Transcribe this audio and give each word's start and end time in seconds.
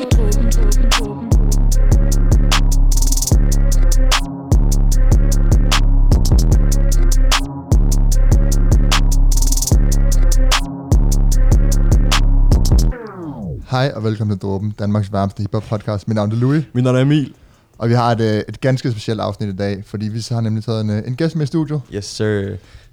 Hej 0.00 0.06
og 13.96 14.04
velkommen 14.04 14.36
til 14.36 14.42
Dråben, 14.42 14.70
Danmarks 14.78 15.12
varmeste 15.12 15.42
hiphop 15.42 15.62
podcast. 15.62 16.08
Mit 16.08 16.14
navn 16.14 16.32
er 16.32 16.36
Louis, 16.36 16.64
Mit 16.74 16.84
navn 16.84 16.96
er 16.96 17.00
Emil 17.00 17.34
og 17.80 17.88
vi 17.88 17.94
har 17.94 18.12
et, 18.12 18.20
øh, 18.20 18.42
et 18.48 18.60
ganske 18.60 18.90
specielt 18.90 19.20
afsnit 19.20 19.48
i 19.48 19.56
dag, 19.56 19.82
fordi 19.86 20.08
vi 20.08 20.26
har 20.30 20.40
nemlig 20.40 20.64
taget 20.64 20.80
en, 20.80 20.90
øh, 20.90 21.02
en 21.06 21.16
gæst 21.16 21.36
med 21.36 21.42
i 21.44 21.46
studio. 21.46 21.80
Yes, 21.94 22.04
sir. 22.04 22.50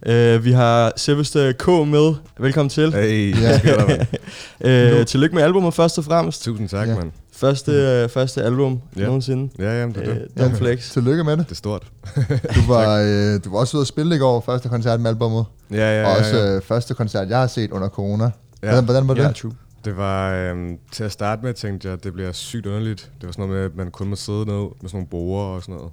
Uh, 0.09 0.43
vi 0.45 0.51
har 0.51 0.93
Silvester 0.95 1.51
K. 1.51 1.67
med. 1.67 2.13
Velkommen 2.39 2.69
til. 2.69 2.91
Hey, 2.93 3.35
Ja. 3.41 3.59
mand? 3.87 4.99
Uh, 4.99 5.05
tillykke 5.05 5.35
med 5.35 5.43
albumet 5.43 5.73
først 5.73 5.97
og 5.97 6.03
fremmest. 6.03 6.43
Tusind 6.43 6.69
tak, 6.69 6.87
Ja. 6.87 6.93
ja. 6.93 6.99
mand. 6.99 7.11
Første, 7.35 8.01
uh, 8.03 8.09
første 8.09 8.43
album 8.43 8.81
Ja. 8.97 9.05
nogensinde. 9.05 9.49
Ja, 9.59 9.79
jamen, 9.79 9.95
det 9.95 10.07
er 10.37 10.43
Uh, 10.45 10.51
det. 10.51 10.57
Flex. 10.57 10.91
Tillykke 10.91 11.23
med 11.23 11.37
det. 11.37 11.45
Det 11.45 11.51
er 11.51 11.55
stort. 11.55 11.83
Du 12.55 12.61
var, 12.73 13.01
øh, 13.01 13.39
du 13.45 13.51
var 13.51 13.57
også 13.59 13.77
ude 13.77 13.81
at 13.81 13.87
spille 13.87 14.15
i 14.15 14.19
går, 14.19 14.43
første 14.45 14.69
koncert 14.69 14.99
med 15.01 15.09
albummet, 15.09 15.45
Ja, 15.71 15.77
ja, 16.01 16.07
og 16.07 16.13
ja, 16.13 16.19
også 16.19 16.37
ja. 16.37 16.55
øh, 16.55 16.61
første 16.61 16.93
koncert, 16.93 17.29
jeg 17.29 17.39
har 17.39 17.47
set 17.47 17.71
under 17.71 17.87
corona. 17.89 18.23
ja. 18.23 18.29
Hvordan, 18.61 18.83
hvordan 18.85 19.07
var 19.07 19.13
det? 19.13 19.23
Ja, 19.23 19.31
true. 19.31 19.51
Det 19.87 19.97
var, 19.97 20.33
øhm, 20.33 20.77
til 20.91 21.03
at 21.03 21.11
starte 21.11 21.41
med 21.45 21.53
tænkte 21.53 21.87
jeg, 21.87 21.93
at 21.97 22.03
det 22.03 22.13
bliver 22.13 22.31
sygt 22.31 22.65
underligt. 22.65 23.11
Det 23.21 23.27
var 23.27 23.31
sådan 23.31 23.47
noget 23.47 23.59
med, 23.61 23.65
at 23.71 23.75
man 23.75 23.91
kun 23.91 24.07
må 24.07 24.15
sidde 24.15 24.45
ned 24.45 24.55
med 24.55 24.69
sådan 24.89 24.89
nogle 24.93 25.07
borer 25.07 25.55
og 25.55 25.61
sådan 25.61 25.75
noget. 25.75 25.91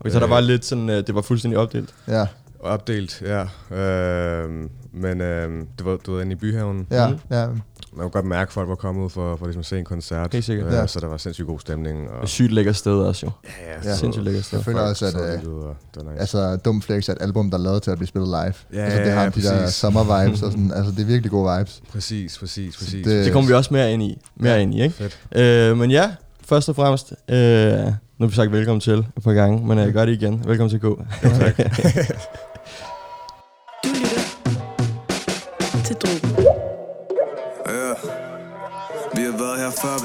Okay, 0.00 0.10
så 0.10 0.20
der 0.20 0.26
var 0.26 0.40
lidt 0.40 0.64
sådan, 0.64 0.84
uh, 0.88 0.94
det 0.94 1.14
var 1.14 1.22
fuldstændig 1.22 1.58
opdelt. 1.58 1.94
Ja, 2.08 2.26
opdelt, 2.60 3.22
ja. 3.22 3.42
Øhm, 3.76 4.70
men 4.92 5.20
øhm, 5.20 5.66
det 5.78 5.86
var, 5.86 5.96
du 5.96 6.12
ved, 6.12 6.22
inde 6.22 6.32
i 6.32 6.34
byhaven. 6.34 6.86
ja, 6.90 7.08
Mhm. 7.08 7.18
ja. 7.30 7.46
Man 7.96 8.02
kunne 8.04 8.10
godt 8.10 8.24
mærke, 8.24 8.48
at 8.48 8.52
folk 8.52 8.68
var 8.68 8.74
kommet 8.74 9.12
for, 9.12 9.36
for 9.36 9.46
ligesom 9.46 9.60
at 9.60 9.66
se 9.66 9.78
en 9.78 9.84
koncert. 9.84 10.32
Helt 10.32 10.44
sikkert. 10.44 10.66
Øh, 10.66 10.72
Ja. 10.72 10.86
Så 10.86 11.00
der 11.00 11.06
var 11.06 11.16
sindssygt 11.16 11.46
god 11.46 11.60
stemning. 11.60 12.10
Og, 12.10 12.28
sygt 12.28 12.52
lækker 12.52 12.72
sted 12.72 12.92
også 12.92 13.26
jo. 13.26 13.32
ja, 13.84 13.90
Ja. 13.90 13.96
Sindssygt 13.96 14.24
lækker 14.24 14.42
sted. 14.42 14.58
Jeg 14.58 14.64
føler 14.64 14.80
også, 14.80 15.06
at, 15.06 15.14
øh, 15.14 16.04
nice. 16.04 16.20
Altså, 16.20 16.56
Dum 16.56 16.82
Flex 16.82 17.08
er 17.08 17.12
et 17.12 17.18
album, 17.20 17.50
der 17.50 17.58
er 17.58 17.62
lavet 17.62 17.82
til 17.82 17.90
at 17.90 17.98
blive 17.98 18.08
spillet 18.08 18.28
live. 18.28 18.54
Ja, 18.80 18.84
altså, 18.84 18.98
det 19.02 19.12
har 19.12 19.22
ja, 19.22 19.28
de 19.28 19.42
der 19.42 19.66
summer 19.70 20.24
vibes, 20.24 20.42
og 20.42 20.50
sådan, 20.52 20.72
altså, 20.74 20.92
det 20.92 21.00
er 21.00 21.04
virkelig 21.06 21.30
gode 21.30 21.58
vibes. 21.58 21.82
Præcis, 21.92 22.38
præcis, 22.38 22.76
præcis. 22.76 23.04
det- 23.06 23.24
Det 23.24 23.32
kommer 23.32 23.48
vi 23.48 23.54
også 23.54 23.74
mere 23.74 23.92
ind 23.92 24.02
i. 24.02 24.18
Mere 24.36 24.52
Ja. 24.52 24.58
ind 24.60 24.74
i, 24.74 24.82
ikke? 24.82 25.10
Fedt. 25.34 25.72
Uh, 25.72 25.78
men 25.78 25.90
ja, 25.90 26.10
først 26.44 26.68
og 26.68 26.76
fremmest, 26.76 27.12
uh, 27.28 27.34
nu 28.18 28.20
har 28.20 28.26
vi 28.26 28.34
sagt 28.34 28.52
velkommen 28.52 28.80
til 28.80 28.98
et 29.16 29.22
par 29.24 29.32
gange, 29.32 29.66
men 29.66 29.78
jeg 29.78 29.92
gør 29.92 30.04
det 30.04 30.12
igen. 30.12 30.42
Velkommen 30.46 30.70
til 30.70 30.80
K. 30.80 30.84
Jo, 30.84 30.98
tak. 31.22 31.58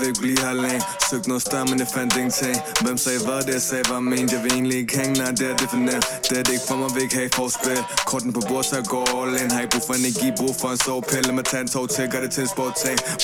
været 0.07 0.15
ikke 0.15 0.21
blive 0.25 0.39
her 0.47 0.53
længe. 0.65 0.81
Søgte 1.09 1.27
noget 1.31 1.43
større, 1.47 1.65
men 1.71 1.77
jeg 1.83 1.89
fandt 1.95 2.11
ingenting. 2.19 2.55
Hvem 2.83 2.97
sagde 2.97 3.19
hvad, 3.25 3.41
det 3.47 3.53
jeg 3.59 3.65
sagde 3.71 3.85
var 3.93 3.99
ment. 3.99 4.29
Jeg 4.33 4.41
vil 4.43 4.51
egentlig 4.57 4.77
ikke 4.83 4.93
hænge, 4.99 5.13
nej 5.21 5.31
det 5.39 5.45
er 5.51 5.55
det 5.61 5.67
for 5.73 5.81
nemt. 5.89 6.05
Det 6.29 6.35
er 6.39 6.43
det 6.47 6.53
ikke 6.57 6.67
for 6.69 6.77
mig, 6.81 6.89
vil 6.95 7.03
ikke 7.07 7.17
have 7.21 7.29
forspil. 7.39 7.81
Korten 8.09 8.31
på 8.37 8.41
bord, 8.49 8.63
så 8.69 8.73
jeg 8.79 8.85
går 8.93 9.05
all 9.17 9.33
in. 9.41 9.51
Har 9.51 9.61
ikke 9.65 9.73
brug 9.75 9.85
for 9.89 9.95
energi, 10.01 10.27
brug 10.39 10.53
for 10.61 10.69
en 10.75 10.79
sovepille 10.85 11.27
Med 11.27 11.35
mig 11.37 11.45
tage 11.51 11.63
en 11.65 11.69
tog 11.75 11.85
til, 11.95 12.03
gør 12.13 12.21
det 12.25 12.31
til 12.35 12.43
en 12.45 12.51
sport 12.55 12.73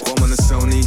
Bror 0.03 0.17
man 0.21 0.29
er 0.35 0.39
Sony. 0.47 0.81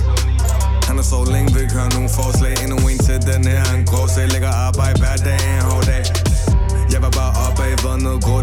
Han 0.89 0.95
har 1.01 1.07
så 1.13 1.21
længe, 1.35 1.49
vil 1.55 1.63
ikke 1.67 1.77
høre 1.81 1.91
nogen 1.97 2.11
forslag. 2.19 2.53
Endnu 2.65 2.77
en 2.93 3.01
til 3.07 3.19
den 3.31 3.43
her, 3.53 3.65
en 3.77 3.85
grå 3.91 4.03
sag 4.15 4.27
Lægger 4.35 4.53
arbejde 4.67 4.97
hver 5.03 5.17
dag, 5.29 5.41
en 5.57 5.65
hård 5.71 5.85
dag. 5.93 6.05
Jeg 6.93 7.01
var 7.05 7.13
bare 7.21 7.33
oppe 7.47 7.61
af, 7.69 7.75
været 7.85 8.01
noget 8.07 8.21
grå 8.27 8.37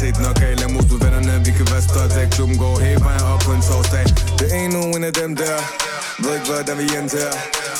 set 0.00 0.16
nok 0.26 0.38
af, 0.48 0.52
lad 0.60 0.68
mod 0.74 0.84
med 0.90 0.98
vennerne 1.04 1.44
Vi 1.46 1.52
kan 1.58 1.66
være 1.72 1.82
stolte 1.82 2.14
af, 2.22 2.30
klubben 2.36 2.58
går 2.58 2.74
hele 2.86 3.00
vejen 3.06 3.22
op 3.32 3.40
på 3.46 3.52
en 3.58 3.62
torsdag 3.68 4.04
Det 4.38 4.46
er 4.52 4.58
endnu 4.64 4.80
en 4.96 5.04
af 5.10 5.14
dem 5.22 5.30
der 5.36 5.56
Ved 6.22 6.32
ikke 6.36 6.46
hvordan 6.52 6.76
vi 6.82 6.86
endte 6.98 7.16
her 7.22 7.32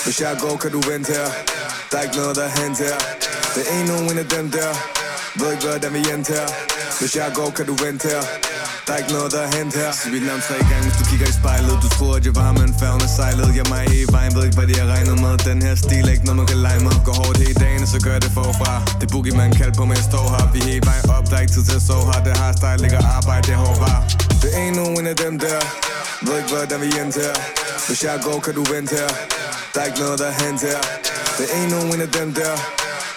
Hvis 0.04 0.16
jeg 0.24 0.32
går, 0.42 0.56
kan 0.62 0.70
du 0.76 0.80
vente 0.90 1.12
her 1.16 1.28
Der 1.90 1.96
er 1.98 2.02
ikke 2.06 2.16
noget 2.16 2.36
der 2.38 2.44
er 2.50 2.54
hent 2.60 2.78
her 2.84 2.98
Det 3.54 3.62
er 3.68 3.72
endnu 3.80 3.96
en 4.10 4.18
af 4.24 4.28
dem 4.36 4.46
der 4.56 4.70
Ved 5.38 5.52
ikke 5.54 5.64
hvordan 5.66 5.92
vi 5.96 6.02
endte 6.14 6.32
her 6.32 6.71
hvis 7.00 7.12
jeg 7.16 7.28
går, 7.38 7.50
kan 7.56 7.66
du 7.70 7.74
vente 7.84 8.08
her. 8.12 8.22
Der 8.86 8.92
er 8.94 8.98
ikke 9.02 9.12
noget, 9.18 9.30
der 9.34 9.42
er 9.46 9.50
hent 9.56 9.74
her. 9.80 9.90
Sig 10.00 10.10
mit 10.14 10.24
navn 10.28 10.42
tre 10.48 10.56
gange, 10.70 10.84
hvis 10.88 10.96
du 11.00 11.04
kigger 11.10 11.26
i 11.32 11.34
spejlet 11.40 11.76
Du 11.84 11.88
tror, 11.96 12.12
at 12.18 12.24
jeg 12.28 12.34
var 12.42 12.50
med 12.56 12.64
en 12.70 12.74
færgen 12.80 13.02
og 13.08 13.12
sejlet. 13.18 13.48
Jeg 13.58 13.66
mig 13.74 13.84
i 13.98 14.00
vejen, 14.16 14.32
ved 14.36 14.42
ikke, 14.48 14.56
hvad 14.60 14.68
de 14.70 14.74
har 14.82 14.88
regnet 14.94 15.16
med. 15.24 15.34
Den 15.50 15.58
her 15.66 15.74
stil 15.84 16.04
er 16.08 16.12
ikke 16.16 16.26
noget, 16.28 16.38
man 16.42 16.48
kan 16.52 16.60
lege 16.66 16.80
med. 16.86 16.94
Går 17.06 17.16
hårdt 17.20 17.38
hele 17.44 17.58
dagen, 17.64 17.82
og 17.86 17.90
så 17.94 17.98
gør 18.04 18.12
jeg 18.16 18.22
det 18.26 18.32
forfra. 18.38 18.72
Det 19.00 19.06
boogie, 19.12 19.34
man 19.42 19.50
kalder 19.58 19.74
på, 19.80 19.84
men 19.88 19.96
jeg 20.00 20.06
står 20.12 20.26
her. 20.34 20.44
Vi 20.54 20.58
er 20.64 20.68
hele 20.72 20.84
vejen 20.90 21.06
op, 21.16 21.24
der 21.30 21.36
er 21.38 21.42
ikke 21.44 21.54
tid 21.56 21.64
til 21.70 21.76
at 21.80 21.84
sove 21.88 22.04
her. 22.10 22.20
Det 22.26 22.34
har 22.40 22.50
style, 22.60 22.78
ligger 22.84 23.00
arbejde, 23.16 23.42
det 23.48 23.54
er 23.58 23.60
hårdt 23.64 23.80
var 23.86 23.98
Det 24.42 24.50
er 24.56 24.60
endnu 24.68 24.84
en 24.98 25.06
af 25.12 25.16
dem 25.24 25.34
der. 25.44 25.60
Ved 26.26 26.34
ikke, 26.40 26.50
hvordan 26.54 26.78
vi 26.84 26.90
endte 27.02 27.20
her. 27.26 27.36
Hvis 27.86 28.00
jeg 28.04 28.16
går, 28.26 28.38
kan 28.46 28.54
du 28.58 28.64
vente 28.74 28.92
her. 29.00 29.10
Der 29.74 29.80
er 29.80 29.86
ikke 29.90 30.00
noget, 30.04 30.18
der 30.22 30.28
er 30.32 30.36
hent 30.42 30.60
her. 30.68 30.80
Det 31.38 31.44
er 31.50 31.62
endnu 31.62 31.78
en 31.94 32.00
af 32.06 32.10
dem 32.18 32.28
der. 32.34 32.54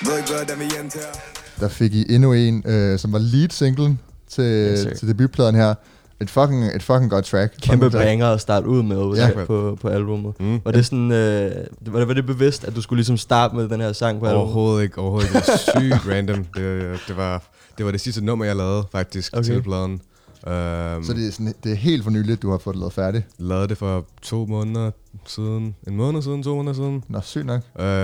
Ved 0.05 0.17
ikke, 0.19 0.29
hvordan 0.33 0.59
vi 0.59 0.67
endte 0.79 0.97
her. 1.03 1.34
Der 1.59 1.67
fik 1.67 1.93
I 1.93 2.13
endnu 2.15 2.33
en, 2.33 2.63
øh, 2.67 2.99
som 2.99 3.13
var 3.13 3.19
lead 3.19 3.49
singlen 3.49 3.99
til, 4.29 4.43
Yes, 4.87 4.99
til 4.99 5.07
debutpladen 5.07 5.55
her. 5.55 5.73
Et 6.21 6.29
fucking, 6.29 6.63
et 6.75 6.83
fucking 6.83 7.09
godt 7.11 7.25
track. 7.25 7.53
Kæmpe 7.61 7.85
Fucking 7.85 7.91
track. 7.91 8.05
banger 8.05 8.27
at 8.27 8.41
starte 8.41 8.67
ud 8.67 8.83
med 8.83 9.17
Ja. 9.17 9.27
ja. 9.39 9.45
på, 9.45 9.77
på 9.81 9.87
albumet. 9.87 10.33
Mm. 10.39 10.59
Var 10.65 10.71
det 10.71 10.85
sådan, 10.85 11.11
øh, 11.11 11.51
var, 11.91 11.99
det, 11.99 12.07
var 12.07 12.13
det 12.13 12.25
bevidst, 12.25 12.63
at 12.63 12.75
du 12.75 12.81
skulle 12.81 12.97
ligesom 12.97 13.17
starte 13.17 13.55
med 13.55 13.69
den 13.69 13.81
her 13.81 13.93
sang 13.93 14.19
på 14.19 14.25
albumet? 14.25 14.43
Overhovedet 14.45 14.83
ikke, 14.83 14.97
overhovedet 14.97 15.27
ikke. 15.29 15.39
Det 15.39 15.47
var 15.75 15.79
sygt 15.99 16.11
random. 16.13 16.45
Det, 16.55 16.99
det, 17.07 17.17
var, 17.17 17.43
det 17.77 17.85
var 17.85 17.91
det 17.91 18.01
sidste 18.01 18.25
nummer, 18.25 18.45
jeg 18.45 18.55
lavede 18.55 18.83
faktisk 18.91 19.33
okay. 19.33 19.43
til 19.43 19.61
pladen. 19.61 20.01
Um, 20.45 21.03
Så 21.03 21.13
det 21.13 21.27
er, 21.27 21.31
sådan, 21.31 21.53
det 21.63 21.71
er 21.71 21.75
helt 21.75 22.03
for 22.03 22.11
nyligt, 22.11 22.41
du 22.41 22.51
har 22.51 22.57
fået 22.57 22.73
det 22.73 22.79
lavet 22.79 22.93
færdigt. 22.93 23.25
lavede 23.37 23.67
det 23.67 23.77
for 23.77 24.05
to 24.21 24.45
måneder 24.45 24.91
siden. 25.25 25.75
En 25.87 25.95
måned 25.95 26.21
siden, 26.21 26.43
to 26.43 26.55
måneder 26.55 26.73
siden. 26.73 27.03
Nå, 27.09 27.21
sygt 27.21 27.45
nok. 27.45 27.61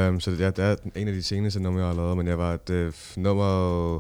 Um, 0.10 0.20
så 0.20 0.32
det, 0.32 0.40
ja, 0.40 0.46
det 0.50 0.60
er 0.60 0.76
en 0.96 1.08
af 1.08 1.14
de 1.14 1.24
seneste 1.24 1.60
numre, 1.60 1.80
jeg 1.82 1.88
har 1.88 1.96
lavet. 1.96 2.18
Men 2.18 2.28
jeg 2.28 2.38
var, 2.38 2.56
det 2.58 2.96
nummeret 3.18 4.00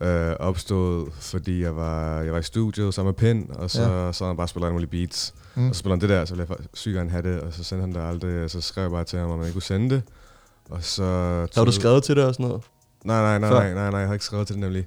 øh, 0.00 0.32
opstod, 0.38 1.10
fordi 1.20 1.62
jeg 1.62 1.76
var, 1.76 2.20
jeg 2.20 2.32
var 2.32 2.38
i 2.38 2.42
studiet 2.42 2.94
sammen 2.94 3.08
med 3.08 3.14
Pind, 3.14 3.50
og 3.50 3.70
så, 3.70 3.82
Ja. 3.82 4.12
så 4.12 4.26
han 4.26 4.36
bare 4.36 4.48
spillet 4.48 4.72
mulige 4.72 4.90
beats. 4.90 5.34
Mm. 5.54 5.68
Og 5.68 5.74
så 5.74 5.78
spillede 5.78 6.00
han 6.00 6.08
det 6.08 6.16
der, 6.18 6.24
så 6.24 6.34
ville 6.34 6.46
jeg 6.50 6.58
sygt 6.74 6.94
gerne 6.94 7.10
have 7.10 7.22
det, 7.32 7.40
og 7.40 7.52
så 7.52 7.64
sendte 7.64 7.80
han 7.80 7.92
det 7.94 8.00
aldrig, 8.00 8.44
og 8.44 8.50
så 8.50 8.60
skrev 8.60 8.82
jeg 8.82 8.90
bare 8.90 9.04
til 9.04 9.18
ham, 9.18 9.30
om 9.30 9.38
han 9.38 9.46
ikke 9.46 9.52
kunne 9.52 9.62
sende 9.62 9.94
det. 9.94 10.02
Og 10.70 10.84
så... 10.84 11.02
Har 11.54 11.64
du 11.64 11.72
skrevet 11.72 12.02
til 12.04 12.16
det 12.16 12.24
og 12.24 12.34
sådan 12.34 12.46
noget? 12.46 12.62
Nej, 13.04 13.20
nej, 13.22 13.38
nej, 13.38 13.50
nej, 13.50 13.74
nej, 13.74 13.90
nej, 13.90 13.98
jeg 13.98 14.08
havde 14.08 14.14
ikke 14.14 14.24
skrevet 14.24 14.46
til 14.46 14.54
det 14.54 14.60
nemlig. 14.60 14.86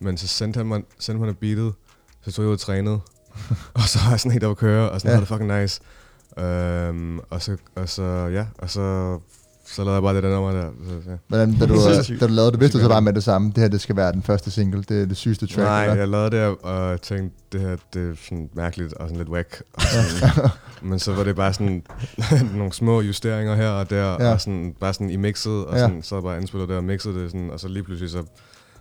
Men 0.00 0.16
så 0.16 0.26
sendte 0.28 0.56
han 0.58 0.66
mig, 0.66 0.82
sendte 0.98 1.24
mig 1.24 1.38
beatet, 1.38 1.72
så 2.28 2.36
tog 2.36 2.42
jeg 2.42 2.48
ud 2.48 2.54
og 2.54 2.60
trænede. 2.60 3.00
og 3.74 3.80
så 3.82 3.98
var 4.04 4.10
jeg 4.10 4.20
sådan 4.20 4.32
helt 4.32 4.44
oppe 4.44 4.50
at 4.50 4.56
køre, 4.56 4.90
og 4.90 5.00
sådan 5.00 5.10
Ja. 5.10 5.14
ja. 5.14 5.20
det 5.20 5.28
fucking 5.28 5.60
nice. 5.60 5.80
Um, 6.90 7.20
og 7.30 7.42
så, 7.42 7.56
og 7.76 7.88
så, 7.88 8.02
ja, 8.32 8.46
og 8.58 8.70
så, 8.70 9.18
så 9.66 9.82
lavede 9.84 9.94
jeg 9.94 10.02
bare 10.02 10.14
det 10.14 10.22
der 10.22 10.30
nummer 10.30 10.52
der. 10.52 10.70
Så, 10.88 11.10
ja. 11.10 11.16
Men 11.28 11.58
da 11.58 11.66
du, 11.66 11.74
da 12.20 12.26
du 12.26 12.32
lavede 12.32 12.52
det, 12.52 12.60
vidste 12.60 12.78
du 12.78 12.82
så 12.82 12.88
bare 12.88 13.02
med 13.02 13.12
det 13.12 13.24
samme. 13.24 13.48
Det 13.48 13.58
her, 13.58 13.68
det 13.68 13.80
skal 13.80 13.96
være 13.96 14.12
den 14.12 14.22
første 14.22 14.50
single. 14.50 14.82
Det 14.88 15.02
er 15.02 15.06
det 15.06 15.16
sygeste 15.16 15.46
track. 15.46 15.58
Nej, 15.58 15.84
eller? 15.84 15.96
jeg 15.96 16.08
lavede 16.08 16.30
det, 16.30 16.56
og 16.62 16.90
jeg 16.90 17.00
tænkte, 17.02 17.36
det 17.52 17.60
her, 17.60 17.76
det 17.94 18.10
er 18.10 18.14
sådan 18.24 18.50
mærkeligt 18.54 18.92
og 18.94 19.08
sådan 19.08 19.16
lidt 19.18 19.28
whack. 19.28 19.62
Og 19.72 19.82
sådan, 19.82 20.50
men 20.82 20.98
så 20.98 21.12
var 21.14 21.24
det 21.24 21.36
bare 21.36 21.52
sådan 21.52 21.82
nogle 22.58 22.72
små 22.72 23.00
justeringer 23.00 23.54
her 23.54 23.68
og 23.68 23.90
der, 23.90 23.96
Ja. 24.12 24.24
ja. 24.26 24.32
og 24.32 24.40
sådan, 24.40 24.74
bare 24.80 24.92
sådan 24.92 25.10
i 25.10 25.16
mixet, 25.16 25.64
og 25.66 25.74
Ja. 25.74 25.80
sådan, 25.80 26.02
så 26.02 26.14
havde 26.14 26.24
jeg 26.26 26.30
bare 26.30 26.40
indspillet 26.40 26.68
det 26.68 26.76
og 26.76 26.84
mixet 26.84 27.14
det, 27.14 27.30
sådan, 27.30 27.50
og 27.50 27.60
så 27.60 27.68
lige 27.68 27.82
pludselig 27.82 28.10
så, 28.10 28.22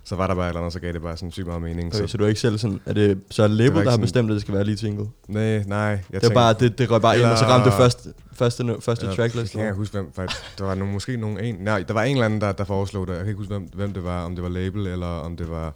så 0.08 0.16
var 0.16 0.28
der 0.28 0.36
bare 0.36 0.46
et 0.46 0.50
eller 0.50 0.60
andet, 0.62 0.74
så 0.74 0.80
gav 0.80 0.94
det 0.94 1.02
bare 1.02 1.18
sådan 1.18 1.32
sygt 1.32 1.48
meget 1.48 1.62
mening. 1.62 1.88
Okay, 1.88 1.98
så, 1.98 2.08
så 2.08 2.18
du 2.18 2.24
er 2.24 2.28
ikke 2.28 2.40
selv 2.40 2.58
sådan, 2.58 2.80
er 2.86 2.94
det 2.94 3.20
så 3.32 3.44
er 3.44 3.48
det 3.48 3.58
label, 3.58 3.74
var 3.74 3.84
der 3.84 3.90
har 3.92 3.98
bestemt, 3.98 4.30
at 4.30 4.34
det 4.34 4.42
skal 4.42 4.54
være 4.54 4.64
lige 4.64 4.78
single? 4.78 5.06
nej, 5.28 5.64
nej. 5.68 5.80
Jeg 6.12 6.22
Det 6.22 6.24
var 6.30 6.34
bare, 6.34 6.54
det, 6.60 6.78
det 6.78 6.92
røg 6.92 7.02
bare 7.02 7.18
ind, 7.20 7.26
og 7.26 7.38
så 7.38 7.44
Eller- 7.46 7.54
ramte 7.56 7.70
det 7.70 7.78
første, 7.78 8.10
første, 8.34 8.76
første 8.82 9.08
Jeg 9.08 9.16
tracklist. 9.16 9.52
kan 9.52 9.62
ikke 9.62 9.74
huske, 9.74 9.94
hvem, 9.98 10.12
faktisk, 10.16 10.42
der 10.58 10.64
var 10.64 10.76
nogen, 10.76 10.94
måske 10.94 11.18
nogen 11.18 11.40
en, 11.40 11.56
nej, 11.56 11.84
der 11.88 11.94
var 11.94 12.04
en 12.04 12.12
eller 12.16 12.26
anden, 12.26 12.42
der, 12.42 12.52
der 12.52 12.64
foreslog 12.64 13.08
det. 13.08 13.14
Jeg 13.14 13.20
kan 13.20 13.28
ikke 13.28 13.38
huske, 13.38 13.54
hvem, 13.54 13.70
hvem 13.74 13.94
det 13.94 14.04
var, 14.04 14.24
om 14.26 14.36
det 14.36 14.44
var 14.44 14.50
label, 14.50 14.88
eller 14.88 15.08
om 15.08 15.38
det 15.38 15.50
var 15.50 15.74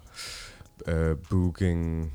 øh, 0.87 1.15
booking, 1.29 2.11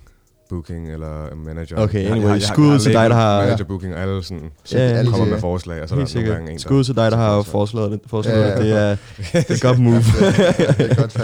booking 0.48 0.92
eller 0.92 1.34
manager. 1.36 1.76
Okay, 1.78 2.06
anyway, 2.06 2.22
jeg 2.22 2.30
jeg 2.32 2.42
skud 2.42 2.78
til 2.78 2.92
dig, 2.92 3.10
der 3.10 3.16
har- 3.16 3.40
Manager, 3.42 3.64
booking, 3.64 3.94
og 3.94 4.00
alle 4.02 4.24
sådan 4.24 4.50
Så 4.64 4.78
Ja, 4.78 4.84
det 4.84 4.92
er 4.94 4.98
alle 4.98 5.10
kommer 5.10 5.26
med 5.26 5.40
forslag, 5.40 5.82
og 5.82 5.88
så 5.88 5.94
er 5.94 5.98
der 6.04 6.14
nogle 6.14 6.30
gange 6.32 6.50
en, 6.50 6.56
der... 6.56 6.60
Skud 6.62 6.84
til 6.84 6.96
dig, 6.96 7.10
der 7.10 7.16
har 7.16 7.42
foreslået 7.42 7.90
det. 7.92 8.00
Foreslået 8.06 8.36
Ja, 8.38 8.48
ja. 8.48 8.62
det. 8.62 8.72
Er, 8.72 8.96
det 9.32 9.50
er 9.50 9.54
et 9.54 9.62
godt 9.62 9.78
move. 9.78 9.96
det 9.96 10.80
er 10.80 10.90
et 10.90 10.96
godt 10.96 11.20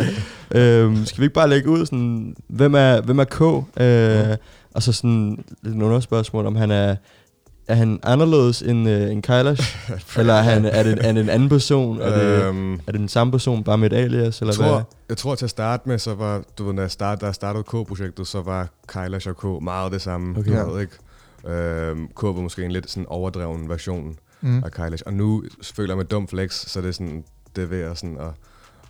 øhm, 0.60 1.04
skal 1.06 1.20
vi 1.20 1.24
ikke 1.24 1.34
bare 1.34 1.48
lægge 1.48 1.68
ud, 1.68 1.86
sådan, 1.86 2.34
hvem 2.48 2.74
er, 2.74 3.00
hvem 3.00 3.18
er 3.18 3.24
K? 3.24 3.40
Øh, 3.82 4.36
og 4.74 4.82
så 4.82 4.92
sådan 4.92 5.44
lidt 5.62 5.76
nogle 5.76 6.02
spørgsmål, 6.02 6.46
om 6.46 6.56
han 6.56 6.70
er, 6.70 6.96
er 7.68 7.74
han 7.74 8.00
anderledes 8.02 8.62
end, 8.62 8.88
øh, 8.88 9.10
end 9.12 9.22
Kailash? 9.22 9.90
eller 10.18 10.34
er, 10.34 10.42
han, 10.42 10.64
er, 10.64 10.82
det, 10.82 10.98
er 11.06 11.12
det 11.12 11.20
en 11.20 11.28
anden 11.28 11.48
person? 11.48 12.00
Er 12.00 12.18
det, 12.18 12.44
Øhm, 12.44 12.74
er 12.74 12.78
det 12.86 12.94
den 12.94 13.08
samme 13.08 13.30
person, 13.30 13.64
bare 13.64 13.78
med 13.78 13.92
et 13.92 13.96
alias? 13.96 14.40
Eller 14.40 14.52
jeg, 14.54 14.58
tror, 14.58 14.74
hvad? 14.74 14.82
jeg 15.08 15.16
tror 15.16 15.34
til 15.34 15.44
at 15.46 15.50
starte 15.50 15.88
med, 15.88 15.98
så 15.98 16.14
var, 16.14 16.42
du 16.58 16.64
ved, 16.64 16.74
da 16.76 16.80
jeg, 16.82 16.90
start, 16.90 17.20
da 17.20 17.26
jeg 17.26 17.34
startede 17.34 17.64
K-projektet, 17.64 18.26
så 18.26 18.42
var 18.42 18.68
Kailash 18.88 19.28
og 19.28 19.36
K 19.36 19.62
meget 19.62 19.92
det 19.92 20.02
samme. 20.02 20.38
Okay. 20.38 20.60
Du 20.64 20.70
ved, 20.70 20.80
ikke? 20.80 20.92
Øhm, 21.56 22.08
K 22.16 22.22
var 22.22 22.32
måske 22.32 22.64
en 22.64 22.72
lidt 22.72 22.90
sådan 22.90 23.06
overdreven 23.08 23.68
version 23.68 24.16
Mm. 24.44 24.62
af 24.64 24.72
Kailash. 24.72 25.02
Og 25.06 25.12
nu 25.14 25.44
føler 25.76 25.90
jeg 25.90 25.96
med 25.96 26.04
dum 26.04 26.28
flex, 26.28 26.52
så 26.70 26.80
det 26.80 26.88
er 26.88 26.92
sådan, 26.92 27.24
det 27.56 27.62
er 27.64 27.66
ved 27.68 27.80
at, 27.80 27.98
sådan 27.98 28.16
at, 28.20 28.26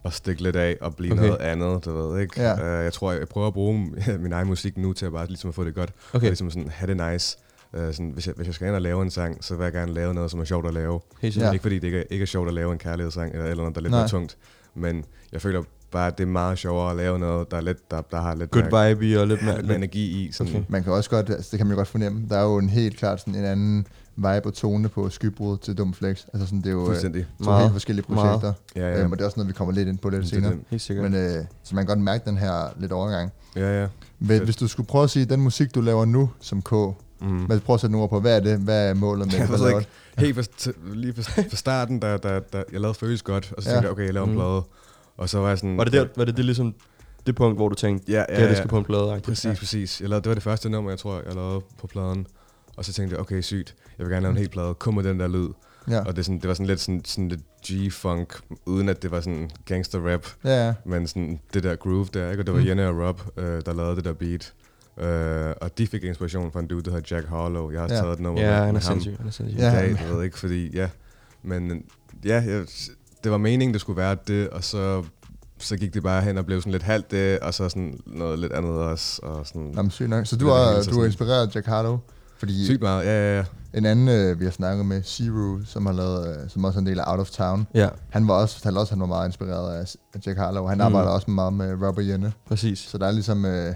at 0.04 0.12
stikke 0.12 0.42
lidt 0.42 0.56
af 0.56 0.76
og 0.80 0.96
blive 0.96 1.12
Okay. 1.12 1.22
noget 1.22 1.40
andet, 1.40 1.84
du 1.84 1.96
ved, 2.08 2.20
ikke? 2.20 2.42
Ja. 2.42 2.78
Uh, 2.78 2.84
jeg 2.84 2.92
tror, 2.92 3.10
jeg, 3.12 3.20
jeg 3.20 3.28
prøver 3.28 3.46
at 3.46 3.52
bruge 3.52 3.90
min 4.18 4.32
egen 4.32 4.46
musik 4.48 4.78
nu 4.78 4.92
til 4.92 5.06
at 5.06 5.12
bare 5.12 5.26
ligesom 5.26 5.48
at 5.48 5.54
få 5.54 5.64
det 5.64 5.74
godt. 5.74 5.90
Okay. 6.12 6.26
Og 6.26 6.30
ligesom 6.30 6.50
sådan 6.50 6.68
have 6.74 6.94
det 6.94 7.12
nice. 7.12 7.38
Øh, 7.74 7.92
sådan, 7.92 8.10
hvis, 8.10 8.26
jeg, 8.26 8.34
hvis 8.36 8.46
jeg 8.46 8.54
skal 8.54 8.66
ind 8.66 8.74
og 8.74 8.82
lave 8.82 9.02
en 9.02 9.10
sang, 9.10 9.44
så 9.44 9.56
vil 9.56 9.64
jeg 9.64 9.72
gerne 9.72 9.92
lave 9.92 10.14
noget, 10.14 10.30
som 10.30 10.40
er 10.40 10.44
sjovt 10.44 10.66
at 10.66 10.74
lave. 10.74 11.00
Helt 11.22 11.36
Ja. 11.36 11.52
Ikke 11.52 11.62
fordi 11.62 11.74
det 11.74 11.84
ikke 11.84 11.98
er, 11.98 12.04
ikke 12.10 12.22
er 12.22 12.26
sjovt 12.26 12.48
at 12.48 12.54
lave 12.54 12.72
en 12.72 12.78
kærlighedssang, 12.78 13.32
eller, 13.32 13.44
eller 13.44 13.56
noget, 13.62 13.74
der 13.74 13.80
er 13.80 13.82
lidt 13.82 13.90
Nej. 13.90 14.00
mere 14.00 14.08
tungt. 14.08 14.36
Men 14.74 15.04
jeg 15.32 15.42
føler 15.42 15.62
bare, 15.90 16.06
at 16.06 16.18
det 16.18 16.24
er 16.24 16.28
meget 16.28 16.58
sjovere 16.58 16.90
at 16.90 16.96
lave 16.96 17.18
noget, 17.18 17.50
der, 17.50 17.56
er 17.56 17.60
lidt, 17.60 17.90
der, 17.90 18.00
der 18.00 18.20
har 18.20 18.34
lidt 18.34 18.50
Good 18.50 18.70
mere, 18.70 18.88
vibe 18.88 19.06
i 19.06 19.14
og 19.16 19.26
lidt 19.26 19.42
mere... 19.42 19.56
lidt 19.56 19.66
mere 19.66 19.76
energi 19.76 20.24
i. 20.24 20.32
Sådan, 20.32 20.52
Okay. 20.56 20.64
Man 20.68 20.82
kan 20.84 20.92
også 20.92 21.10
godt, 21.10 21.30
altså 21.30 21.48
det 21.50 21.58
kan 21.58 21.66
man 21.66 21.72
jo 21.74 21.76
godt 21.78 21.88
fornemme, 21.88 22.26
der 22.30 22.36
er 22.38 22.42
jo 22.42 22.58
en 22.58 22.68
helt 22.68 22.96
klart 22.96 23.20
sådan 23.20 23.34
en 23.34 23.44
anden 23.44 23.86
vibe 24.16 24.46
og 24.46 24.54
tone 24.54 24.88
på 24.88 25.08
skybrud 25.10 25.58
til 25.58 25.78
Dum 25.78 25.94
Flex. 25.94 26.24
Altså 26.32 26.46
sådan, 26.46 26.58
det 26.58 26.66
er 26.66 26.70
jo 26.70 26.90
øh, 26.90 26.96
to 27.00 27.08
Meget. 27.44 27.62
helt 27.62 27.72
forskellige 27.72 28.04
Meget. 28.08 28.40
projekter. 28.40 28.52
Ja, 28.76 28.88
ja. 28.94 29.02
Øhm, 29.02 29.12
og 29.12 29.18
det 29.18 29.22
er 29.22 29.26
også 29.26 29.38
noget, 29.40 29.48
vi 29.48 29.52
kommer 29.52 29.74
lidt 29.74 29.88
ind 29.88 29.98
på 29.98 30.08
lidt 30.08 30.22
Det 30.22 30.26
er 30.32 30.34
senere. 30.34 30.50
det. 30.52 30.60
Helt 30.70 30.82
sikkert. 30.82 31.10
Men, 31.10 31.20
øh, 31.20 31.44
så 31.62 31.74
man 31.74 31.84
kan 31.86 31.96
godt 31.96 32.04
mærke 32.04 32.24
den 32.30 32.36
her 32.38 32.68
lidt 32.80 32.92
overgang. 32.92 33.32
Ja, 33.56 33.80
ja. 33.82 33.88
Men 34.18 34.44
hvis 34.44 34.56
du 34.56 34.68
skulle 34.68 34.86
prøve 34.86 35.04
at 35.04 35.10
sige, 35.10 35.24
den 35.24 35.40
musik, 35.40 35.74
du 35.74 35.80
laver 35.80 36.04
nu 36.04 36.30
som 36.40 36.62
K, 36.62 36.72
Mm. 37.22 37.28
men 37.48 37.60
prøv 37.60 37.74
at 37.74 37.80
sætte 37.80 37.92
nogle 37.92 38.02
ord 38.02 38.10
på, 38.10 38.20
hvad 38.20 38.36
er 38.36 38.40
det? 38.40 38.58
Hvad 38.58 38.90
er 38.90 38.94
målet 38.94 39.26
med 39.26 39.34
Jeg 39.38 39.48
det? 39.48 39.68
Ikke. 39.68 39.88
Helt 40.18 40.34
fra, 40.34 40.42
t- 40.42 40.94
lige 40.94 41.14
fra, 41.14 41.42
fra 41.42 41.56
starten, 41.56 42.00
da, 42.00 42.16
da, 42.16 42.40
da 42.52 42.62
jeg 42.72 42.80
lavede 42.80 42.94
Føles 42.98 43.22
Godt, 43.22 43.52
og 43.56 43.62
så 43.62 43.68
Ja. 43.70 43.74
tænkte 43.74 43.86
jeg, 43.86 43.92
okay, 43.92 44.04
jeg 44.04 44.14
laver 44.14 44.26
en 44.26 44.32
Mm. 44.32 44.36
plade. 44.38 44.62
Og 45.16 45.28
så 45.28 45.38
var 45.38 45.48
jeg 45.48 45.58
sådan... 45.58 45.76
Var 45.76 45.84
det, 45.84 45.92
der, 45.92 46.06
var 46.16 46.24
det, 46.24 46.36
det 46.36 46.44
ligesom 46.44 46.74
det 47.26 47.34
punkt, 47.34 47.58
hvor 47.58 47.68
du 47.68 47.74
tænkte, 47.74 48.12
Ja, 48.12 48.18
ja, 48.18 48.24
ja, 48.28 48.32
det 48.32 48.38
her 48.38 48.46
det 48.46 48.52
ja. 48.54 48.56
skal 48.58 48.68
på 48.68 48.78
en 48.78 48.84
plade? 48.84 49.20
Præcis, 49.24 49.58
præcis. 49.58 50.00
Jeg 50.00 50.08
lavede, 50.08 50.22
det 50.22 50.28
var 50.28 50.34
det 50.34 50.42
første 50.42 50.70
nummer, 50.70 50.90
jeg 50.90 50.98
tror, 50.98 51.22
jeg 51.26 51.34
lavede 51.34 51.60
på 51.80 51.86
pladen. 51.86 52.26
Og 52.76 52.84
så 52.84 52.92
tænkte 52.92 53.14
jeg, 53.14 53.20
okay, 53.20 53.40
sygt. 53.40 53.74
Jeg 53.98 54.06
vil 54.06 54.12
gerne 54.12 54.22
lave 54.22 54.30
en 54.32 54.38
hel 54.38 54.48
plade. 54.48 54.74
Kom 54.74 54.94
med 54.94 55.02
den 55.04 55.20
der 55.20 55.28
lyd. 55.28 55.48
Ja, 55.90 56.00
Og 56.04 56.16
det, 56.16 56.24
sådan, 56.24 56.38
det 56.40 56.48
var 56.48 56.54
sådan 56.54 56.66
lidt, 56.66 56.80
sådan, 56.80 57.04
sådan 57.04 57.28
lidt 57.28 57.40
G-funk, 57.66 58.40
uden 58.66 58.88
at 58.88 59.02
det 59.02 59.10
var 59.10 59.20
sådan 59.20 59.50
gangster-rap. 59.64 60.26
ja, 60.44 60.66
ja. 60.66 60.74
Men 60.84 61.06
sådan 61.06 61.40
det 61.54 61.62
der 61.62 61.76
groove 61.76 62.06
der, 62.14 62.30
ikke? 62.30 62.42
Og 62.42 62.46
det 62.46 62.54
var 62.54 62.58
Mm. 62.60 62.64
mm. 62.64 62.68
Jenny 62.68 62.82
og 62.82 63.06
Rob, 63.08 63.20
øh, 63.36 63.62
der 63.66 63.72
lavede 63.74 63.96
det 63.96 64.04
der 64.04 64.12
beat. 64.12 64.52
Øh, 64.98 65.54
og 65.60 65.78
de 65.78 65.86
fik 65.86 66.04
inspiration 66.04 66.52
fra 66.52 66.60
en 66.60 66.66
dude, 66.66 66.82
der 66.82 66.90
hedder 66.90 67.16
Jack 67.16 67.28
Harlow. 67.28 67.70
Jeg 67.70 67.80
har 67.80 67.88
Ja. 67.88 67.94
taget 68.00 68.12
et 68.12 68.20
nummer 68.20 68.40
Ja, 68.40 68.46
med, 68.48 68.54
han 68.56 68.68
er 68.68 68.72
med 68.72 68.80
ham 68.80 68.92
sindssyg. 68.92 69.16
Han 69.18 69.26
er 69.26 69.30
sindssyg. 69.30 69.58
I 69.58 69.62
dag, 69.62 69.96
jeg 70.08 70.16
ved 70.16 70.24
ikke, 70.24 70.38
fordi, 70.38 70.76
ja. 70.76 70.88
Men 71.42 71.82
ja, 72.24 72.42
jeg, 72.46 72.64
det 73.24 73.30
var 73.32 73.38
meningen, 73.38 73.72
det 73.72 73.80
skulle 73.80 73.96
være 73.96 74.16
det, 74.26 74.48
og 74.50 74.64
så, 74.64 75.02
så 75.58 75.76
gik 75.76 75.94
det 75.94 76.02
bare 76.02 76.22
hen 76.22 76.38
og 76.38 76.46
blev 76.46 76.60
sådan 76.60 76.72
lidt 76.72 76.82
halvt 76.82 77.10
det, 77.10 77.38
og 77.38 77.54
så 77.54 77.68
sådan 77.68 78.00
noget 78.06 78.38
lidt 78.38 78.52
andet 78.52 78.70
også. 78.72 79.20
Og 79.22 79.46
sådan, 79.46 79.62
Nå, 79.62 79.82
men 79.82 79.90
sygt 79.90 80.08
nok. 80.08 80.26
Så 80.26 80.36
du 80.36 80.44
så 80.46 80.46
du 80.46 80.52
er 80.78 80.82
sådan- 80.82 81.04
inspireret 81.04 81.46
af 81.48 81.54
Jack 81.54 81.66
Harlow? 81.66 81.98
Fordi 82.38 82.64
sygt 82.64 82.80
meget, 82.82 83.04
ja, 83.04 83.10
ja, 83.32 83.36
ja. 83.38 83.44
en 83.74 83.86
anden, 83.86 84.08
øh, 84.08 84.40
vi 84.40 84.44
har 84.44 84.52
snakket 84.52 84.86
med, 84.86 85.02
Zero, 85.02 85.58
som 85.64 85.86
har 85.86 85.92
lavet, 85.92 86.28
øh, 86.28 86.50
som 86.50 86.64
også 86.64 86.78
er 86.78 86.80
en 86.80 86.86
del 86.86 87.00
af 87.00 87.10
Out 87.12 87.20
of 87.20 87.30
Town, 87.30 87.66
Ja, 87.74 87.88
han 88.10 88.28
var 88.28 88.34
også, 88.34 88.54
fortalte 88.56 88.78
også, 88.78 88.90
at 88.90 88.94
han 88.94 89.00
var 89.00 89.06
meget 89.06 89.28
inspireret 89.28 89.74
af, 89.74 89.94
af 90.14 90.18
Jack 90.26 90.38
Harlow. 90.38 90.66
Han 90.66 90.78
Mm. 90.78 90.82
arbejder 90.84 91.08
også 91.10 91.30
meget 91.30 91.52
med 91.52 91.72
Robert 91.86 92.06
Jenne, 92.06 92.32
præcis. 92.46 92.78
så 92.78 92.98
der 92.98 93.06
er 93.06 93.10
ligesom 93.12 93.44
øh, 93.44 93.74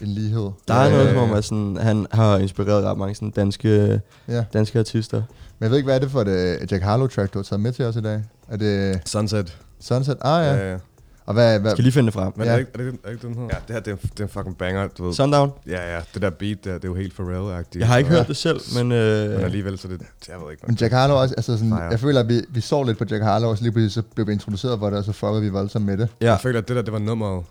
en 0.00 0.06
lighed. 0.08 0.50
Der 0.68 0.74
er 0.74 0.86
Øh, 0.86 0.92
noget 0.92 1.08
som 1.10 1.18
om, 1.18 1.32
at 1.32 1.44
sådan, 1.44 1.76
han 1.80 2.06
har 2.12 2.38
inspireret 2.38 2.84
ret 2.84 2.98
mange 2.98 3.14
sådan, 3.14 3.30
danske, 3.30 4.00
Ja, 4.28 4.44
danske 4.52 4.78
artister. 4.78 5.16
men 5.58 5.62
jeg 5.64 5.70
ved 5.70 5.76
ikke, 5.76 5.86
hvad 5.86 5.94
er 5.94 6.00
det 6.00 6.10
for 6.10 6.20
et 6.20 6.72
Jack 6.72 6.82
Harlow-track, 6.84 7.26
du 7.34 7.38
har 7.38 7.42
taget 7.42 7.60
med 7.60 7.72
til 7.72 7.84
os 7.84 7.96
i 7.96 8.00
dag? 8.00 8.22
Er 8.48 8.56
det 8.56 9.00
Sunset. 9.08 9.56
Sunset? 9.80 10.16
Ah 10.20 10.44
ja. 10.46 10.54
ja, 10.54 10.70
ja. 10.72 10.78
Og 11.26 11.34
hvad, 11.34 11.58
hvad, 11.60 11.70
Skal 11.70 11.82
lige 11.84 11.92
finde 11.92 12.06
det 12.06 12.14
frem. 12.14 12.32
Men 12.36 12.46
Ja. 12.46 12.52
ja. 12.54 12.58
er, 12.58 12.62
det, 12.62 12.66
ikke- 12.66 12.70
er, 12.74 12.78
det, 12.78 12.86
ikke- 12.92 12.98
er 13.04 13.10
det 13.10 13.22
den 13.22 13.34
her? 13.34 13.42
Ja, 13.42 13.56
det 13.68 13.74
her, 13.74 13.80
det 13.80 13.92
er, 13.92 13.96
det 13.96 14.20
er 14.20 14.24
en 14.24 14.28
fucking 14.28 14.58
banger, 14.58 14.88
du 14.98 15.04
ved. 15.04 15.12
Sundown? 15.14 15.50
Ja, 15.66 15.94
ja, 15.96 16.00
det 16.14 16.22
der 16.22 16.30
beat 16.30 16.64
der, 16.64 16.74
det 16.74 16.84
er 16.84 16.88
jo 16.88 16.94
helt 16.94 17.12
Pharrell-agtigt. 17.20 17.78
Jeg 17.78 17.88
har 17.88 17.98
ikke 17.98 18.10
og- 18.10 18.16
hørt 18.16 18.28
det 18.28 18.36
selv, 18.36 18.60
men... 18.76 18.92
Øh, 18.92 19.30
Men 19.30 19.40
alligevel, 19.40 19.78
så 19.78 19.88
det, 19.88 20.00
jeg 20.28 20.36
ved 20.44 20.50
ikke. 20.50 20.62
Men 20.66 20.76
Jack 20.80 20.92
Harlow 20.92 21.16
også, 21.16 21.34
altså 21.36 21.52
sådan, 21.56 21.70
Fire. 21.70 21.82
jeg 21.82 22.00
føler, 22.00 22.20
at 22.20 22.28
vi, 22.28 22.42
vi 22.50 22.60
så 22.60 22.82
lidt 22.82 22.98
på 22.98 23.04
Jack 23.10 23.22
Harlow, 23.22 23.50
og 23.50 23.56
så 23.56 23.62
lige 23.62 23.72
pludselig 23.72 23.92
så 23.92 24.02
blev 24.14 24.26
vi 24.26 24.32
introduceret 24.32 24.78
for 24.78 24.90
det, 24.90 24.98
og 24.98 25.04
så 25.04 25.12
fuckede 25.12 25.42
vi 25.42 25.48
voldsomt 25.48 25.84
med 25.86 25.96
det. 25.96 26.08
ja, 26.20 26.26
Jeg 26.30 26.40
føler, 26.40 26.58
at 26.60 26.68
det 26.68 26.76
der, 26.76 26.82
det 26.82 26.92
var 26.92 26.98
nummeret. 26.98 27.44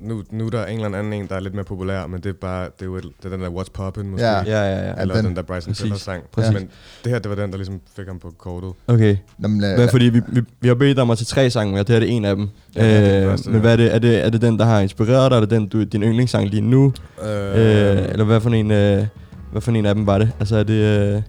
Nu, 0.00 0.22
nu 0.30 0.46
er 0.46 0.50
der 0.50 0.66
en 0.66 0.80
eller 0.84 0.98
anden 0.98 1.12
en, 1.12 1.26
der 1.28 1.34
er 1.36 1.40
lidt 1.40 1.54
mere 1.54 1.64
populær, 1.64 2.06
men 2.06 2.20
det 2.20 2.28
er 2.28 2.32
bare, 2.40 2.64
det 2.64 2.70
er 2.80 2.86
jo 2.86 2.96
et, 2.96 3.02
det 3.22 3.32
er 3.32 3.36
den 3.36 3.40
der 3.40 3.48
What's 3.50 3.68
Poppin' 3.78 4.02
måske. 4.06 4.26
Ja. 4.26 4.42
ja, 4.42 4.62
ja, 4.62 4.86
ja. 4.88 4.92
Eller 5.02 5.14
den- 5.14 5.24
den, 5.24 5.36
der 5.36 5.42
Bryson. 5.42 5.74
Tiller 5.74 5.96
sang. 5.96 6.22
Præcis. 6.32 6.52
Men 6.52 6.68
det 7.04 7.12
her, 7.12 7.18
det 7.18 7.28
var 7.28 7.36
den, 7.36 7.50
der 7.50 7.56
ligesom 7.56 7.80
fik 7.96 8.06
ham 8.06 8.18
på 8.18 8.32
kortet. 8.38 8.70
Okay. 8.86 9.16
Nå, 9.38 9.48
men, 9.48 9.60
lad, 9.60 9.74
Hvad, 9.76 9.88
fordi 9.88 10.04
vi, 10.04 10.20
vi, 10.28 10.40
vi 10.60 10.68
har 10.68 10.74
bedt 10.74 10.96
dig 10.96 11.02
om 11.02 11.10
at 11.10 11.18
tage 11.18 11.24
tre 11.24 11.50
sange 11.50 11.80
og 11.80 11.86
det 11.86 11.92
her 11.92 11.96
er 11.96 12.00
det 12.06 12.16
en 12.16 12.24
af 12.24 12.36
dem. 12.36 12.48
Ja, 12.76 12.84
det 12.84 12.96
er 12.96 13.14
den 13.14 13.22
øh, 13.22 13.30
første, 13.30 13.50
men 13.50 13.60
hvad 13.60 13.72
er 13.72 13.76
det, 13.76 13.94
er 13.94 13.98
det? 13.98 14.24
Er 14.24 14.30
det 14.30 14.42
den, 14.42 14.58
der 14.58 14.64
har 14.64 14.80
inspireret 14.80 15.30
dig? 15.30 15.36
Er 15.36 15.40
det 15.40 15.50
den, 15.50 15.68
du, 15.68 15.84
din 15.84 16.02
yndlingssang 16.02 16.48
lige 16.48 16.60
nu? 16.62 16.92
Øh, 17.22 17.28
Øh, 17.30 17.98
eller 18.08 18.24
hvad 18.24 18.40
for, 18.40 18.50
en, 18.50 18.70
øh, 18.70 19.06
hvad 19.52 19.60
for 19.62 19.72
en 19.72 19.86
af 19.86 19.94
dem 19.94 20.06
var 20.06 20.18
det? 20.18 20.32
Altså 20.40 20.56
er 20.56 20.62
det 20.62 20.74
øh, 20.74 21.22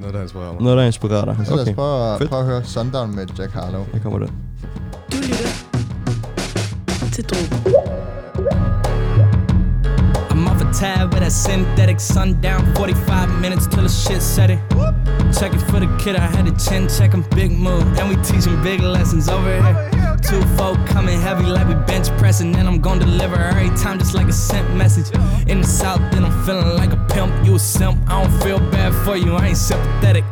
Noget, 0.00 0.14
der 0.14 0.22
inspirerer 0.22 0.52
mig. 0.52 0.62
noget, 0.62 0.78
der 0.78 0.84
inspirerer 0.84 1.24
dig? 1.24 1.34
Men 1.36 1.46
så 1.46 1.52
lad 1.52 1.62
os 1.62 1.68
Okay, 1.68 1.74
prøve, 1.74 2.28
prøve 2.28 2.40
at 2.40 2.46
høre 2.46 2.64
Sundown 2.64 3.14
med 3.16 3.26
Jack 3.38 3.52
Harlow. 3.52 3.84
her 3.92 4.00
kommer 4.00 4.18
det. 4.18 4.30
Du 5.12 5.16
lytter 5.16 5.69
I'm 10.30 10.48
off 10.48 10.62
a 10.62 10.72
tab 10.72 11.12
with 11.12 11.20
that 11.20 11.32
synthetic 11.32 12.00
sundown. 12.00 12.74
45 12.74 13.40
minutes 13.40 13.66
till 13.66 13.82
the 13.82 13.90
shit 13.90 14.22
set 14.22 14.48
it. 14.50 14.58
Check 15.38 15.52
it 15.52 15.60
for 15.70 15.80
the 15.80 15.96
kid, 16.02 16.16
I 16.16 16.26
had 16.26 16.48
a 16.48 16.58
chin 16.58 16.88
check 16.88 17.12
him, 17.12 17.22
big 17.34 17.50
move. 17.52 17.82
And 17.98 18.08
we 18.08 18.16
teach 18.16 18.44
teaching 18.44 18.62
big 18.62 18.80
lessons 18.80 19.28
over 19.28 19.60
here. 19.60 20.16
Two 20.22 20.40
folk 20.56 20.78
coming 20.86 21.20
heavy 21.20 21.44
like 21.44 21.68
we 21.68 21.74
bench 21.84 22.08
pressing. 22.16 22.56
And 22.56 22.66
I'm 22.66 22.80
gonna 22.80 23.04
deliver 23.04 23.36
every 23.36 23.68
time 23.76 23.98
just 23.98 24.14
like 24.14 24.28
a 24.28 24.32
sent 24.32 24.74
message. 24.74 25.14
In 25.46 25.60
the 25.60 25.66
south, 25.66 26.00
then 26.12 26.24
I'm 26.24 26.44
feeling 26.46 26.74
like 26.76 26.92
a 26.92 27.06
pimp. 27.12 27.44
You 27.44 27.56
a 27.56 27.58
simp, 27.58 27.98
I 28.08 28.22
don't 28.22 28.42
feel 28.42 28.60
bad 28.70 28.94
for 29.04 29.16
you, 29.16 29.34
I 29.34 29.48
ain't 29.48 29.58
sympathetic. 29.58 30.24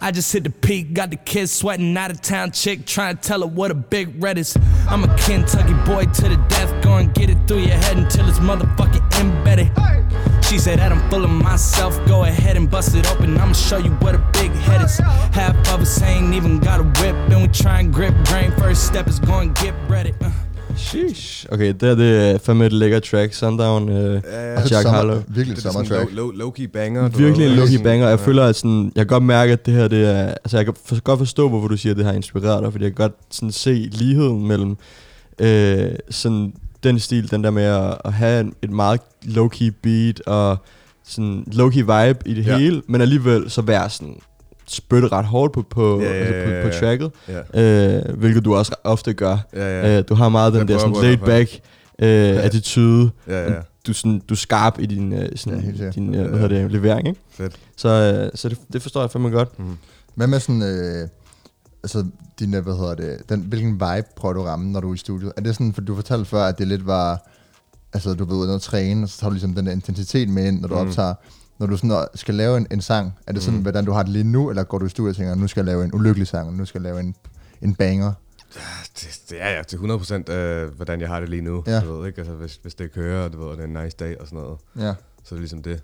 I 0.00 0.12
just 0.12 0.32
hit 0.32 0.44
the 0.44 0.50
peak, 0.50 0.94
got 0.94 1.10
the 1.10 1.16
kids 1.16 1.50
sweating 1.50 1.96
out 1.96 2.12
of 2.12 2.20
town 2.20 2.52
chick, 2.52 2.86
trying 2.86 3.16
to 3.16 3.22
tell 3.22 3.40
her 3.40 3.46
what 3.48 3.72
a 3.72 3.74
big 3.74 4.22
red 4.22 4.38
is. 4.38 4.56
I'm 4.88 5.02
a 5.02 5.16
Kentucky 5.18 5.74
boy 5.84 6.04
to 6.04 6.28
the 6.28 6.36
death, 6.48 6.84
go 6.84 6.96
and 6.98 7.12
get 7.12 7.30
it 7.30 7.38
through 7.48 7.60
your 7.60 7.76
head 7.76 7.98
until 7.98 8.28
it's 8.28 8.38
motherfucking 8.38 9.20
embedded. 9.20 9.72
She 10.44 10.58
said 10.58 10.78
that 10.78 10.92
I'm 10.92 11.10
full 11.10 11.24
of 11.24 11.30
myself, 11.30 11.98
go 12.06 12.24
ahead 12.24 12.56
and 12.56 12.70
bust 12.70 12.94
it 12.94 13.10
open, 13.10 13.38
I'ma 13.38 13.52
show 13.52 13.78
you 13.78 13.90
what 13.96 14.14
a 14.14 14.18
big 14.32 14.52
head 14.52 14.82
is. 14.82 14.98
Half 14.98 15.56
of 15.74 15.80
us 15.80 16.00
ain't 16.02 16.32
even 16.32 16.60
got 16.60 16.78
a 16.78 16.84
whip, 16.84 17.16
and 17.32 17.42
we 17.42 17.48
try 17.48 17.80
and 17.80 17.92
grip 17.92 18.14
grain. 18.26 18.52
First 18.52 18.86
step 18.86 19.08
is 19.08 19.18
go 19.18 19.40
and 19.40 19.54
get 19.56 19.74
ready. 19.88 20.14
Uh. 20.20 20.30
Sheesh. 20.78 21.46
Okay, 21.52 21.74
det 21.80 21.82
er 21.82 21.94
det 21.94 22.30
er 22.30 22.38
fandme 22.38 22.66
et 22.66 22.72
lækkert 22.72 23.02
track. 23.02 23.34
Sundown 23.34 23.88
øh, 23.88 23.96
Ja, 24.32 24.54
og 24.54 24.70
Jack 24.70 24.82
sommer, 24.82 24.90
Harlow. 24.90 25.22
Virkelig 25.28 25.56
det 25.56 25.62
et 25.62 25.66
er 25.68 25.72
sommertrack. 25.72 26.12
low, 26.12 26.30
low, 26.30 26.50
low-key 26.50 26.66
banger. 26.66 27.08
Virkelig 27.08 27.46
en 27.60 27.66
Sådan- 27.68 27.82
banger. 27.84 28.08
Jeg 28.08 28.18
ja. 28.18 28.24
føler, 28.26 28.44
at 28.44 28.56
sådan, 28.56 28.84
jeg 28.94 29.00
kan 29.00 29.06
godt 29.06 29.22
mærke, 29.22 29.52
at 29.52 29.66
det 29.66 29.74
her, 29.74 29.88
det 29.88 30.04
er, 30.08 30.22
altså 30.28 30.56
jeg 30.56 30.64
kan 30.64 30.74
for, 30.84 31.00
godt 31.00 31.18
forstå, 31.18 31.48
hvorfor 31.48 31.68
du 31.68 31.76
siger, 31.76 31.90
at 31.92 31.96
det 31.96 32.04
har 32.04 32.12
inspireret 32.12 32.62
dig, 32.64 32.72
fordi 32.72 32.84
jeg 32.84 32.94
kan 32.96 33.04
godt 33.04 33.16
sådan 33.30 33.52
se 33.52 33.88
ligheden 33.92 34.46
mellem 34.48 34.76
øh, 35.38 35.90
sådan 36.10 36.52
den 36.82 36.98
stil, 36.98 37.30
den 37.30 37.44
der 37.44 37.50
med 37.50 37.62
at, 37.64 37.98
at 38.04 38.12
have 38.12 38.40
en, 38.40 38.52
et 38.62 38.70
meget 38.70 39.00
low-key 39.24 39.70
beat 39.82 40.20
og 40.26 40.56
sådan 41.08 41.44
low-key 41.52 41.78
vibe 41.78 42.18
i 42.26 42.34
det 42.34 42.46
Ja. 42.46 42.58
hele, 42.58 42.82
men 42.88 43.00
alligevel 43.00 43.50
så 43.50 43.62
være 43.62 43.90
sådan 43.90 44.16
spytte 44.68 45.08
ret 45.08 45.24
hårdt 45.24 45.52
på, 45.52 45.62
på, 45.70 46.00
Ja, 46.00 46.06
ja, 46.06 46.12
altså 46.14 46.44
på, 46.44 46.50
ja, 46.50 46.62
på 46.62 46.68
ja. 46.68 46.78
tracket, 46.80 47.12
Ja, 47.54 47.98
øh, 48.08 48.18
hvilket 48.18 48.44
du 48.44 48.54
også 48.54 48.74
ofte 48.84 49.12
gør. 49.14 49.36
ja, 49.54 49.80
ja. 49.80 49.98
Øh, 49.98 50.04
du 50.08 50.14
har 50.14 50.28
meget 50.28 50.52
den 50.52 50.68
der 50.68 50.78
sådan 50.78 50.94
på 50.94 51.00
laid 51.02 51.16
back 51.16 51.50
øh, 51.98 52.44
attitude. 52.44 53.10
ja, 53.28 53.52
ja. 53.52 53.58
Du, 53.86 53.92
sådan, 53.92 54.22
du 54.28 54.34
er 54.34 54.38
skarp 54.38 54.78
i 54.78 54.86
din, 54.86 55.12
øh, 55.12 55.18
Ja, 55.20 55.36
sådan, 55.36 55.62
sikkert. 55.62 55.94
din 55.94 56.14
øh, 56.14 56.28
hvad 56.30 56.40
hedder 56.40 56.62
det, 56.62 56.72
levering, 56.72 57.08
ikke? 57.08 57.20
Fedt. 57.30 57.56
Så, 57.76 57.88
øh, 57.88 58.30
så 58.34 58.48
det, 58.48 58.58
det 58.72 58.82
forstår 58.82 59.00
jeg 59.00 59.10
fandme 59.10 59.28
godt. 59.30 59.58
Mm. 59.58 59.76
Hvad 60.14 60.26
med 60.26 60.40
sådan, 60.40 60.62
øh, 60.62 61.08
altså 61.82 62.04
din, 62.38 62.54
øh, 62.54 62.62
hvad 62.62 62.74
hedder 62.74 62.94
det, 62.94 63.28
den, 63.28 63.40
hvilken 63.40 63.72
vibe 63.72 64.06
prøver 64.16 64.32
du 64.32 64.40
at 64.40 64.46
ramme, 64.46 64.72
når 64.72 64.80
du 64.80 64.90
er 64.90 64.94
i 64.94 64.96
studiet? 64.96 65.32
Er 65.36 65.40
det 65.40 65.54
sådan, 65.54 65.72
for 65.72 65.80
du 65.80 65.94
fortalte 65.94 66.24
før, 66.24 66.42
at 66.44 66.58
det 66.58 66.68
lidt 66.68 66.86
var, 66.86 67.28
altså 67.92 68.14
du 68.14 68.24
ved, 68.24 68.36
ude 68.36 68.58
træne, 68.58 69.04
og 69.04 69.08
så 69.08 69.18
tager 69.20 69.28
du 69.28 69.34
ligesom 69.34 69.54
den 69.54 69.66
der 69.66 69.72
intensitet 69.72 70.28
med 70.28 70.46
ind, 70.46 70.60
når 70.60 70.68
du. 70.68 70.74
Mm. 70.74 70.80
optager. 70.80 71.14
Når 71.58 71.66
du 71.66 71.76
sådan 71.76 72.06
skal 72.14 72.34
lave 72.34 72.56
en, 72.56 72.66
en 72.70 72.80
sang, 72.80 73.12
er 73.26 73.32
det 73.32 73.42
sådan, 73.42 73.54
mm. 73.54 73.58
Mm. 73.58 73.62
hvordan 73.62 73.84
du 73.84 73.92
har 73.92 74.02
det 74.02 74.12
lige 74.12 74.24
nu, 74.24 74.50
eller 74.50 74.64
går 74.64 74.78
du 74.78 74.86
i 74.86 74.88
studiet 74.88 75.10
og 75.10 75.16
tænker, 75.16 75.34
nu 75.34 75.48
skal 75.48 75.60
jeg 75.60 75.66
lave 75.66 75.84
en 75.84 75.94
ulykkelig 75.94 76.26
sang, 76.26 76.56
nu 76.56 76.64
skal 76.64 76.78
jeg 76.82 76.92
lave 76.92 77.00
en, 77.00 77.14
en 77.62 77.74
banger? 77.74 78.12
Det, 79.00 79.20
det 79.30 79.42
er 79.42 79.50
ja, 79.50 79.62
til 79.62 79.76
100% 79.76 80.32
øh, 80.32 80.74
hvordan 80.76 81.00
jeg 81.00 81.08
har 81.08 81.20
det 81.20 81.28
lige 81.28 81.42
nu. 81.42 81.62
Ja. 81.66 81.80
Du 81.80 81.92
ved, 81.98 82.06
ikke? 82.06 82.18
Altså, 82.18 82.34
hvis, 82.34 82.58
hvis 82.62 82.74
det 82.74 82.92
kører, 82.92 83.28
du 83.28 83.38
ved, 83.38 83.46
og 83.46 83.56
det 83.56 83.62
er 83.62 83.66
en 83.78 83.84
nice 83.84 83.96
dag 83.96 84.20
og 84.20 84.26
sådan 84.26 84.38
noget, 84.42 84.58
Ja. 84.76 84.94
så 85.24 85.34
er 85.34 85.36
det 85.36 85.40
ligesom 85.40 85.62
det, 85.62 85.82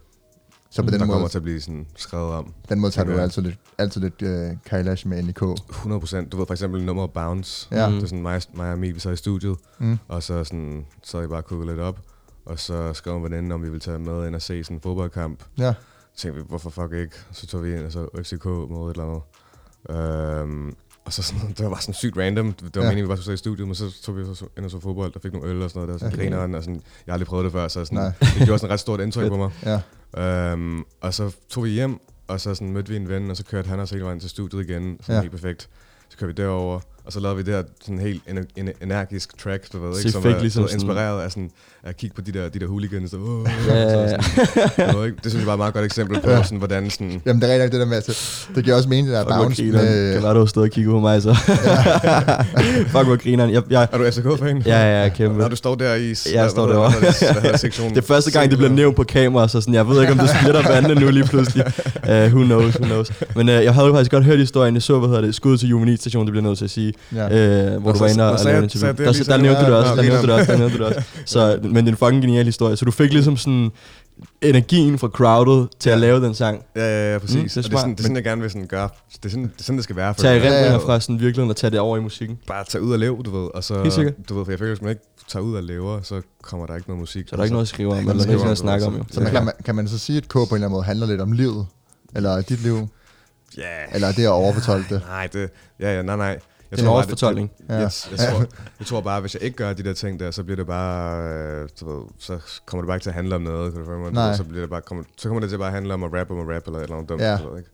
Så 0.71 0.83
på 0.83 0.90
der 0.90 0.99
den 0.99 1.00
kommer 1.00 1.19
måde, 1.19 1.28
til 1.28 1.38
at 1.38 1.43
blive 1.43 1.61
sådan 1.61 1.87
skrevet 1.97 2.33
om. 2.33 2.52
den 2.69 2.81
måde 2.81 2.93
tager 2.93 3.07
du 3.07 3.19
altid 3.19 3.43
lidt, 3.43 3.59
altid 3.78 4.00
lidt 4.00 4.23
uh, 4.52 4.59
Kailash 4.66 5.07
med 5.07 5.19
ind 5.19 5.28
i 5.28 5.33
K. 5.33 5.43
100%. 5.43 6.28
Du 6.28 6.37
ved 6.37 6.47
for 6.47 6.52
eksempel 6.52 6.85
nummeret 6.85 7.11
Bounce. 7.12 7.69
Ja. 7.71 7.90
Det 7.90 8.02
er 8.02 8.07
sådan 8.07 8.23
mig, 8.23 8.43
mig 8.54 8.69
og 8.69 8.75
Emil, 8.75 8.95
vi 8.95 9.00
sad 9.00 9.12
i 9.12 9.16
studiet, 9.16 9.57
Mm. 9.78 9.99
og 10.09 10.23
så 10.23 10.45
sådan, 10.45 10.87
så 11.02 11.21
jeg 11.21 11.28
bare 11.28 11.43
kukket 11.43 11.69
lidt 11.69 11.78
op. 11.81 11.99
Og 12.45 12.59
så 12.59 12.93
skrev 12.95 13.17
en 13.17 13.23
veninde, 13.25 13.55
om 13.55 13.63
vi 13.63 13.69
ville 13.69 13.81
tage 13.81 13.99
med 13.99 14.27
ind 14.27 14.35
og 14.35 14.43
se 14.43 14.65
sådan 14.65 14.77
en 14.77 14.81
fodboldkamp. 14.81 15.45
Ja. 15.59 15.75
Så 16.15 16.23
tænkte 16.23 16.41
vi, 16.43 16.47
hvorfor 16.49 16.71
fuck 16.71 16.93
ikke? 16.93 17.17
Så 17.33 17.47
tog 17.47 17.65
vi 17.65 17.75
ind 17.77 17.85
og 17.85 17.93
så 17.93 18.09
FCK 18.23 18.45
mod 18.45 18.91
et 18.91 18.97
eller 18.97 19.05
andet. 19.11 19.23
Øhm, 19.91 20.77
og 21.05 21.13
så 21.13 21.23
sådan, 21.23 21.49
det 21.49 21.65
var 21.65 21.69
bare 21.71 21.81
sådan 21.81 21.95
sygt 21.95 22.17
random. 22.17 22.53
Det 22.53 22.77
var 22.77 22.83
Ja. 22.83 22.89
meningen, 22.89 23.05
vi 23.05 23.09
bare 23.09 23.17
skulle 23.17 23.25
sidde 23.25 23.35
i 23.35 23.39
studiet, 23.39 23.69
men 23.69 23.75
så 23.75 24.03
tog 24.03 24.17
vi 24.17 24.25
så 24.35 24.47
ind 24.57 24.65
og 24.65 24.71
så 24.71 24.81
fodbold, 24.81 25.17
og 25.17 25.23
fik 25.23 25.33
nogle 25.33 25.49
øl 25.49 25.63
og 25.63 25.71
sådan 25.71 25.87
noget. 25.87 26.01
Der 26.01 26.07
sådan 26.07 26.19
ja. 26.19 26.25
grineren, 26.25 26.55
og 26.55 26.63
sådan, 26.63 26.75
jeg 27.07 27.13
har 27.13 27.15
aldrig 27.15 27.27
prøvet 27.27 27.45
det 27.45 27.53
før, 27.53 27.69
så 27.69 27.85
sådan, 27.85 27.99
Nej. 27.99 28.13
det 28.21 28.43
gjorde 28.45 28.59
sådan 28.59 28.67
et 28.67 28.73
ret 28.73 28.81
stort 28.81 29.01
indtryk 29.01 29.29
på 29.29 29.37
mig. 29.37 29.51
Ja. 30.17 30.53
Øhm, 30.53 30.85
og 31.01 31.15
så 31.15 31.35
tog 31.49 31.65
vi 31.65 31.69
hjem, 31.71 32.01
og 32.29 32.41
så 32.41 32.55
sådan 32.55 32.73
mødte 32.73 32.91
vi 32.91 32.97
en 32.97 33.09
ven, 33.09 33.31
og 33.31 33.37
så 33.37 33.45
kørte 33.45 33.69
han 33.69 33.81
os 33.81 33.91
hele 33.91 34.05
vejen 34.05 34.21
til 34.21 34.31
studiet 34.31 34.69
igen, 34.69 34.99
sådan 35.03 35.15
ja. 35.15 35.21
helt 35.21 35.31
perfekt. 35.33 35.69
Så 36.09 36.19
kørte 36.19 36.35
vi 36.37 36.43
derover, 36.43 36.81
Og 37.06 37.12
så 37.12 37.20
lavede 37.20 37.37
vi 37.37 37.42
det 37.42 37.54
her 37.54 37.62
sådan 37.84 37.99
helt 37.99 38.23
ener- 38.28 38.44
ener- 38.58 38.73
energisk 38.82 39.38
track, 39.44 39.73
du 39.73 39.87
ved, 39.87 39.92
Så 39.94 39.99
ikke? 39.99 40.11
Som 40.11 40.23
fik 40.23 40.32
er 40.32 40.40
ligesom 40.40 40.62
sådan- 40.62 40.76
inspireret 40.76 41.23
af, 41.23 41.30
sådan, 41.30 41.50
at 41.82 41.96
kigge 41.96 42.14
på 42.16 42.20
de 42.23 42.32
der, 42.32 42.49
de 42.49 42.58
der 42.58 42.66
hooligans. 42.66 43.11
Der, 43.11 43.16
oh, 43.18 43.46
Ja, 43.68 43.75
ja, 43.82 44.00
ja. 44.78 44.92
Du 44.92 44.99
ved 44.99 45.06
ikke? 45.06 45.18
Det 45.25 45.30
synes 45.32 45.34
jeg 45.42 45.46
var 45.46 45.52
et 45.52 45.58
meget 45.58 45.75
godt 45.75 45.84
eksempel 45.84 46.20
på, 46.20 46.30
sådan, 46.42 46.58
hvordan 46.58 46.90
sådan... 46.90 47.23
Jamen, 47.26 47.42
det 47.42 47.49
er 47.50 47.52
rigtig 47.52 47.64
nok 47.64 47.73
det 47.73 47.80
der 47.80 47.87
med, 47.87 47.96
altså, 47.96 48.46
det 48.54 48.64
giver 48.64 48.76
også 48.76 48.88
mening, 48.88 49.06
det 49.08 49.14
der 49.16 49.23
Fuck, 49.23 49.34
hvor 49.34 49.42
bounce 49.44 49.62
med... 49.64 50.12
Kan 50.14 50.23
være, 50.23 50.34
du 50.34 50.38
har 50.38 50.46
stået 50.46 50.64
og 50.64 50.70
kigget 50.70 50.90
på 50.92 51.00
mig, 51.00 51.23
så. 51.23 51.34
Fuck, 52.92 53.04
hvor 53.06 53.16
grineren. 53.16 53.50
Jeg, 53.52 53.62
jeg, 53.70 53.88
Er 53.92 53.99
du 53.99 54.04
FCK-fan? 54.11 54.62
ja, 54.66 54.76
ja, 54.78 55.02
ja, 55.02 55.08
kæmpe. 55.08 55.38
Når 55.38 55.49
du 55.49 55.56
står 55.56 55.75
der 55.75 55.94
i... 55.94 56.14
Jeg 56.34 56.50
står 56.50 56.66
derovre. 56.66 56.92
Det 57.90 57.96
er 57.99 58.02
første 58.02 58.30
gang, 58.30 58.50
det 58.50 58.58
bliver 58.58 58.73
nævnt 58.73 58.96
på 58.96 59.04
kamera, 59.04 59.49
så 59.49 59.61
sådan, 59.61 59.75
jeg 59.75 59.88
ved 59.88 60.00
ikke, 60.00 60.12
om 60.12 60.18
det 60.18 60.30
splitter 60.40 60.68
vandene 60.73 61.00
nu 61.00 61.11
lige 61.11 61.25
pludselig. 61.25 61.64
Uh, 62.08 62.11
who 62.11 62.44
knows, 62.44 62.75
who 62.76 62.84
knows. 62.84 63.12
Men 63.37 63.49
uh, 63.49 63.54
jeg 63.54 63.75
havde 63.75 63.87
jo 63.87 63.92
faktisk 63.92 64.11
godt 64.11 64.25
hørt 64.25 64.38
historien, 64.38 64.75
jeg 64.75 64.82
så, 64.82 64.99
hvad 64.99 65.08
hedder 65.08 65.23
det, 65.23 65.34
skud 65.34 65.58
til 65.58 65.68
Juvenil 65.68 65.99
station, 65.99 66.26
det 66.26 66.32
bliver 66.32 66.42
nødt 66.42 66.58
til 66.58 66.64
at 66.64 66.70
sige, 66.70 66.94
Ja. 67.15 67.75
uh, 67.77 67.83
hvor 67.83 67.93
du 67.93 67.99
så- 67.99 68.05
var 68.05 68.11
inde 68.11 68.31
og 68.33 68.39
så 68.39 68.45
lavede 68.45 68.57
jeg- 68.57 68.59
en 68.59 68.65
interview. 68.65 69.09
er 69.09 69.13
Der, 69.13 69.25
der, 69.25 69.37
nævnte 69.37 69.61
du 69.61 69.67
det 69.67 69.71
ja, 69.73 69.77
også, 69.77 69.95
der 69.95 70.03
nævnte 70.03 70.23
du 70.23 70.27
det 70.27 70.35
også, 70.35 70.53
der 70.53 70.59
nævnte 70.65 70.79
du 70.79 70.85
også. 70.85 71.03
Så, 71.27 71.59
men 71.63 71.77
det 71.77 71.87
er 71.87 71.89
en 71.93 71.97
fucking 71.97 72.23
genial 72.23 72.45
historie. 72.45 72.77
Så 72.77 72.85
du 72.85 72.91
fik 72.91 73.13
ligesom 73.13 73.37
sådan 73.37 73.71
energien 74.43 74.99
fra 74.99 75.09
crowdet 75.09 75.69
til 75.81 75.91
at 75.91 75.99
lave 75.99 76.25
den 76.25 76.35
sang. 76.35 76.63
Ja, 76.77 76.81
ja, 76.81 77.13
ja, 77.13 77.19
præcis. 77.19 77.37
Mm, 77.37 77.43
det 77.49 77.57
er 77.57 77.61
er 77.61 77.63
det, 77.63 77.75
er 77.75 77.79
sådan, 77.79 77.91
det 77.93 77.99
er 77.99 78.03
sådan, 78.03 78.17
jeg 78.17 78.25
gerne 78.25 78.41
vil 78.41 78.51
sådan 78.51 78.67
gøre. 78.67 78.89
Det 79.13 79.25
er 79.25 79.29
sådan, 79.29 79.43
det, 79.45 79.51
er 79.59 79.63
sådan, 79.63 79.77
det 79.77 79.85
skal 79.85 79.97
være. 79.97 80.15
For 80.15 80.21
Tag 80.23 80.31
erindringer 80.39 80.71
ja. 80.71 80.77
fra 80.77 81.01
sådan 81.01 81.21
virkeligheden 81.21 81.51
og 81.51 81.57
tage 81.57 81.71
det 81.71 81.81
over 81.81 81.97
i 81.97 82.01
musikken. 82.01 82.39
Bare 82.47 82.65
tage 82.69 82.83
ud 82.83 82.93
og 82.93 82.99
leve, 82.99 83.23
du 83.25 83.41
ved. 83.43 83.49
Og 83.55 83.65
så, 83.65 83.83
Helt 83.83 83.95
sikkert. 83.95 84.15
Du 84.29 84.35
ved, 84.37 84.45
for 84.45 84.53
jeg 84.53 84.59
føler, 84.59 84.75
hvis 84.75 84.83
man 84.83 84.91
ikke 84.91 85.03
tager 85.29 85.43
ud 85.43 85.55
og 85.57 85.63
lever, 85.63 86.01
så 86.03 86.21
kommer 86.43 86.67
der 86.67 86.75
ikke 86.77 86.89
noget 86.89 87.01
musik. 87.01 87.29
Så 87.29 87.35
er 87.35 87.37
der 87.37 87.45
ikke 87.45 87.53
noget 87.53 87.65
at 87.65 87.69
skrive 87.69 87.91
om, 87.93 87.99
ikke 87.99 88.11
eller 88.11 88.25
noget 88.27 88.39
noget 88.41 88.53
at 88.53 88.59
snakke 88.59 88.87
om. 88.87 88.97
Jo. 88.97 89.05
Så 89.11 89.21
man, 89.21 89.33
kan, 89.33 89.45
man, 89.45 89.55
kan 89.65 89.75
man 89.75 89.89
så 89.89 89.99
sige, 89.99 90.17
at 90.17 90.29
K 90.29 90.33
på 90.33 90.39
en 90.39 90.45
eller 90.45 90.55
anden 90.57 90.71
måde 90.71 90.85
handler 90.85 91.07
lidt 91.07 91.21
om 91.21 91.33
livet? 91.33 91.67
Eller 92.17 92.41
dit 92.41 92.63
liv? 92.63 92.89
Ja. 93.57 93.63
Eller 93.95 94.09
er 94.09 94.13
det 94.13 94.23
at 94.23 94.29
overfortolke 94.29 94.95
det? 94.95 95.03
Nej, 95.09 95.27
det... 95.33 95.51
Ja, 95.81 95.97
ja, 95.97 96.03
nej, 96.03 96.17
nej. 96.17 96.39
Jeg 96.76 96.78
Det 96.78 96.85
er 96.85 96.90
en 96.90 96.95
bare, 96.95 96.95
overfortolkning. 96.95 97.50
Det, 97.59 97.64
Ja. 97.69 97.75
jeg, 97.75 97.90
jeg, 98.11 98.19
tror, 98.19 98.38
jeg 98.78 98.87
tror 98.87 99.00
bare, 99.00 99.21
hvis 99.21 99.35
jeg 99.35 99.43
ikke 99.43 99.57
gør 99.57 99.73
de 99.73 99.83
der 99.83 99.93
ting 99.93 100.21
der, 100.21 100.31
så 100.31 100.43
bliver 100.45 100.57
det 100.57 100.66
bare, 100.66 101.28
øh, 101.33 101.69
du 101.81 101.90
ved, 101.93 102.02
så 102.19 102.38
kommer 102.66 102.83
det 102.83 102.87
bare 102.88 102.97
ikke 102.97 103.04
til 103.04 103.11
at 103.11 103.14
handle 103.14 103.35
om 103.35 103.43
noget, 103.43 103.75
Nej. 104.12 104.37
Så, 104.37 104.45
bliver 104.45 104.61
det 104.61 104.71
bare, 104.71 104.81
kommer, 104.83 105.04
så 105.16 105.28
kommer 105.28 105.40
det 105.40 105.50
til 105.50 105.59
bare 105.59 105.69
at 105.69 105.75
handle 105.75 105.95
om 105.95 106.02
at 106.04 106.11
rap 106.21 106.31
om 106.31 106.38
at 106.50 106.57
rap, 106.57 106.62
eller 106.66 106.78
et 106.78 106.83
eller 106.83 106.97
andet 106.97 107.09
dumt, 107.09 107.23
Ja. 107.23 107.31
ved, 107.33 107.59
ikke? 107.59 107.71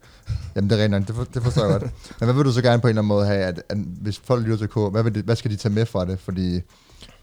Jamen, 0.56 0.70
det 0.70 0.80
er 0.80 0.84
rent. 0.84 1.08
Det, 1.08 1.16
for, 1.16 1.24
det 1.34 1.42
forstår 1.42 1.62
jeg 1.62 1.80
godt. 1.80 1.92
Men 2.20 2.26
hvad 2.26 2.34
vil 2.34 2.44
du 2.44 2.52
så 2.52 2.62
gerne 2.62 2.80
på 2.82 2.86
en 2.86 2.90
eller 2.90 3.00
anden 3.02 3.08
måde 3.08 3.26
have, 3.26 3.38
at, 3.44 3.62
at 3.68 3.78
hvis 4.02 4.18
folk 4.24 4.42
lytter 4.42 4.56
til 4.58 4.68
K, 4.68 4.76
hvad, 4.92 5.02
vil 5.02 5.14
det, 5.14 5.24
hvad 5.24 5.36
skal 5.36 5.50
de 5.50 5.56
tage 5.56 5.74
med 5.74 5.86
fra 5.86 6.04
det? 6.04 6.18
Fordi 6.20 6.60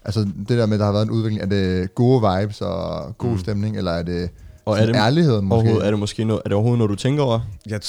altså, 0.04 0.20
det 0.20 0.48
der 0.58 0.66
med, 0.66 0.74
at 0.74 0.78
der 0.80 0.84
har 0.86 0.92
været 0.92 1.04
en 1.04 1.10
udvikling, 1.10 1.42
er 1.42 1.46
det 1.46 1.94
gode 1.94 2.22
vibes 2.40 2.60
og 2.60 3.18
god 3.18 3.30
Mm. 3.30 3.38
stemning, 3.38 3.76
eller 3.76 3.92
er 3.92 4.02
det, 4.02 4.30
Og 4.68 4.78
er 4.78 4.86
det, 4.86 4.96
ærligheden 4.96 5.44
måske? 5.46 5.54
overhovedet, 5.54 5.86
er 5.86 5.90
det 5.90 5.98
måske 5.98 6.24
noget, 6.24 6.42
er 6.44 6.48
det 6.48 6.52
overhovedet 6.54 6.78
noget, 6.78 6.90
du 6.90 6.94
tænker 6.96 7.22
over? 7.22 7.40
Jeg 7.66 7.80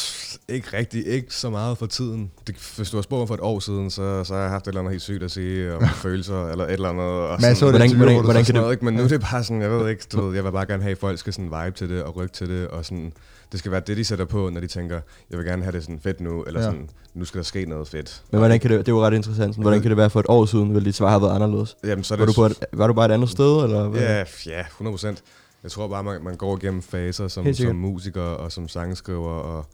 ikke 0.50 0.68
rigtig, 0.78 1.08
ikke 1.08 1.34
så 1.36 1.50
meget 1.50 1.78
for 1.78 1.86
tiden. 1.86 2.32
Det, 2.48 2.56
hvis 2.78 2.90
du 2.90 2.98
har 2.98 3.02
spurgt 3.02 3.28
for 3.28 3.34
et 3.36 3.40
år 3.42 3.60
siden, 3.60 3.90
så, 3.92 4.24
så 4.24 4.34
har 4.34 4.42
jeg 4.42 4.50
haft 4.50 4.64
et 4.64 4.68
eller 4.68 4.80
andet 4.82 4.92
helt 4.92 5.04
sygt 5.04 5.24
at 5.24 5.32
sige 5.32 5.76
om 5.76 5.88
følelser, 6.04 6.48
eller 6.48 6.66
et 6.66 6.72
eller 6.74 6.90
andet. 6.90 7.04
Og 7.06 7.38
Men 7.42 7.56
så 7.56 7.70
Hvordan- 7.70 7.96
hvordan- 7.96 8.24
hvordan 8.24 8.46
kan 8.46 8.56
det- 8.56 8.72
ikke? 8.72 8.86
Men 8.86 8.94
nu 8.94 9.04
er 9.04 9.08
det 9.08 9.22
bare 9.32 9.44
sådan, 9.44 9.62
jeg 9.62 9.72
ved 9.72 9.90
ikke, 9.90 10.04
du 10.12 10.22
ved, 10.22 10.36
jeg 10.36 10.44
vil 10.44 10.52
bare 10.52 10.66
gerne 10.66 10.84
have, 10.84 10.92
at 10.92 10.98
folk 10.98 11.20
skal 11.20 11.34
sådan 11.34 11.46
vibe 11.66 11.78
til 11.78 11.90
det 11.90 12.04
og 12.04 12.16
rykke 12.16 12.34
til 12.34 12.50
det, 12.50 12.68
og 12.68 12.86
sådan, 12.86 13.14
det 13.52 13.60
skal 13.60 13.72
være 13.72 13.82
det, 13.88 13.98
de 13.98 14.04
sætter 14.06 14.26
på, 14.26 14.50
når 14.50 14.62
de 14.62 14.68
tænker, 14.68 15.00
jeg 15.30 15.38
vil 15.40 15.48
gerne 15.48 15.64
have 15.64 15.72
det 15.76 15.84
sådan 15.84 16.00
fedt 16.04 16.22
nu, 16.22 16.44
eller 16.44 16.60
Ja. 16.60 16.66
sådan, 16.66 16.90
nu 17.14 17.26
skal 17.26 17.38
der 17.38 17.44
ske 17.46 17.66
noget 17.66 17.88
fedt. 17.88 18.22
Men 18.32 18.40
hvordan 18.40 18.60
kan 18.60 18.70
det, 18.72 18.80
det 18.80 18.88
er 18.88 18.96
jo 18.96 19.06
ret 19.06 19.14
interessant. 19.14 19.54
Sådan, 19.54 19.62
hvordan 19.62 19.82
kan 19.82 19.90
det 19.90 19.98
være 19.98 20.10
for 20.10 20.20
et 20.20 20.26
år 20.30 20.46
siden, 20.46 20.74
vil 20.76 20.86
dit 20.86 20.96
svar 20.96 21.10
have 21.10 21.22
været 21.22 21.36
anderledes? 21.36 21.78
Jamen, 21.84 22.04
så 22.04 22.14
er 22.14 22.18
Var 22.18 22.26
det 22.26 22.36
du, 22.36 22.42
på 22.42 22.46
et, 22.46 22.60
var 22.74 22.88
du 22.88 22.94
bare 22.94 23.06
et 23.06 23.12
andet 23.12 23.30
sted, 23.30 23.64
eller 23.64 23.88
hvad? 23.88 24.02
Ja, 24.02 24.24
ja, 24.46 24.62
100 24.62 24.94
procent. 24.94 25.24
Jeg 25.64 25.72
tror 25.72 25.88
bare, 25.88 26.04
man, 26.04 26.24
man 26.24 26.36
går 26.38 26.58
igennem 26.58 26.82
faser 26.82 27.28
som, 27.28 27.54
som 27.54 27.76
musiker 27.76 28.22
og 28.22 28.52
som 28.52 28.68
sangskriver, 28.68 29.30
og 29.32 29.66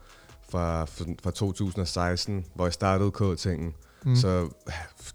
fra, 0.50 0.84
fra 1.22 1.30
2016, 1.30 2.44
hvor 2.54 2.66
jeg 2.66 2.72
startede 2.72 3.10
K-tingen, 3.10 3.74
Mm. 4.04 4.16
så, 4.16 4.48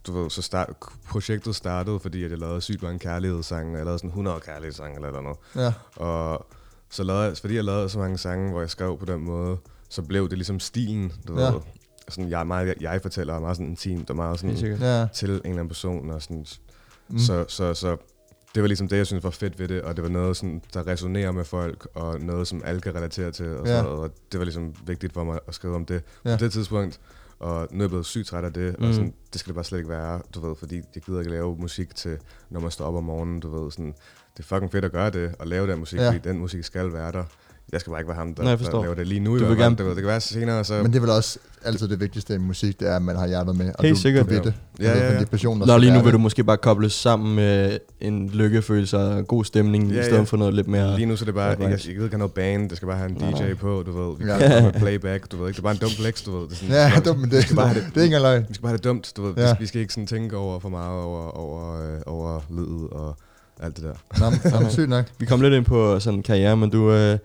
du 0.07 0.11
ved, 0.11 0.29
så 0.29 0.41
start, 0.41 0.73
projektet 1.09 1.55
startede, 1.55 1.99
fordi 1.99 2.23
at 2.23 2.31
jeg 2.31 2.39
lavede 2.39 2.61
sygt 2.61 2.83
mange 2.83 2.99
kærlighedssange. 2.99 3.75
Jeg 3.77 3.85
lavede 3.85 3.99
sådan 3.99 4.09
100 4.09 4.39
kærlighedssange 4.39 4.95
eller 4.95 5.07
eller 5.07 5.21
noget. 5.21 5.37
Ja. 5.55 5.73
Og 5.95 6.45
så 6.89 7.03
lavede, 7.03 7.23
jeg- 7.23 7.37
fordi 7.37 7.55
jeg 7.55 7.63
lavede 7.63 7.89
så 7.89 7.99
mange 7.99 8.17
sange, 8.17 8.51
hvor 8.51 8.59
jeg 8.59 8.69
skrev 8.69 8.97
på 8.99 9.05
den 9.05 9.21
måde, 9.25 9.57
så 9.89 10.01
blev 10.01 10.29
det 10.29 10.37
ligesom 10.37 10.59
stilen, 10.59 11.13
du 11.27 11.39
Ja. 11.39 11.51
ved. 11.51 11.61
Sådan, 12.09 12.29
jeg, 12.29 12.39
er 12.39 12.43
meget, 12.43 12.67
jeg, 12.67 12.75
jeg 12.81 13.01
fortæller 13.01 13.39
meget 13.39 13.57
sådan 13.57 13.69
intimt 13.69 14.09
og 14.09 14.15
meget 14.15 14.39
sådan. 14.39 14.55
Ja. 14.55 15.07
til 15.13 15.29
en 15.29 15.35
eller 15.35 15.49
anden 15.49 15.67
person. 15.67 16.09
Og 16.09 16.21
sådan, 16.21 16.45
mm. 17.07 17.19
så, 17.19 17.45
så, 17.47 17.73
så 17.73 17.97
det 18.55 18.63
var 18.63 18.67
ligesom 18.67 18.87
det, 18.87 18.97
jeg 18.97 19.07
synes 19.07 19.23
var 19.23 19.29
fedt 19.29 19.59
ved 19.59 19.67
det, 19.67 19.81
og 19.81 19.95
det 19.95 20.03
var 20.03 20.09
noget, 20.09 20.37
sådan, 20.37 20.61
der 20.73 20.87
resonerer 20.87 21.31
med 21.31 21.45
folk, 21.45 21.87
og 21.93 22.19
noget, 22.19 22.47
som 22.47 22.61
alle 22.65 22.81
kan 22.81 22.95
relatere 22.95 23.31
til, 23.31 23.45
og, 23.57 23.65
Ja. 23.67 23.71
sådan 23.71 23.83
noget, 23.83 23.99
og 23.99 24.11
det 24.31 24.39
var 24.39 24.43
ligesom 24.45 24.73
vigtigt 24.85 25.13
for 25.13 25.23
mig 25.23 25.39
at 25.47 25.53
skrive 25.55 25.75
om 25.75 25.85
det 25.85 26.03
Ja. 26.25 26.35
på 26.37 26.43
det 26.43 26.51
tidspunkt. 26.51 26.99
Og 27.39 27.67
nu 27.71 27.77
er 27.79 27.83
jeg 27.83 27.89
blevet 27.89 28.05
sygt 28.05 28.27
træt 28.27 28.43
af 28.43 28.53
det, 28.53 28.75
Mm. 28.79 28.85
og 28.87 28.93
sådan, 28.93 29.13
det 29.33 29.39
skal 29.39 29.49
det 29.49 29.55
bare 29.55 29.63
slet 29.65 29.77
ikke 29.77 29.89
være, 29.89 30.21
du 30.35 30.47
ved, 30.47 30.55
fordi 30.55 30.75
jeg 30.95 31.03
gider 31.03 31.19
ikke 31.19 31.31
lave 31.31 31.55
musik 31.57 31.95
til, 31.95 32.17
når 32.49 32.59
man 32.59 32.71
står 32.71 32.85
op 32.85 32.95
om 32.95 33.03
morgenen, 33.03 33.39
du 33.39 33.63
ved, 33.63 33.71
sådan, 33.71 33.93
det 34.37 34.43
er 34.43 34.47
fucking 34.47 34.71
fedt 34.71 34.85
at 34.85 34.91
gøre 34.91 35.09
det, 35.09 35.35
og 35.39 35.47
lave 35.47 35.71
den 35.71 35.79
musik, 35.79 35.99
ja. 35.99 36.07
fordi 36.07 36.19
den 36.29 36.37
musik 36.39 36.63
skal 36.63 36.93
være 36.93 37.11
der. 37.11 37.23
Jeg 37.73 37.79
skal 37.81 37.91
bare 37.91 37.99
ikke 37.99 38.07
være 38.07 38.17
ham, 38.17 38.33
der, 38.33 38.43
Nej, 38.43 38.55
der 38.55 38.81
laver 38.81 38.95
det 38.95 39.07
lige 39.07 39.19
nu. 39.19 39.35
i 39.35 39.39
Du 39.39 39.45
vil 39.45 39.57
gerne- 39.57 39.75
Det, 39.75 39.85
ved, 39.85 39.91
det 39.91 40.01
kan 40.01 40.07
være 40.07 40.21
senere, 40.21 40.63
så... 40.63 40.73
Men 40.73 40.85
det 40.85 40.95
er 40.95 40.99
vel 40.99 41.09
også 41.09 41.39
altid 41.65 41.87
det 41.87 41.99
vigtigste 41.99 42.35
i 42.35 42.37
musik, 42.37 42.79
det 42.79 42.87
er, 42.89 42.95
at 42.95 43.01
man 43.01 43.15
har 43.15 43.27
hjertet 43.27 43.55
med, 43.55 43.71
og 43.77 43.83
Helt 43.83 43.95
du, 43.95 44.01
sikkert. 44.01 44.25
du 44.25 44.33
ved 44.33 44.41
det. 44.41 44.53
Ja, 44.79 44.97
ja, 44.97 45.05
ja. 45.07 45.13
Det 45.13 45.21
er 45.21 45.25
passion, 45.25 45.59
der 45.59 45.65
Nå, 45.65 45.77
lige 45.77 45.91
nu 45.91 45.97
vil 45.97 46.05
det. 46.05 46.13
du 46.13 46.17
måske 46.17 46.43
bare 46.43 46.57
kobles 46.57 46.93
sammen 46.93 47.35
med 47.35 47.77
en 48.01 48.29
lykkefølelse 48.29 48.97
og 48.97 49.27
god 49.27 49.45
stemning, 49.45 49.87
Ja, 49.87 49.93
i 49.93 49.97
ja. 49.97 50.03
stedet 50.03 50.27
for 50.27 50.37
noget 50.37 50.53
lidt 50.53 50.67
mere... 50.67 50.95
Lige 50.95 51.05
nu 51.05 51.15
så 51.15 51.23
er 51.23 51.25
det 51.25 51.35
bare, 51.35 51.45
jeg, 51.45 51.59
jeg, 51.59 51.69
jeg 51.69 51.79
gider 51.79 51.89
ikke 52.03 52.09
have 52.09 52.17
noget 52.17 52.33
band, 52.33 52.69
det 52.69 52.77
skal 52.77 52.85
bare 52.87 52.97
have 52.97 53.09
en 53.09 53.15
DJ 53.15 53.41
nej. 53.43 53.53
på, 53.53 53.83
du 53.85 53.91
ved. 54.09 54.17
Vi 54.17 54.25
Ja. 54.31 54.37
kan 54.37 54.63
ja. 54.63 54.71
playback, 54.79 55.31
du 55.31 55.37
ved 55.37 55.47
ikke. 55.47 55.55
Det 55.55 55.59
er 55.59 55.63
bare 55.63 55.73
en 55.73 55.79
dum 55.79 55.89
flex, 55.89 56.23
du 56.25 56.31
ved. 56.37 56.47
Det 56.47 56.51
er 56.51 56.55
sådan, 56.55 56.75
Ja, 56.75 56.99
dumt, 57.09 57.19
men 57.19 57.31
det, 57.31 57.43
skal 57.43 57.55
bare 57.55 57.67
have 57.67 57.79
det 57.79 57.97
er 57.97 58.01
ikke 58.01 58.15
engang 58.15 58.21
løgn. 58.23 58.45
Vi 58.49 58.53
skal 58.53 58.61
bare 58.61 58.69
have 58.69 58.77
det 58.77 58.83
dumt, 58.83 59.13
du 59.17 59.21
ved. 59.25 59.33
Ja. 59.37 59.47
Ja. 59.47 59.55
Vi 59.59 59.65
skal 59.65 59.81
ikke 59.81 59.93
sådan 59.93 60.07
tænke 60.07 60.37
over 60.37 60.59
for 60.59 60.69
meget 60.69 61.01
over, 61.03 61.27
over, 61.37 61.93
øh, 61.95 61.99
over 62.05 62.39
lydet 62.49 62.89
og 62.91 63.17
alt 63.63 63.75
det 63.77 63.83
der. 63.83 64.19
Nå, 64.19 64.59
men- 64.59 64.71
sygt 64.71 64.89
nok. 64.89 65.05
Vi 65.19 65.25
kom 65.25 65.41
lidt 65.41 65.53
ind 65.53 65.65
på 65.65 65.99
sådan 65.99 66.19
en 66.19 66.23
karriere, 66.23 66.57
men 66.57 66.69
du, 66.69 66.91
øh, 66.91 67.17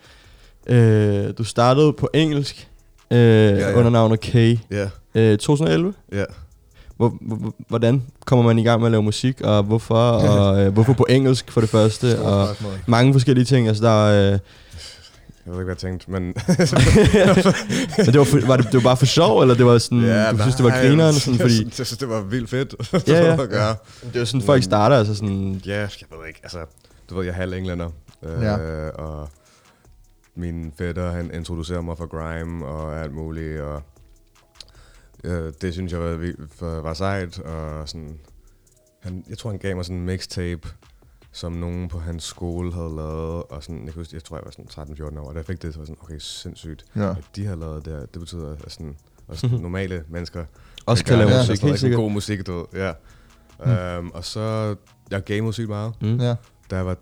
øh, 0.66 1.32
du 1.38 1.44
startede 1.44 1.92
på 1.92 2.08
engelsk 2.14 2.68
øh, 3.10 3.18
ja, 3.18 3.48
ja. 3.70 3.74
under 3.78 3.90
navnet 3.90 4.20
K. 4.20 4.34
Ja, 4.34 4.88
Øh, 5.14 5.38
2011? 5.38 5.94
ja. 6.12 6.24
Hvor, 6.96 7.14
hvor, 7.20 7.54
hvordan 7.68 8.02
kommer 8.24 8.44
man 8.44 8.58
i 8.58 8.62
gang 8.64 8.80
med 8.80 8.86
at 8.86 8.90
lave 8.90 9.02
musik, 9.02 9.40
og 9.40 9.62
hvorfor? 9.62 9.94
Og 10.10 10.60
øh, 10.60 10.72
hvorfor 10.72 10.92
på 10.92 11.06
engelsk 11.08 11.50
for 11.50 11.60
det 11.60 11.70
første? 11.70 12.10
Stort 12.12 12.24
Og 12.26 12.46
spørgsmål. 12.46 12.72
mange 12.86 13.12
forskellige 13.12 13.44
ting. 13.44 13.68
Altså, 13.68 13.84
der, 13.84 14.06
er, 14.08 14.26
øh, 14.26 14.30
Jeg 14.32 14.38
ved 15.46 15.54
ikke, 15.54 15.64
hvad 15.64 15.74
jeg 15.74 15.78
tænkte, 15.78 16.10
men... 16.10 16.22
men 17.98 18.06
det 18.06 18.18
var, 18.18 18.24
for, 18.24 18.46
var 18.46 18.56
det, 18.56 18.66
det 18.66 18.74
var 18.74 18.80
bare 18.80 18.96
for 18.96 19.06
sjov, 19.06 19.40
eller 19.40 19.54
det 19.54 19.66
var 19.66 19.78
sådan, 19.78 20.00
ja, 20.04 20.32
du 20.32 20.38
synes, 20.38 20.54
det 20.54 20.64
var 20.64 20.70
nej, 20.70 20.80
grineren? 20.86 21.14
jeg 21.14 21.22
Sådan, 21.22 21.40
fordi, 21.40 21.54
synes, 21.56 21.78
jeg 21.78 21.86
synes, 21.86 21.98
det 21.98 22.08
var 22.08 22.20
vildt 22.20 22.50
fedt 22.50 22.74
Ja, 23.08 23.24
ja. 23.24 23.42
at 23.42 23.48
gøre. 23.50 23.76
det 24.12 24.18
var 24.18 24.24
sådan, 24.24 24.42
folk 24.42 24.62
starter, 24.62 24.96
altså 24.96 25.14
sådan... 25.14 25.62
Ja, 25.66 25.78
jeg 25.80 25.88
ved 26.18 26.28
ikke. 26.28 26.40
Altså, 26.42 26.58
du 27.10 27.16
ved, 27.16 27.24
jeg 27.24 27.30
er 27.32 27.36
halv 27.36 27.52
englænder. 27.52 27.90
Øh, 28.26 28.42
Ja. 28.42 28.56
Og 28.90 29.28
min 30.36 30.72
fætter, 30.78 31.10
han 31.10 31.30
introducerer 31.34 31.80
mig 31.80 31.98
for 31.98 32.06
grime 32.06 32.66
og 32.66 33.00
alt 33.00 33.12
muligt. 33.12 33.60
Og 33.60 33.82
øh, 35.24 35.52
det 35.60 35.72
synes 35.72 35.92
jeg 35.92 36.00
var, 36.00 36.80
var 36.80 36.94
sejt. 36.94 37.38
Og 37.38 37.88
sådan, 37.88 38.18
han, 39.02 39.24
jeg 39.28 39.38
tror, 39.38 39.50
han 39.50 39.58
gav 39.58 39.76
mig 39.76 39.84
sådan 39.84 39.96
en 40.00 40.06
mixtape, 40.06 40.68
som 41.32 41.52
nogen 41.52 41.88
på 41.88 41.98
hans 41.98 42.24
skole 42.24 42.72
havde 42.72 42.96
lavet. 42.96 43.42
Og 43.42 43.62
sådan, 43.62 43.84
jeg, 43.84 43.92
kan 43.92 44.00
huske, 44.00 44.14
jeg 44.14 44.24
tror, 44.24 44.36
jeg 44.36 44.44
var 44.44 44.50
sådan 44.74 44.96
13-14 45.14 45.20
år. 45.20 45.28
Og 45.28 45.34
da 45.34 45.38
jeg 45.38 45.46
fik 45.46 45.62
det, 45.62 45.74
så 45.74 45.78
var 45.78 45.82
jeg 45.82 45.86
sådan, 45.86 46.02
okay, 46.02 46.18
sindssygt. 46.18 46.84
Ja. 46.96 47.10
At 47.10 47.24
de 47.36 47.46
har 47.46 47.56
lavet 47.56 47.84
det 47.84 47.92
her, 47.92 48.00
det 48.00 48.20
betyder, 48.20 48.56
at 48.64 48.72
sådan, 48.72 48.96
også 49.28 49.48
normale 49.62 50.04
mennesker 50.08 50.44
Også 50.86 51.04
kan 51.04 51.18
lave 51.18 51.30
musik, 51.38 51.62
helt 51.62 51.80
sikkert. 51.80 51.98
God 51.98 52.10
musik, 52.10 52.46
du 52.46 52.52
ved. 52.52 52.64
Ja. 52.74 52.92
Mm. 53.98 54.04
Um, 54.06 54.10
og 54.14 54.24
så, 54.24 54.74
jeg 55.10 55.24
gamede 55.24 55.52
sygt 55.52 55.68
meget 55.68 55.92
Mm. 56.02 56.20
Ja. 56.20 56.34
da 56.70 56.76
jeg 56.76 56.86
var 56.86 56.96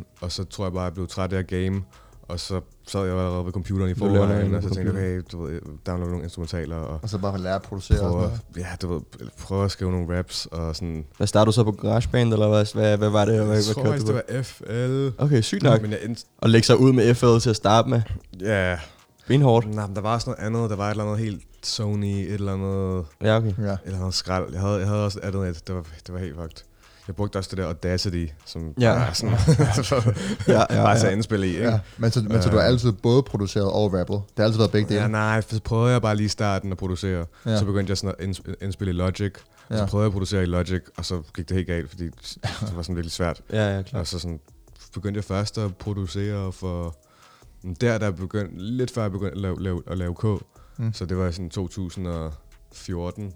13-14, 0.00 0.02
og 0.20 0.32
så 0.32 0.44
tror 0.44 0.64
jeg 0.64 0.72
bare, 0.72 0.82
jeg 0.84 0.94
blev 0.94 1.06
træt 1.06 1.32
af 1.32 1.38
at 1.38 1.46
game, 1.46 1.82
og 2.28 2.40
så 2.40 2.60
sad 2.88 3.00
jeg 3.04 3.10
allerede 3.18 3.44
ved 3.44 3.52
computeren 3.52 3.90
i 3.90 3.94
forvejen, 3.94 4.54
og 4.54 4.62
så 4.62 4.68
tænkte 4.70 4.92
jeg, 5.00 5.18
okay, 5.18 5.22
du 5.32 5.42
ved, 5.42 5.60
download 5.86 6.10
nogle 6.10 6.24
instrumentaler, 6.24 6.76
og 6.76 6.98
Og 7.02 7.08
så 7.08 7.18
bare 7.18 7.38
lære 7.40 7.54
at 7.54 7.62
producere 7.62 8.00
og 8.00 8.10
prøve, 8.12 8.22
sådan 8.22 8.34
at- 8.34 8.56
noget. 8.56 8.66
ja, 8.70 8.76
du 8.82 8.92
ved, 8.94 9.28
prøve 9.42 9.64
at 9.64 9.70
skrive 9.70 9.90
nogle 9.90 10.18
raps, 10.18 10.46
og 10.52 10.76
sådan, 10.76 11.04
Hvad 11.16 11.26
startede 11.26 11.46
du 11.46 11.52
så 11.52 11.64
på 11.64 11.72
GarageBand, 11.72 12.32
eller 12.32 12.48
hvad, 12.48 12.74
hvad, 12.74 12.96
hvad 12.98 13.08
var 13.08 13.24
det? 13.24 13.34
Hvad, 13.34 13.44
jeg 13.46 13.64
hvad 13.64 13.74
tror 13.74 13.84
faktisk, 13.84 14.06
det 14.06 14.22
på? 14.28 14.32
var 14.34 14.42
FL, 14.42 15.22
Okay, 15.22 15.40
sygt 15.42 15.62
nok. 15.62 15.82
men 15.82 15.90
jeg 15.90 15.98
ind, 16.02 16.16
Og 16.38 16.50
lægge 16.50 16.66
sig 16.66 16.76
ud 16.80 16.92
med 16.92 17.14
FL 17.14 17.38
til 17.40 17.50
at 17.50 17.56
starte 17.56 17.88
med. 17.88 18.02
ja, 18.40 18.78
Benhårdt. 19.28 19.74
nej, 19.74 19.86
men 19.86 19.96
der 19.96 20.02
var 20.02 20.14
også 20.14 20.30
noget 20.30 20.46
andet, 20.46 20.70
der 20.70 20.76
var 20.76 20.86
et 20.86 20.90
eller 20.90 21.04
andet 21.04 21.18
helt 21.18 21.42
Sony, 21.62 22.04
et 22.04 22.32
eller 22.32 22.52
andet, 22.52 23.04
Ja, 23.22 23.36
okay. 23.36 23.52
Ja. 23.58 23.72
et 23.72 23.78
eller 23.84 23.98
andet 23.98 24.14
skrald, 24.14 24.52
jeg 24.52 24.60
havde, 24.60 24.78
jeg 24.78 24.88
havde 24.88 25.04
også 25.04 25.18
et 25.18 25.24
andet 25.24 25.48
et, 25.48 25.66
det 25.66 25.74
var, 25.74 25.82
det 26.06 26.14
var 26.14 26.20
helt 26.20 26.34
fucked. 26.40 26.64
Jeg 27.06 27.16
brugte 27.16 27.36
også 27.36 27.48
det 27.50 27.58
der 27.58 27.66
Audacity, 27.66 28.26
som 28.46 28.74
Ja. 28.80 28.90
er 28.92 29.12
sådan, 29.12 29.36
Ja, 30.48 30.58
ja, 30.70 30.82
bare 30.84 30.96
til 30.98 31.02
ja. 31.04 31.06
at 31.08 31.12
indspille 31.12 31.46
i, 31.46 31.50
ikke? 31.50 31.68
Ja. 31.68 31.80
Men, 31.98 32.10
så, 32.10 32.22
men 32.22 32.42
så 32.42 32.48
du 32.50 32.56
har 32.56 32.62
Øh. 32.62 32.68
altid 32.68 32.92
både 32.92 33.22
produceret 33.22 33.70
og 33.72 33.92
rappet. 33.94 34.16
Det 34.28 34.38
har 34.38 34.44
altid 34.44 34.58
været 34.58 34.70
begge 34.72 34.88
dele. 34.88 35.00
Ja, 35.00 35.08
nej, 35.08 35.40
så 35.40 35.60
prøvede 35.64 35.92
jeg 35.92 36.02
bare 36.02 36.16
lige 36.16 36.24
i 36.24 36.28
starten 36.28 36.72
at 36.72 36.78
producere. 36.78 37.26
Ja. 37.46 37.50
Ja. 37.50 37.58
Så 37.58 37.64
begyndte 37.64 37.90
jeg 37.90 37.98
sådan 37.98 38.14
at 38.18 38.24
inds- 38.28 38.54
indspille 38.64 38.90
i 38.90 38.94
Logic. 38.96 39.32
Og 39.68 39.76
Ja. 39.76 39.76
så 39.78 39.86
prøvede 39.86 40.04
jeg 40.04 40.06
at 40.06 40.12
producere 40.12 40.42
i 40.42 40.46
Logic, 40.46 40.82
og 40.96 41.04
så 41.04 41.22
gik 41.36 41.48
det 41.48 41.54
helt 41.56 41.66
galt, 41.66 41.90
fordi 41.90 42.04
det 42.66 42.72
var 42.76 42.82
sådan 42.82 42.96
virkelig 42.96 43.12
svært. 43.12 43.40
Ja, 43.52 43.76
ja, 43.76 43.82
klar. 43.82 44.00
Og 44.00 44.06
så 44.06 44.18
sådan 44.18 44.40
begyndte 44.94 45.18
jeg 45.18 45.24
først 45.24 45.58
at 45.58 45.76
producere 45.76 46.52
for... 46.52 46.96
Der, 47.80 47.98
der 47.98 48.10
begyndte, 48.10 48.54
lidt 48.62 48.90
før 48.94 49.02
jeg 49.02 49.12
begyndte 49.12 49.34
at 49.34 49.40
lave, 49.42 49.62
lave, 49.62 49.82
at 49.86 49.98
lave 49.98 50.14
K. 50.14 50.24
Mm. 50.78 50.92
Så 50.92 51.04
det 51.06 51.16
var 51.16 51.30
sådan 51.30 51.50
2014. 51.50 53.32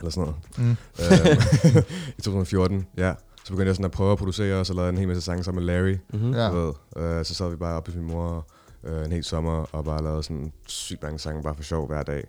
eller 0.00 0.10
sådan 0.10 0.32
noget. 0.58 0.58
Mm. 0.58 0.76
Øh, 1.76 1.82
I 2.18 2.22
2014, 2.22 2.86
ja. 2.96 3.14
Så 3.44 3.50
begyndte 3.52 3.66
jeg 3.68 3.74
sådan 3.76 3.84
at 3.84 3.90
prøve 3.90 4.12
at 4.12 4.18
producere, 4.18 4.60
og 4.60 4.66
så 4.66 4.72
lavede 4.74 4.86
jeg 4.86 4.92
en 4.92 4.98
hel 4.98 5.08
masse 5.08 5.22
sange 5.22 5.44
sammen 5.44 5.64
med 5.66 5.74
Larry. 5.74 5.96
Mm-hmm. 6.12 6.34
Ja. 6.34 6.48
Ved. 6.50 6.72
Øh, 6.96 7.24
så 7.24 7.34
sad 7.34 7.50
vi 7.50 7.56
bare 7.56 7.76
oppe 7.76 7.90
hos 7.90 7.96
min 7.96 8.06
mor 8.06 8.46
øh, 8.84 9.04
en 9.04 9.12
hel 9.12 9.24
sommer, 9.24 9.64
og 9.72 9.84
bare 9.84 10.02
lavede 10.02 10.22
sådan 10.22 10.52
sygt 10.66 11.02
mange 11.02 11.18
sange 11.18 11.42
bare 11.42 11.54
for 11.54 11.62
sjov 11.62 11.86
hver 11.86 12.02
dag. 12.02 12.24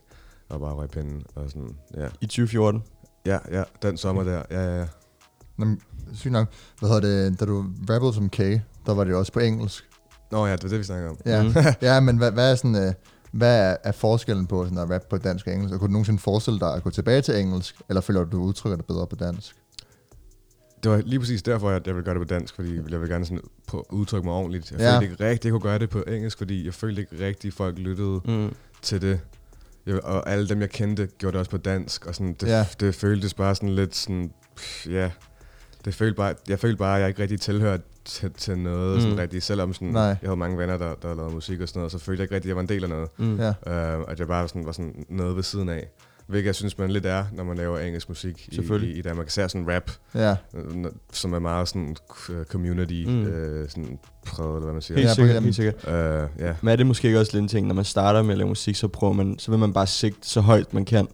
Og 0.49 0.59
bare 0.59 0.73
røg 0.73 0.89
pinden, 0.89 1.23
og 1.35 1.49
sådan, 1.49 1.75
ja. 1.97 2.07
I 2.21 2.25
2014. 2.25 2.83
Ja, 3.25 3.37
ja, 3.51 3.63
den 3.81 3.97
sommer 3.97 4.23
der, 4.23 4.43
ja, 4.51 4.61
ja, 4.65 4.79
ja. 4.79 4.85
Nå, 5.57 5.65
men, 5.65 5.81
sygt 6.13 6.31
nok. 6.31 6.47
Hvad 6.79 6.89
hedder 6.89 7.29
det, 7.29 7.39
da 7.39 7.45
du 7.45 7.65
rappede 7.89 8.13
som 8.13 8.29
K, 8.29 8.37
der 8.85 8.93
var 8.93 9.03
det 9.03 9.11
jo 9.11 9.19
også 9.19 9.31
på 9.33 9.39
engelsk. 9.39 9.83
Nå 10.31 10.45
ja, 10.45 10.55
det 10.55 10.63
var 10.63 10.69
det, 10.69 10.79
vi 10.79 10.83
snakkede 10.83 11.09
om. 11.09 11.17
Ja, 11.25 11.43
Mhm. 11.43 11.53
ja 11.81 11.99
men 11.99 12.17
hvad, 12.17 12.31
hvad 12.31 12.51
er 12.51 12.55
sådan... 12.55 12.75
Øh, 12.75 12.93
hvad 13.31 13.71
er, 13.71 13.75
er 13.83 13.91
forskellen 13.91 14.47
på 14.47 14.63
sådan 14.63 14.77
at 14.77 14.89
rappe 14.89 15.07
på 15.09 15.17
dansk 15.17 15.47
og 15.47 15.53
engelsk? 15.53 15.73
Og 15.73 15.79
kunne 15.79 15.87
du 15.87 15.91
nogensinde 15.91 16.19
forestille 16.19 16.59
dig 16.59 16.73
at 16.73 16.83
gå 16.83 16.89
tilbage 16.89 17.21
til 17.21 17.39
engelsk? 17.39 17.75
Eller 17.89 18.01
føler 18.01 18.23
du, 18.23 18.37
du 18.37 18.43
udtrykker 18.43 18.77
det 18.77 18.85
bedre 18.85 19.07
på 19.07 19.15
dansk? 19.15 19.55
Det 20.83 20.91
var 20.91 20.97
lige 20.97 21.19
præcis 21.19 21.43
derfor, 21.43 21.69
at 21.69 21.87
jeg 21.87 21.95
ville 21.95 22.05
gøre 22.05 22.13
det 22.19 22.27
på 22.27 22.33
dansk, 22.33 22.55
fordi 22.55 22.75
jeg 22.89 23.01
vil 23.01 23.09
gerne 23.09 23.25
sådan 23.25 23.41
på 23.67 23.85
udtrykke 23.89 24.25
mig 24.27 24.33
ordentligt. 24.35 24.71
Jeg 24.71 24.79
Ja. 24.79 24.93
følte 24.99 25.11
ikke 25.11 25.23
rigtigt, 25.23 25.45
jeg 25.45 25.51
kunne 25.51 25.61
gøre 25.61 25.79
det 25.79 25.89
på 25.89 26.03
engelsk, 26.07 26.37
fordi 26.37 26.65
jeg 26.65 26.73
følte 26.73 27.01
ikke 27.01 27.25
rigtigt, 27.25 27.53
folk 27.55 27.77
lyttede 27.77 28.21
Mm. 28.25 28.55
til 28.81 29.01
det. 29.01 29.19
Jeg, 29.85 30.03
og 30.03 30.29
alle 30.29 30.49
dem, 30.49 30.61
jeg 30.61 30.69
kendte, 30.69 31.07
gjorde 31.17 31.31
det 31.31 31.39
også 31.39 31.51
på 31.51 31.57
dansk, 31.57 32.05
og 32.05 32.15
sådan, 32.15 32.33
det, 32.33 32.47
ja. 32.47 32.65
det 32.79 32.95
føltes 32.95 33.33
bare 33.33 33.55
sådan 33.55 33.69
lidt 33.69 33.95
sådan, 33.95 34.31
pff, 34.55 34.87
ja, 34.87 35.11
det 35.85 35.93
følte 35.95 36.15
bare, 36.15 36.33
jeg 36.49 36.59
følte 36.59 36.77
bare, 36.77 36.95
at 36.95 37.01
jeg 37.01 37.09
ikke 37.09 37.21
rigtig 37.21 37.41
tilhørte 37.41 37.83
til, 38.05 38.31
til 38.37 38.57
noget 38.57 38.95
mm. 38.95 39.01
sådan 39.01 39.17
rigtigt, 39.17 39.43
selvom 39.43 39.73
sådan, 39.73 39.87
Nej. 39.87 40.01
jeg 40.03 40.17
havde 40.23 40.37
mange 40.37 40.57
venner, 40.57 40.77
der, 40.77 40.93
der 41.01 41.15
lavede 41.15 41.33
musik 41.33 41.61
og 41.61 41.67
sådan 41.67 41.79
noget, 41.79 41.91
så 41.91 41.97
følte 41.99 42.19
jeg 42.21 42.23
ikke 42.25 42.35
rigtigt, 42.35 42.45
at 42.45 42.49
jeg 42.49 42.55
var 42.55 42.61
en 42.61 42.69
del 42.69 42.83
af 42.83 42.89
noget. 42.89 43.09
Mm. 43.17 43.39
Ja. 43.39 43.49
Uh, 43.97 44.03
at 44.11 44.19
jeg 44.19 44.27
bare 44.27 44.47
sådan, 44.47 44.65
var 44.65 44.71
sådan 44.71 45.05
noget 45.09 45.35
ved 45.35 45.43
siden 45.43 45.69
af. 45.69 45.87
Hvilket 46.27 46.47
jeg 46.47 46.55
synes, 46.55 46.77
man 46.77 46.91
lidt 46.91 47.05
er, 47.05 47.25
når 47.33 47.43
man 47.43 47.57
laver 47.57 47.79
engelsk 47.79 48.09
musik 48.09 48.47
i, 48.51 48.55
Selvfølgelig. 48.55 48.95
i, 48.95 48.99
i 48.99 49.01
Danmark. 49.01 49.27
Især 49.27 49.47
sådan 49.47 49.67
rap, 49.75 49.91
Ja, 50.15 50.35
øh, 50.53 50.85
som 51.13 51.33
er 51.33 51.39
meget 51.39 51.67
sådan 51.67 51.95
øh, 52.29 52.45
community 52.45 53.03
Mm. 53.07 53.25
øh, 53.25 53.69
sådan 53.69 53.99
præget, 54.25 54.49
eller 54.55 54.63
hvad 54.63 54.73
man 54.73 54.81
siger. 54.81 54.97
Helt 54.97 55.09
Ja, 55.09 55.13
sikkert, 55.13 55.37
på- 55.37 55.43
helt 55.43 55.55
sikkert. 55.55 55.75
Uh, 55.83 56.41
ja. 56.45 56.53
Men 56.61 56.71
er 56.71 56.75
det 56.75 56.85
måske 56.87 57.07
ikke 57.07 57.19
også 57.19 57.31
lidt 57.33 57.41
en 57.41 57.47
ting, 57.47 57.67
når 57.67 57.75
man 57.75 57.85
starter 57.85 58.21
med 58.21 58.31
at 58.31 58.37
lave 58.37 58.47
musik, 58.47 58.75
så 58.75 58.87
prøver 58.87 59.13
man, 59.13 59.39
så 59.39 59.51
vil 59.51 59.59
man 59.59 59.73
bare 59.73 59.87
sigte 59.87 60.29
så 60.29 60.41
højt 60.41 60.73
man 60.73 60.85
kan. 60.85 61.07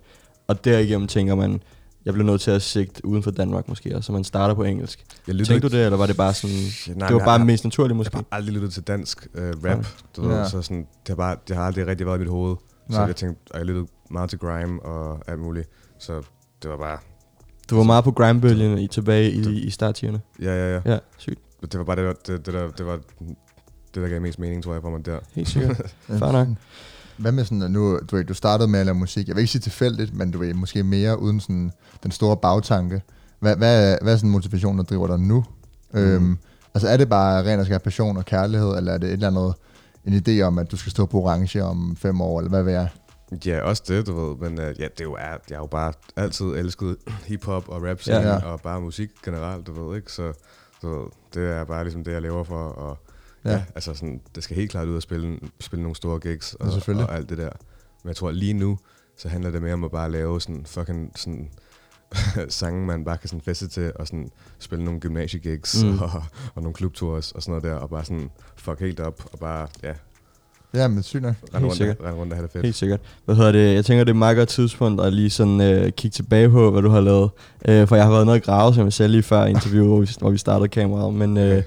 Og 0.48 0.66
derigennem 0.66 1.08
tænker 1.08 1.36
man, 1.36 1.62
jeg 2.08 2.14
bliver 2.14 2.26
nødt 2.26 2.42
til 2.42 2.52
at 2.52 2.62
sigte 2.62 3.06
uden 3.06 3.24
for 3.24 3.32
Danmark 3.32 3.68
måske, 3.68 3.96
og 3.96 4.04
så 4.04 4.12
man 4.12 4.24
starter 4.24 4.56
på 4.56 4.64
engelsk. 4.64 5.06
Jeg 5.28 5.36
lytter 5.36 5.54
Tænkte 5.54 5.70
du 5.70 5.76
det, 5.78 5.86
eller 5.86 5.98
var 5.98 6.06
det 6.06 6.18
bare 6.18 6.34
sådan, 6.34 6.56
Nej, 6.96 7.08
det 7.08 7.16
var 7.16 7.26
bare 7.26 7.32
jeg, 7.32 7.46
mest 7.46 7.64
naturligt 7.64 7.90
Jeg 7.92 7.98
måske? 7.98 8.16
har 8.16 8.22
bare 8.22 8.38
aldrig 8.40 8.54
lyttet 8.54 8.74
til 8.74 8.84
dansk 8.84 9.28
øh, 9.36 9.50
rap, 9.50 9.64
Nej. 9.64 9.84
du 10.16 10.22
ved, 10.28 10.36
Ja. 10.38 10.50
så 10.50 10.62
sådan, 10.62 10.78
det 10.78 11.08
har, 11.08 11.16
bare, 11.16 11.36
det 11.48 11.56
har 11.56 11.64
aldrig 11.64 11.88
rigtig 11.88 12.06
været 12.08 12.18
i 12.18 12.20
mit 12.20 12.30
hoved. 12.30 12.56
Så 12.90 12.98
Nej. 12.98 13.06
jeg 13.06 13.16
tænkte, 13.16 13.52
og 13.52 13.58
jeg 13.58 13.66
lyttede 13.66 13.88
meget 14.12 14.30
til 14.30 14.40
grime 14.40 14.82
og 14.84 15.20
alt 15.28 15.40
muligt. 15.40 15.70
Så 16.00 16.14
det 16.64 16.70
var 16.72 16.78
bare, 16.78 16.98
Du 17.70 17.76
var 17.76 17.84
meget 17.84 18.04
på 18.04 18.12
grindbølgen 18.12 18.78
i, 18.78 18.88
tilbage 18.88 19.32
i, 19.32 19.64
i 19.64 19.70
startiderne. 19.70 20.22
ja, 20.42 20.56
ja, 20.56 20.74
ja. 20.76 20.92
Ja, 20.94 20.98
sygt. 21.18 21.40
Det 21.62 21.78
var 21.78 21.84
bare 21.84 21.96
det, 22.08 22.28
det, 22.28 22.46
det, 22.46 22.54
der, 22.54 22.68
det 22.72 22.86
var 22.86 23.00
det, 23.96 24.04
der 24.04 24.08
gav 24.08 24.22
mest 24.22 24.40
mening, 24.40 24.64
tror 24.64 24.74
jeg, 24.74 24.82
for 24.82 24.90
mig 24.90 25.06
der. 25.06 25.20
Helt 25.36 25.50
sikkert. 25.50 25.78
Fair 26.20 26.32
nok. 26.32 26.48
Hvad 27.18 27.32
med 27.32 27.44
sådan, 27.46 27.72
nu, 27.72 28.00
du, 28.12 28.16
ved, 28.16 28.24
du 28.24 28.34
startede 28.34 28.70
med 28.70 28.80
at 28.80 28.86
lave 28.86 28.96
musik, 28.96 29.28
jeg 29.28 29.36
vil 29.36 29.42
ikke 29.42 29.52
sige 29.52 29.62
tilfældigt, 29.62 30.14
men 30.16 30.32
du 30.32 30.40
ved, 30.40 30.54
måske 30.54 30.84
mere 30.84 31.20
uden 31.20 31.40
sådan 31.40 31.72
den 32.04 32.12
store 32.12 32.38
bagtanke. 32.38 33.02
Hvad, 33.40 33.56
hvad, 33.56 33.98
hvad 34.02 34.14
er 34.14 34.18
sådan 34.18 34.30
motivationen, 34.30 34.78
der 34.78 34.84
driver 34.84 35.08
dig 35.08 35.20
nu? 35.20 35.46
Mm. 35.94 36.00
Øhm, 36.00 36.38
altså 36.74 36.88
er 36.88 36.98
det 36.98 37.10
bare 37.10 37.44
ren 37.44 37.60
og 37.60 37.66
skær 37.66 37.78
passion 37.78 38.18
og 38.18 38.26
kærlighed, 38.26 38.78
eller 38.78 38.94
er 38.94 38.98
det 38.98 39.08
et 39.08 39.14
eller 39.14 39.28
andet, 39.28 39.54
en 40.06 40.24
idé 40.28 40.42
om, 40.42 40.58
at 40.60 40.72
du 40.72 40.78
skal 40.78 40.92
stå 40.92 41.06
på 41.06 41.18
orange 41.22 41.64
om 41.64 41.96
fem 41.96 42.22
år, 42.22 42.40
eller 42.40 42.50
hvad 42.50 42.64
vil 42.64 42.74
jeg? 42.74 42.90
Ja, 43.46 43.62
også 43.62 43.84
det, 43.88 44.08
du 44.08 44.14
ved. 44.28 44.50
Men 44.50 44.60
uh, 44.60 44.66
ja, 44.66 44.72
det 44.72 45.00
er 45.00 45.04
jo, 45.04 45.14
er, 45.14 45.20
jeg 45.20 45.58
har 45.58 45.58
jo 45.58 45.66
bare 45.66 45.94
altid 46.16 46.46
elsket 46.46 46.96
hiphop 47.28 47.70
og 47.70 47.84
rap 47.84 48.08
ja, 48.08 48.22
Ja. 48.22 48.38
og 48.38 48.62
bare 48.62 48.82
musik 48.82 49.10
generelt, 49.26 49.68
du 49.68 49.84
ved, 49.84 49.96
ikke? 49.96 50.12
Så 50.12 50.34
du 50.82 50.90
ved, 50.90 51.08
det 51.34 51.50
er 51.50 51.64
bare 51.64 51.84
ligesom 51.84 52.04
det, 52.04 52.12
jeg 52.12 52.22
lever 52.22 52.44
for. 52.44 52.64
Og 52.64 52.98
Ja. 53.48 53.54
ja, 53.54 53.58
ja 53.58 53.64
altså 53.76 53.94
sådan, 53.94 54.22
det 54.36 54.44
skal 54.44 54.56
helt 54.56 54.72
klart 54.72 54.88
ud 54.88 54.96
og 54.96 55.02
spille, 55.02 55.40
spille 55.60 55.84
nogle 55.84 55.96
store 55.96 56.20
gigs 56.20 56.56
Ja, 56.60 56.66
og, 56.66 56.72
selvfølgelig. 56.72 57.10
og 57.10 57.16
alt 57.16 57.30
det 57.30 57.38
der. 57.38 57.50
Men 58.04 58.08
jeg 58.08 58.16
tror 58.16 58.32
lige 58.32 58.54
nu, 58.54 58.78
så 59.18 59.30
handler 59.30 59.52
det 59.52 59.62
mere 59.62 59.74
om 59.74 59.84
at 59.84 59.92
bare 59.92 60.12
lave 60.12 60.42
sådan 60.42 60.66
fucking 60.66 61.12
sådan 61.16 61.50
sange, 62.50 62.86
man 62.86 63.06
bare 63.06 63.18
kan 63.18 63.30
sådan 63.30 63.42
feste 63.42 63.68
til, 63.68 63.92
og 63.96 64.08
sådan 64.08 64.30
spille 64.60 64.86
nogle 64.86 65.00
gymnasiegigs 65.00 65.84
Mm. 65.84 66.00
og, 66.04 66.12
og 66.56 66.62
nogle 66.62 66.74
klubtours 66.74 67.32
og 67.32 67.42
sådan 67.44 67.52
noget 67.52 67.64
der, 67.64 67.74
og 67.82 67.90
bare 67.90 68.06
sådan 68.06 68.30
fuck 68.56 68.80
helt 68.80 69.00
op, 69.00 69.24
og 69.34 69.40
bare, 69.40 69.68
ja, 69.84 69.94
Ja, 70.74 70.88
men 70.88 71.04
sygt 71.04 71.22
nok. 71.24 71.36
rende 71.54 71.66
rundt, 71.68 71.78
sikkert. 71.78 71.98
rende 72.04 72.20
rundt 72.20 72.34
og 72.34 72.38
have 72.38 72.44
det 72.44 72.52
fedt. 72.52 72.64
Helt 72.64 72.76
sikkert. 72.76 73.00
Hvad 73.26 73.36
hedder 73.36 73.52
det? 73.52 73.74
Jeg 73.76 73.86
tænker, 73.86 74.04
det 74.04 74.10
er 74.10 74.14
et 74.14 74.18
meget 74.20 74.38
godt 74.38 74.50
tidspunkt 74.50 75.02
at 75.02 75.14
lige 75.14 75.30
sådan 75.30 75.62
øh, 75.62 75.92
kigge 75.92 76.14
tilbage 76.16 76.50
på, 76.50 76.72
hvad 76.72 76.82
du 76.82 76.90
har 76.90 77.02
lavet. 77.02 77.30
Øh, 77.68 77.88
for 77.88 77.96
jeg 77.96 78.06
har 78.06 78.12
været 78.12 78.26
noget 78.26 78.44
grave, 78.44 78.74
som 78.74 78.84
jeg 78.86 78.94
sagde 78.94 79.12
lige 79.12 79.24
før 79.24 79.46
interviewet, 79.46 79.88
hvor 79.90 80.00
vi, 80.00 80.08
hvor 80.20 80.30
vi 80.30 80.38
startede 80.38 80.68
kameraet. 80.70 81.14
Men, 81.14 81.38
øh, 81.38 81.64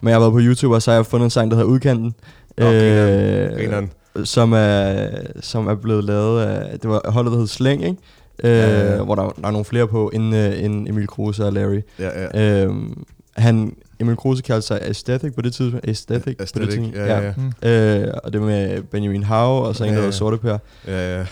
men 0.00 0.08
jeg 0.08 0.14
har 0.14 0.20
været 0.20 0.32
på 0.32 0.40
YouTube, 0.42 0.74
og 0.74 0.82
så 0.82 0.90
har 0.90 0.96
jeg 0.98 1.06
fundet 1.06 1.24
en 1.24 1.30
sang, 1.30 1.50
der 1.50 1.56
hedder 1.56 1.70
Udkanten. 1.70 2.14
Nå, 2.58 2.64
grineren. 2.64 3.54
Grineren. 3.56 3.90
som 4.24 4.52
er, 4.52 5.06
som 5.40 5.66
er 5.66 5.74
blevet 5.74 6.04
lavet 6.04 6.42
af, 6.42 6.78
det 6.78 6.90
var 6.90 7.10
holdet, 7.10 7.32
der 7.32 7.38
hed 7.38 7.46
Slæng, 7.46 7.84
ikke? 7.84 7.96
Øh, 8.44 8.50
Ja, 8.50 8.94
ja. 8.96 9.02
Hvor 9.02 9.14
der, 9.14 9.22
der 9.22 9.46
er 9.46 9.50
nogle 9.50 9.64
flere 9.64 9.86
på, 9.88 10.10
end, 10.14 10.34
øh, 10.36 10.64
end 10.64 10.88
Emil 10.88 11.06
Kruse 11.06 11.44
og 11.44 11.52
Larry. 11.52 11.80
Ja, 11.98 12.10
ja. 12.34 12.64
Øhm, 12.64 13.04
han, 13.36 13.74
Emil 14.00 14.16
Kruse 14.16 14.42
kaldte 14.42 14.66
sig 14.66 14.78
Aesthetic 14.82 15.34
på 15.34 15.42
det 15.42 15.54
tidspunkt. 15.54 15.88
Aesthetic, 15.88 16.22
på 16.24 16.30
det 16.30 16.40
Aesthetic, 16.40 16.68
tidspunkt. 16.74 16.96
ja, 16.96 17.04
ja, 17.18 17.20
ja. 17.26 17.32
Mm. 17.36 17.68
Øh, 17.68 18.14
og 18.24 18.32
det 18.32 18.42
med 18.42 18.82
Benjamin 18.82 19.22
Hav 19.22 19.62
og 19.64 19.76
så 19.76 19.84
en, 19.84 19.88
der 19.88 19.94
Ja, 19.94 20.00
hedder 20.00 20.06
ja. 20.06 20.18
Sorte 20.18 20.36
Per. 20.36 20.58
ja, 20.88 21.14
ja. 21.16 21.20
Øh, 21.20 21.26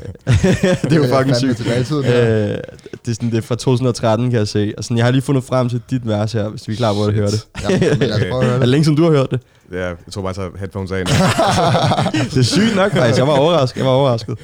det 0.83 0.93
er 0.93 0.97
jo 0.97 1.05
fucking 1.17 1.37
sygt. 1.37 1.57
tilbage 1.57 1.85
tiden, 1.85 2.05
Øh, 2.05 2.11
ja. 2.13 2.53
det, 2.53 2.61
er 3.09 3.13
sådan, 3.13 3.31
det 3.31 3.37
er 3.39 3.43
fra 3.43 3.55
2013, 3.55 4.31
kan 4.31 4.39
jeg 4.39 4.49
se. 4.49 4.75
Og 4.79 4.85
sådan, 4.85 4.97
jeg 4.97 5.07
har 5.07 5.13
lige 5.13 5.23
fundet 5.23 5.45
frem 5.45 5.69
til 5.69 5.83
dit 5.91 6.09
vers 6.09 6.33
her, 6.33 6.49
hvis 6.49 6.69
vi 6.69 6.73
er 6.73 6.77
klar 6.77 6.93
på 6.95 7.05
at 7.05 7.15
høre 7.15 7.27
det. 7.31 7.47
Ja, 7.71 7.79
men 7.99 8.09
lad 8.09 8.13
os 8.13 8.23
prøve 8.31 8.41
at 8.43 8.45
høre 8.45 8.53
det 8.55 8.61
det. 8.61 8.69
længe, 8.69 8.85
som 8.85 8.97
du 8.97 9.03
har 9.05 9.11
hørt 9.11 9.31
det? 9.31 9.41
Ja, 9.73 9.87
jeg 9.87 9.97
tror 10.13 10.23
bare, 10.23 10.31
at 10.31 10.37
tage 10.37 10.49
headphones 10.59 10.93
af. 10.93 11.05
Det 12.31 12.37
er 12.39 12.43
sygt 12.43 12.77
nok, 12.77 12.93
faktisk. 12.93 13.19
Jeg 13.19 13.27
var 13.27 13.39
overrasket. 13.39 13.77
Jeg 13.79 13.87
var 13.87 13.93
overrasket. 13.93 14.39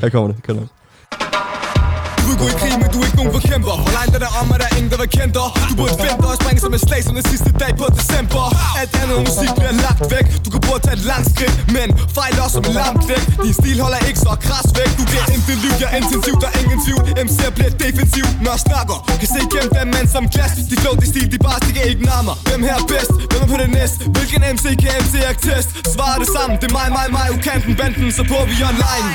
her 0.00 0.08
kommer 0.08 0.32
det. 0.32 0.42
Kom 0.42 0.56
nu. 0.56 0.62
Du 2.36 2.42
gå 2.42 2.48
i 2.54 2.56
krig, 2.62 2.76
men 2.82 2.88
du 2.94 2.98
er 3.02 3.06
ikke 3.08 3.18
nogen 3.20 3.32
forkæmper. 3.38 3.74
Aldrig 4.02 4.20
dig 4.26 4.32
om, 4.40 4.46
at 4.54 4.58
der 4.62 4.68
er 4.70 4.74
ingen, 4.78 4.90
der 4.94 4.98
vil 5.02 5.10
kende 5.18 5.32
dig 5.38 5.48
Du 5.70 5.74
burde 5.78 5.96
vente 6.06 6.24
og 6.32 6.36
springe 6.40 6.60
som 6.64 6.72
et 6.78 6.82
slag 6.88 7.00
som 7.06 7.14
den 7.18 7.26
sidste 7.32 7.50
dag 7.62 7.72
på 7.80 7.86
december. 7.98 8.44
Alt 8.80 8.92
andet 9.02 9.18
musik 9.28 9.50
bliver 9.58 9.74
lagt 9.86 10.02
væk. 10.14 10.26
Du 10.44 10.48
kan 10.54 10.60
prøve 10.66 10.78
at 10.80 10.84
tage 10.86 10.96
et 11.00 11.04
langt 11.12 11.26
skridt 11.32 11.54
Men 11.76 11.88
fejl 12.18 12.34
også 12.44 12.54
som 12.58 12.64
en 12.70 12.74
lamp 12.82 12.98
væk 13.12 13.24
Din 13.44 13.54
stil 13.60 13.78
holder 13.84 14.00
ikke 14.10 14.20
så 14.26 14.32
kras 14.46 14.68
væk. 14.78 14.90
Du 15.00 15.04
bliver 15.10 15.26
intet 15.34 15.56
liv, 15.64 15.72
jeg 15.82 15.88
er 15.92 15.98
intensiv, 16.02 16.34
der 16.44 16.50
er 16.54 16.58
ingen 16.64 16.78
tvivl. 16.84 17.02
MC'er 17.26 17.50
bliver 17.56 17.72
defensiv, 17.84 18.26
når 18.44 18.50
jeg 18.56 18.62
snakker. 18.68 18.96
Kan 19.20 19.28
se 19.34 19.40
igennem 19.48 19.70
dem 19.78 19.88
mand 19.94 20.08
som 20.14 20.24
glas 20.34 20.52
De 20.70 20.76
flow, 20.82 20.94
de 21.02 21.06
stil, 21.12 21.26
de 21.34 21.38
bare 21.48 21.58
stikker 21.62 21.84
ikke 21.90 22.02
nærmere. 22.12 22.36
Hvem 22.48 22.60
her 22.68 22.76
er 22.82 22.86
bedst? 22.92 23.12
Hvem 23.30 23.40
er 23.44 23.48
på 23.54 23.58
det 23.62 23.70
næste? 23.78 24.00
Hvilken 24.16 24.40
MC 24.54 24.64
kan 24.82 24.90
MC 25.04 25.14
ikke 25.30 25.42
test? 25.48 25.68
Svarer 25.94 26.18
det 26.22 26.28
sammen, 26.36 26.54
det 26.60 26.66
er 26.70 26.74
mig, 26.78 26.88
mig, 26.98 27.06
mig 27.18 27.26
Ukanten, 27.36 27.72
banden, 27.80 28.08
så 28.18 28.22
på 28.32 28.38
vi 28.50 28.54
online. 28.70 29.08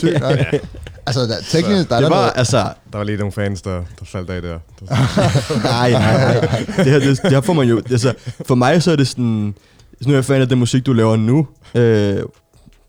Sygt. 0.00 0.22
Altså, 1.06 1.20
der, 1.20 1.34
teknisk, 1.50 1.88
der 1.88 1.96
er 1.96 2.00
Det 2.00 2.10
var, 2.10 2.16
noget, 2.16 2.32
altså, 2.34 2.56
Der 2.92 2.98
var 2.98 3.04
lige 3.04 3.18
nogle 3.18 3.32
fans, 3.32 3.62
der, 3.62 3.76
der 3.76 4.04
faldt 4.04 4.30
af 4.30 4.42
der. 4.42 4.58
nej, 5.64 5.90
nej, 5.90 6.34
nej. 6.40 6.64
Det 6.76 6.86
her, 6.86 6.98
det, 6.98 7.22
det 7.22 7.30
her 7.30 7.40
får 7.40 7.52
man 7.52 7.68
jo, 7.68 7.82
altså, 7.90 8.14
for 8.46 8.54
mig 8.54 8.82
så 8.82 8.92
er 8.92 8.96
det 8.96 9.08
sådan, 9.08 9.54
så 10.02 10.08
nu 10.08 10.14
er 10.14 10.16
jeg 10.16 10.24
fan 10.24 10.40
af 10.40 10.48
den 10.48 10.58
musik, 10.58 10.86
du 10.86 10.92
laver 10.92 11.16
nu. 11.16 11.46
Øh, 11.74 12.22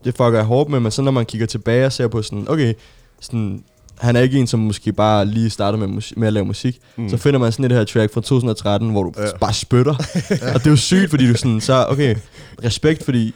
det 0.04 0.16
fucker 0.16 0.34
jeg 0.34 0.44
hårdt 0.44 0.70
med, 0.70 0.80
men 0.80 0.90
så 0.92 1.02
når 1.02 1.10
man 1.10 1.26
kigger 1.26 1.46
tilbage 1.46 1.86
og 1.86 1.92
ser 1.92 2.08
på 2.08 2.22
sådan, 2.22 2.44
okay, 2.48 2.74
sådan, 3.20 3.62
han 3.98 4.16
er 4.16 4.20
ikke 4.20 4.38
en, 4.38 4.46
som 4.46 4.60
måske 4.60 4.92
bare 4.92 5.26
lige 5.26 5.50
starter 5.50 5.78
med, 5.78 5.86
musik, 5.86 6.16
med 6.16 6.26
at 6.26 6.32
lave 6.32 6.46
musik. 6.46 6.80
Mm. 6.96 7.08
Så 7.10 7.16
finder 7.16 7.40
man 7.40 7.52
sådan 7.52 7.64
et 7.64 7.72
her 7.72 7.84
track 7.84 8.12
fra 8.14 8.20
2013, 8.20 8.90
hvor 8.90 9.02
du 9.02 9.12
ja. 9.16 9.22
Ja. 9.22 9.36
bare 9.40 9.52
spytter. 9.52 9.94
og 10.54 10.60
det 10.60 10.66
er 10.66 10.70
jo 10.70 10.76
sygt, 10.76 11.10
fordi 11.10 11.28
du 11.28 11.34
sådan, 11.34 11.60
så 11.60 11.86
okay, 11.88 12.16
respekt, 12.64 13.04
fordi 13.04 13.34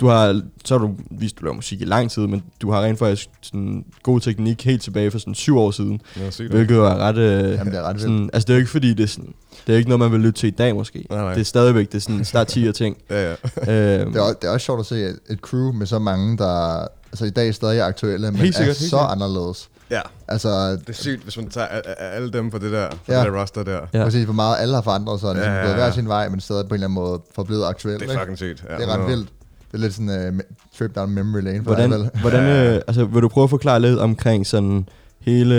du 0.00 0.06
har, 0.06 0.40
så 0.64 0.78
har 0.78 0.86
du 0.86 0.94
vist, 1.10 1.38
du 1.40 1.44
laver 1.44 1.54
musik 1.54 1.80
i 1.80 1.84
lang 1.84 2.10
tid, 2.10 2.26
men 2.26 2.42
du 2.62 2.70
har 2.70 2.82
rent 2.82 2.98
faktisk 2.98 3.28
sådan 3.42 3.84
god 4.02 4.20
teknik 4.20 4.64
helt 4.64 4.82
tilbage 4.82 5.10
for 5.10 5.18
sådan 5.18 5.34
syv 5.34 5.58
år 5.58 5.70
siden. 5.70 6.00
Sygt. 6.30 6.50
Hvilket 6.50 6.76
er 6.76 6.96
ret... 6.98 7.16
Øh, 7.18 7.52
Jamen, 7.52 7.72
det 7.72 7.78
er 7.78 7.82
ret 7.82 8.00
sådan, 8.00 8.30
altså 8.32 8.44
det 8.46 8.50
er 8.52 8.54
jo 8.56 8.58
ikke 8.60 8.70
fordi, 8.70 8.94
det 8.94 9.02
er 9.02 9.06
sådan... 9.08 9.34
Det 9.66 9.72
er 9.72 9.76
ikke 9.76 9.88
noget, 9.88 10.00
man 10.00 10.12
vil 10.12 10.20
lytte 10.20 10.40
til 10.40 10.46
i 10.46 10.50
dag 10.50 10.74
måske. 10.74 11.06
Nej, 11.10 11.18
nej. 11.22 11.32
Det 11.34 11.40
er 11.40 11.44
stadigvæk, 11.44 11.86
det 11.86 11.94
er 11.94 12.00
sådan 12.00 12.24
start 12.24 12.46
10 12.46 12.72
ting. 12.72 12.96
Ja, 13.10 13.22
ja. 13.30 13.30
øhm, 14.00 14.12
det, 14.12 14.18
er, 14.18 14.22
også- 14.22 14.36
det 14.42 14.48
er 14.48 14.52
også 14.52 14.64
sjovt 14.64 14.80
at 14.80 14.86
se 14.86 15.00
et, 15.04 15.18
et 15.30 15.38
crew 15.38 15.72
med 15.72 15.86
så 15.86 15.98
mange, 15.98 16.38
der 16.38 16.80
altså, 17.12 17.24
i 17.24 17.30
dag 17.30 17.54
stadig 17.54 17.78
er 17.78 17.84
aktuelle, 17.84 18.30
men 18.30 18.40
Helt 18.40 18.54
sikkert, 18.56 18.76
er 18.76 18.80
helt 18.80 18.90
så 18.90 18.96
sikkert. 18.96 19.10
anderledes. 19.12 19.68
ja. 19.90 20.00
Altså, 20.28 20.70
Det 20.70 20.88
er 20.88 20.92
sygt, 20.92 21.22
hvis 21.22 21.36
man 21.36 21.48
tager 21.48 21.66
a- 21.66 21.80
a- 21.86 22.16
alle 22.16 22.30
dem 22.32 22.50
på 22.50 22.58
det 22.58 22.72
der, 22.72 22.90
på 22.90 22.96
Ja. 23.08 23.18
det 23.18 23.26
der 23.32 23.40
roster 23.40 23.62
der. 23.62 23.72
Ja. 23.92 23.98
ja. 23.98 24.04
præcis, 24.04 24.24
hvor 24.24 24.34
meget 24.34 24.56
alle 24.60 24.74
har 24.74 24.82
forandret 24.82 25.20
sig, 25.20 25.28
og 25.30 25.36
Ja, 25.36 25.42
ja, 25.42 25.54
ja, 25.56 25.60
gået 25.62 25.70
ja. 25.70 25.74
hver 25.76 25.90
sin 25.90 26.08
vej, 26.08 26.28
men 26.28 26.40
stadig 26.40 26.64
på 26.68 26.68
en 26.68 26.74
eller 26.74 26.86
anden 26.86 26.94
måde 26.94 27.20
forblevet 27.34 27.64
aktuelle. 27.64 28.00
Det 28.00 28.06
er 28.08 28.10
ikke? 28.12 28.20
fucking 28.20 28.38
sygt. 28.38 28.64
Ja, 28.70 28.74
det 28.74 28.82
er 28.82 28.86
ret 28.86 28.92
100. 28.94 29.16
vildt. 29.16 29.28
Det 29.72 29.74
er 29.74 29.78
lidt 29.78 29.94
sådan 29.94 30.10
en 30.10 30.34
uh, 30.34 30.40
trip 30.78 30.94
down 30.96 31.10
memory 31.10 31.40
lane 31.40 31.64
for 31.64 31.74
hvordan, 31.74 31.90
dig, 31.90 32.10
hvordan, 32.20 32.74
øh, 32.74 32.80
altså, 32.86 33.04
vil 33.04 33.22
du 33.22 33.28
prøve 33.28 33.44
at 33.44 33.50
forklare 33.50 33.80
lidt 33.80 33.98
omkring 33.98 34.46
sådan 34.46 34.88
hele 35.20 35.54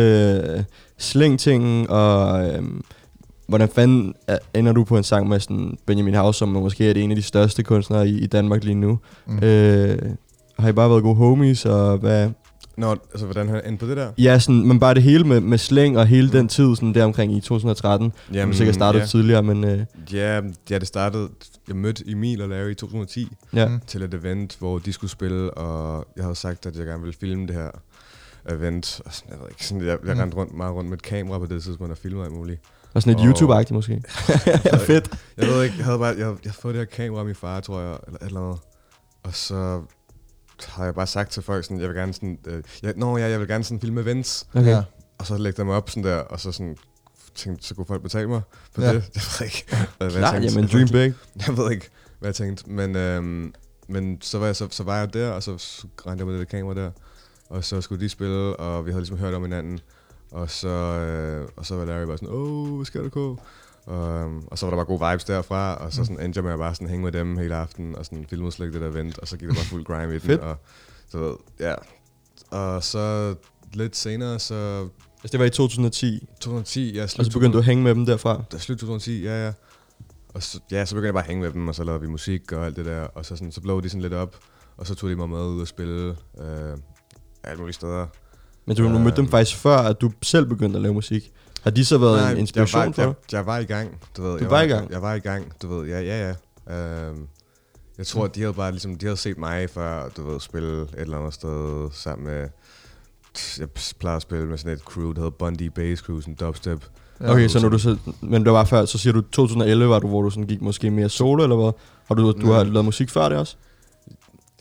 øh, 0.57 0.63
slængtingen, 0.97 1.89
og 1.89 2.47
øhm, 2.49 2.81
hvordan 3.47 3.69
fanden 3.69 4.13
er- 4.27 4.37
ender 4.53 4.71
du 4.71 4.83
på 4.83 4.97
en 4.97 5.03
sang 5.03 5.29
med 5.29 5.39
sådan 5.39 5.77
Benjamin 5.85 6.13
House, 6.15 6.37
som 6.39 6.49
måske 6.49 6.89
er 6.89 6.93
det 6.93 7.03
en 7.03 7.11
af 7.11 7.15
de 7.17 7.21
største 7.23 7.63
kunstnere 7.63 8.09
i, 8.09 8.19
i 8.19 8.27
Danmark 8.27 8.63
lige 8.63 8.75
nu? 8.75 8.99
Mm. 9.27 9.39
Øh, 9.43 9.97
har 10.59 10.69
I 10.69 10.71
bare 10.71 10.89
været 10.89 11.03
gode 11.03 11.15
homies, 11.15 11.65
og 11.65 11.97
hvad, 11.97 12.29
Nå, 12.77 12.91
altså, 12.91 13.25
hvordan 13.25 13.49
han 13.49 13.61
endte 13.65 13.85
på 13.85 13.89
det 13.89 13.97
der? 13.97 14.07
Ja, 14.17 14.39
sådan, 14.39 14.67
men 14.67 14.79
bare 14.79 14.93
det 14.93 15.03
hele 15.03 15.23
med, 15.23 15.39
med 15.41 15.57
slæng 15.57 15.97
og 15.99 16.07
hele 16.07 16.31
den 16.31 16.47
tid, 16.47 16.75
sådan 16.75 16.93
der 16.93 17.03
omkring 17.03 17.33
i 17.37 17.39
2013. 17.41 18.13
Jamen, 18.33 18.51
du 18.51 18.57
sikkert 18.57 18.75
startet 18.75 18.99
ja. 18.99 19.05
tidligere, 19.05 19.43
men 19.43 19.63
øh, 19.63 19.79
Ja, 20.13 20.41
ja, 20.69 20.79
det 20.79 20.87
startede... 20.87 21.27
Jeg 21.67 21.75
mødte 21.75 22.03
Emil 22.11 22.41
og 22.41 22.49
Larry 22.49 22.69
i 22.71 22.75
2010 22.75 23.31
ja. 23.53 23.69
Til 23.87 24.01
et 24.01 24.13
event, 24.13 24.55
hvor 24.59 24.79
de 24.79 24.93
skulle 24.93 25.11
spille, 25.11 25.51
og 25.53 26.07
jeg 26.15 26.23
havde 26.23 26.35
sagt, 26.35 26.65
at 26.65 26.75
jeg 26.77 26.85
gerne 26.85 27.01
ville 27.03 27.17
filme 27.19 27.47
det 27.47 27.55
her 27.55 27.69
event. 28.49 29.01
Og 29.05 29.13
sådan, 29.13 29.31
jeg 29.31 29.39
ved 29.39 29.47
ikke, 29.49 29.65
sådan, 29.65 29.81
jeg, 29.85 29.97
jeg 30.05 30.13
Mm. 30.13 30.19
rendte 30.19 30.37
rundt, 30.37 30.53
meget 30.53 30.73
rundt 30.75 30.89
med 30.89 30.97
et 30.97 31.03
kamera 31.03 31.39
på 31.39 31.45
det 31.45 31.63
tidspunkt 31.63 31.91
og 31.91 31.97
filmede 31.97 32.25
alt 32.25 32.33
muligt. 32.33 32.61
Og 32.93 33.01
sådan 33.01 33.19
et 33.19 33.27
Og- 33.29 33.33
YouTube-agtigt 33.37 33.73
måske. 33.73 34.01
fedt. 34.87 35.09
Jeg 35.37 35.47
ved 35.47 35.63
ikke, 35.63 35.75
jeg 35.77 35.85
havde 35.85 35.99
bare, 35.99 36.15
jeg, 36.17 36.35
jeg 36.45 36.53
fået 36.53 36.75
det 36.75 36.79
her 36.81 36.85
kamera 36.85 37.19
af 37.19 37.25
min 37.25 37.35
far, 37.35 37.59
tror 37.59 37.79
jeg, 37.81 37.97
eller 38.07 38.19
et 38.19 38.25
eller 38.27 38.41
andet. 38.41 38.59
Og 39.23 39.35
så 39.35 39.81
har 40.67 40.83
jeg 40.85 40.95
bare 40.95 41.07
sagt 41.07 41.31
til 41.31 41.43
folk 41.43 41.63
sådan, 41.63 41.79
jeg 41.79 41.89
vil 41.89 41.95
gerne 41.97 42.13
sådan, 42.13 42.39
øh, 42.47 42.63
jeg, 42.83 42.93
nå 42.97 43.17
ja, 43.17 43.27
jeg 43.29 43.39
vil 43.39 43.47
gerne 43.47 43.63
sådan 43.63 43.79
filme 43.81 44.01
events. 44.01 44.47
Okay. 44.53 44.67
Ja. 44.67 44.83
Og 45.17 45.25
så 45.25 45.37
lægge 45.37 45.57
dem 45.61 45.69
op 45.69 45.89
sådan 45.89 46.03
der, 46.03 46.15
og 46.15 46.39
så 46.39 46.51
sådan 46.51 46.77
tænkte, 47.37 47.67
så 47.67 47.75
kunne 47.75 47.85
folk 47.85 48.01
betale 48.01 48.27
mig 48.27 48.41
for 48.71 48.81
Ja. 48.81 48.93
det. 48.93 49.03
Jeg 49.15 49.21
ved 49.39 49.45
ikke. 49.45 49.65
hvad- 49.69 49.79
hvad 49.97 50.07
jeg 50.11 50.11
Klar, 50.11 50.31
tænkte. 50.31 50.53
jamen 50.55 50.69
dream 50.69 50.87
big. 50.87 51.13
Jeg 51.47 51.57
ved 51.57 51.71
ikke, 51.71 51.89
hvad 52.19 52.27
jeg 52.29 52.35
tænkte. 52.35 52.69
Men, 52.69 52.95
øhm, 52.95 53.53
men 53.87 54.21
så, 54.21 54.39
var 54.39 54.45
jeg, 54.45 54.55
så, 54.55 54.67
så 54.71 54.83
var 54.83 54.97
jeg 54.97 55.13
der, 55.13 55.31
og 55.31 55.43
så 55.43 55.51
rendte 56.07 56.21
jeg 56.25 56.31
med 56.31 56.39
det 56.39 56.47
kamera 56.47 56.75
der. 56.75 56.91
Og 57.49 57.63
så 57.63 57.81
skulle 57.81 58.03
de 58.03 58.09
spille, 58.09 58.55
og 58.55 58.85
vi 58.85 58.91
havde 58.91 59.01
ligesom 59.01 59.17
hørt 59.17 59.33
om 59.33 59.41
hinanden. 59.41 59.79
Og 60.31 60.49
så, 60.49 60.67
øh, 60.67 61.47
og 61.57 61.65
så 61.65 61.75
var 61.75 61.85
Larry 61.85 62.05
bare 62.05 62.17
sådan, 62.17 62.33
åh, 62.33 62.75
hvad 62.75 62.85
skal 62.85 63.03
du 63.03 63.09
gå? 63.09 63.39
Og, 63.85 64.19
øhm, 64.19 64.43
og 64.47 64.57
så 64.57 64.65
var 64.65 64.71
der 64.71 64.77
bare 64.77 64.97
gode 64.97 65.11
vibes 65.11 65.23
derfra, 65.23 65.75
og 65.75 65.93
så 65.93 66.05
sådan 66.05 66.19
endte 66.19 66.37
jeg 66.37 66.43
med 66.43 66.53
at 66.53 66.59
bare 66.59 66.75
sådan 66.75 66.87
hænge 66.87 67.03
med 67.03 67.11
dem 67.11 67.37
hele 67.37 67.55
aften, 67.55 67.95
og 67.95 68.05
sådan 68.05 68.17
ikke 68.19 68.71
det 68.73 68.81
der 68.81 68.87
event, 68.89 69.17
og 69.19 69.27
så 69.27 69.37
gik 69.37 69.47
der 69.47 69.53
bare 69.55 69.63
fuld 69.65 69.85
grime 69.85 70.15
i 70.15 70.19
den. 70.19 70.21
Fedt. 70.21 70.41
Og, 70.41 70.57
så 71.09 71.17
ved, 71.17 71.33
ja. 71.59 71.73
Og 72.57 72.83
så 72.83 73.35
lidt 73.73 73.95
senere, 73.95 74.39
så 74.39 74.87
Altså, 75.23 75.31
det 75.31 75.39
var 75.39 75.45
i 75.45 75.49
2010, 75.49 76.27
2010, 76.39 76.93
ja, 76.95 77.03
og 77.03 77.09
slut 77.09 77.25
så 77.25 77.31
begyndte 77.31 77.53
du 77.53 77.59
at 77.59 77.65
hænge 77.65 77.83
med 77.83 77.95
dem 77.95 78.05
derfra. 78.05 78.43
der 78.51 78.57
slut 78.57 78.77
2010, 78.77 79.23
ja, 79.23 79.45
ja. 79.45 79.53
Og 80.33 80.43
så, 80.43 80.59
ja, 80.71 80.85
så 80.85 80.95
begyndte 80.95 81.05
jeg 81.05 81.13
bare 81.13 81.23
at 81.23 81.27
hænge 81.27 81.41
med 81.41 81.51
dem, 81.51 81.67
og 81.67 81.75
så 81.75 81.83
lavede 81.83 82.01
vi 82.01 82.07
musik 82.07 82.51
og 82.51 82.65
alt 82.65 82.75
det 82.75 82.85
der, 82.85 83.01
og 83.01 83.25
så, 83.25 83.35
sådan, 83.35 83.51
så 83.51 83.61
blå 83.61 83.81
de 83.81 83.89
sådan 83.89 84.01
lidt 84.01 84.13
op, 84.13 84.35
og 84.77 84.87
så 84.87 84.95
tog 84.95 85.09
de 85.09 85.15
mig 85.15 85.29
med 85.29 85.45
ud 85.45 85.61
og 85.61 85.67
spille 85.67 86.15
øh, 86.41 86.77
alle 87.43 87.59
mulige 87.59 87.73
steder. 87.73 88.07
Men 88.65 88.77
du, 88.77 88.83
du 88.83 88.99
mødte 88.99 89.17
dem 89.17 89.27
faktisk 89.27 89.57
før, 89.57 89.77
at 89.77 90.01
du 90.01 90.11
selv 90.21 90.45
begyndte 90.45 90.77
at 90.77 90.81
lave 90.81 90.93
musik. 90.93 91.31
Har 91.61 91.71
de 91.71 91.85
så 91.85 91.97
været 91.97 92.31
en 92.31 92.37
inspiration 92.37 92.81
jeg 92.81 92.87
var, 92.87 92.93
for 92.93 93.01
dig? 93.01 93.15
jeg, 93.31 93.37
jeg 93.37 93.45
var 93.45 93.57
i 93.57 93.65
gang, 93.65 94.01
du 94.17 94.23
ved. 94.23 94.31
Du 94.31 94.37
jeg 94.43 94.51
var 94.51 94.61
i 94.61 94.67
gang? 94.67 94.91
Jeg 94.91 95.01
var 95.01 95.13
i 95.13 95.19
gang, 95.19 95.53
du 95.61 95.67
ved, 95.67 95.87
ja, 95.87 96.01
ja, 96.01 96.35
ja. 96.67 97.07
Øhm, 97.07 97.27
jeg 97.97 98.07
tror, 98.07 98.25
at 98.25 98.35
de 98.35 98.41
havde 98.41 98.53
bare 98.53 98.71
ligesom, 98.71 98.95
de 98.95 99.05
havde 99.05 99.17
set 99.17 99.37
mig 99.37 99.69
før, 99.69 100.09
du 100.09 100.31
ved, 100.31 100.39
spille 100.39 100.81
et 100.81 100.89
eller 100.97 101.17
andet 101.17 101.33
sted 101.33 101.89
sammen 101.91 102.27
med, 102.27 102.49
jeg 103.59 103.67
plejer 103.99 104.15
at 104.15 104.21
spille 104.21 104.45
med 104.47 104.57
sådan 104.57 104.73
et 104.73 104.79
crew, 104.81 105.11
der 105.11 105.19
hedder 105.19 105.29
Bundy 105.37 105.63
Bass 105.67 106.01
Crew, 106.01 106.19
sådan 106.19 106.35
dubstep. 106.35 106.85
Ja. 107.21 107.31
Okay, 107.31 107.47
så 107.47 107.59
når 107.61 107.69
du 107.69 107.79
så, 107.79 107.97
men 108.21 108.45
det 108.45 108.51
var 108.53 108.63
før, 108.63 108.85
så 108.85 108.97
siger 108.97 109.13
du 109.13 109.21
2011 109.21 109.89
var 109.89 109.99
du, 109.99 110.07
hvor 110.07 110.21
du 110.21 110.29
sådan 110.29 110.47
gik 110.47 110.61
måske 110.61 110.91
mere 110.91 111.09
solo, 111.09 111.43
eller 111.43 111.55
hvad? 111.55 111.71
Har 112.05 112.15
du, 112.15 112.31
du 112.31 112.51
har 112.51 112.63
lavet 112.63 112.85
musik 112.85 113.09
før 113.09 113.29
det 113.29 113.37
også? 113.37 113.55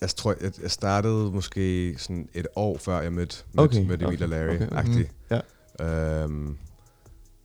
Jeg 0.01 0.09
tror, 0.09 0.35
jeg, 0.41 0.53
jeg 0.63 0.71
startede 0.71 1.31
måske 1.33 1.95
sådan 1.99 2.29
et 2.35 2.47
år 2.57 2.79
før 2.79 3.01
jeg 3.01 3.13
mødte, 3.13 3.37
Okay, 3.57 3.77
mødte, 3.77 3.89
mødte 3.89 4.05
Emil 4.05 4.15
okay, 4.15 4.25
og 4.25 4.29
Larry, 4.29 4.55
okay, 4.55 4.67
okay, 4.67 4.77
agtig. 4.77 5.11
Ja. 5.81 6.23
Øhm, 6.25 6.57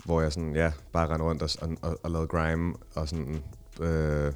hvor 0.06 0.22
jeg 0.22 0.32
sådan, 0.32 0.56
ja, 0.56 0.72
bare 0.94 1.10
rendte 1.10 1.26
rundt 1.26 1.41
og, 1.41 1.50
og, 1.62 1.70
og, 1.89 2.00
og 2.04 2.12
lavede 2.12 2.28
grime, 2.28 2.74
og 2.96 3.08
sådan, 3.10 3.41
øh, 3.82 4.34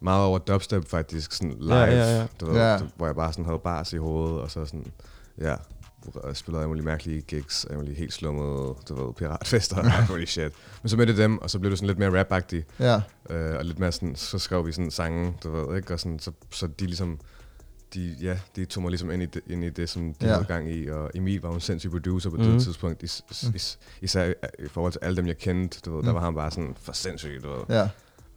meget 0.00 0.24
over 0.24 0.38
dubstep 0.38 0.88
faktisk, 0.88 1.32
sådan 1.32 1.56
live, 1.60 1.74
Ja, 1.74 1.84
ja, 1.84 2.16
ja. 2.18 2.26
Du 2.40 2.46
ved, 2.46 2.54
Ja. 2.54 2.78
hvor 2.96 3.06
jeg 3.06 3.14
bare 3.14 3.32
sådan 3.32 3.44
havde 3.44 3.58
bars 3.58 3.92
i 3.92 3.96
hovedet, 3.96 4.40
og 4.40 4.50
så 4.50 4.64
sådan, 4.64 4.86
ja, 5.40 5.54
jeg 6.26 6.36
spillede 6.36 6.60
alle 6.62 6.68
mulige 6.68 6.84
mærkelige 6.84 7.20
gigs, 7.20 7.64
alle 7.64 7.78
mulige 7.78 7.94
helt 7.96 8.12
slummede, 8.12 8.74
du 8.88 9.04
ved, 9.06 9.14
piratfester 9.14 9.76
og 9.76 9.86
alt 10.00 10.10
muligt 10.10 10.30
shit. 10.30 10.52
Men 10.82 10.88
så 10.88 10.96
mødte 10.96 11.16
dem, 11.16 11.38
og 11.38 11.50
så 11.50 11.58
blev 11.58 11.70
det 11.70 11.78
sådan 11.78 11.86
lidt 11.86 11.98
mere 11.98 12.20
rap-agtigt. 12.22 12.64
Ja. 12.80 13.00
Øh, 13.30 13.56
og 13.58 13.64
lidt 13.64 13.78
mere 13.78 13.92
sådan, 13.92 14.16
så 14.16 14.38
skrev 14.38 14.66
vi 14.66 14.72
sådan 14.72 14.90
sange, 14.90 15.34
du 15.42 15.50
ved, 15.50 15.76
ikke? 15.76 15.94
Og 15.94 16.00
sådan, 16.00 16.18
så, 16.18 16.32
så 16.50 16.66
de 16.66 16.86
ligesom, 16.86 17.20
de, 17.94 18.16
ja, 18.22 18.38
de 18.56 18.64
tog 18.64 18.82
mig 18.82 18.90
ligesom 18.90 19.10
ind 19.10 19.22
i 19.22 19.26
det, 19.26 19.42
ind 19.46 19.64
i 19.64 19.70
det 19.70 19.88
som 19.88 20.14
de 20.14 20.26
Ja. 20.26 20.32
havde 20.32 20.44
gang 20.44 20.70
i. 20.72 20.88
Og 20.90 21.10
Emil 21.14 21.40
var 21.40 21.48
jo 21.48 21.54
en 21.54 21.60
sindssyg 21.60 21.90
producer 21.90 22.30
på 22.30 22.36
Mhm. 22.36 22.44
det 22.46 22.62
tidspunkt. 22.62 23.02
Is, 23.02 23.22
is, 23.30 23.42
is, 23.54 23.78
især 24.02 24.28
i 24.58 24.68
forhold 24.68 24.92
til 24.92 25.00
alle 25.02 25.16
dem, 25.16 25.26
jeg 25.26 25.38
kendte, 25.38 25.80
du 25.84 25.96
ved, 25.96 26.02
der 26.04 26.10
Mm. 26.10 26.14
var 26.14 26.24
han 26.24 26.34
bare 26.34 26.50
sådan 26.50 26.76
for 26.82 26.92
sindssyg, 26.92 27.40
du 27.42 27.48
ved. 27.48 27.58
ja. 27.68 27.88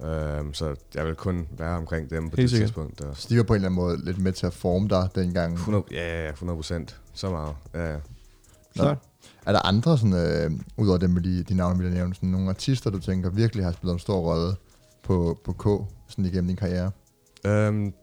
Øhm, 0.05 0.53
så 0.53 0.75
jeg 0.95 1.05
vil 1.05 1.15
kun 1.15 1.47
være 1.57 1.77
omkring 1.77 2.09
dem 2.09 2.29
på 2.29 2.35
Helt 2.35 2.37
det 2.37 2.49
sikkert. 2.49 2.67
tidspunkt. 2.67 3.01
Og 3.01 3.17
Så 3.17 3.27
de 3.29 3.37
var 3.37 3.43
på 3.43 3.53
en 3.53 3.55
eller 3.57 3.69
anden 3.69 3.75
måde 3.81 4.05
lidt 4.05 4.17
med 4.17 4.31
til 4.33 4.45
at 4.45 4.53
forme 4.53 4.87
dig 4.89 5.09
dengang. 5.15 5.53
100, 5.53 5.83
ja, 5.91 5.97
ja, 6.17 6.25
ja, 6.25 6.31
100 6.31 6.57
procent. 6.57 6.99
Så 7.19 7.29
meget. 7.29 7.53
Ja, 7.73 7.91
ja. 7.91 7.97
Klart. 8.75 8.97
Er 9.45 9.51
der 9.51 9.59
andre, 9.67 9.97
sådan, 9.97 10.13
øh, 10.13 10.51
udover 10.77 10.97
dem 10.97 11.09
med 11.09 11.21
de, 11.21 11.43
de 11.43 11.53
navne, 11.53 11.79
vi 11.79 11.85
har 11.87 11.93
nævnt, 11.93 12.15
sådan 12.15 12.29
nogle 12.29 12.49
artister, 12.49 12.89
du 12.89 12.99
tænker 12.99 13.29
virkelig 13.29 13.65
har 13.65 13.71
spillet 13.71 13.93
en 13.93 13.99
stor 13.99 14.19
rolle 14.19 14.53
på, 15.03 15.39
på 15.45 15.53
K 15.53 15.91
sådan 16.09 16.25
igennem 16.25 16.47
din 16.47 16.55
karriere? 16.55 16.91
Øhm, 17.45 17.93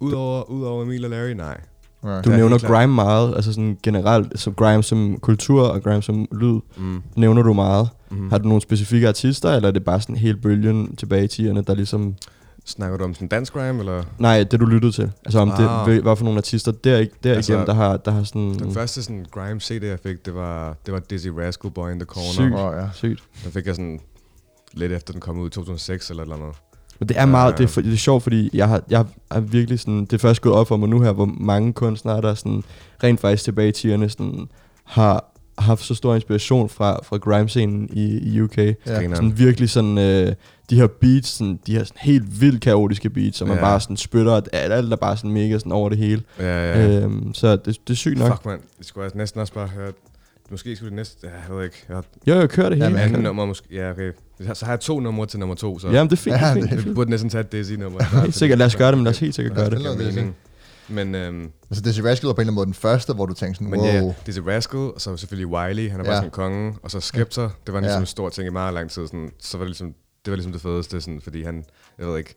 Udover, 0.00 0.50
udover 0.50 0.82
Emil 0.82 1.04
og 1.04 1.10
Larry, 1.10 1.30
nej. 1.30 1.60
Du 2.02 2.30
Ja, 2.30 2.36
nævner 2.36 2.58
grime 2.58 2.94
meget, 2.94 3.34
altså 3.36 3.52
sådan 3.52 3.78
generelt, 3.82 4.40
så 4.40 4.50
grime 4.50 4.82
som 4.82 5.18
kultur 5.20 5.62
og 5.68 5.82
grime 5.82 6.02
som 6.02 6.26
lyd, 6.32 6.60
Mm. 6.76 7.02
nævner 7.16 7.42
du 7.42 7.52
meget. 7.52 7.88
Mm. 8.10 8.30
Har 8.30 8.38
du 8.38 8.48
nogle 8.48 8.62
specifikke 8.62 9.08
artister, 9.08 9.50
eller 9.50 9.68
er 9.68 9.72
det 9.72 9.84
bare 9.84 10.00
sådan 10.00 10.16
helt 10.16 10.42
bølgen 10.42 10.96
tilbage 10.96 11.24
i 11.24 11.48
10'erne, 11.48 11.60
der 11.60 11.74
ligesom... 11.74 12.16
Snakker 12.64 12.98
du 12.98 13.04
om 13.04 13.14
sådan 13.14 13.28
dansk 13.28 13.52
grime, 13.52 13.78
eller? 13.78 14.02
Nej, 14.18 14.44
det 14.44 14.60
du 14.60 14.64
lyttede 14.66 14.92
til. 14.92 15.12
Altså 15.24 15.38
om 15.38 15.50
det, 15.50 15.68
Ah. 15.68 15.86
hvad, 15.86 16.00
hvad 16.00 16.16
for 16.16 16.24
nogle 16.24 16.38
artister 16.38 16.72
der, 16.72 17.06
der 17.24 17.34
Altså, 17.34 17.52
igennem, 17.52 17.66
der 17.66 17.74
har, 17.74 17.96
der 17.96 18.10
har 18.10 18.22
sådan... 18.24 18.54
Den 18.58 18.74
første 18.74 19.02
sådan 19.02 19.26
grime 19.30 19.60
CD, 19.60 19.84
jeg 19.84 19.98
fik, 20.02 20.26
det 20.26 20.34
var, 20.34 20.76
det 20.86 20.94
var 20.94 21.00
Dizzy 21.00 21.28
Rascal 21.28 21.70
Boy 21.70 21.90
in 21.90 21.98
the 21.98 22.06
Corner. 22.06 22.32
Sygt. 22.32 22.54
Åh, 22.54 22.72
ja. 22.76 22.88
Sygt. 22.94 23.22
Den 23.44 23.52
fik 23.52 23.66
jeg 23.66 23.74
sådan 23.74 24.00
lidt 24.72 24.92
efter 24.92 25.12
den 25.12 25.20
kom 25.20 25.38
ud 25.38 25.46
i 25.46 25.50
2006 25.50 26.10
eller 26.10 26.22
et 26.22 26.26
eller 26.26 26.36
andet. 26.36 26.56
Men 26.98 27.08
det 27.08 27.18
er 27.18 27.26
meget, 27.26 27.52
Ja. 27.52 27.56
det 27.64 27.76
er, 27.76 27.82
det 27.82 27.92
er 27.92 27.96
sjovt, 27.96 28.22
fordi 28.22 28.50
jeg 28.54 28.68
har, 28.68 28.82
jeg 28.90 29.04
har 29.32 29.40
virkelig 29.40 29.80
sådan, 29.80 30.00
det 30.00 30.12
er 30.12 30.18
først 30.18 30.40
gået 30.42 30.54
op 30.54 30.68
for 30.68 30.76
mig 30.76 30.88
nu 30.88 31.00
her, 31.00 31.12
hvor 31.12 31.26
mange 31.40 31.72
kunstnere, 31.72 32.20
der 32.20 32.34
sådan, 32.34 32.62
rent 33.04 33.20
faktisk 33.20 33.44
tilbage 33.44 33.68
i 33.68 33.94
10'erne, 33.94 34.08
sådan, 34.08 34.48
har 34.84 35.31
haft 35.58 35.84
så 35.84 35.94
stor 35.94 36.14
inspiration 36.14 36.68
fra, 36.68 36.98
fra 37.04 37.16
grime-scenen 37.16 37.88
i, 37.92 38.18
i 38.34 38.40
UK. 38.40 38.58
Ja. 38.58 38.74
Sådan 38.86 39.38
virkelig 39.38 39.70
sådan, 39.70 39.98
øh, 39.98 40.32
de 40.70 40.76
her 40.76 40.86
beats, 40.86 41.28
sådan, 41.28 41.58
de 41.66 41.72
her 41.72 41.84
sådan 41.84 41.98
helt 42.00 42.40
vildt 42.40 42.60
kaotiske 42.60 43.10
beats, 43.10 43.38
som 43.38 43.48
man 43.48 43.56
Ja. 43.56 43.62
bare 43.62 43.80
sådan 43.80 43.96
spytter, 43.96 44.32
at 44.32 44.48
alt, 44.52 44.72
alt 44.72 44.92
er 44.92 44.96
bare 44.96 45.16
sådan 45.16 45.30
mega 45.30 45.58
sådan 45.58 45.72
over 45.72 45.88
det 45.88 45.98
hele. 45.98 46.22
Ja, 46.38 46.72
ja. 46.72 47.00
Øhm, 47.00 47.34
så 47.34 47.56
det, 47.56 47.66
det 47.66 47.90
er 47.90 47.94
sygt 47.94 48.18
nok. 48.18 48.32
Fuck, 48.32 48.46
man. 48.46 48.58
Det 48.78 48.86
skulle 48.86 49.04
jeg 49.04 49.12
næsten 49.14 49.40
også 49.40 49.52
bare 49.52 49.66
høre. 49.68 49.92
Måske 50.50 50.76
skulle 50.76 50.90
det 50.90 50.96
næste... 50.96 51.16
Ja, 51.22 51.28
jeg 51.48 51.56
ved 51.56 51.64
ikke. 51.64 51.76
Jeg 51.88 51.96
har 51.96 52.04
Jo, 52.26 52.34
jeg 52.34 52.48
kører 52.48 52.68
det 52.68 52.76
hele. 52.78 52.84
Jamen, 52.84 52.98
anden 53.00 53.14
kan- 53.14 53.22
nummer 53.22 53.46
måske. 53.46 53.66
Ja, 53.72 53.90
okay. 53.90 54.12
Så 54.54 54.64
har 54.64 54.72
jeg 54.72 54.80
to 54.80 55.00
numre 55.00 55.26
til 55.26 55.38
nummer 55.38 55.54
to, 55.54 55.78
så... 55.78 55.88
Jamen, 55.88 56.10
det 56.10 56.16
er 56.16 56.20
fint. 56.22 56.36
Ja, 56.36 56.54
det 56.54 56.64
er 56.64 56.68
fint. 56.68 56.84
det- 56.84 56.94
burde 56.94 57.10
næsten 57.10 57.30
tage 57.30 57.40
et 57.40 57.52
Dizzy-nummer. 57.52 58.20
Helt 58.22 58.34
sikkert, 58.34 58.58
lad 58.58 58.66
os 58.66 58.76
gøre 58.76 58.88
det, 58.90 58.98
men 58.98 59.04
lad 59.04 59.12
os 59.12 59.18
helt 59.18 59.34
sikkert 59.34 59.56
gøre 59.56 59.70
det. 59.70 59.78
Det. 60.14 60.32
Men, 60.88 61.14
øhm, 61.14 61.50
Altså, 61.70 61.82
Dizzy 61.82 62.00
Rascal 62.00 62.26
var 62.26 62.32
på 62.34 62.40
en 62.40 62.40
eller 62.40 62.50
anden 62.50 62.54
måde 62.54 62.66
den 62.66 62.74
første, 62.74 63.12
hvor 63.12 63.26
du 63.26 63.34
tænkte 63.34 63.58
sådan, 63.58 63.70
men 63.70 63.80
wow. 63.80 63.88
ja, 63.88 64.14
Dizzy 64.26 64.38
Rascal, 64.38 64.78
og 64.80 65.00
så 65.00 65.16
selvfølgelig 65.16 65.46
Wiley, 65.46 65.90
han 65.90 66.00
er 66.00 66.04
bare 66.04 66.12
Ja. 66.12 66.18
sådan 66.18 66.28
en 66.28 66.32
konge, 66.32 66.74
og 66.82 66.90
så 66.90 67.00
Skeptor, 67.00 67.52
det 67.66 67.74
var 67.74 67.80
ligesom 67.80 67.96
Ja. 67.98 68.00
en 68.00 68.06
stor 68.06 68.28
ting 68.28 68.46
i 68.46 68.50
meget 68.50 68.74
lang 68.74 68.90
tid, 68.90 69.06
sådan, 69.06 69.30
så 69.38 69.58
var 69.58 69.64
det 69.64 69.70
ligesom, 69.70 69.94
det 70.24 70.30
var 70.30 70.36
ligesom 70.36 70.52
det 70.52 70.60
fedeste, 70.62 71.00
sådan, 71.00 71.20
fordi 71.20 71.42
han, 71.42 71.64
jeg 71.98 72.06
ved 72.06 72.18
ikke, 72.18 72.34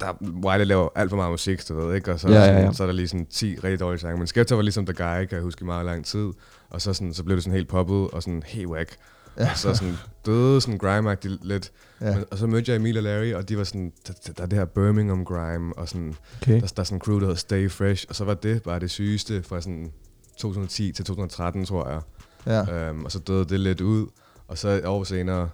der, 0.00 0.12
Wiley 0.44 0.64
laver 0.66 0.88
alt 0.94 1.10
for 1.10 1.16
meget 1.16 1.30
musik, 1.30 1.68
du 1.68 1.76
ved, 1.86 1.94
ikke? 1.94 2.12
Og 2.12 2.20
så, 2.20 2.28
Ja, 2.28 2.44
ja, 2.44 2.60
ja, 2.60 2.72
så 2.72 2.82
er 2.82 2.86
der 2.86 2.94
lige 2.94 3.08
sådan 3.08 3.26
10 3.26 3.56
rigtig 3.64 3.80
dårlige 3.80 4.00
sange. 4.00 4.18
Men 4.18 4.26
Skeptor 4.26 4.56
var 4.56 4.62
ligesom 4.62 4.86
the 4.86 4.94
guy, 4.94 5.24
kan 5.26 5.28
jeg 5.32 5.40
huske, 5.40 5.62
i 5.62 5.64
meget 5.64 5.86
lang 5.86 6.04
tid. 6.04 6.30
Og 6.70 6.82
så, 6.82 6.92
sådan, 6.94 7.14
så 7.14 7.24
blev 7.24 7.36
det 7.36 7.44
sådan 7.44 7.54
helt 7.56 7.68
poppet, 7.68 8.10
og 8.10 8.22
sådan 8.22 8.42
helt 8.46 8.66
whack. 8.68 8.96
Ja. 9.38 9.50
Og 9.50 9.58
så 9.58 9.74
sådan 9.74 9.94
døde 10.26 10.60
sådan 10.60 10.78
grime 10.78 11.16
lidt. 11.42 11.72
Ja. 12.00 12.14
Men, 12.16 12.24
og 12.30 12.38
så 12.38 12.46
mødte 12.46 12.70
jeg 12.72 12.76
Emil 12.76 12.96
og 12.96 13.02
Larry, 13.02 13.32
og 13.34 13.48
de 13.48 13.58
var 13.58 13.64
sådan, 13.64 13.92
der, 14.06 14.12
der- 14.26 14.32
der 14.32 14.42
er 14.42 14.46
det 14.46 14.58
her 14.58 14.64
Birmingham 14.64 15.24
grime, 15.24 15.78
og 15.78 15.88
sådan, 15.88 16.14
Okay. 16.42 16.52
der, 16.60 16.66
der 16.66 16.80
er 16.80 16.84
sådan 16.84 16.96
en 16.96 17.00
crew, 17.00 17.14
der 17.14 17.26
hedder 17.26 17.34
Stay 17.38 17.70
Fresh, 17.70 18.06
og 18.08 18.14
så 18.14 18.24
var 18.24 18.34
det 18.34 18.62
bare 18.62 18.80
det 18.80 18.90
sygeste 18.90 19.42
fra 19.42 19.60
sådan 19.60 19.92
2010 20.36 20.92
til 20.92 21.04
2013, 21.04 21.64
tror 21.66 21.88
jeg. 21.88 22.00
Ja. 22.46 22.90
Um, 22.90 23.04
og 23.04 23.12
så 23.12 23.18
døde 23.18 23.44
det 23.44 23.60
lidt 23.60 23.80
ud, 23.80 24.06
og 24.48 24.58
så 24.58 24.68
et 24.68 24.84
år 24.86 25.04
senere, 25.04 25.48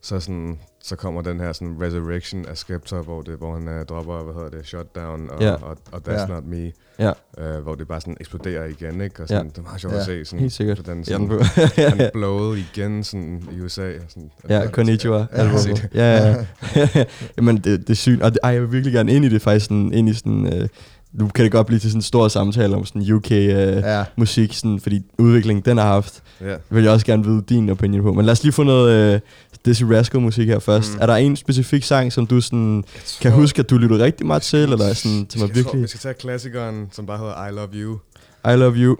så, 0.00 0.20
sådan, 0.20 0.58
så 0.84 0.96
kommer 0.96 1.22
den 1.22 1.40
her 1.40 1.52
sådan 1.52 1.76
resurrection 1.80 2.46
af 2.46 2.56
Skeptor, 2.58 3.02
hvor, 3.02 3.22
det, 3.22 3.34
hvor 3.38 3.54
han 3.54 3.68
uh, 3.68 3.86
dropper, 3.88 4.22
hvad 4.22 4.34
hedder 4.34 4.50
det, 4.58 4.66
Shutdown 4.66 5.30
og, 5.30 5.42
Ja. 5.42 5.52
og, 5.52 5.78
og, 5.92 6.00
That's 6.08 6.20
Ja. 6.20 6.26
Not 6.26 6.44
Me, 6.46 6.72
Ja, 6.98 7.10
uh, 7.56 7.62
hvor 7.62 7.74
det 7.74 7.88
bare 7.88 8.00
sådan 8.00 8.16
eksploderer 8.20 8.64
igen, 8.66 9.00
ikke? 9.00 9.22
Og 9.22 9.28
sådan, 9.28 9.44
Ja. 9.46 9.50
det 9.50 9.58
er 9.58 9.62
meget 9.62 9.80
sjovt 9.80 9.94
Ja. 9.94 10.00
at 10.00 10.06
se. 10.06 10.24
Sådan, 10.24 10.40
helt 10.40 10.52
sikkert. 10.52 10.78
Hvordan 10.78 11.04
Ja, 11.08 11.18
den 11.18 11.30
sådan, 11.76 11.98
han 12.00 12.10
blowede 12.12 12.60
igen 12.74 13.04
sådan, 13.04 13.42
i 13.56 13.60
USA. 13.60 13.92
Sådan, 14.08 14.30
Ja, 14.48 14.66
Konnichiwa. 14.66 15.26
Ja, 15.36 15.58
sygt. 15.58 15.88
Ja, 15.94 16.34
ja. 16.76 16.86
Jamen, 17.36 17.56
det, 17.56 17.80
det 17.80 17.90
er 17.90 17.94
sygt. 17.94 18.22
Og 18.22 18.30
det, 18.32 18.38
ej, 18.42 18.50
jeg 18.50 18.62
vil 18.62 18.72
virkelig 18.72 18.92
gerne 18.92 19.12
ind 19.12 19.24
i 19.24 19.28
det, 19.28 19.42
faktisk 19.42 19.64
sådan, 19.66 19.92
ind 19.92 20.08
i 20.08 20.14
sådan... 20.14 20.62
Øh, 20.62 20.68
nu 21.12 21.28
kan 21.28 21.44
det 21.44 21.52
godt 21.52 21.66
blive 21.66 21.78
til 21.80 21.90
sådan 21.90 21.98
en 21.98 22.02
stor 22.02 22.28
samtale 22.28 22.76
om 22.76 22.84
sådan 22.84 23.12
UK 23.12 23.32
øh, 23.32 23.40
ja. 23.48 23.98
ja. 23.98 24.04
musik, 24.16 24.52
sådan, 24.54 24.80
fordi 24.80 25.02
udviklingen 25.18 25.64
den 25.64 25.76
har 25.78 25.86
haft, 25.86 26.22
Ja. 26.40 26.54
vil 26.70 26.82
jeg 26.82 26.92
også 26.92 27.06
gerne 27.06 27.24
vide 27.24 27.42
din 27.48 27.70
opinion 27.70 28.02
på. 28.02 28.12
Men 28.12 28.24
lad 28.24 28.32
os 28.32 28.42
lige 28.42 28.52
få 28.52 28.62
noget 28.62 29.14
øh, 29.14 29.20
Dizzy 29.64 29.82
Rascal 29.82 30.20
musik 30.20 30.48
her 30.48 30.58
først. 30.58 30.92
Mm. 30.94 30.98
Er 31.00 31.06
der 31.06 31.14
en 31.14 31.36
specifik 31.36 31.84
sang, 31.84 32.12
som 32.12 32.26
du 32.26 32.40
sådan, 32.40 32.84
kan 33.20 33.32
huske, 33.32 33.58
at 33.58 33.70
du 33.70 33.78
lyttede 33.78 34.04
rigtig 34.04 34.26
meget 34.26 34.42
til, 34.42 34.58
eller 34.58 34.92
sådan, 34.94 35.26
som 35.30 35.42
er 35.42 35.46
jeg 35.46 35.54
tror, 35.54 35.54
virkelig... 35.54 35.82
vi 35.82 35.86
skal 35.88 36.00
tage 36.00 36.14
klassikeren, 36.14 36.88
som 36.92 37.06
bare 37.06 37.18
hedder 37.18 37.46
I 37.46 37.50
Love 37.50 37.68
You. 37.74 37.98
I 38.44 38.56
love 38.56 38.74
you. 38.76 38.96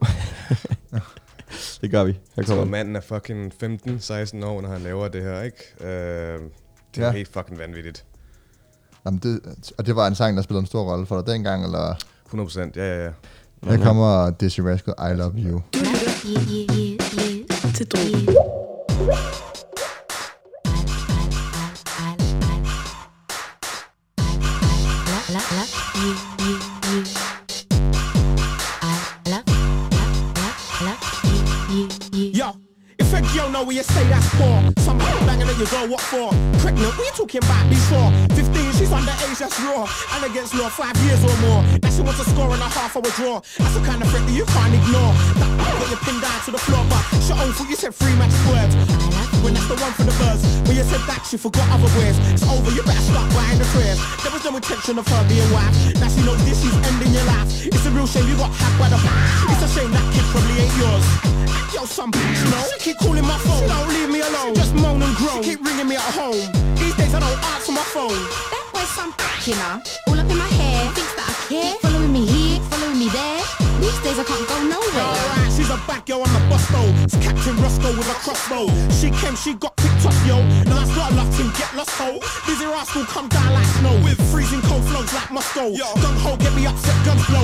det 1.82 1.90
gør 1.90 2.04
vi. 2.04 2.12
Her 2.12 2.18
Jeg 2.36 2.46
tror, 2.46 2.50
kommer 2.54 2.64
den. 2.64 2.70
manden 2.70 2.96
er 2.96 3.00
fucking 3.00 3.52
15-16 3.52 4.44
år, 4.44 4.60
når 4.60 4.68
han 4.68 4.80
laver 4.80 5.08
det 5.08 5.22
her, 5.22 5.42
ikke? 5.42 5.56
Øh, 5.80 5.88
det 5.88 5.90
er 5.90 6.38
Ja. 6.96 7.04
ja. 7.06 7.10
helt 7.12 7.28
fucking 7.32 7.58
vanvittigt. 7.58 8.04
Jamen, 9.06 9.20
det, 9.22 9.40
og 9.78 9.86
det 9.86 9.96
var 9.96 10.06
en 10.06 10.14
sang, 10.14 10.36
der 10.36 10.42
spillede 10.42 10.60
en 10.60 10.66
stor 10.66 10.82
rolle 10.92 11.06
for 11.06 11.16
dig 11.22 11.26
dengang, 11.34 11.64
eller? 11.64 11.94
100 12.26 12.46
procent, 12.46 12.76
ja, 12.76 12.96
ja, 12.96 13.04
ja. 13.04 13.10
Her 13.64 13.84
kommer 13.84 14.30
Dizzy 14.30 14.60
Rascal, 14.60 14.94
I 14.98 15.16
Love 15.16 15.32
You. 15.36 15.62
Du 15.74 15.78
lytter 15.78 17.72
til 17.74 17.86
girl 33.62 33.66
where 33.66 33.76
you 33.76 33.82
say 33.82 34.04
that's 34.08 34.28
for, 34.34 34.82
some 34.82 34.98
banging 34.98 35.46
that 35.46 35.58
you 35.58 35.66
go, 35.66 35.86
what 35.86 36.00
for? 36.00 36.30
Pregnant, 36.58 36.96
what 36.98 37.06
you 37.06 37.12
talking 37.14 37.42
about 37.44 37.68
before? 37.68 38.10
15, 38.34 38.72
she's 38.72 38.90
underage, 38.90 39.38
that's 39.38 39.58
raw. 39.60 39.86
And 40.14 40.24
against 40.30 40.54
law, 40.54 40.68
five 40.68 40.96
years 41.04 41.22
or 41.22 41.36
more. 41.46 41.62
Now 41.82 41.90
she 41.90 42.02
wants 42.02 42.20
a 42.20 42.24
score 42.30 42.52
and 42.52 42.62
a 42.62 42.68
half 42.68 42.96
hour 42.96 43.10
draw. 43.14 43.40
That's 43.58 43.74
the 43.74 43.84
kind 43.86 44.02
of 44.02 44.08
threat 44.10 44.26
that 44.26 44.32
you 44.34 44.44
can't 44.46 44.74
ignore. 44.74 45.12
That 45.38 45.51
got 45.78 45.90
you 45.90 46.00
pinned 46.04 46.22
down 46.22 46.38
to 46.44 46.50
the 46.50 46.58
floor, 46.58 46.84
but 46.88 47.02
she 47.22 47.32
own 47.32 47.52
foot, 47.52 47.68
you 47.68 47.76
said 47.76 47.94
three 47.94 48.14
match 48.16 48.34
words. 48.48 48.74
When 49.42 49.54
that's 49.54 49.66
the 49.66 49.74
one 49.82 49.90
for 49.98 50.06
the 50.06 50.14
birds. 50.22 50.46
When 50.70 50.78
you 50.78 50.86
said 50.86 51.02
that, 51.10 51.26
she 51.26 51.36
forgot 51.36 51.66
other 51.74 51.90
words. 51.98 52.14
It's 52.30 52.46
over, 52.46 52.70
you 52.70 52.82
better 52.86 53.02
start 53.02 53.26
buying 53.34 53.58
the 53.58 53.66
prayers. 53.74 53.98
There 54.22 54.30
was 54.30 54.44
no 54.46 54.54
intention 54.54 54.98
of 55.02 55.06
her 55.08 55.22
being 55.26 55.50
wife. 55.50 55.74
Now 55.98 56.06
she 56.06 56.22
knows 56.22 56.38
this 56.46 56.62
is 56.62 56.74
ending 56.86 57.10
your 57.10 57.26
life. 57.26 57.50
It's 57.66 57.82
a 57.82 57.90
real 57.90 58.06
shame 58.06 58.30
you 58.30 58.38
got 58.38 58.54
hacked 58.54 58.78
by 58.78 58.86
the 58.86 59.02
back. 59.02 59.18
It's 59.50 59.66
a 59.66 59.70
shame 59.74 59.90
that 59.90 60.06
kid 60.14 60.26
probably 60.30 60.62
ain't 60.62 60.76
yours. 60.78 61.06
Yo, 61.74 61.82
some 61.90 62.14
bitch, 62.14 62.38
you 62.38 62.50
know. 62.54 62.62
She 62.70 62.94
keep 62.94 62.98
calling 63.02 63.26
my 63.26 63.38
phone. 63.42 63.58
She 63.58 63.66
don't 63.66 63.88
leave 63.90 64.10
me 64.14 64.20
alone. 64.22 64.54
She 64.54 64.62
just 64.62 64.74
moan 64.78 65.02
and 65.02 65.14
groan. 65.18 65.42
She 65.42 65.58
keep 65.58 65.60
ringing 65.66 65.88
me 65.90 65.96
at 65.98 66.14
home. 66.14 66.38
These 66.78 66.94
days 66.94 67.10
I 67.10 67.18
don't 67.18 67.40
answer 67.50 67.74
my 67.74 67.86
phone. 67.90 68.14
That 68.54 68.62
boy's 68.70 68.92
some 68.94 69.10
bitch, 69.18 69.50
you 69.50 69.58
know. 69.58 69.82
All 70.06 70.18
up 70.22 70.30
in 70.30 70.38
my 70.38 70.46
hair, 70.54 70.86
thinks 70.94 71.14
that 71.18 71.26
I 71.26 71.34
care. 71.50 71.74
Following 71.82 72.12
me 72.14 72.22
here, 72.30 72.62
following 72.70 72.98
me 73.02 73.08
there. 73.10 73.41
These 73.82 73.98
days 74.06 74.14
I 74.14 74.22
can't 74.22 74.46
go 74.46 74.56
nowhere. 74.62 75.10
Alright, 75.10 75.50
she's 75.50 75.66
a 75.66 75.74
bad 75.90 76.06
girl 76.06 76.22
on 76.22 76.30
the 76.30 76.42
bus 76.46 76.62
though. 76.70 76.86
It's 77.02 77.18
Captain 77.18 77.58
Roscoe 77.58 77.90
with 77.98 78.06
a 78.06 78.14
crossbow. 78.22 78.70
She 78.94 79.10
came, 79.10 79.34
she 79.34 79.58
got 79.58 79.74
picked 79.74 80.06
up, 80.06 80.14
yo. 80.22 80.38
Now 80.70 80.78
that's 80.78 80.94
I 80.94 81.10
start 81.10 81.12
locked 81.18 81.34
in, 81.42 81.50
get 81.58 81.74
lost, 81.74 81.90
ho. 81.98 82.22
Dizzy 82.46 82.66
rascal 82.70 83.02
come 83.10 83.26
down 83.26 83.50
like 83.50 83.66
snow. 83.82 83.98
With 84.06 84.22
freezing 84.30 84.62
cold 84.70 84.86
flows 84.86 85.10
like 85.10 85.34
Moscow. 85.34 85.74
Yo, 85.74 85.90
gun 85.98 86.14
ho, 86.22 86.38
get 86.38 86.54
me 86.54 86.62
upset, 86.62 86.94
guns 87.02 87.26
blow. 87.26 87.42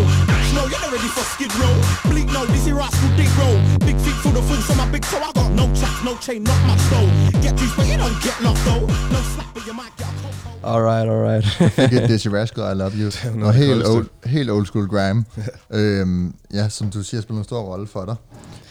Snow, 0.54 0.70
you're 0.70 0.78
not 0.78 0.94
ready 0.94 1.10
for 1.10 1.26
skid 1.26 1.50
row. 1.58 1.74
Bleak, 2.06 2.30
no, 2.30 2.46
Dizzy 2.46 2.70
rascal, 2.70 3.10
dig 3.18 3.34
roll. 3.34 3.58
Big 3.82 3.98
feet 3.98 4.14
full 4.22 4.38
of 4.38 4.46
fools 4.46 4.70
on 4.70 4.78
my 4.78 4.86
big 4.94 5.02
toe. 5.10 5.18
I 5.18 5.34
got 5.34 5.50
no 5.58 5.66
chaps, 5.74 6.06
no 6.06 6.14
chain, 6.22 6.46
not 6.46 6.60
much 6.70 6.82
though. 6.86 7.10
Get 7.42 7.58
juice, 7.58 7.74
but 7.74 7.90
you 7.90 7.98
don't 7.98 8.14
get 8.22 8.38
lost 8.46 8.62
though. 8.62 8.86
No 8.86 9.20
slap, 9.34 9.50
but 9.50 9.66
you 9.66 9.74
might 9.74 9.90
get 9.98 10.06
a 10.06 10.10
cold. 10.10 10.17
Alright, 10.62 11.08
alright. 11.10 11.44
Fik 11.44 11.92
et 11.92 12.08
Dizzy 12.10 12.28
Rascal, 12.28 12.62
I 12.76 12.78
Love 12.78 12.92
You. 13.00 13.10
noget 13.24 13.46
Og 13.46 13.54
helt 13.54 13.86
old, 13.88 14.06
helt 14.24 14.50
old 14.50 14.66
school 14.66 14.88
grime. 14.88 15.24
øhm, 15.70 16.34
ja, 16.54 16.68
som 16.68 16.90
du 16.90 17.02
siger, 17.02 17.20
spiller 17.20 17.38
en 17.38 17.44
stor 17.44 17.60
rolle 17.60 17.86
for 17.86 18.04
dig. 18.04 18.14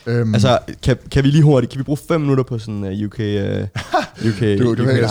Øhm, 0.07 0.33
altså, 0.33 0.59
kan, 0.83 0.97
kan 1.11 1.23
vi 1.23 1.29
lige 1.29 1.43
hurtigt, 1.43 1.71
kan 1.71 1.79
vi 1.79 1.83
bruge 1.83 1.97
fem 2.07 2.21
minutter 2.21 2.43
på 2.43 2.59
sådan 2.59 2.83
uh, 2.83 3.05
UK... 3.05 3.19
Uh, 3.19 4.27
UK, 4.29 4.39
du, 4.39 4.75
du 4.75 4.83
UK 4.83 4.89
helt. 4.89 5.07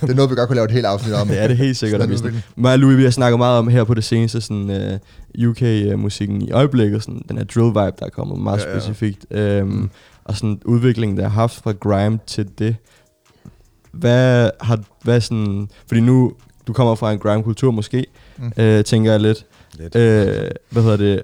Det 0.00 0.10
er 0.10 0.14
noget, 0.14 0.30
vi 0.30 0.34
godt 0.34 0.46
kunne 0.48 0.54
lave 0.56 0.64
et 0.64 0.70
helt 0.70 0.86
afsnit 0.86 1.14
om. 1.14 1.28
Det 1.28 1.42
er 1.42 1.48
det 1.48 1.56
helt 1.56 1.76
sikkert. 1.76 2.10
Mig 2.56 2.72
og 2.72 2.78
Louis, 2.78 2.96
vi 2.98 3.02
har 3.04 3.10
snakket 3.10 3.38
meget 3.38 3.58
om 3.58 3.68
her 3.68 3.84
på 3.84 3.94
det 3.94 4.04
seneste, 4.04 4.40
sådan 4.40 5.00
uh, 5.40 5.48
UK-musikken 5.48 6.42
i 6.42 6.50
øjeblikket, 6.50 7.02
sådan 7.02 7.22
den 7.28 7.38
her 7.38 7.44
drill-vibe, 7.44 7.96
der 7.98 8.06
er 8.06 8.10
kommet 8.10 8.38
meget 8.40 8.58
Ja, 8.60 8.72
ja. 8.74 8.80
specifikt, 8.80 9.26
um, 9.62 9.90
og 10.24 10.36
sådan 10.36 10.60
udviklingen, 10.64 11.16
der 11.16 11.22
har 11.22 11.30
haft 11.30 11.54
fra 11.62 11.72
grime 11.72 12.18
til 12.26 12.46
det. 12.58 12.76
Hvad 13.98 14.50
har, 14.60 14.80
hvad 15.02 15.20
sådan, 15.20 15.68
fordi 15.88 16.00
nu, 16.00 16.32
du 16.66 16.72
kommer 16.72 16.94
fra 16.94 17.12
en 17.12 17.18
grime-kultur 17.18 17.70
måske, 17.70 18.06
Mm. 18.38 18.52
øh, 18.56 18.84
tænker 18.84 19.10
jeg 19.10 19.20
lidt. 19.20 19.46
Lidt. 19.78 19.96
Øh, 19.96 20.50
hvad 20.70 20.82
hedder 20.82 20.96
det? 20.96 21.22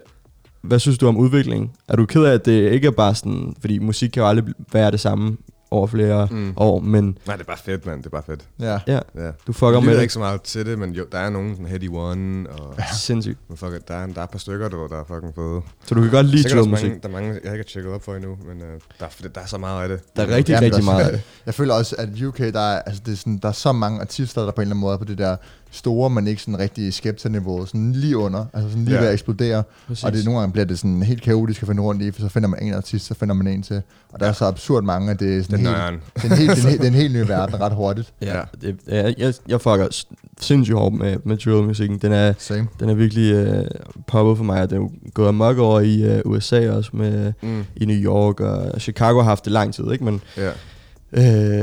Hvad 0.62 0.78
synes 0.78 0.98
du 0.98 1.08
om 1.08 1.16
udviklingen? 1.16 1.70
Er 1.88 1.96
du 1.96 2.06
ked 2.06 2.24
af, 2.24 2.32
at 2.32 2.44
det 2.46 2.72
ikke 2.72 2.86
er 2.86 2.90
bare 2.90 3.14
sådan, 3.14 3.54
fordi 3.60 3.78
musik 3.78 4.10
kan 4.10 4.20
jo 4.22 4.28
aldrig 4.28 4.54
være 4.72 4.90
det 4.90 5.00
samme 5.00 5.36
over 5.74 5.86
flere 5.86 6.28
Mm. 6.30 6.52
år, 6.56 6.80
men 6.80 7.18
Nej, 7.26 7.36
det 7.36 7.42
er 7.42 7.46
bare 7.46 7.58
fedt, 7.64 7.86
mand. 7.86 7.98
Det 7.98 8.06
er 8.06 8.10
bare 8.10 8.22
fedt. 8.26 8.40
Ja. 8.60 8.78
ja, 8.86 9.00
Ja. 9.16 9.30
du 9.46 9.52
fucker 9.52 9.80
med 9.80 9.94
det. 9.96 10.02
ikke 10.02 10.12
så 10.12 10.18
meget 10.18 10.42
til 10.42 10.66
det, 10.66 10.78
men 10.78 10.90
jo, 10.92 11.04
der 11.12 11.18
er 11.18 11.30
nogen 11.30 11.50
sådan 11.56 11.66
Heady 11.66 11.88
One, 11.92 12.50
og 12.50 12.74
Sindssygt. 12.94 13.38
men 13.48 13.56
fuck, 13.56 13.88
der, 13.88 13.94
er, 13.94 14.06
der 14.06 14.20
er 14.20 14.24
et 14.24 14.30
par 14.30 14.38
stykker, 14.38 14.68
der, 14.68 14.76
der 14.76 15.00
er 15.00 15.04
fucking 15.08 15.34
fede. 15.34 15.60
Så 15.86 15.94
du 15.94 16.00
kan 16.02 16.10
godt 16.10 16.26
lide 16.26 16.48
drill-musik. 16.48 16.84
mange, 16.88 17.00
der 17.02 17.08
er 17.08 17.12
mange, 17.12 17.28
jeg 17.28 17.36
ikke 17.36 17.50
har 17.50 17.62
tjekket 17.62 17.92
op 17.92 18.04
for 18.04 18.14
endnu, 18.14 18.36
men 18.48 18.56
øh, 18.62 18.80
der, 19.00 19.06
er, 19.06 19.28
der 19.34 19.40
er 19.40 19.46
så 19.46 19.58
meget 19.58 19.82
af 19.82 19.88
det. 19.88 20.00
Der 20.16 20.22
er 20.22 20.36
rigtig, 20.36 20.52
Jamen, 20.52 20.64
rigtig 20.66 20.84
meget 20.84 21.04
af 21.04 21.12
det. 21.12 21.20
Jeg 21.46 21.54
føler 21.54 21.74
også, 21.74 21.96
at 21.98 22.08
UK, 22.22 22.38
der 22.38 22.60
er, 22.60 22.78
altså 22.82 23.02
det 23.06 23.12
er, 23.12 23.16
sådan, 23.16 23.38
der 23.42 23.48
er 23.48 23.52
så 23.52 23.72
mange 23.72 24.00
artister, 24.00 24.44
der 24.44 24.50
på 24.50 24.60
en 24.60 24.62
eller 24.62 24.70
anden 24.74 24.80
måde 24.80 24.94
er 24.94 24.98
på 24.98 25.04
det 25.04 25.18
der 25.18 25.36
store, 25.70 26.10
men 26.10 26.26
ikke 26.26 26.40
sådan 26.42 26.58
rigtig 26.58 26.94
skepta-niveau, 26.94 27.66
sådan 27.66 27.92
lige 27.92 28.16
under, 28.16 28.44
altså 28.52 28.68
sådan 28.70 28.84
lige 28.84 28.94
Ja. 28.94 29.00
ved 29.00 29.08
at 29.08 29.12
eksplodere. 29.12 29.62
Præcis. 29.86 30.04
Og 30.04 30.12
det 30.12 30.24
nogle 30.24 30.40
gange 30.40 30.52
bliver 30.52 30.64
det 30.64 30.78
sådan 30.78 31.02
helt 31.02 31.22
kaotisk 31.22 31.62
at 31.62 31.68
finde 31.68 31.82
rundt 31.82 32.02
i, 32.02 32.10
for 32.10 32.20
så 32.20 32.28
finder 32.28 32.48
man 32.48 32.62
en 32.62 32.74
artist, 32.74 33.06
så 33.06 33.14
finder 33.14 33.34
man 33.34 33.46
en 33.46 33.62
til. 33.62 33.82
Og 34.12 34.20
der 34.20 34.26
er 34.26 34.32
så 34.32 34.44
absurd 34.44 34.82
mange, 34.84 35.10
at 35.10 35.20
det 35.20 35.36
er 35.38 35.42
sådan 35.42 35.58
Den 35.58 35.63
helt, 35.66 35.76
nøjeren. 35.76 36.00
det 36.16 36.24
er 36.24 36.30
en 36.30 36.36
helt, 36.36 36.50
det 36.50 36.58
er 36.58 36.62
en 36.64 36.68
helt, 36.68 36.80
det 36.80 36.86
er 36.86 36.90
en 36.90 36.94
helt 36.94 37.12
ny 37.14 37.20
verden 37.26 37.60
ret 37.60 37.72
hurtigt. 37.74 38.12
Ja, 38.22 38.36
Ja. 38.36 38.42
det, 38.60 38.76
ja 38.88 39.12
jeg, 39.18 39.34
jeg 39.48 39.60
fucker 39.60 40.04
sindssygt 40.40 40.78
hårdt 40.78 40.94
med, 40.94 41.16
med 41.24 41.36
drill-musikken. 41.36 41.98
Den 41.98 42.12
er, 42.12 42.32
Same. 42.38 42.68
den 42.80 42.88
er 42.88 42.94
virkelig 42.94 43.32
øh, 43.32 43.64
poppet 44.06 44.36
for 44.36 44.44
mig, 44.44 44.62
og 44.62 44.70
den 44.70 44.76
er 44.78 44.80
jo 44.80 44.90
gået 45.14 45.28
amok 45.28 45.58
over 45.58 45.80
i 45.80 46.02
øh, 46.02 46.20
USA 46.24 46.70
også, 46.70 46.90
med, 46.92 47.32
Mm. 47.42 47.64
i 47.76 47.84
New 47.84 47.96
York, 47.96 48.40
og 48.40 48.80
Chicago 48.80 49.16
har 49.18 49.28
haft 49.28 49.44
det 49.44 49.52
lang 49.52 49.74
tid, 49.74 49.92
ikke? 49.92 50.04
Men, 50.04 50.20
Ja. 50.36 50.50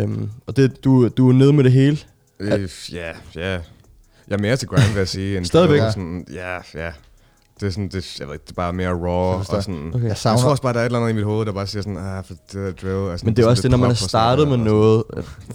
øh, 0.04 0.10
og 0.48 0.58
det, 0.58 0.84
du, 0.84 1.08
du 1.08 1.30
er 1.30 1.34
nede 1.34 1.54
med 1.54 1.64
det 1.64 1.72
hele. 1.72 1.98
Øh, 2.40 2.70
ja, 2.94 3.12
ja. 3.36 3.60
Jeg 4.28 4.38
er 4.38 4.42
mere 4.42 4.56
til 4.56 4.68
grind, 4.68 4.88
vil 4.94 4.98
jeg 4.98 5.08
sige. 5.08 5.38
End 5.38 5.46
Stadigvæk? 5.46 5.82
ja, 6.34 6.56
ja. 6.86 6.92
Det 7.62 7.68
er 7.68 7.72
sådan, 7.72 7.88
det, 7.90 8.20
jeg 8.20 8.28
ved 8.28 8.36
ikke, 8.36 8.44
det 8.44 8.52
er 8.52 8.56
bare 8.56 8.74
mere 8.74 8.90
raw. 8.90 9.38
forstår. 9.38 9.58
Og 9.58 9.64
sådan, 9.64 9.88
Okay. 9.88 10.00
Jeg 10.02 10.10
jeg 10.10 10.18
savner, 10.18 10.42
tror 10.42 10.50
også 10.50 10.64
bare, 10.64 10.74
der 10.74 10.80
er 10.80 10.84
et 10.84 10.86
eller 10.86 11.00
andet 11.00 11.10
i 11.10 11.16
mit 11.16 11.24
hoved, 11.24 11.46
der 11.46 11.52
bare 11.52 11.68
siger 11.68 11.82
sådan, 11.82 11.98
ah, 11.98 12.24
for 12.26 12.34
det 12.54 12.68
er 12.68 12.72
drill. 12.72 13.12
Altså, 13.12 13.26
Men 13.26 13.36
det 13.36 13.46
er 13.46 13.50
også 13.50 13.62
det, 13.62 13.72
når 13.72 13.78
man 13.78 13.96
sådan 13.96 14.10
startet 14.10 14.48
med 14.48 14.54
og 14.58 14.60
noget. 14.60 15.04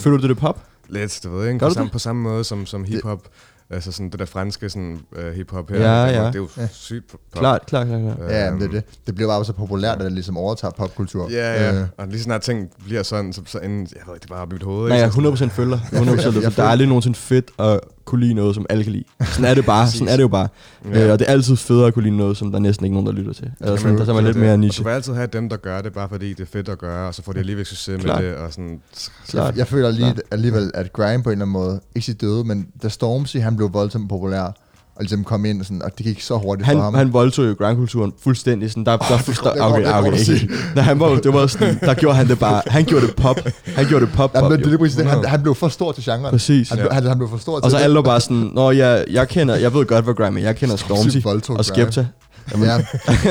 Føler 0.01 0.19
du 0.19 0.29
det 0.29 0.39
pop? 0.39 0.59
sådan. 0.87 1.01
Lidt, 1.01 1.21
du 1.25 1.37
ved 1.37 1.47
ikke? 1.47 1.59
Gør 1.59 1.69
På 1.69 1.75
samme, 1.75 1.85
det? 1.85 1.93
på 1.93 1.99
samme 1.99 2.23
måde 2.23 2.45
som, 2.45 2.67
som 2.67 2.85
hiphop. 2.85 3.23
Altså 3.71 3.93
sådan 3.93 4.11
det 4.11 4.19
der 4.19 4.25
franske 4.27 4.69
sådan, 4.69 4.99
uh, 5.19 5.33
hiphop 5.35 5.71
her. 5.71 5.77
Ja, 5.81 6.07
det, 6.09 6.17
er- 6.17 6.21
ja. 6.23 6.27
Det 6.27 6.35
er 6.35 6.39
jo 6.39 6.49
Ja. 6.57 6.69
sygt 6.73 7.11
pop. 7.11 7.21
Klart, 7.35 7.67
klart, 7.67 7.87
klart. 7.87 8.01
klart. 8.17 8.31
ja, 8.31 8.51
men 8.51 8.61
det, 8.61 8.67
er 8.67 8.71
Øhm, 8.71 8.71
det. 8.75 8.83
det 9.07 9.15
bliver 9.15 9.29
bare 9.31 9.45
så 9.45 9.53
populært, 9.53 9.99
at 9.99 10.05
det 10.05 10.13
ligesom 10.13 10.37
overtager 10.37 10.73
popkultur. 10.73 11.31
Ja, 11.31 11.65
ja. 11.65 11.81
Øh, 11.81 11.87
Og 11.99 12.07
lige 12.09 12.23
snart 12.23 12.41
ting 12.41 12.71
bliver 12.85 13.03
sådan, 13.03 13.33
så, 13.33 13.41
så 13.47 13.59
inden, 13.59 13.81
jeg 13.81 14.03
ved 14.07 14.15
ikke, 14.15 14.23
det 14.23 14.31
er 14.31 14.35
bare 14.35 14.43
op 14.43 14.51
i 14.53 14.55
mit 14.55 14.63
hoved. 14.63 14.89
Nej, 14.89 14.99
jeg 14.99 15.13
Så 15.13 15.15
sådan- 15.15 15.51
100% 15.51 15.53
følger. 15.53 15.79
100% 15.79 16.25
jeg 16.25 16.33
følger. 16.35 16.51
Der 16.51 16.63
er 16.63 16.69
aldrig 16.69 16.89
nogensinde 16.89 17.19
fedt 17.19 17.51
at 17.59 17.81
kunne 18.07 18.21
lide 18.21 18.35
noget, 18.35 18.55
som 18.55 18.67
alle 18.71 18.85
kan 18.85 18.93
lide. 18.93 19.05
Sådan 19.25 19.45
er 19.51 19.55
det 19.55 19.65
bare. 19.75 19.89
Sådan 19.91 20.09
er 20.09 20.17
det 20.17 20.23
jo 20.23 20.29
bare. 20.29 20.49
Ja. 20.93 21.07
Øh, 21.07 21.13
og 21.13 21.19
det 21.19 21.29
er 21.29 21.33
altid 21.33 21.57
federe 21.57 21.87
at 21.87 21.95
kunne 21.95 22.03
lide 22.05 22.17
noget, 22.17 22.37
som 22.37 22.53
der 22.53 22.59
næsten 22.59 22.87
ikke 22.87 22.95
nogen, 22.95 23.07
der 23.07 23.13
lytter 23.13 23.33
til. 23.33 23.51
Altså, 23.61 23.77
sådan, 23.83 23.99
der 23.99 24.09
er 24.09 24.15
man 24.15 24.25
lidt 24.25 24.35
det. 24.35 24.43
mere 24.43 24.53
Og 24.53 24.59
niche. 24.59 24.83
Du 24.83 24.89
vil 24.89 24.95
altid 24.95 25.15
have 25.15 25.27
dem, 25.27 25.49
der 25.49 25.57
gør 25.57 25.81
det, 25.83 25.93
bare 25.93 26.09
fordi 26.09 26.29
det 26.29 26.41
er 26.41 26.47
fedt 26.47 26.69
at 26.69 26.79
gøre, 26.79 27.09
og 27.09 27.15
så 27.15 27.23
får 27.23 27.33
de 27.33 27.39
alligevel 27.39 27.67
succes 27.67 28.03
Klart. 28.03 28.23
med 28.23 28.31
det. 28.31 28.37
Og 28.39 28.53
sådan, 28.53 28.81
Klart. 29.29 29.57
Jeg 29.57 29.67
føler 29.67 29.91
lige 29.91 30.15
alligevel, 30.31 30.71
at 30.75 30.93
Grime 30.93 31.23
på 31.23 31.29
en 31.31 31.33
eller 31.33 31.45
anden 31.45 31.53
måde, 31.53 31.81
ikke 31.95 32.07
sit 32.07 32.21
døde, 32.21 32.45
men 32.45 32.67
da 32.83 32.89
Stormzy, 32.89 33.37
han 33.37 33.57
blev 33.57 33.73
voldsomt 33.73 34.09
populær, 34.09 34.53
og 34.97 35.03
ligesom 35.03 35.25
kom 35.25 35.45
ind, 35.45 35.61
og, 35.61 35.67
sådan, 35.67 35.83
og 35.83 35.91
det 35.99 36.07
gik 36.07 36.21
så 36.21 36.37
hurtigt 36.37 36.67
Han, 36.67 36.77
for 36.77 36.83
ham. 36.83 36.95
han 36.95 37.13
voldtog 37.13 37.47
jo 37.49 37.55
grindkulturen 37.59 38.13
fuldstændig. 38.23 38.71
Sådan, 38.71 38.85
der, 38.87 38.97
der, 38.97 39.05
der, 39.09 39.17
det 39.27 39.39
går- 39.39 39.51
det 39.51 39.59
går- 39.61 39.67
okay, 39.69 39.87
det 39.87 39.95
okay, 39.95 40.17
sige. 40.19 40.51
Nej, 40.75 40.85
han 40.85 41.01
var, 41.01 41.09
det 41.09 41.33
var 41.33 41.47
sådan, 41.47 41.79
der 41.81 41.95
gjorde 41.95 42.17
han 42.17 42.29
det 42.29 42.39
bare. 42.39 42.63
Han 42.67 42.85
gjorde 42.85 43.07
det 43.07 43.17
pop. 43.17 43.37
Han 43.67 43.87
gjorde 43.87 44.07
det 44.07 44.15
pop, 44.15 44.31
Ja, 44.35 44.41
pop 44.41 44.51
det 44.51 44.79
præcis 44.79 44.97
det. 44.97 45.07
Han, 45.07 45.25
han 45.25 45.43
blev 45.43 45.55
for 45.55 45.69
stor 45.69 45.93
til 45.93 46.05
genren. 46.05 46.31
Præcis. 46.31 46.69
Han, 46.69 46.79
blev, 46.79 46.89
han, 46.93 47.07
han 47.07 47.19
blev 47.19 47.29
for 47.31 47.37
stor 47.39 47.59
til 47.59 47.65
Og 47.65 47.71
så 47.71 47.77
det. 47.77 47.85
alle 47.85 48.03
bare 48.03 48.21
sådan, 48.21 48.51
Nå, 48.55 48.71
jeg, 48.71 49.05
jeg 49.11 49.29
kender, 49.29 49.57
jeg 49.57 49.75
ved 49.75 49.87
godt, 49.87 50.05
hvad 50.05 50.15
Grammy 50.15 50.43
Jeg 50.43 50.57
kender 50.57 50.77
Stormzy 50.77 51.19
og. 51.49 51.65
Skepta. 51.65 52.07
Ja. 52.53 52.57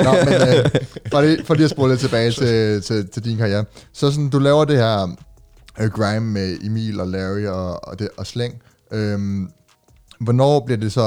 Nå, 0.04 0.12
men 0.26 0.34
øh, 0.34 0.66
for, 1.12 1.22
lige, 1.22 1.38
for 1.46 1.54
lige 1.54 1.64
at 1.64 1.70
spole 1.70 1.92
lidt 1.92 2.00
tilbage 2.00 2.32
til, 2.32 2.82
til, 2.82 3.08
til 3.14 3.24
din 3.26 3.38
karriere. 3.38 3.66
Så 3.94 4.12
sådan, 4.12 4.30
du 4.30 4.40
laver 4.40 4.66
det 4.66 4.78
her 4.78 5.16
øh, 5.80 5.90
grime 5.90 6.26
med 6.32 6.58
Emil 6.64 7.00
og 7.00 7.08
Larry 7.08 7.46
og, 7.46 7.88
og, 7.88 8.00
det, 8.00 8.10
og 8.18 8.28
Slæng. 8.28 8.54
Øhm, 8.94 9.48
hvornår 10.20 10.60
bliver 10.66 10.78
det 10.78 10.92
så, 10.92 11.02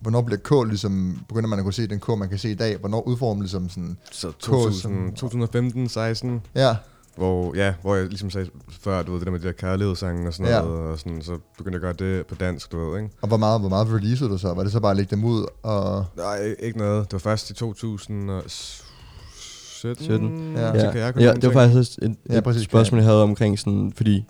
hvornår 0.00 0.22
bliver 0.22 0.38
K 0.64 0.68
ligesom, 0.68 1.18
begynder 1.28 1.48
man 1.48 1.58
at 1.58 1.62
kunne 1.64 1.72
se 1.74 1.86
den 1.86 2.00
K, 2.00 2.08
man 2.18 2.28
kan 2.28 2.38
se 2.38 2.50
i 2.50 2.54
dag? 2.54 2.76
Hvornår 2.76 3.00
udformer 3.08 3.42
ligesom 3.42 3.68
sådan, 3.68 3.96
så 4.12 4.32
som- 4.72 5.12
2015, 5.16 5.88
16, 5.88 6.40
ja, 6.54 6.76
hvor, 7.16 7.56
ja, 7.56 7.74
hvor 7.82 7.94
jeg 7.94 8.06
ligesom 8.06 8.30
sagde 8.30 8.50
før, 8.80 9.02
du 9.02 9.12
ved, 9.12 9.18
det 9.20 9.26
der 9.26 9.32
med 9.32 9.40
de 9.40 9.46
der 9.46 9.52
kærlighedssange 9.52 10.26
og 10.28 10.34
sådan 10.34 10.52
Ja. 10.52 10.62
noget, 10.62 10.80
og 10.92 10.98
sådan, 10.98 11.22
så 11.22 11.38
begyndte 11.58 11.80
jeg 11.82 11.88
at 11.88 11.98
gøre 11.98 12.08
det 12.16 12.26
på 12.26 12.34
dansk, 12.34 12.72
du 12.72 12.90
ved, 12.90 12.98
ikke? 13.02 13.14
og 13.22 13.28
hvor 13.28 13.36
meget, 13.36 13.60
hvor 13.60 13.68
meget 13.68 13.88
releasede 13.92 14.30
du 14.30 14.38
så? 14.38 14.54
Var 14.54 14.62
det 14.62 14.72
så 14.72 14.80
bare 14.80 14.90
at 14.90 14.96
lægge 14.96 15.16
dem 15.16 15.24
ud? 15.24 15.46
Og, 15.62 16.04
Nej, 16.16 16.54
ikke 16.58 16.78
noget. 16.78 17.04
Det 17.04 17.12
var 17.12 17.18
først 17.18 17.50
i 17.50 17.54
2017. 17.54 18.30
17. 19.68 20.52
Ja. 20.56 20.60
Ja. 20.60 20.66
Ja, 20.74 20.80
Så 20.86 20.92
kan 20.92 21.00
jeg 21.00 21.14
ja, 21.20 21.32
det 21.32 21.44
var 21.46 21.52
faktisk 21.52 21.78
også 21.78 21.98
et, 22.02 22.16
Ja, 22.30 22.38
et 22.38 22.44
præcis, 22.44 22.62
spørgsmål, 22.62 22.98
jeg 22.98 23.06
havde 23.08 23.22
omkring 23.22 23.58
sådan, 23.58 23.92
fordi 23.96 24.24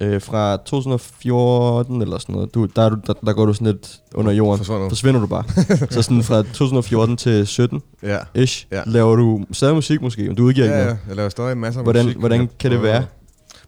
øh, 0.00 0.22
fra 0.22 0.56
2014 0.56 2.02
eller 2.02 2.18
sådan 2.18 2.34
noget, 2.34 2.54
du, 2.54 2.64
der, 2.76 2.82
er 2.82 2.88
der, 2.88 3.12
der 3.12 3.32
går 3.32 3.46
du 3.46 3.52
sådan 3.52 3.66
lidt 3.66 4.00
under 4.14 4.32
jorden. 4.32 4.58
Forsvundet. 4.58 4.90
Forsvinder 4.90 5.20
du 5.20 5.26
bare. 5.26 5.44
så 5.94 6.02
sådan 6.02 6.22
fra 6.22 6.42
2014 6.42 7.16
til 7.16 7.46
17 7.46 7.82
Ja. 8.02 8.18
ish, 8.34 8.66
Ja. 8.72 8.82
laver 8.86 9.16
du 9.16 9.44
stadig 9.52 9.74
musik 9.74 10.02
måske, 10.02 10.22
men 10.26 10.34
du 10.36 10.42
udgiver 10.42 10.64
ikke 10.66 10.76
Ja, 10.76 10.84
noget. 10.84 10.98
ja, 11.04 11.08
jeg 11.08 11.16
laver 11.16 11.28
stadig 11.28 11.58
masser 11.58 11.80
af 11.80 11.84
Hvordan- 11.84 12.04
musik. 12.04 12.18
hvordan 12.18 12.50
kan 12.58 12.70
det 12.70 12.82
være? 12.82 13.06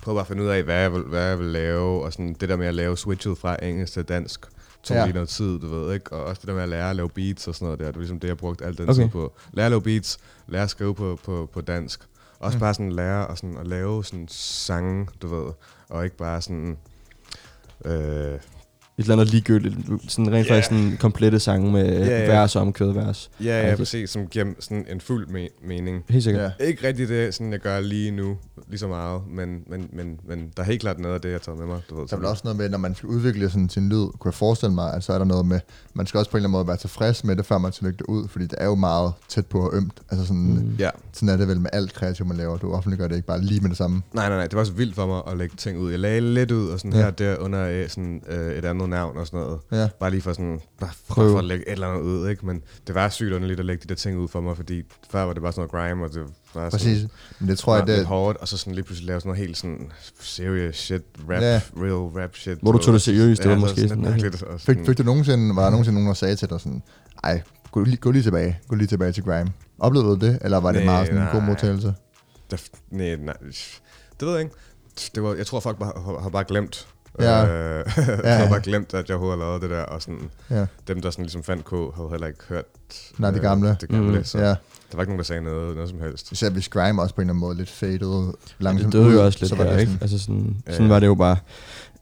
Prøver 0.02 0.16
bare 0.16 0.20
at 0.20 0.26
finde 0.28 0.42
ud 0.42 0.48
af, 0.48 0.62
hvad 0.62 0.74
jeg 0.76 0.92
vil, 0.92 1.02
hvad 1.02 1.22
jeg 1.28 1.38
vil 1.38 1.46
lave, 1.46 2.04
og 2.04 2.12
sådan 2.12 2.36
det 2.40 2.48
der 2.48 2.56
med 2.56 2.66
at 2.66 2.74
lave 2.74 2.96
switchet 2.96 3.38
fra 3.38 3.56
engelsk 3.62 3.92
til 3.92 4.02
dansk, 4.02 4.40
tog 4.82 4.96
Ja. 4.96 5.04
lige 5.04 5.14
noget 5.14 5.28
tid, 5.28 5.58
du 5.58 5.68
ved, 5.68 5.94
ikke? 5.94 6.12
Og 6.12 6.24
også 6.24 6.40
det 6.40 6.48
der 6.48 6.54
med 6.54 6.62
at 6.62 6.68
lære 6.68 6.90
at 6.90 6.96
lave 6.96 7.08
beats 7.08 7.48
og 7.48 7.54
sådan 7.54 7.64
noget 7.66 7.78
der, 7.80 7.86
det 7.86 7.94
er 7.94 7.98
ligesom 7.98 8.20
det, 8.20 8.28
jeg 8.28 8.36
brugte 8.36 8.64
al 8.64 8.78
den 8.78 8.88
Okay. 8.88 9.02
tid 9.02 9.08
på. 9.08 9.32
Lære 9.52 9.66
at 9.66 9.72
lave 9.72 9.82
beats, 9.82 10.18
lære 10.48 10.62
at 10.62 10.70
skrive 10.70 10.94
på, 10.94 11.18
på, 11.24 11.48
på 11.54 11.60
dansk. 11.60 12.00
Også 12.40 12.56
Mm. 12.58 12.60
bare 12.60 12.74
sådan 12.74 12.92
lære 12.92 13.30
at, 13.30 13.38
sådan, 13.38 13.56
at 13.60 13.66
lave 13.66 14.04
sådan 14.04 14.26
sange, 14.30 15.06
du 15.22 15.26
ved, 15.44 15.52
og 15.88 16.04
ikke 16.04 16.16
bare 16.16 16.42
sådan... 16.42 16.78
Øh, 17.84 18.40
et 18.98 19.02
eller 19.02 19.12
andet 19.14 19.30
ligegyldigt, 19.30 19.74
sådan 20.08 20.32
rent 20.32 20.46
Ja. 20.48 20.52
faktisk 20.54 20.68
sådan 20.68 20.96
komplette 21.00 21.40
sange 21.40 21.72
med 21.72 21.84
Ja, 22.06 22.20
ja. 22.20 22.26
vers 22.26 22.56
og 22.56 22.62
omkvædet 22.62 22.94
vers. 22.94 23.30
ja, 23.44 23.68
ja, 23.70 23.76
præcis, 23.76 24.10
som 24.10 24.26
giver 24.26 24.44
sådan 24.60 24.86
en 24.90 25.00
fuld 25.00 25.26
me- 25.28 25.66
mening. 25.68 26.04
Helt 26.08 26.24
sikkert. 26.24 26.52
Ja. 26.60 26.64
Ikke 26.64 26.88
rigtig 26.88 27.08
det, 27.08 27.34
sådan 27.34 27.52
jeg 27.52 27.60
gør 27.60 27.80
lige 27.80 28.10
nu, 28.10 28.36
lige 28.68 28.78
så 28.78 28.88
meget, 28.88 29.20
men, 29.30 29.62
men, 29.66 29.88
men, 29.92 30.20
men 30.28 30.48
der 30.56 30.62
er 30.62 30.66
helt 30.66 30.80
klart 30.80 30.98
noget 30.98 31.14
af 31.14 31.20
det, 31.20 31.28
jeg 31.28 31.34
har 31.34 31.38
taget 31.38 31.58
med 31.58 31.66
mig. 31.66 31.80
Du 31.90 32.00
ved, 32.00 32.06
Der 32.08 32.16
er 32.16 32.18
vel 32.20 32.26
også 32.28 32.40
noget 32.44 32.58
med, 32.58 32.68
når 32.68 32.78
man 32.78 32.94
skal 32.94 33.06
udvikle 33.08 33.50
sådan 33.50 33.68
sin 33.68 33.88
lyd, 33.88 34.06
kunne 34.18 34.28
jeg 34.28 34.34
forestille 34.34 34.74
mig, 34.74 34.94
at 34.94 35.04
så 35.04 35.12
er 35.12 35.18
der 35.18 35.24
noget 35.24 35.46
med, 35.46 35.60
man 35.94 36.06
skal 36.06 36.18
også 36.18 36.30
på 36.30 36.36
en 36.36 36.38
eller 36.38 36.48
anden 36.48 36.58
måde 36.58 36.66
være 36.68 36.76
tilfreds 36.76 37.24
med 37.24 37.36
det, 37.36 37.46
før 37.46 37.58
man 37.58 37.72
skal 37.72 37.84
lægge 37.84 37.98
det 37.98 38.06
ud, 38.06 38.28
fordi 38.28 38.46
det 38.46 38.54
er 38.58 38.64
jo 38.66 38.74
meget 38.74 39.12
tæt 39.28 39.46
på 39.46 39.60
og 39.60 39.76
ømt. 39.76 40.00
Altså 40.10 40.26
sådan, 40.26 40.42
mm. 40.54 40.76
Ja, 40.78 40.90
sådan 41.12 41.28
er 41.28 41.36
det 41.36 41.48
vel 41.48 41.60
med 41.60 41.70
alt 41.72 41.94
kreativt, 41.94 42.28
man 42.28 42.36
laver. 42.36 42.56
Du 42.58 42.72
offentliggør 42.72 43.08
det 43.08 43.14
ikke 43.16 43.26
bare 43.26 43.40
lige 43.42 43.60
med 43.60 43.68
det 43.68 43.76
samme. 43.78 44.02
Nej, 44.12 44.28
nej, 44.28 44.36
nej. 44.36 44.44
Det 44.46 44.54
var 44.54 44.60
også 44.60 44.72
vildt 44.72 44.94
for 44.94 45.06
mig 45.06 45.20
at 45.32 45.38
lægge 45.38 45.56
ting 45.56 45.78
ud. 45.78 45.90
Jeg 45.90 45.98
lagde 45.98 46.20
lidt 46.34 46.50
ud 46.50 46.68
og 46.68 46.78
sådan 46.78 46.92
Ja. 46.92 46.98
ja. 46.98 47.04
her 47.04 47.10
der 47.10 47.36
under 47.36 47.68
øh, 47.68 47.88
sådan, 47.88 48.22
øh, 48.28 48.52
et 48.58 48.64
andet 48.64 48.87
navn 48.88 49.16
og 49.16 49.26
sådan 49.26 49.40
noget. 49.40 49.60
Ja. 49.72 49.88
Bare 50.00 50.10
lige 50.10 50.22
for 50.22 50.32
sådan, 50.32 50.60
bare 50.80 50.90
Prøve. 51.08 51.30
for 51.32 51.38
at 51.38 51.44
lægge 51.44 51.68
et 51.68 51.72
eller 51.72 51.88
andet 51.88 52.02
ud, 52.02 52.28
ikke? 52.28 52.46
Men 52.46 52.62
det 52.86 52.94
var 52.94 53.08
sygt 53.08 53.32
underligt 53.32 53.60
at 53.60 53.66
lægge 53.66 53.82
de 53.82 53.88
der 53.88 53.94
ting 53.94 54.18
ud 54.18 54.28
for 54.28 54.40
mig, 54.40 54.56
fordi 54.56 54.82
før 55.10 55.22
var 55.24 55.32
det 55.32 55.42
bare 55.42 55.52
sådan 55.52 55.68
noget 55.74 55.88
grime, 55.90 56.04
og 56.04 56.14
det 56.14 56.22
var 56.54 56.70
Præcis. 56.70 56.96
sådan, 57.00 57.10
Men 57.38 57.48
det 57.48 57.58
tror 57.58 57.76
jeg, 57.76 57.86
det 57.86 57.98
det 57.98 58.06
hårdt, 58.06 58.38
og 58.38 58.48
så 58.48 58.56
sådan 58.56 58.74
lige 58.74 58.84
pludselig 58.84 59.06
lave 59.06 59.20
sådan 59.20 59.28
noget 59.28 59.38
helt 59.46 59.56
sådan 59.56 59.92
serious 60.20 60.76
shit, 60.76 61.02
rap, 61.30 61.42
Ja. 61.42 61.60
real 61.76 62.22
rap 62.22 62.36
shit. 62.36 62.58
Hvor 62.62 62.72
du 62.72 62.78
tog 62.78 62.94
det 62.94 63.02
seriøst, 63.02 63.42
det 63.42 63.48
var 63.48 63.54
ja, 63.54 63.60
måske 63.60 63.74
sådan 63.76 63.88
sådan, 63.88 64.04
lidt 64.04 64.22
mærkeligt. 64.22 64.42
Og 64.42 64.60
Fik, 64.60 64.66
sådan, 64.66 64.86
fik 64.86 64.98
du 64.98 65.02
nogensinde, 65.02 65.56
var 65.56 65.62
der 65.62 65.70
nogensinde 65.70 65.94
nogen, 65.94 66.08
der 66.08 66.14
sagde 66.14 66.36
til 66.36 66.50
dig 66.50 66.60
sådan, 66.60 66.82
ej, 67.24 67.42
gå, 67.72 67.82
lige- 67.84 67.96
gå 67.96 68.10
lige 68.10 68.22
tilbage, 68.22 68.58
gå 68.68 68.74
lige 68.76 68.86
tilbage 68.86 69.12
til 69.12 69.22
grime. 69.22 69.52
Oplevede 69.78 70.08
du 70.20 70.26
det, 70.26 70.38
eller 70.42 70.58
var 70.60 70.72
det 70.72 70.84
Nej, 70.84 70.92
meget 70.94 71.06
sådan 71.06 71.22
en 71.22 71.28
god 71.32 71.42
modtagelse? 71.42 71.94
der, 72.50 72.56
nej, 72.90 73.16
nej, 73.16 73.34
det 74.20 74.26
ved 74.28 74.30
jeg 74.32 74.40
ikke. 74.40 74.54
Det 75.14 75.22
var, 75.22 75.34
jeg 75.34 75.46
tror, 75.46 75.60
folk 75.60 75.78
bare, 75.78 75.92
har, 76.04 76.20
har 76.20 76.28
bare 76.28 76.44
glemt. 76.48 76.86
Ja. 77.20 77.46
Øh, 77.46 77.84
Ja, 77.96 78.02
jeg 78.12 78.20
ja. 78.24 78.34
har 78.34 78.48
bare 78.48 78.60
glemt, 78.60 78.94
at 78.94 79.08
jeg 79.08 79.16
overhovedet 79.16 79.38
havde 79.40 79.50
lavet 79.50 79.62
det 79.62 79.70
der, 79.70 79.82
og 79.82 80.02
sådan, 80.02 80.30
Ja, 80.50 80.66
dem, 80.88 81.00
der 81.00 81.10
sådan 81.10 81.24
ligesom 81.24 81.42
fandt 81.42 81.64
K, 81.64 81.70
havde 81.70 82.08
heller 82.10 82.26
ikke 82.26 82.38
hørt 82.48 82.64
Nej, 83.18 83.30
det 83.30 83.42
gamle. 83.42 83.76
det 83.80 83.88
gamle 83.88 84.18
Mm. 84.18 84.24
så 84.24 84.38
ja. 84.38 84.44
der 84.44 84.54
var 84.94 85.00
ikke 85.02 85.10
nogen, 85.10 85.18
der 85.18 85.24
sagde 85.24 85.42
noget, 85.42 85.74
noget 85.74 85.90
som 85.90 86.00
helst. 86.00 86.32
Især 86.32 86.50
hvis 86.50 86.68
grime 86.68 87.02
også 87.02 87.14
på 87.14 87.20
en 87.20 87.24
eller 87.24 87.32
anden 87.32 87.40
måde 87.40 87.56
lidt 87.56 87.70
faded 87.70 88.24
Ja, 88.26 88.32
langsomt 88.64 88.92
det 88.92 89.02
døde 89.02 89.12
jo 89.12 89.24
også 89.24 89.38
lidt 89.40 89.48
så 89.48 89.56
var 89.56 89.64
der, 89.64 89.72
det 89.72 89.80
ikke? 89.80 89.92
sådan, 89.92 90.02
Altså 90.02 90.18
sådan, 90.18 90.56
Ja, 90.66 90.72
sådan 90.72 90.86
ja. 90.86 90.92
var 90.92 91.00
det 91.00 91.06
jo 91.06 91.14
bare. 91.14 91.36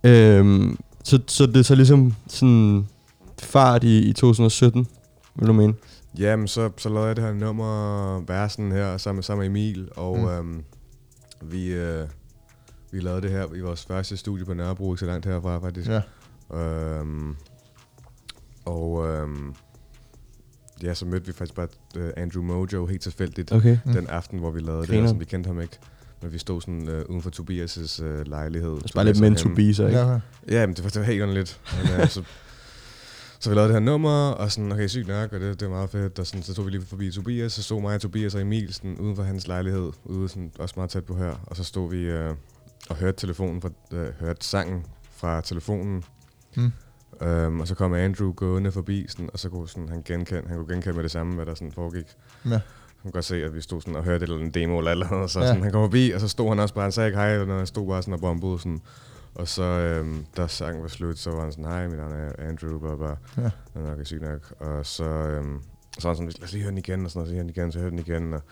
Øhm, 0.05 0.79
så, 1.05 1.19
så 1.27 1.47
det 1.47 1.57
er 1.57 1.63
så 1.63 1.75
ligesom 1.75 2.15
sådan 2.29 2.87
fart 3.43 3.85
i, 3.85 3.99
i 3.99 4.13
2017, 4.13 4.87
vil 5.37 5.49
du 5.49 5.53
mene? 5.53 5.75
Jamen, 6.19 6.49
så, 6.49 6.71
så 6.77 6.89
lavede 6.89 7.07
jeg 7.07 7.17
det 7.17 7.25
her 7.25 7.33
nummer, 7.33 8.21
versen 8.21 8.73
her, 8.73 8.97
sammen, 8.97 9.23
sammen 9.23 9.41
med 9.53 9.61
Emil, 9.61 9.89
og 9.97 10.19
mm. 10.19 10.29
øhm, 10.29 10.63
vi, 11.43 11.67
øh, 11.73 12.07
vi 12.97 13.01
lavede 13.01 13.23
det 13.23 13.31
her 13.31 13.55
i 13.55 13.61
vores 13.61 13.85
første 13.85 14.17
studie 14.17 14.45
på 14.45 14.55
Nørrebro, 14.55 14.93
ikke 14.93 15.01
så 15.01 15.07
langt 15.07 15.27
herfra 15.27 15.59
faktisk. 15.59 15.91
Ja. 15.91 16.01
Øhm, 16.59 17.37
og 18.65 19.07
øhm, 19.09 19.55
ja, 20.83 20.95
så 20.95 21.07
mødte 21.07 21.27
vi 21.27 21.33
faktisk 21.33 21.55
bare 21.55 21.69
øh, 21.97 22.11
Andrew 22.17 22.43
Mojo 22.43 22.87
helt 22.87 23.03
tilfældigt 23.03 23.53
Okay. 23.53 23.79
Mm. 23.85 23.93
den 23.93 24.07
aften, 24.07 24.39
hvor 24.39 24.51
vi 24.51 24.61
lavede 24.61 24.81
det, 24.81 24.89
Grineren. 24.89 25.05
og 25.05 25.09
sådan, 25.09 25.21
vi 25.21 25.25
kendte 25.25 25.49
ham 25.49 25.61
ikke. 25.61 25.79
Men 26.23 26.33
vi 26.33 26.39
stod 26.39 26.61
sådan 26.61 26.89
øh, 26.89 27.05
uden 27.09 27.23
for 27.23 27.31
Tobias' 27.31 28.03
øh, 28.05 28.27
lejlighed. 28.27 28.71
Det 28.71 28.83
er 28.85 28.95
bare 28.95 29.05
lidt 29.05 29.21
meant 29.21 29.39
to 29.39 29.49
be, 29.49 29.75
så 29.75 29.87
ikke? 29.87 29.99
Ja. 29.99 30.21
Ja, 30.49 30.67
men 30.67 30.77
det 30.77 30.85
var, 30.85 30.91
det 30.91 31.01
var 31.01 31.07
helt 31.07 31.23
underligt. 31.23 31.61
Men, 31.83 32.01
øh, 32.01 32.09
så, 32.15 32.23
så 33.39 33.51
vi 33.51 33.55
lavede 33.57 33.69
det 33.69 33.75
her 33.75 33.85
nummer, 33.85 34.29
og 34.31 34.53
sådan, 34.53 34.73
okay, 34.73 34.87
sygt 34.89 35.09
nok, 35.09 35.33
og 35.33 35.41
det, 35.41 35.61
det 35.61 35.69
var 35.69 35.75
meget 35.75 35.91
fedt. 35.91 36.19
Og 36.19 36.27
sådan, 36.27 36.43
så 36.43 36.55
tog 36.55 36.67
vi 36.67 36.71
lige 36.71 36.83
forbi 36.83 37.11
Tobias, 37.11 37.53
så 37.53 37.63
stod 37.63 37.81
mig 37.81 37.95
og 37.95 38.01
Tobias 38.01 38.35
og 38.35 38.41
Emil 38.41 38.75
sådan, 38.75 38.99
uden 38.99 39.17
for 39.17 39.23
hans 39.23 39.47
lejlighed, 39.49 39.93
ude 40.05 40.29
sådan, 40.29 40.53
også 40.59 40.75
meget 40.77 40.91
tæt 40.91 41.05
på 41.05 41.17
her. 41.17 41.35
Og 41.47 41.57
så 41.57 41.65
stod 41.65 41.91
vi 41.91 41.97
øh, 42.03 42.35
og 42.90 42.96
hørte 42.96 43.16
telefonen, 43.18 43.62
fra, 43.62 43.70
øh, 43.92 44.09
hørte 44.20 44.46
sangen 44.46 44.87
fra 45.11 45.40
telefonen. 45.40 46.05
Mm. 46.57 46.72
Øhm, 47.22 47.61
og 47.61 47.68
så 47.68 47.75
kom 47.75 47.94
Andrew 47.94 48.33
gående 48.33 48.72
forbi, 48.72 49.07
sådan, 49.09 49.31
og 49.33 49.38
så 49.38 49.49
kunne 49.49 49.68
sådan, 49.68 49.88
han, 49.88 50.03
genkende, 50.03 50.49
han 50.49 50.57
kunne 50.57 50.75
genkende 50.75 50.94
med 50.96 51.03
det 51.03 51.11
samme, 51.11 51.35
hvad 51.35 51.46
der 51.46 51.55
sådan 51.55 51.72
foregik. 51.72 52.07
Ja. 52.44 52.51
Han 52.51 52.61
kunne 53.03 53.12
godt 53.12 53.25
se, 53.25 53.44
at 53.44 53.55
vi 53.55 53.61
stod 53.61 53.81
sådan 53.81 53.96
og 53.96 54.05
hørte 54.05 54.16
et 54.16 54.22
eller 54.22 54.38
andet 54.38 54.55
demo 54.55 54.79
eller 54.79 54.90
et 54.90 54.94
eller 54.94 55.07
andet, 55.12 55.31
så 55.31 55.40
Ja. 55.40 55.46
sådan, 55.46 55.62
han 55.62 55.72
kom 55.72 55.85
forbi, 55.85 56.11
og 56.11 56.20
så 56.20 56.29
stod 56.29 56.49
han 56.49 56.59
også 56.59 56.75
bare, 56.75 56.83
han 56.83 56.92
sagde 56.92 57.09
ikke 57.09 57.18
hej, 57.18 57.33
eller 57.33 57.46
noget, 57.46 57.61
han 57.61 57.66
stod 57.66 57.87
bare 57.88 58.03
sådan 58.03 58.14
og 58.14 58.20
bombede 58.20 58.59
sådan. 58.59 58.81
Og 59.35 59.49
så, 59.49 59.62
øhm, 59.62 60.27
da 60.37 60.46
sangen 60.46 60.83
var 60.83 60.88
slut, 60.88 61.18
så 61.18 61.31
var 61.31 61.40
han 61.42 61.53
sådan, 61.53 61.64
hej, 61.64 61.87
mit 61.88 61.96
navn 61.99 62.12
er 62.12 62.33
Andrew, 62.49 62.79
bla 62.79 62.94
bla. 62.96 63.09
Ja. 63.44 63.51
Han 63.75 63.87
er 63.87 63.96
nok 63.96 64.07
syg 64.07 64.20
nok. 64.20 64.53
Og 64.61 64.87
så, 64.87 65.05
øhm, 65.05 65.61
så 65.99 66.15
sådan, 66.15 66.27
lad 66.27 66.43
os 66.45 66.53
lige 66.53 66.63
høre 66.63 66.71
den 66.71 66.79
igen, 66.79 67.05
og 67.05 67.11
sådan 67.11 67.19
noget, 67.19 67.29
så 67.29 67.35
høre 67.35 67.43
den 67.43 67.51
igen, 67.51 67.73
så 67.73 67.79
høre 67.79 67.91
den 67.91 67.99
igen, 67.99 68.35
og 68.35 68.43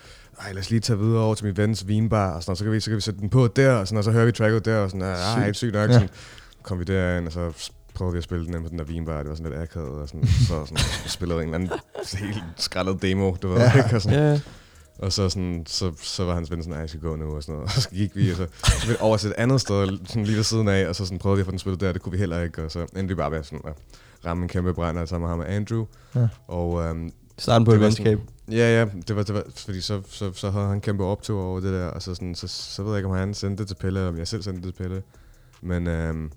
ej, 0.40 0.52
lad 0.52 0.61
os 0.61 0.70
lige 0.70 0.80
tage 0.80 0.98
videre 0.98 1.22
over 1.22 1.35
til 1.35 1.46
min 1.46 1.57
vens 1.57 1.88
vinbar, 1.88 2.33
og 2.35 2.42
sådan 2.42 2.57
så 2.57 2.64
kan 2.64 2.72
vi, 2.72 2.80
så 2.80 2.90
kan 2.90 2.96
vi 2.96 3.00
sætte 3.00 3.20
den 3.20 3.28
på 3.30 3.46
der, 3.46 3.72
og 3.72 3.88
sådan, 3.88 3.98
og 3.98 4.04
så 4.04 4.11
hører 4.11 4.24
vi 4.24 4.33
tracket 4.33 4.64
der, 4.64 4.76
og 4.78 4.90
sådan, 4.90 5.02
ej, 5.02 5.16
Sygt. 5.35 5.44
helt 5.44 5.57
sygt 5.57 5.72
nok, 5.74 5.88
Ja. 5.88 5.92
sådan, 5.94 6.09
kom 6.62 6.78
vi 6.78 6.85
derind, 6.85 7.26
og 7.26 7.33
så 7.33 7.52
prøvede 7.94 8.12
vi 8.12 8.18
at 8.18 8.24
spille 8.24 8.46
den 8.46 8.62
på 8.62 8.68
den 8.68 8.78
der 8.78 8.85
vinbar, 8.85 9.18
det 9.18 9.28
var 9.28 9.35
sådan 9.35 9.52
lidt 9.52 9.62
akavet, 9.62 9.88
og 10.02 10.09
sådan, 10.09 10.26
så 10.26 10.46
sådan, 10.66 10.78
spillede 11.07 11.38
en 11.42 11.44
eller 11.44 11.54
anden 11.59 11.70
helt 12.18 12.44
skrællet 12.57 13.02
demo, 13.02 13.35
du 13.42 13.48
ved, 13.48 13.57
Ja. 13.59 13.85
ikke? 13.85 13.96
Og 13.96 14.02
sådan, 14.02 14.18
Ja, 14.33 14.40
og 14.98 15.12
så, 15.12 15.28
sådan, 15.28 15.62
så, 15.66 15.92
så 16.02 16.24
var 16.24 16.35
hans 16.35 16.50
ven 16.50 16.62
sådan, 16.62 16.74
"Ej, 16.74 16.80
jeg 16.80 16.88
skal 16.88 17.00
gå 17.00 17.16
nu, 17.16 17.37
og 17.37 17.42
sådan 17.42 17.54
noget. 17.54 17.70
Og 17.76 17.83
så 17.83 17.88
gik 17.90 18.16
vi, 18.16 18.30
og 18.30 18.37
så, 18.37 18.46
så 18.64 18.88
vi 18.88 18.94
over 19.00 19.16
til 19.16 19.28
et 19.28 19.35
andet 19.38 19.61
sted, 19.61 19.98
sådan 20.07 20.24
lige 20.24 20.37
ved 20.37 20.44
siden 20.44 20.68
af, 20.68 20.88
og 20.88 20.96
så 20.96 21.04
sådan 21.04 21.18
prøvede 21.18 21.37
vi 21.37 21.40
at 21.40 21.44
få 21.46 21.50
den 21.50 21.59
spillet 21.59 21.80
der, 21.80 21.92
det 21.92 22.02
kunne 22.02 22.12
vi 22.12 22.18
heller 22.18 22.40
ikke, 22.42 22.64
og 22.64 22.70
så 22.70 22.80
endte 22.80 23.09
vi 23.09 23.14
bare 23.14 23.30
med 23.30 23.42
sådan 23.42 23.61
at 23.66 23.72
ramme 24.26 24.42
en 24.42 24.48
kæmpe 24.48 24.74
brænder 24.74 25.04
sammen 25.04 25.22
med 25.24 25.30
ham 25.30 25.40
og 25.40 25.52
Andrew. 25.52 25.85
Ja. 26.14 26.28
Og 26.48 26.83
øhm, 26.83 27.12
starten 27.38 27.64
på 27.64 27.70
Det 27.70 27.76
et 27.76 27.82
venskab. 27.84 28.18
ja, 28.50 28.56
ja, 28.80 28.86
det 29.08 29.16
var, 29.16 29.22
det 29.22 29.34
var 29.34 29.44
fordi 29.56 29.80
så, 29.80 30.02
så, 30.08 30.32
så 30.32 30.50
havde 30.50 30.66
han 30.66 30.80
kæmpe 30.80 31.04
optur 31.04 31.42
over 31.42 31.60
det 31.60 31.72
der, 31.72 31.86
og 31.86 32.02
så, 32.02 32.14
sådan, 32.14 32.34
så, 32.34 32.48
så 32.48 32.82
ved 32.82 32.90
jeg 32.92 32.98
ikke, 32.98 33.08
om 33.08 33.16
han 33.16 33.34
sendte 33.34 33.60
det 33.62 33.68
til 33.68 33.74
Pelle, 33.74 34.00
eller 34.00 34.10
om 34.12 34.18
jeg 34.18 34.28
selv 34.28 34.42
sendte 34.42 34.62
det 34.66 34.74
til 34.74 34.82
Pelle. 34.82 35.02
Men 35.62 35.86
øhm, 35.86 36.32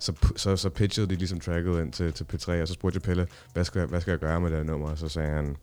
så, 0.00 0.12
så, 0.36 0.56
så 0.56 0.70
pitchede 0.70 1.06
de 1.06 1.14
ligesom 1.14 1.40
tracket 1.40 1.80
ind 1.80 1.92
til, 1.92 2.12
til 2.12 2.24
P3, 2.34 2.52
og 2.62 2.68
så 2.68 2.74
spurgte 2.74 2.96
jeg 2.96 3.02
Pelle, 3.02 3.26
hvad 3.52 3.64
skal, 3.64 3.78
jeg- 3.78 3.88
hvad 3.88 4.00
skal 4.00 4.10
jeg 4.10 4.18
gøre 4.20 4.40
med 4.40 4.50
det 4.50 4.58
her 4.58 4.64
nummer? 4.64 4.90
Og 4.90 4.98
så 4.98 5.08
sagde 5.08 5.30
han, 5.30 5.56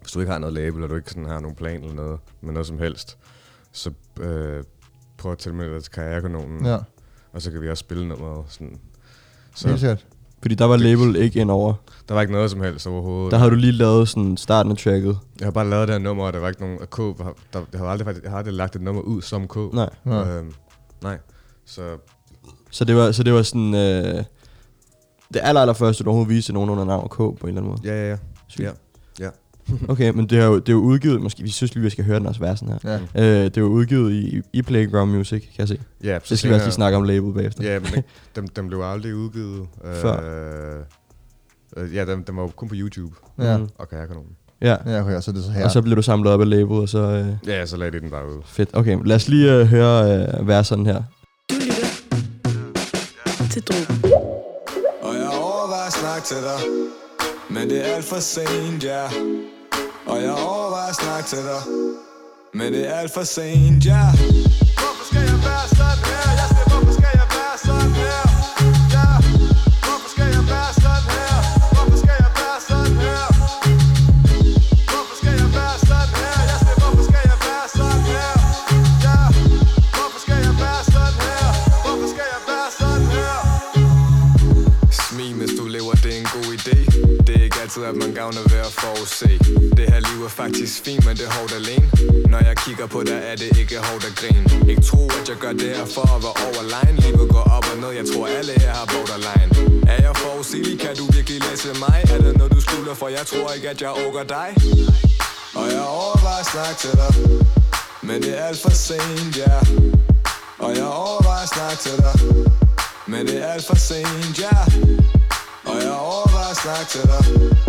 hvis 0.00 0.12
du 0.12 0.20
ikke 0.20 0.32
har 0.32 0.38
noget 0.38 0.54
label, 0.54 0.82
og 0.82 0.88
du 0.90 0.94
ikke 0.96 1.10
sådan 1.10 1.24
har 1.24 1.40
nogen 1.40 1.56
plan 1.56 1.80
eller 1.82 1.94
noget, 1.94 2.20
med 2.40 2.52
noget 2.52 2.66
som 2.66 2.78
helst, 2.78 3.18
så 3.72 3.92
øh, 4.20 4.64
prøv 5.16 5.32
at 5.32 5.38
tilmelde 5.38 5.74
dig 5.74 5.82
til 5.82 5.92
Karrierekanonen, 5.92 6.66
Ja, 6.66 6.78
og 7.32 7.42
så 7.42 7.50
kan 7.50 7.60
vi 7.62 7.70
også 7.70 7.80
spille 7.80 8.08
nummeret. 8.08 8.44
Sådan. 8.48 8.78
så. 9.54 9.68
helt 9.68 9.80
sikkert. 9.80 10.06
Fordi 10.42 10.54
der 10.54 10.64
var 10.64 10.76
label 10.76 11.16
ikke 11.16 11.40
ind 11.40 11.50
over. 11.50 11.74
der 12.08 12.14
var 12.14 12.20
ikke 12.20 12.32
noget 12.32 12.50
som 12.50 12.60
helst 12.60 12.86
overhovedet. 12.86 13.30
Der 13.32 13.38
havde 13.38 13.50
du 13.50 13.56
lige 13.56 13.72
lavet 13.72 14.08
sådan 14.08 14.36
starten 14.36 14.72
af 14.72 14.78
tracket. 14.78 15.18
Jeg 15.40 15.46
har 15.46 15.50
bare 15.52 15.70
lavet 15.70 15.88
det 15.88 15.94
her 15.94 15.98
nummer, 16.00 16.24
og 16.24 16.32
der 16.32 16.38
var 16.38 16.48
ikke 16.48 16.60
nogen 16.60 16.78
K. 16.90 16.96
Der, 16.96 17.32
jeg, 17.52 17.62
havde 17.80 17.90
aldrig, 17.90 18.06
faktisk- 18.06 18.22
jeg 18.24 18.30
har 18.30 18.38
aldrig 18.38 18.54
lagt 18.54 18.76
et 18.76 18.82
nummer 18.82 19.02
ud 19.02 19.22
som 19.22 19.48
K. 19.48 19.56
Nej. 19.72 19.90
Ja. 20.06 20.36
Øhm, 20.38 20.52
nej. 21.02 21.18
Så 21.66 21.82
Så 22.70 22.84
det 22.84 22.96
var, 22.96 23.12
så 23.12 23.22
det 23.22 23.32
var 23.32 23.42
sådan... 23.42 23.74
Øh, 23.74 24.24
det 25.34 25.40
aller, 25.42 25.60
aller 25.60 25.74
første, 25.74 26.04
du 26.04 26.10
overhovedet 26.10 26.34
viste 26.34 26.52
nogen 26.52 26.70
under 26.70 26.84
navn 26.84 27.08
K 27.08 27.16
på 27.16 27.24
en 27.26 27.48
eller 27.48 27.60
anden 27.60 27.64
måde. 27.64 27.80
ja, 27.84 28.02
ja, 28.04 28.10
ja. 28.10 28.16
Sygt. 28.48 28.64
Ja. 28.64 28.70
Okay, 29.88 30.10
men 30.10 30.26
det 30.26 30.38
er, 30.38 30.44
jo, 30.46 30.58
det 30.58 30.68
er 30.68 30.72
jo 30.72 30.78
udgivet, 30.78 31.20
måske 31.22 31.42
vi 31.42 31.50
synes 31.50 31.74
lige, 31.74 31.84
vi 31.84 31.90
skal 31.90 32.04
høre 32.04 32.18
den 32.18 32.26
også 32.26 32.40
versen 32.40 32.68
her. 32.68 32.98
Ja. 33.14 33.22
Øh, 33.22 33.44
det 33.44 33.56
er 33.56 33.60
jo 33.60 33.66
udgivet 33.66 34.12
i, 34.12 34.40
i 34.52 34.62
Playground 34.62 35.10
Music, 35.10 35.40
kan 35.42 35.50
jeg 35.58 35.68
se. 35.68 35.80
ja 36.04 36.18
Så 36.24 36.36
skal 36.36 36.50
vi 36.50 36.54
også 36.54 36.66
lige 36.66 36.74
snakke 36.74 36.96
om 36.98 37.02
label 37.04 37.34
bagefter. 37.34 37.72
Ja, 37.72 37.78
men 37.78 37.88
det- 37.92 38.04
dem, 38.36 38.48
dem 38.48 38.68
blev 38.68 38.80
aldrig 38.80 39.14
udgivet. 39.14 39.66
Før? 39.94 40.20
Øh, 41.76 41.84
øh, 41.84 41.94
ja, 41.94 42.04
dem, 42.06 42.24
dem 42.24 42.36
var 42.36 42.46
kun 42.46 42.68
på 42.68 42.74
YouTube 42.78 43.14
Ja. 43.38 43.56
Mhm. 43.56 43.68
og 43.78 43.88
Karrierekanonen. 43.88 44.30
Ja. 44.62 44.76
Ja, 44.86 45.00
okay, 45.02 45.20
så 45.20 45.32
det 45.32 45.44
så 45.44 45.50
her. 45.50 45.64
Og 45.64 45.70
så 45.70 45.82
blev 45.82 45.96
du 45.96 46.02
samlet 46.02 46.32
op 46.32 46.40
af 46.40 46.48
label, 46.50 46.76
og 46.76 46.88
så... 46.88 46.98
Øh, 46.98 47.26
Ja, 47.46 47.66
så 47.66 47.76
lagde 47.76 47.92
de 47.92 48.00
den 48.00 48.10
bare 48.10 48.26
ud. 48.28 48.42
fedt. 48.46 48.68
Okay, 48.72 48.98
lad 49.04 49.16
os 49.16 49.28
lige 49.28 49.54
øh, 49.54 49.66
høre 49.66 50.26
øh, 50.38 50.48
verserne 50.48 50.84
her. 50.84 51.02
Du 51.50 51.54
lytter 51.54 53.48
til 53.50 53.62
Drogen. 53.62 54.04
Og 55.02 55.14
jeg 55.14 55.28
overvejer 55.42 55.86
at 55.86 55.92
snakke 55.92 56.26
til 56.26 56.36
dig 56.36 56.60
Men 57.50 57.70
det 57.70 57.88
er 57.90 57.94
alt 57.94 58.04
for 58.04 58.16
sent, 58.20 58.84
ja 58.84 59.02
og 60.08 60.22
jeg 60.22 60.32
overvejer 60.32 60.88
at 60.88 60.96
snakke 60.96 61.28
til 61.28 61.38
dig. 61.38 61.62
Men 62.54 62.72
det 62.72 62.88
er 62.88 62.94
alt 62.94 63.12
for 63.14 63.22
sent, 63.22 63.86
ja. 63.86 64.04
Hvorfor 64.78 65.04
skal 65.10 65.20
jeg 65.20 65.38
være 65.48 65.77
altid, 87.78 87.84
at 87.84 87.96
man 87.96 88.14
gavner 88.14 88.42
ved 88.52 88.60
at 88.68 88.72
forudse. 88.72 89.38
Det 89.76 89.86
her 89.92 90.00
liv 90.10 90.24
er 90.24 90.28
faktisk 90.28 90.84
fint, 90.84 91.06
men 91.06 91.16
det 91.16 91.26
er 91.26 91.32
hårdt 91.38 91.52
alene. 91.60 91.86
Når 92.32 92.38
jeg 92.38 92.56
kigger 92.56 92.86
på 92.86 93.02
dig, 93.02 93.20
er 93.30 93.36
det 93.36 93.58
ikke 93.58 93.76
hårdt 93.78 94.04
at 94.10 94.14
grine. 94.20 94.70
Ikke 94.70 94.82
tro, 94.82 95.02
at 95.20 95.28
jeg 95.28 95.36
gør 95.36 95.52
det 95.52 95.70
her 95.76 95.86
for 95.96 96.06
at 96.16 96.20
være 96.24 96.36
overline 96.46 97.00
Livet 97.00 97.28
går 97.30 97.44
op 97.56 97.66
og 97.72 97.76
ned, 97.82 97.90
jeg 98.00 98.06
tror 98.12 98.26
alle 98.26 98.52
her 98.62 98.72
har 98.78 98.86
borderline. 98.92 99.50
Er 99.92 99.98
jeg 100.06 100.16
forudsigelig, 100.16 100.80
kan 100.80 100.96
du 100.96 101.04
virkelig 101.16 101.38
læse 101.48 101.68
mig? 101.84 101.98
Er 102.12 102.18
det 102.24 102.36
noget, 102.36 102.52
du 102.52 102.60
skylder, 102.60 102.94
for 102.94 103.08
jeg 103.08 103.24
tror 103.30 103.48
ikke, 103.56 103.68
at 103.72 103.80
jeg 103.84 103.90
overgår 104.00 104.26
dig. 104.38 104.50
Og 105.58 105.66
jeg 105.74 105.82
overvejer 106.00 106.42
at 106.44 106.48
snakke 106.54 106.78
til 106.84 106.94
dig. 107.00 107.12
Men 108.02 108.22
det 108.22 108.32
er 108.38 108.44
alt 108.44 108.60
for 108.64 108.74
sent, 108.86 109.36
ja. 109.36 109.50
Yeah. 109.50 109.64
Og 110.64 110.70
jeg 110.76 110.86
overvejer 111.04 111.42
at 111.46 111.50
snakke 111.56 111.78
til 111.86 111.96
dig. 112.04 112.14
Men 113.06 113.26
det 113.26 113.36
er 113.44 113.48
alt 113.54 113.66
for 113.66 113.78
sent, 113.88 114.38
ja. 114.44 114.56
Yeah. 114.56 114.98
Og 115.68 115.76
jeg 115.82 115.92
overvejer 115.92 116.50
at 116.50 116.56
snakke 116.56 116.88
til 116.94 117.02
dig. 117.12 117.67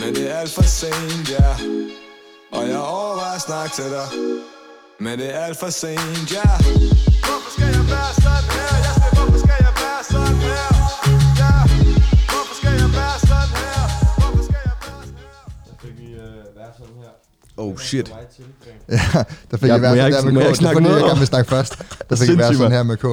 Men 0.00 0.14
det 0.14 0.30
er 0.30 0.36
alt 0.36 0.50
for 0.50 0.62
sent, 0.62 1.30
ja. 1.30 1.48
Og 2.56 2.68
jeg 2.68 2.78
overvejer 2.78 3.34
at 3.34 3.40
snakke 3.40 3.74
til 3.74 3.84
dig 3.84 4.06
Men 5.00 5.18
det 5.18 5.34
er 5.34 5.38
alt 5.40 5.58
for 5.62 5.70
sent, 5.70 6.32
ja 6.36 6.48
Hvorfor 7.26 7.50
skal 7.56 7.68
jeg 7.78 7.84
være 7.94 8.10
sådan 8.24 8.46
her? 8.56 8.70
Jeg 8.86 8.92
siger, 8.96 9.12
hvorfor 9.16 9.38
skal 9.44 9.56
jeg 9.66 9.74
være 9.84 10.00
sådan 10.12 10.36
her? 10.46 10.64
Ja 11.42 11.52
Hvorfor 12.32 12.54
skal 12.60 12.72
jeg 12.82 12.90
være 13.00 13.16
sådan 13.30 13.50
her? 13.60 13.80
Hvorfor 14.20 14.42
skal 14.48 14.60
jeg 14.68 14.76
være 14.84 15.00
sådan 15.06 15.18
her? 15.22 15.76
fik 15.82 15.94
vi 16.00 16.08
øh, 16.24 16.58
være 16.60 16.72
sådan 16.78 16.96
her. 17.02 17.12
Oh 17.56 17.76
shit. 17.78 18.08
Ja, 18.08 19.24
der 19.50 19.56
fik 19.56 19.68
Ja, 19.68 19.74
jeg 19.74 19.76
i 19.76 19.80
hvert 19.80 19.96
fald 19.98 20.14
der 20.14 20.22
med 20.32 20.42
K. 20.42 20.48
ikke 20.48 20.58
Det 20.58 20.66
er 20.66 20.72
fordi, 20.72 20.88
jeg 20.88 21.00
gerne 21.10 21.18
vil 21.18 21.26
snakke 21.34 21.48
først. 21.50 21.72
Der 22.10 22.16
fik 22.16 22.28
jeg 22.28 22.44
sådan 22.54 22.58
mand. 22.58 22.72
her 22.72 22.82
med 22.82 22.96
K. 22.96 23.06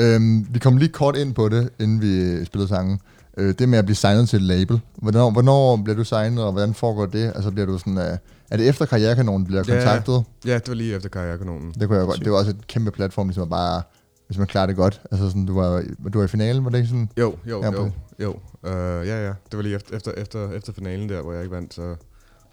Øhm, 0.00 0.46
vi 0.50 0.58
kom 0.58 0.76
lige 0.76 0.88
kort 0.92 1.16
ind 1.16 1.34
på 1.34 1.48
det, 1.48 1.70
inden 1.80 2.00
vi 2.00 2.44
spillede 2.44 2.68
sangen. 2.68 3.00
Øh, 3.36 3.54
det 3.58 3.68
med 3.68 3.78
at 3.78 3.84
blive 3.84 3.96
signet 3.96 4.28
til 4.28 4.36
et 4.36 4.42
label. 4.42 4.80
Hvornår, 4.96 5.30
hvornår 5.30 5.76
bliver 5.76 5.96
du 5.96 6.04
signet, 6.04 6.44
og 6.44 6.52
hvordan 6.52 6.74
foregår 6.74 7.06
det? 7.06 7.32
Altså 7.34 7.50
bliver 7.50 7.66
du 7.66 7.78
sådan, 7.78 7.96
uh, 7.96 8.02
er 8.50 8.56
det 8.56 8.68
efter 8.68 8.86
Karrierekanonen 8.86 9.46
bliver 9.46 9.62
Ja. 9.68 9.74
kontaktet? 9.74 10.24
Ja, 10.46 10.54
det 10.54 10.68
var 10.68 10.74
lige 10.74 10.94
efter 10.96 11.08
Karrierekanonen. 11.08 11.74
Det 11.80 11.88
kunne 11.88 11.98
jeg 11.98 12.06
godt. 12.06 12.20
Det 12.20 12.32
var 12.32 12.38
også 12.38 12.50
et 12.50 12.66
kæmpe 12.66 12.90
platform, 12.90 13.26
ligesom 13.28 13.42
at 13.42 13.50
bare, 13.50 13.82
hvis 14.26 14.38
man 14.38 14.46
klarer 14.46 14.66
det 14.66 14.76
godt. 14.76 15.00
Altså 15.10 15.26
sådan, 15.28 15.46
du 15.46 15.54
var, 15.54 15.82
du 16.12 16.18
var 16.18 16.24
i 16.24 16.28
finalen, 16.28 16.64
var 16.64 16.70
det 16.70 16.78
ikke 16.78 16.88
sådan? 16.88 17.08
Jo, 17.18 17.34
jo, 17.50 17.62
Ja, 17.62 17.70
jo, 17.72 17.90
jo. 18.20 18.30
Uh, 18.62 19.06
ja, 19.08 19.26
ja. 19.26 19.32
Det 19.50 19.56
var 19.56 19.62
lige 19.62 19.74
efter, 19.74 19.96
efter, 19.96 20.12
efter, 20.16 20.50
efter 20.50 20.72
finalen 20.72 21.08
der, 21.08 21.22
hvor 21.22 21.32
jeg 21.32 21.42
ikke 21.42 21.54
vandt, 21.54 21.74
så, 21.74 21.94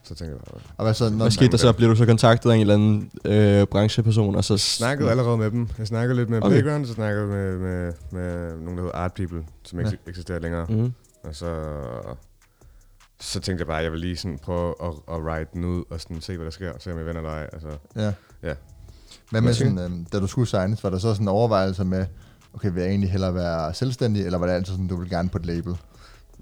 så 0.04 0.16
tænkte 0.16 0.26
jeg 0.26 0.38
bare... 0.54 0.62
Og 0.78 0.84
hvad 0.86 0.94
så? 0.94 1.10
Når, 1.10 1.18
Hvad 1.18 1.32
skete 1.32 1.52
der 1.52 1.58
så? 1.58 1.74
Bliver 1.74 1.90
du 1.90 1.96
så 1.96 2.06
kontaktet 2.06 2.50
af 2.52 2.56
en 2.56 2.62
eller 2.62 2.74
anden 2.74 3.12
øh, 3.26 3.68
brancheperson? 3.68 4.36
Og 4.36 4.44
så 4.44 4.54
Jeg 4.54 4.60
snakkede 4.60 5.10
allerede 5.10 5.38
med 5.38 5.52
dem. 5.52 5.68
Jeg 5.78 5.88
snakkede 5.88 6.16
lidt 6.20 6.30
med 6.30 6.38
Okay. 6.44 6.50
Playground, 6.62 6.86
så 6.86 6.94
snakkede 6.94 7.22
jeg 7.22 7.30
med, 7.30 7.58
med, 7.58 7.94
med 8.12 8.52
nogen, 8.58 8.78
der 8.78 8.84
hedder 8.84 8.96
Art 8.98 9.14
People, 9.14 9.44
som 9.64 9.80
ikke 9.80 9.92
Ja. 10.06 10.10
eksisterer 10.10 10.40
længere. 10.40 10.66
Mm-hmm. 10.70 10.94
Og 11.24 11.36
så, 11.36 11.56
så 13.20 13.40
tænkte 13.40 13.62
jeg 13.62 13.68
bare, 13.68 13.78
at 13.78 13.84
jeg 13.84 13.92
vil 13.92 14.00
lige 14.00 14.18
sådan 14.18 14.38
prøve 14.38 14.74
at, 14.84 14.92
at 15.16 15.22
write 15.22 15.50
den 15.54 15.66
ud, 15.66 15.84
og 15.90 16.02
sådan 16.02 16.22
se, 16.22 16.36
hvad 16.36 16.46
der 16.46 16.52
sker, 16.52 16.72
se 16.80 16.92
om 16.92 16.98
jeg 17.00 17.08
eller 17.08 17.30
ej. 17.30 17.50
Altså, 17.54 17.68
Ja. 17.96 18.12
Ja. 18.44 18.54
Hvad 19.32 19.42
med 19.42 19.54
sådan, 19.54 19.80
øhm, 19.80 20.06
da 20.06 20.20
du 20.20 20.28
skulle 20.28 20.48
signes, 20.48 20.84
var 20.84 20.90
der 20.90 20.98
så 20.98 21.14
sådan 21.14 21.28
overvejelser 21.28 21.84
med, 21.84 22.06
okay, 22.54 22.72
vil 22.74 22.82
jeg 22.82 22.90
egentlig 22.90 23.12
hellere 23.12 23.34
være 23.36 23.74
selvstændig, 23.74 24.26
eller 24.26 24.38
var 24.40 24.46
det 24.46 24.54
altid 24.54 24.74
sådan, 24.74 24.88
du 24.88 24.96
vil 24.96 25.10
gerne 25.10 25.30
på 25.30 25.38
et 25.38 25.46
label? 25.46 25.76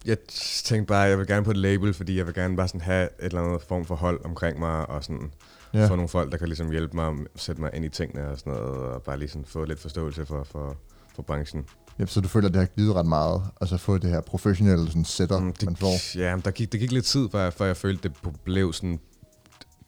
Jeg 0.06 0.18
tænkte 0.64 0.88
bare, 0.88 1.04
at 1.06 1.10
jeg 1.10 1.20
vil 1.20 1.28
gerne 1.28 1.44
på 1.46 1.52
et 1.52 1.58
label, 1.58 1.94
fordi 1.94 2.18
jeg 2.18 2.26
vil 2.26 2.34
gerne 2.34 2.56
bare 2.56 2.68
sådan 2.68 2.82
have 2.82 3.04
et 3.04 3.10
eller 3.26 3.42
andet 3.42 3.62
form 3.62 3.86
for 3.86 3.96
hold 3.96 4.26
omkring 4.26 4.60
mig, 4.60 4.90
og 4.90 5.04
sådan 5.04 5.32
Ja. 5.74 5.88
få 5.88 5.96
nogle 5.96 6.10
folk, 6.10 6.32
der 6.32 6.38
kan 6.38 6.48
ligesom 6.48 6.72
hjælpe 6.72 6.96
mig, 6.96 7.14
sætte 7.36 7.62
mig 7.62 7.70
ind 7.74 7.86
i 7.86 7.90
tingene 7.90 8.28
og 8.30 8.38
sådan 8.40 8.54
noget, 8.54 8.68
og 8.78 9.02
bare 9.04 9.18
lige 9.20 9.30
sådan 9.30 9.46
få 9.46 9.66
lidt 9.66 9.80
forståelse 9.80 10.26
for, 10.26 10.44
for, 10.44 10.78
for 11.16 11.22
branchen. 11.24 11.66
Ja, 12.00 12.06
så 12.06 12.22
du 12.22 12.28
føler, 12.28 12.48
at 12.48 12.54
det 12.54 12.60
har 12.60 12.68
givet 12.68 12.96
ret 12.96 13.06
meget, 13.06 13.42
altså 13.62 13.78
få 13.78 13.98
det 13.98 14.10
her 14.10 14.22
professionelle 14.22 14.88
sådan 14.88 15.06
setup, 15.06 15.42
Mm, 15.42 15.54
man 15.66 15.76
får. 15.76 15.88
det, 15.92 16.16
ja, 16.16 16.38
der 16.46 16.52
gik, 16.52 16.72
det 16.72 16.80
gik 16.80 16.92
lidt 16.92 17.06
tid, 17.06 17.30
før 17.32 17.44
jeg, 17.44 17.54
før 17.54 17.66
jeg 17.66 17.78
følte, 17.78 18.10
det 18.10 18.18
blev 18.44 18.74
sådan 18.74 19.00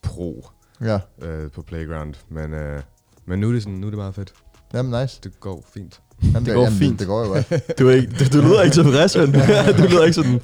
pro 0.02 0.48
Ja, 0.82 1.00
øh, 1.22 1.52
på 1.52 1.62
Playground. 1.62 2.14
Men, 2.30 2.54
øh, 2.54 2.82
men 3.26 3.40
nu 3.40 3.48
er, 3.50 3.54
det 3.54 3.64
sådan, 3.64 3.78
nu 3.78 3.88
er 3.88 3.92
det 3.92 3.98
meget 3.98 4.16
fedt. 4.16 4.34
jamen 4.74 5.02
nice. 5.02 5.20
Det 5.24 5.40
går 5.40 5.66
fint. 5.74 6.02
Jamen, 6.24 6.46
Det 6.46 6.54
går 6.54 6.64
jamen, 6.64 6.80
fint. 6.80 7.00
Det, 7.00 7.08
går 7.08 7.26
jo 7.26 7.28
godt. 7.28 7.54
Du, 7.80 7.90
er 7.90 7.94
ikke, 7.96 8.08
du, 8.20 8.38
du 8.38 8.48
lyder 8.48 8.62
ikke 8.62 8.74
tilfreds, 8.74 9.18
men 9.18 9.32
du 9.80 9.84
lyder 9.90 10.04
ikke 10.04 10.14
sådan... 10.14 10.40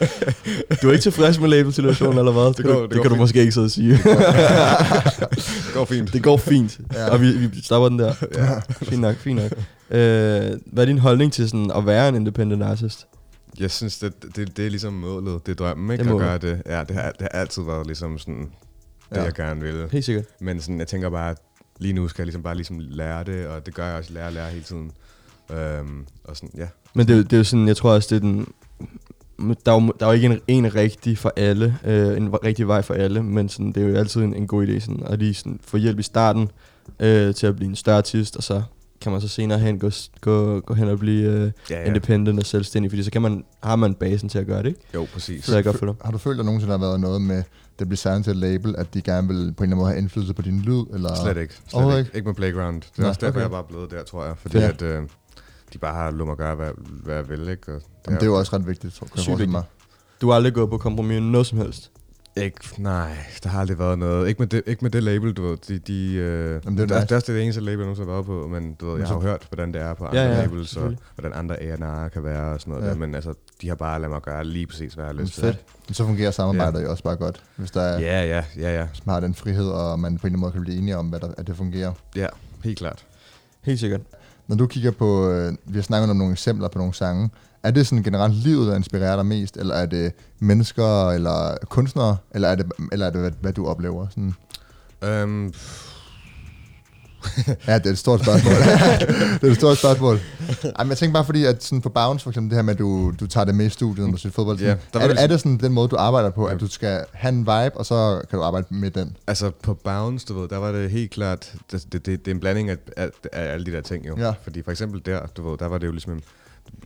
Du 0.81 0.87
er 0.87 0.91
ikke 0.91 1.01
tilfreds 1.03 1.39
med 1.39 1.49
label-situationen, 1.49 2.17
eller 2.19 2.31
hvad? 2.31 2.53
Det, 2.53 2.65
går- 2.65 2.73
det, 2.73 2.81
det 2.81 2.89
det 2.91 3.01
kan 3.01 3.03
du 3.03 3.09
fint. 3.09 3.19
måske 3.19 3.39
ikke 3.39 3.51
sidde 3.51 3.65
og 3.65 3.71
sige. 3.71 3.91
Det 3.93 5.71
går 5.73 5.85
fint. 5.85 6.13
det 6.13 6.23
går 6.23 6.37
fint. 6.37 6.79
Ja. 6.93 7.09
Og 7.09 7.21
vi, 7.21 7.31
vi 7.31 7.61
stopper 7.63 7.89
den 7.89 7.99
der. 7.99 8.13
Ja. 8.35 8.59
Fint 8.85 9.01
nok, 9.01 9.15
fint 9.15 9.41
nok. 9.41 9.51
Øh, 9.91 10.57
hvad 10.65 10.83
er 10.83 10.85
din 10.85 10.97
holdning 10.97 11.33
til 11.33 11.49
sådan 11.49 11.71
at 11.75 11.85
være 11.85 12.09
en 12.09 12.15
independent 12.15 12.63
artist? 12.63 13.07
Jeg 13.59 13.71
synes, 13.71 13.97
det, 13.99 14.13
det, 14.35 14.57
det 14.57 14.65
er 14.65 14.69
ligesom 14.69 14.93
målet. 14.93 15.45
Det 15.45 15.51
er 15.51 15.55
drømmen, 15.55 15.91
ikke? 15.91 16.03
Det 16.03 16.09
at 16.11 16.17
gøre 16.17 16.37
det. 16.37 16.61
Ja, 16.65 16.83
det 16.83 16.95
har, 16.95 17.11
det 17.11 17.21
har 17.31 17.39
altid 17.39 17.63
været 17.63 17.87
ligesom 17.87 18.17
sådan 18.19 18.49
det, 19.09 19.17
Ja. 19.17 19.23
jeg 19.23 19.33
gerne 19.33 19.61
vil. 19.61 19.85
Helt 19.91 20.05
sikkert. 20.05 20.25
Men 20.41 20.61
sådan, 20.61 20.79
jeg 20.79 20.87
tænker 20.87 21.09
bare, 21.09 21.35
lige 21.79 21.93
nu 21.93 22.07
skal 22.07 22.21
jeg 22.21 22.25
ligesom 22.25 22.43
bare 22.43 22.55
ligesom 22.55 22.79
lære 22.89 23.23
det, 23.23 23.47
og 23.47 23.65
det 23.65 23.73
gør 23.73 23.85
jeg 23.87 23.95
også, 23.97 24.13
lære 24.13 24.25
og 24.25 24.33
lære 24.33 24.49
hele 24.49 24.63
tiden. 24.63 24.91
Øhm, 25.51 26.05
og 26.23 26.35
sådan, 26.37 26.49
ja. 26.57 26.67
Men 26.93 27.07
det, 27.07 27.13
er 27.13 27.17
jo- 27.17 27.23
det 27.23 27.33
er 27.33 27.37
jo 27.37 27.43
sådan, 27.43 27.67
jeg 27.67 27.77
tror 27.77 27.91
også, 27.93 28.07
det 28.09 28.15
er 28.15 28.19
den... 28.19 28.47
Der 29.65 29.71
er 29.71 29.81
jo, 29.81 29.93
der 29.99 30.05
er 30.05 30.09
jo 30.09 30.15
ikke 30.15 30.25
en, 30.27 30.39
en 30.47 30.75
rigtig 30.75 31.17
for 31.17 31.33
alle, 31.35 31.77
øh, 31.85 32.17
en 32.17 32.33
rigtig 32.43 32.67
vej 32.67 32.81
for 32.81 32.93
alle, 32.93 33.23
men 33.23 33.49
sådan, 33.49 33.71
det 33.71 33.83
er 33.83 33.87
jo 33.87 33.95
altid 33.95 34.21
en, 34.21 34.33
en 34.33 34.47
god 34.47 34.67
idé 34.67 34.79
sådan, 34.79 35.03
at 35.05 35.19
lige 35.19 35.33
sådan, 35.33 35.59
få 35.63 35.77
hjælp 35.77 35.99
i 35.99 36.03
starten 36.03 36.49
øh, 36.99 37.35
til 37.35 37.47
at 37.47 37.55
blive 37.55 37.69
en 37.69 37.75
større 37.75 37.97
artist, 37.97 38.35
og 38.37 38.43
så 38.43 38.63
kan 39.01 39.11
man 39.11 39.21
så 39.21 39.27
senere 39.27 39.59
hen 39.59 39.79
gå, 39.79 39.89
gå, 40.21 40.59
gå 40.59 40.73
hen 40.73 40.87
og 40.87 40.99
blive 40.99 41.31
øh, 41.31 41.51
Ja, 41.69 41.79
ja. 41.81 41.87
independent 41.87 42.39
og 42.39 42.45
selvstændig, 42.45 42.91
fordi 42.91 43.03
så 43.03 43.11
kan 43.11 43.21
man, 43.21 43.43
har 43.63 43.75
man 43.75 43.93
basen 43.93 44.29
til 44.29 44.39
at 44.39 44.45
gøre 44.47 44.63
det, 44.63 44.67
ikke? 44.67 44.79
Jo, 44.93 45.07
præcis. 45.13 45.45
Så 45.45 45.51
det 45.51 45.57
er 45.59 45.63
godt 45.63 45.77
for 45.77 45.85
dig. 45.85 45.95
Har 46.03 46.11
du 46.11 46.17
følt, 46.17 46.33
at 46.33 46.37
der 46.37 46.43
nogensinde 46.43 46.71
har 46.71 46.79
været 46.79 46.99
noget 46.99 47.21
med, 47.21 47.43
det 47.79 47.87
bliver 47.87 47.97
signet 47.97 48.23
til 48.23 48.31
et 48.31 48.37
label, 48.37 48.75
at 48.77 48.93
de 48.93 49.01
gerne 49.01 49.27
vil 49.27 49.35
på 49.35 49.39
en 49.41 49.45
eller 49.47 49.63
anden 49.63 49.77
måde 49.77 49.87
have 49.89 49.97
indflydelse 49.99 50.33
på 50.33 50.41
din 50.41 50.59
lyd? 50.61 50.83
Eller? 50.93 51.15
Slet 51.23 51.37
ikke. 51.41 51.53
Slet 51.53 51.73
Overhovedet 51.73 51.99
ikke. 51.99 52.11
ikke 52.15 52.27
med 52.27 52.35
Playground. 52.35 52.81
Det 52.81 52.89
er 52.97 53.01
Nå, 53.01 53.07
også 53.07 53.19
derfor, 53.21 53.29
okay. 53.31 53.39
jeg 53.39 53.45
er 53.45 53.49
bare 53.49 53.63
blevet 53.63 53.91
der, 53.91 54.03
tror 54.03 54.25
jeg. 54.25 54.33
Fordi 54.37 54.57
Fedt. 54.57 54.81
at, 54.81 54.81
øh, 54.81 55.03
de 55.73 55.77
bare 55.77 55.93
har 55.93 56.11
lov 56.11 56.31
at 56.31 56.37
gøre, 56.37 56.55
hvad, 56.55 56.69
hvad 57.03 57.15
jeg 57.15 57.29
vil, 57.29 57.49
ikke? 57.49 57.75
Og 57.75 57.81
Jamen, 58.07 58.15
det 58.19 58.23
er 58.25 58.29
jo 58.31 58.37
også 58.37 58.55
ret 58.55 58.67
vigtigt, 58.67 58.93
tror 58.93 59.07
jeg. 59.15 59.23
Sygt 59.23 59.49
mig. 59.49 59.63
Du 60.21 60.29
har 60.29 60.35
aldrig 60.35 60.53
gået 60.53 60.69
på 60.69 60.77
kompromis 60.77 61.21
med 61.21 61.31
noget 61.31 61.47
som 61.47 61.57
helst. 61.57 61.91
Ikke, 62.35 62.59
nej, 62.77 63.17
der 63.43 63.49
har 63.49 63.59
aldrig 63.59 63.79
været 63.79 63.99
noget. 63.99 64.27
Ikke 64.27 64.39
med 64.39 64.47
det, 64.47 64.63
ikke 64.67 64.81
med 64.85 64.91
det 64.91 65.03
label, 65.03 65.33
du 65.33 65.47
ved. 65.47 65.57
De, 65.57 65.79
de, 65.79 66.13
øh, 66.13 66.61
Jamen, 66.65 66.77
det 66.77 66.83
er 66.83 66.87
det, 66.87 66.95
er, 66.95 67.01
nice. 67.01 67.15
det 67.15 67.29
er 67.29 67.33
det 67.33 67.43
eneste 67.43 67.61
label, 67.61 67.77
jeg 67.79 67.85
nogensinde 67.85 68.07
har 68.07 68.13
været 68.13 68.25
på, 68.25 68.47
men 68.47 68.73
du 68.73 68.85
ved, 68.85 68.93
Men 68.93 68.99
jeg 68.99 69.07
så- 69.07 69.13
har 69.13 69.21
jo 69.21 69.27
hørt, 69.27 69.47
hvordan 69.49 69.73
det 69.73 69.81
er 69.81 69.93
på 69.93 70.05
andre 70.05 70.19
Ja, 70.21 70.29
ja, 70.35 70.41
labels, 70.41 70.77
og 70.77 70.93
hvordan 71.15 71.33
andre 71.33 71.63
A&R 71.63 72.07
kan 72.09 72.23
være 72.23 72.53
og 72.53 72.59
sådan 72.61 72.71
noget 72.71 72.83
Ja. 72.83 72.87
ja. 72.87 72.93
der, 72.93 72.99
men 72.99 73.15
altså, 73.15 73.33
de 73.61 73.67
har 73.67 73.75
bare 73.75 73.99
ladet 73.99 74.11
mig 74.11 74.21
gøre 74.21 74.43
lige 74.45 74.67
præcis, 74.67 74.93
hvad 74.93 75.05
jeg 75.05 75.13
har 75.15 75.21
lyst 75.21 75.33
til. 75.33 75.43
fedt. 75.43 75.65
Men 75.87 75.93
så 75.93 76.05
fungerer 76.05 76.31
samarbejdet 76.31 76.83
jo 76.83 76.91
også 76.91 77.03
bare 77.03 77.15
godt, 77.15 77.43
hvis 77.55 77.71
der 77.71 77.81
er, 77.81 77.99
Ja, 77.99 78.25
ja, 78.25 78.43
ja, 78.57 78.77
ja, 78.79 78.87
har 79.11 79.19
den 79.19 79.35
frihed, 79.35 79.67
og 79.69 79.99
man 79.99 80.17
på 80.17 80.27
en 80.27 80.27
eller 80.27 80.27
anden 80.27 80.39
måde 80.41 80.51
kan 80.51 80.61
blive 80.61 80.77
enige 80.77 80.97
om, 80.97 81.07
hvad 81.07 81.19
der, 81.19 81.27
at 81.37 81.47
det 81.47 81.57
fungerer. 81.57 81.93
ja, 82.15 82.27
helt 82.63 82.77
klart. 82.77 83.05
Helt 83.61 83.79
sikkert. 83.79 84.01
Når 84.47 84.55
du 84.55 84.67
kigger 84.67 84.91
på, 84.91 85.29
øh, 85.29 85.53
vi 85.65 85.77
har 85.77 85.83
snakket 85.83 86.09
om 86.09 86.17
nogle 86.17 86.31
eksempler 86.31 86.67
på 86.67 86.77
nogle 86.77 86.93
sange, 86.93 87.29
er 87.63 87.71
det 87.71 87.87
sådan 87.87 88.03
generelt 88.03 88.33
livet, 88.33 88.67
der 88.67 88.75
inspirerer 88.75 89.15
dig 89.15 89.25
mest, 89.25 89.57
eller 89.57 89.75
er 89.75 89.85
det 89.85 90.13
mennesker, 90.39 91.09
eller 91.09 91.57
kunstnere, 91.69 92.17
eller 92.31 92.47
er 92.47 92.55
det, 92.55 92.71
eller 92.91 93.05
er 93.05 93.09
det 93.09 93.21
hvad, 93.21 93.31
hvad 93.41 93.53
du 93.53 93.67
oplever? 93.67 94.07
Sådan? 94.09 94.33
Um, 95.23 95.53
Ja, 97.67 97.77
det 97.77 97.85
er 97.85 97.89
et 97.91 97.97
stort 97.97 98.21
spørgsmål. 98.21 98.53
det 99.41 99.47
er 99.47 99.51
et 99.51 99.55
stort 99.57 99.77
spørgsmål. 99.77 100.19
Ej, 100.75 100.83
men 100.83 100.89
jeg 100.89 100.97
tænker 100.97 101.13
bare 101.13 101.25
fordi, 101.25 101.45
at 101.45 101.63
sådan 101.63 101.81
på 101.81 101.89
Bounce 101.89 102.23
for 102.23 102.29
eksempel, 102.31 102.49
det 102.49 102.57
her 102.57 102.61
med, 102.63 102.73
at 102.73 102.79
du, 102.79 103.13
du 103.19 103.27
tager 103.27 103.45
det 103.45 103.55
med 103.55 103.65
i 103.65 103.69
studiet, 103.69 104.05
når 104.07 104.11
du 104.11 104.17
ser 104.17 104.29
fodbold. 104.29 104.59
Ja, 104.59 104.65
Sådan, 104.65 104.79
der 104.93 104.99
var 104.99 105.05
er, 105.05 105.13
det 105.13 105.23
er 105.23 105.27
det 105.27 105.39
sådan 105.39 105.57
den 105.57 105.73
måde, 105.73 105.87
du 105.87 105.95
arbejder 105.95 106.29
på, 106.29 106.47
Ja. 106.47 106.53
at 106.53 106.59
du 106.59 106.67
skal 106.67 107.05
have 107.13 107.29
en 107.29 107.39
vibe, 107.39 107.77
og 107.77 107.85
så 107.85 108.21
kan 108.29 108.39
du 108.39 108.43
arbejde 108.45 108.67
med 108.69 108.91
den? 108.91 109.17
altså, 109.27 109.51
på 109.63 109.73
Bounce, 109.73 110.25
du 110.25 110.39
ved, 110.39 110.47
der 110.49 110.57
var 110.57 110.71
det 110.71 110.91
helt 110.91 111.11
klart, 111.11 111.53
det, 111.71 111.83
det, 111.93 112.05
det, 112.05 112.25
det 112.25 112.31
er 112.31 112.35
en 112.35 112.39
blanding 112.39 112.69
af, 112.69 112.77
af, 112.97 113.09
af 113.33 113.53
alle 113.53 113.65
de 113.65 113.71
der 113.71 113.81
ting, 113.81 114.07
jo. 114.07 114.15
Ja. 114.17 114.33
Fordi 114.43 114.61
for 114.63 114.71
eksempel 114.71 115.01
der, 115.05 115.19
du 115.37 115.49
ved, 115.49 115.57
der 115.57 115.67
var 115.67 115.77
det 115.77 115.87
jo 115.87 115.91
ligesom 115.91 116.19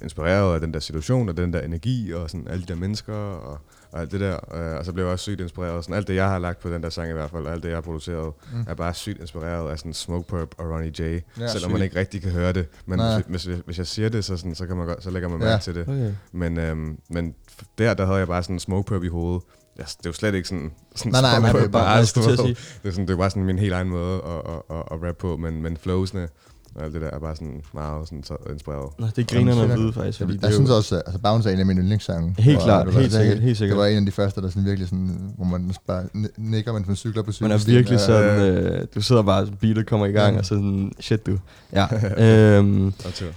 inspireret 0.02 0.54
af 0.54 0.62
den 0.62 0.74
der 0.74 0.80
situation, 0.80 1.30
og 1.30 1.38
den 1.38 1.54
der 1.54 1.60
energi, 1.60 2.14
og 2.14 2.30
sådan 2.30 2.48
alle 2.50 2.62
de 2.62 2.68
der 2.68 2.80
mennesker, 2.80 3.14
og, 3.14 3.58
og 3.92 4.00
alt 4.02 4.12
det 4.12 4.20
der. 4.20 4.56
Øh, 4.56 4.78
og 4.78 4.86
så 4.86 4.94
blev 4.94 5.04
jeg 5.06 5.12
også 5.14 5.24
sygt 5.24 5.42
inspireret. 5.42 5.84
Sådan 5.84 5.96
alt 5.96 6.08
det, 6.08 6.16
jeg 6.16 6.30
har 6.30 6.40
lagt 6.40 6.60
på 6.60 6.70
den 6.70 6.84
der 6.84 6.90
sang 6.90 7.10
i 7.10 7.14
hvert 7.14 7.30
fald, 7.32 7.46
og 7.46 7.52
alt 7.52 7.64
det, 7.64 7.70
jeg 7.70 7.76
har 7.78 7.82
produceret, 7.82 8.34
Mm. 8.54 8.66
er 8.68 8.74
bare 8.74 8.94
sygt 8.94 9.22
inspireret 9.22 9.72
af 9.72 9.80
sådan 9.80 9.94
Smoke 9.94 10.28
Purp 10.28 10.56
og 10.58 10.70
Ronnie 10.70 10.92
J. 11.00 11.02
Ja, 11.02 11.08
Ja, 11.40 11.48
selvom 11.48 11.70
sygt. 11.70 11.72
man 11.72 11.82
ikke 11.82 12.00
rigtig 12.00 12.22
kan 12.22 12.32
høre 12.32 12.54
det. 12.54 12.68
Men 12.86 13.00
Nej. 13.00 13.22
hvis, 13.28 13.44
hvis, 13.44 13.60
hvis, 13.66 13.78
jeg 13.78 13.88
siger 13.88 14.10
det, 14.10 14.26
så, 14.26 14.38
sådan, 14.38 14.56
så, 14.56 14.68
kan 14.68 14.76
man 14.78 14.88
godt, 14.88 15.04
så 15.04 15.10
lægger 15.12 15.30
man 15.30 15.40
Ja. 15.42 15.46
mærke 15.46 15.64
til 15.64 15.76
det. 15.76 15.82
Okay. 15.88 16.12
Men, 16.32 16.58
øhm, 16.58 16.98
men 17.10 17.36
der, 17.78 17.94
der 17.94 18.06
havde 18.06 18.18
jeg 18.20 18.28
bare 18.28 18.44
sådan 18.44 18.60
Smoke 18.60 18.88
Purp 18.88 19.04
i 19.04 19.08
hovedet. 19.08 19.42
Ja, 19.78 19.84
det 19.84 20.06
er 20.06 20.10
jo 20.10 20.14
slet 20.14 20.36
ikke 20.36 20.48
sådan, 20.48 20.72
sådan 20.96 21.12
Nej, 21.12 21.22
nej, 21.22 21.40
men 21.40 21.56
det 21.56 21.64
er 21.64 21.68
bare- 21.70 22.00
ved. 22.00 22.06
sige. 22.06 22.38
det, 22.38 22.58
er 22.84 22.92
sådan, 22.92 23.08
det 23.08 23.14
er 23.14 23.18
bare 23.18 23.30
sådan 23.30 23.44
min 23.44 23.60
helt 23.60 23.74
egen 23.74 23.90
måde 23.90 24.16
at, 24.16 24.22
at, 24.54 24.62
at, 24.78 24.84
at 24.92 24.92
rappe 24.92 25.14
på, 25.14 25.38
men, 25.38 25.62
men 25.62 25.78
flowsene 25.78 26.28
og 26.76 26.84
alt 26.84 26.94
det 26.94 27.02
der 27.02 27.10
er 27.10 27.20
bare 27.20 27.36
sådan 27.36 27.62
meget 27.74 28.08
sådan, 28.08 28.24
så 28.24 28.36
inspireret. 28.54 28.90
Nå, 29.00 29.08
det 29.16 29.28
griner 29.28 29.54
fedt. 29.68 29.80
vide, 29.80 29.94
faktisk. 29.94 30.18
Fordi 30.20 30.34
Jeg, 30.34 30.42
det 30.42 30.48
jeg 30.48 30.52
jo- 30.52 30.56
synes 30.56 30.70
også, 30.70 30.96
at 30.96 31.02
altså, 31.06 31.20
Bounce 31.22 31.50
er 31.50 31.54
en 31.54 31.60
af 31.60 31.66
mine 31.66 31.82
yndlingssange. 31.82 32.36
Helt 32.40 32.58
Og 32.58 32.64
klart, 32.64 32.86
det 32.88 32.96
var- 32.96 33.02
helt 33.02 33.14
sikkert, 33.14 33.40
helt 33.40 33.58
sikkert. 33.58 33.76
Det 33.76 33.82
var 33.82 33.88
en 33.88 33.98
af 33.98 34.06
de 34.06 34.12
første, 34.12 34.42
der 34.42 34.50
sådan 34.50 34.66
virkelig 34.66 34.88
sådan, 34.90 35.34
hvor 35.38 35.46
man 35.46 35.74
bare 35.88 36.04
ni- 36.14 36.28
nikker, 36.38 36.74
man 36.74 36.96
cykler 36.96 37.22
på 37.24 37.28
Man 37.28 37.34
cykelstien. 37.34 37.52
er 37.76 37.78
virkelig 37.78 37.96
Ja, 37.98 38.06
sådan, 38.06 38.42
øh, 38.42 38.88
du 38.96 39.02
sidder 39.02 39.22
bare, 39.24 39.48
beatet 39.62 39.88
kommer 39.88 40.06
i 40.06 40.12
gang, 40.12 40.34
Ja. 40.34 40.40
og 40.40 40.46
så 40.46 40.50
sådan, 40.50 40.92
shit 41.00 41.26
du. 41.26 41.38
Ja. 41.74 41.86
øhm, 42.58 42.86
Og 42.88 43.14
til. 43.14 43.28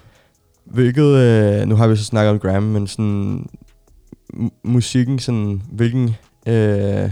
hvilket, 0.64 1.04
øh, 1.06 1.66
nu 1.68 1.76
har 1.76 1.86
vi 1.88 1.96
så 1.96 2.04
snakket 2.04 2.30
om 2.30 2.38
Graham, 2.38 2.62
men 2.62 2.86
sådan, 2.86 3.46
musikken 4.64 5.18
sådan, 5.18 5.62
hvilken, 5.72 6.04
øh, 6.46 7.10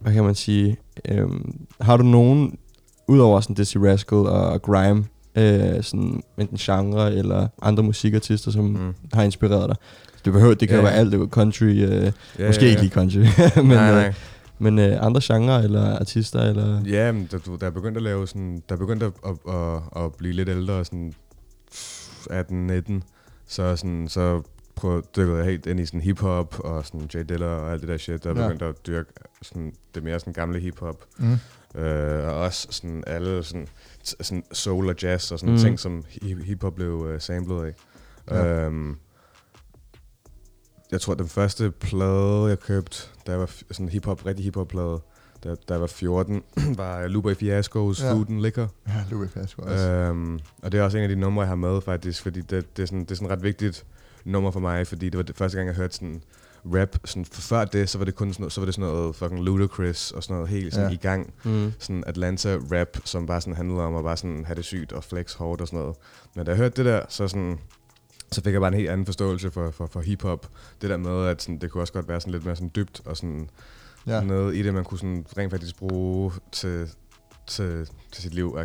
hvad 0.00 0.12
kan 0.12 0.24
man 0.24 0.34
sige, 0.34 0.76
øh, 1.08 1.26
har 1.80 1.96
du 1.96 2.02
nogen, 2.04 2.58
udover 3.08 3.40
sådan 3.40 3.56
Dizzy 3.56 3.76
Rascal 3.76 4.18
og 4.18 4.62
Grime, 4.62 5.04
øh, 5.38 5.82
sådan 5.82 6.22
enten 6.38 6.56
genre 6.56 7.14
eller 7.14 7.48
andre 7.62 7.82
musikartister, 7.82 8.50
som 8.50 8.64
mm. 8.64 8.94
har 9.12 9.22
inspireret 9.22 9.68
dig? 9.68 9.76
Det 10.24 10.32
behøver, 10.32 10.54
det 10.54 10.68
kan 10.68 10.76
jo 10.78 10.82
ja. 10.84 10.88
være 10.88 10.98
alt, 10.98 11.12
det 11.12 11.20
er 11.20 11.26
country, 11.26 11.64
øh, 11.64 12.12
Ja, 12.38 12.46
måske 12.46 12.64
ja, 12.64 12.70
ikke 12.70 12.80
lige 12.82 12.92
country, 12.92 13.18
men, 13.56 13.66
nej, 13.66 13.90
nej. 13.90 14.06
Øh, 14.08 14.14
men 14.58 14.78
øh, 14.78 15.06
andre 15.06 15.20
genre 15.24 15.64
eller 15.64 15.98
artister, 15.98 16.40
eller... 16.40 16.82
Ja, 16.86 17.12
men 17.12 17.28
der, 17.30 17.38
du, 17.38 17.56
der 17.56 17.66
er 17.66 17.70
begyndt 17.70 17.96
at 17.96 18.02
lave 18.02 18.26
sådan, 18.26 18.62
der 18.68 18.74
er 18.74 18.78
begyndt 18.78 19.02
at, 19.02 19.12
at, 19.26 19.54
at, 19.54 20.04
at 20.04 20.14
blive 20.14 20.34
lidt 20.34 20.48
ældre, 20.48 20.84
sådan 20.84 21.14
18-19, 22.30 23.00
så 23.46 23.76
sådan, 23.76 24.08
så 24.08 24.42
prøv, 24.76 25.02
dykkede 25.16 25.36
jeg 25.36 25.46
helt 25.46 25.66
ind 25.66 25.80
i 25.80 25.86
sådan 25.86 26.00
hiphop 26.00 26.60
og 26.60 26.86
sådan 26.86 27.08
Jay 27.14 27.24
Diller 27.28 27.46
og 27.46 27.72
alt 27.72 27.80
det 27.80 27.88
der 27.88 27.96
shit, 27.98 28.24
der 28.24 28.30
er 28.34 28.40
Ja. 28.40 28.46
begyndt 28.46 28.62
at 28.62 28.86
dyrke 28.86 29.10
sådan, 29.42 29.72
det 29.94 30.02
mere 30.02 30.20
sådan 30.20 30.32
gamle 30.32 30.60
hiphop. 30.60 31.04
Mm. 31.18 31.38
Øh, 31.80 32.28
og 32.28 32.34
også 32.34 32.68
sådan 32.70 33.04
alle 33.06 33.42
sådan, 33.44 33.66
sådan 34.20 34.44
soul 34.52 34.88
og 34.88 34.94
jazz 35.02 35.32
og 35.32 35.38
sådan 35.38 35.54
Mm. 35.54 35.60
ting, 35.60 35.78
som 35.80 36.04
hi- 36.08 36.44
hiphop 36.44 36.74
blev 36.74 36.92
uh, 36.94 37.18
samlet 37.20 37.64
af. 37.66 37.74
Ja. 38.30 38.64
Øhm, 38.64 38.96
jeg 40.90 41.00
tror, 41.00 41.14
den 41.14 41.28
første 41.28 41.70
plade, 41.70 42.44
jeg 42.46 42.60
købte, 42.60 43.02
jeg 43.26 43.38
var 43.40 43.50
sådan 43.70 43.88
hiphop, 43.88 44.26
rigtig 44.26 44.44
hiphop-plade, 44.44 45.00
da, 45.44 45.48
da 45.48 45.54
jeg 45.74 45.80
var 45.80 45.86
14, 45.86 46.42
var 46.76 47.06
Luba 47.06 47.32
Fiasco's 47.32 48.04
Ja. 48.04 48.12
Food 48.12 48.26
and 48.30 48.40
Liquor. 48.40 48.70
Ja, 48.88 49.04
Louis 49.10 49.30
Fiasco 49.32 49.62
også. 49.62 49.90
Øhm, 49.90 50.38
og 50.62 50.72
det 50.72 50.80
er 50.80 50.84
også 50.84 50.98
en 50.98 51.02
af 51.02 51.08
de 51.08 51.16
numre, 51.16 51.42
jeg 51.42 51.48
har 51.48 51.54
med 51.56 51.80
faktisk, 51.80 52.22
fordi 52.22 52.40
det, 52.40 52.76
det, 52.76 52.82
er, 52.82 52.86
sådan, 52.86 53.00
det 53.00 53.10
er 53.10 53.14
sådan 53.14 53.26
et 53.26 53.32
ret 53.32 53.42
vigtigt 53.42 53.86
nummer 54.24 54.50
for 54.50 54.60
mig, 54.60 54.86
fordi 54.86 55.08
det 55.08 55.16
var 55.16 55.22
det 55.22 55.36
første 55.36 55.56
gang, 55.58 55.66
jeg 55.68 55.76
hørte 55.76 55.94
sådan 55.94 56.22
rap. 56.64 56.96
Sådan, 57.04 57.24
for 57.24 57.40
før 57.40 57.64
det, 57.64 57.88
så 57.88 57.98
var 57.98 58.04
det 58.04 58.14
kun 58.14 58.32
sådan 58.32 58.42
noget, 58.42 58.52
så 58.52 58.60
var 58.60 58.64
det 58.64 58.74
sådan 58.74 58.90
noget 58.90 59.16
fucking 59.16 59.40
Ludacris 59.44 60.10
og 60.10 60.22
sådan 60.22 60.34
noget 60.34 60.48
helt 60.48 60.74
sådan 60.74 60.88
Ja. 60.90 60.94
i 60.94 60.98
gang. 60.98 61.32
Mm. 61.44 61.72
Sådan 61.78 62.04
Atlanta 62.06 62.56
rap, 62.72 62.88
som 63.04 63.26
bare 63.26 63.40
sådan 63.40 63.54
handlede 63.56 63.80
om 63.80 63.96
at 63.96 64.04
bare 64.04 64.16
sådan 64.16 64.44
have 64.44 64.56
det 64.56 64.64
sygt 64.64 64.92
og 64.92 65.04
flex 65.04 65.34
hårdt 65.34 65.60
og 65.60 65.66
sådan 65.68 65.78
noget. 65.80 65.96
Men 66.36 66.44
da 66.44 66.50
jeg 66.50 66.58
hørte 66.58 66.76
det 66.76 66.84
der, 66.84 67.02
så 67.08 67.28
sådan, 67.28 67.58
så 68.32 68.42
fik 68.42 68.52
jeg 68.52 68.60
bare 68.60 68.68
en 68.68 68.74
helt 68.78 68.88
anden 68.90 69.06
forståelse 69.06 69.50
for, 69.50 69.70
for, 69.70 69.86
for 69.86 70.00
hiphop. 70.00 70.46
Det 70.82 70.90
der 70.90 70.96
med, 70.96 71.26
at 71.26 71.42
sådan, 71.42 71.58
det 71.58 71.70
kunne 71.70 71.82
også 71.82 71.92
godt 71.92 72.08
være 72.08 72.20
sådan 72.20 72.32
lidt 72.32 72.44
mere 72.44 72.56
sådan 72.56 72.70
dybt 72.76 73.00
og 73.04 73.16
sådan 73.16 73.50
Ja. 74.06 74.20
noget 74.20 74.56
i 74.56 74.62
det, 74.62 74.74
man 74.74 74.84
kunne 74.84 74.98
sådan 74.98 75.26
rent 75.38 75.50
faktisk 75.50 75.76
bruge 75.78 76.32
til, 76.52 76.88
til, 77.46 77.88
til 78.12 78.22
sit 78.22 78.34
liv. 78.34 78.58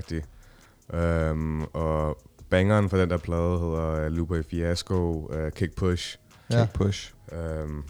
Um, 0.93 1.67
og 1.73 2.17
bangeren 2.49 2.89
for 2.89 2.97
den 2.97 3.09
der 3.09 3.17
plade 3.17 3.59
hedder 3.59 4.05
uh, 4.05 4.11
Lupa 4.11 4.41
Fiasco, 4.41 5.29
uh, 5.33 5.49
Kick 5.55 5.75
Push. 5.75 6.17
Ja. 6.51 6.65
Kick 6.65 6.73
push. 6.73 7.13
Um, 7.31 7.83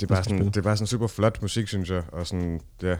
det, 0.00 0.02
er 0.02 0.14
bare 0.14 0.24
sådan, 0.24 0.46
det 0.46 0.56
er 0.56 0.62
bare 0.62 0.76
sådan 0.76 0.86
super 0.86 1.06
flot 1.06 1.42
musik, 1.42 1.68
synes 1.68 1.90
jeg. 1.90 2.02
Og 2.12 2.26
sådan, 2.26 2.60
ja, 2.82 2.96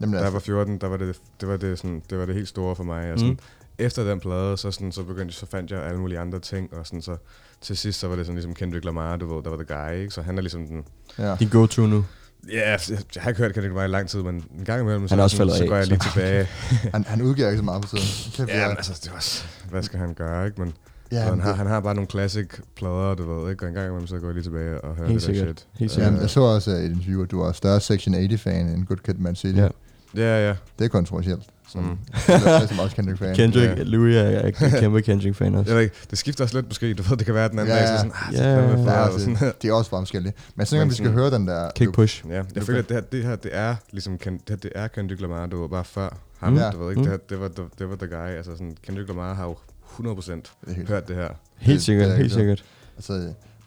Jamen, 0.00 0.12
da 0.12 0.18
jeg 0.18 0.26
altså, 0.26 0.32
var 0.32 0.38
14, 0.40 0.78
der 0.78 0.86
var 0.86 0.96
det, 0.96 1.16
det, 1.40 1.48
var 1.48 1.56
det, 1.56 1.78
sådan, 1.78 2.02
det 2.10 2.18
var 2.18 2.26
det 2.26 2.34
helt 2.34 2.48
store 2.48 2.76
for 2.76 2.84
mig. 2.84 3.12
Og 3.12 3.18
sådan, 3.18 3.32
Mm. 3.32 3.38
Efter 3.78 4.04
den 4.04 4.20
plade, 4.20 4.56
så, 4.56 4.70
sådan, 4.70 4.92
så 4.92 5.02
begyndte 5.02 5.34
så 5.34 5.46
fandt 5.46 5.70
jeg 5.70 5.82
alle 5.82 6.00
mulige 6.00 6.18
andre 6.18 6.38
ting. 6.38 6.74
Og 6.74 6.86
sådan, 6.86 7.02
så 7.02 7.16
til 7.60 7.76
sidst, 7.76 8.00
så 8.00 8.08
var 8.08 8.16
det 8.16 8.26
sådan 8.26 8.34
ligesom 8.36 8.54
Kendrick 8.54 8.84
Lamar, 8.84 9.16
du 9.16 9.34
ved, 9.34 9.42
der 9.42 9.50
var 9.50 9.64
the 9.64 9.74
guy, 9.90 10.00
ikke? 10.00 10.10
Så 10.14 10.22
han 10.22 10.38
er 10.38 10.42
ligesom 10.42 10.66
den... 10.66 10.84
ja. 11.18 11.36
Din 11.36 11.48
go-to 11.48 11.86
nu. 11.86 12.04
Ja, 12.52 12.70
jeg, 12.70 12.80
jeg 13.14 13.22
har 13.22 13.30
ikke 13.30 13.42
hørt 13.42 13.52
Kendrick 13.54 13.72
Lamar 13.74 13.84
i 13.84 13.88
lang 13.88 14.08
tid, 14.08 14.22
men 14.22 14.44
en 14.58 14.64
gang 14.64 14.80
imellem, 14.80 15.08
så, 15.08 15.14
Han 15.14 15.22
også 15.24 15.36
sådan, 15.36 15.54
så 15.54 15.66
går 15.66 15.76
jeg 15.76 15.84
så- 15.84 15.90
lige 15.90 16.00
tilbage. 16.00 16.44
Han, 16.94 17.04
han 17.04 17.22
udgiver 17.22 17.48
ikke 17.48 17.58
så 17.58 17.64
meget 17.64 17.82
på 17.82 17.88
tiden. 17.88 18.48
Ja, 18.48 18.60
ja, 18.60 18.68
men 18.68 18.76
altså, 18.76 19.00
det 19.04 19.12
også, 19.12 19.44
hvad 19.70 19.82
skal 19.82 19.98
han 19.98 20.14
gøre, 20.14 20.46
ikke? 20.46 20.60
Men 20.60 20.74
ja, 21.12 21.18
ja, 21.18 21.22
han, 21.30 21.40
har, 21.40 21.48
det- 21.48 21.56
han 21.56 21.66
har 21.66 21.80
bare 21.80 21.94
nogle 21.94 22.10
classic 22.10 22.46
plader, 22.76 23.14
du 23.14 23.34
ved, 23.40 23.50
ikke? 23.50 23.64
Og 23.64 23.68
en 23.68 23.74
gang 23.74 23.86
imellem, 23.86 24.06
så 24.06 24.18
går 24.18 24.26
jeg 24.26 24.34
lige 24.34 24.44
tilbage 24.44 24.80
og 24.80 24.94
hører 24.96 25.08
Helt 25.08 25.20
det 25.20 25.28
der 25.28 25.34
sikkert. 25.34 25.58
shit. 25.60 25.66
Helt 25.78 25.90
Øh, 25.90 25.94
sikkert. 25.94 26.06
Jamen, 26.06 26.20
jeg 26.20 26.30
så 26.30 26.40
også 26.40 26.70
øh, 26.70 26.76
et 26.78 26.90
interview, 26.90 27.22
at 27.22 27.30
du 27.30 27.42
var 27.42 27.52
større 27.52 27.80
Section 27.80 28.14
80-fan 28.14 28.66
end 28.68 28.86
Good 28.86 28.96
Kid, 28.98 29.14
Man 29.14 29.34
City. 29.36 29.58
Ja. 29.58 29.68
Ja, 30.16 30.48
ja. 30.48 30.54
Det 30.78 30.84
er 30.84 30.88
kontroversielt. 30.88 31.42
Som, 31.68 31.82
Mm. 31.82 31.88
mm. 31.88 31.96
er 32.28 32.66
som 32.66 32.78
også 32.78 32.96
Kendrick-fan. 32.96 33.34
Kendrick, 33.36 33.78
Ja. 33.78 33.82
Louis 33.82 34.16
er, 34.16 34.22
er 34.22 34.50
kæmpe 34.80 35.02
Kendrick-fan 35.02 35.54
også. 35.54 35.78
Ikke, 35.78 35.94
det 36.10 36.18
skifter 36.18 36.44
også 36.44 36.56
lidt 36.56 36.66
måske, 36.68 36.94
du 36.94 37.02
ved, 37.02 37.16
det 37.16 37.26
kan 37.26 37.34
være 37.34 37.48
den 37.48 37.58
anden 37.58 37.74
Ja, 37.74 37.80
dag, 37.80 37.86
så 37.88 37.92
ja. 37.92 37.98
sådan, 37.98 38.12
ah, 38.28 38.34
Ja, 38.34 38.62
det 38.62 38.70
er 38.80 38.84
Der 38.84 38.92
er 38.92 39.18
sådan. 39.18 39.32
også, 39.34 39.52
de 39.62 39.68
er 39.68 39.72
også 39.72 39.90
forskellige. 39.90 40.32
Men 40.54 40.58
jeg 40.60 40.66
synes, 40.66 40.78
Men 40.80 40.86
at 40.86 40.90
vi 40.90 40.94
skal 40.94 41.10
høre 41.12 41.30
den 41.30 41.46
der... 41.46 41.70
Kick 41.74 41.92
push. 41.92 42.24
Ja, 42.30 42.42
jeg 42.54 42.62
føler, 42.62 42.78
at 42.78 42.88
det 42.88 42.94
her, 42.96 43.00
det 43.02 43.24
her, 43.24 43.36
det 43.36 43.50
er 43.54 43.76
ligesom, 43.92 44.18
det, 44.18 44.40
her, 44.48 44.56
det 44.56 44.70
er 44.74 44.88
Kendrick 44.88 45.20
Lamar, 45.20 45.46
du 45.46 45.60
ved, 45.62 45.68
bare 45.68 45.84
før 45.84 46.16
ham, 46.40 46.52
mm. 46.52 46.58
du 46.72 46.78
ved 46.84 46.90
ikke, 46.90 47.00
Mm. 47.00 47.04
det, 47.06 47.10
her, 47.10 47.18
det, 47.28 47.40
var, 47.40 47.48
det, 47.48 47.64
det 47.78 47.88
var 47.90 47.96
the 47.96 48.06
guy, 48.06 48.36
altså 48.36 48.52
sådan, 48.52 48.76
Kendrick 48.86 49.08
Lamar 49.08 49.34
har 49.34 49.44
jo 49.44 49.56
100% 49.98 50.56
Det 50.64 50.70
er 50.70 50.74
helt, 50.74 50.88
hørt 50.88 51.08
det 51.08 51.16
her. 51.16 51.28
Helt 51.58 51.76
Det- 51.78 51.84
sikkert, 51.84 52.06
det 52.06 52.12
er 52.12 52.16
helt 52.16 52.32
sikkert. 52.32 52.64
altså, 52.96 53.12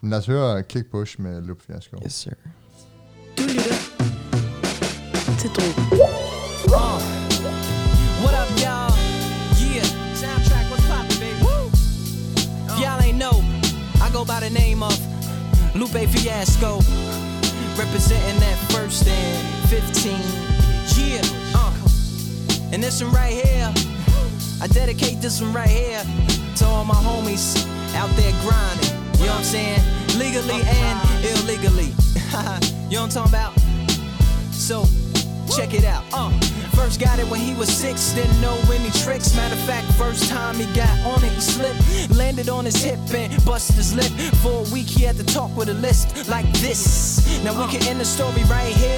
men 0.00 0.10
lad 0.10 0.18
os 0.18 0.26
høre 0.26 0.62
Kick 0.62 0.90
Push 0.90 1.20
med 1.20 1.42
Lup 1.42 1.62
Fiasco. 1.66 1.96
Yes, 2.04 2.12
sir. 2.12 2.30
Du 3.38 3.42
lytter 3.42 3.76
til 5.40 5.50
Drogen. 5.50 5.86
What 8.22 8.34
up, 8.42 8.50
y'all? 8.64 8.92
Yeah, 9.60 9.84
soundtrack, 10.22 10.66
what's 10.70 10.86
poppin', 10.90 11.18
baby? 11.20 11.42
Woo! 11.46 11.70
Y'all 12.82 13.00
ain't 13.06 13.18
know, 13.24 13.36
I 14.04 14.08
go 14.16 14.22
by 14.24 14.38
the 14.46 14.52
name 14.62 14.82
of 14.82 14.94
Lupe 15.80 16.02
Fiasco, 16.14 16.72
representing 17.82 18.38
that 18.46 18.58
first 18.74 19.06
and 19.06 19.38
15. 19.68 20.18
Yeah, 20.96 21.22
uh, 21.54 21.72
and 22.72 22.82
this 22.82 23.02
one 23.02 23.12
right 23.12 23.34
here, 23.44 23.68
I 24.60 24.66
dedicate 24.68 25.20
this 25.20 25.42
one 25.42 25.52
right 25.52 25.68
here 25.68 26.02
to 26.56 26.64
all 26.64 26.84
my 26.84 26.94
homies 26.94 27.66
out 27.94 28.08
there 28.16 28.32
grinding. 28.40 28.88
You 29.20 29.26
know 29.26 29.32
what 29.32 29.38
I'm 29.38 29.44
saying? 29.44 29.80
Legally 30.18 30.62
and 30.64 31.24
illegally. 31.24 31.92
you 32.88 32.96
know 32.96 33.02
what 33.02 33.02
I'm 33.02 33.08
talking 33.10 33.32
about? 33.32 33.52
So, 34.52 34.86
check 35.54 35.74
it 35.74 35.84
out. 35.84 36.04
Uh, 36.12 36.30
first 36.74 37.00
got 37.00 37.18
it 37.18 37.26
when 37.28 37.40
he 37.40 37.54
was 37.54 37.68
six, 37.68 38.12
didn't 38.14 38.40
know 38.40 38.58
any 38.72 38.90
tricks. 38.90 39.36
Matter 39.36 39.54
of 39.54 39.60
fact, 39.60 39.92
first 39.92 40.30
time 40.30 40.56
he 40.56 40.64
got 40.74 40.98
on 41.00 41.22
it, 41.22 41.32
he 41.32 41.40
slipped. 41.40 42.10
Landed 42.16 42.48
on 42.48 42.64
his 42.64 42.82
hip 42.82 42.98
and 43.14 43.44
busted 43.44 43.76
his 43.76 43.94
lip. 43.94 44.10
For 44.40 44.66
a 44.66 44.72
week, 44.72 44.86
he 44.86 45.04
had 45.04 45.16
to 45.16 45.24
talk 45.24 45.54
with 45.54 45.68
a 45.68 45.74
list 45.74 46.28
like 46.28 46.50
this. 46.60 47.42
Now 47.44 47.52
we 47.60 47.70
can 47.70 47.86
end 47.86 48.00
the 48.00 48.04
story 48.06 48.42
right 48.44 48.74
here. 48.74 48.95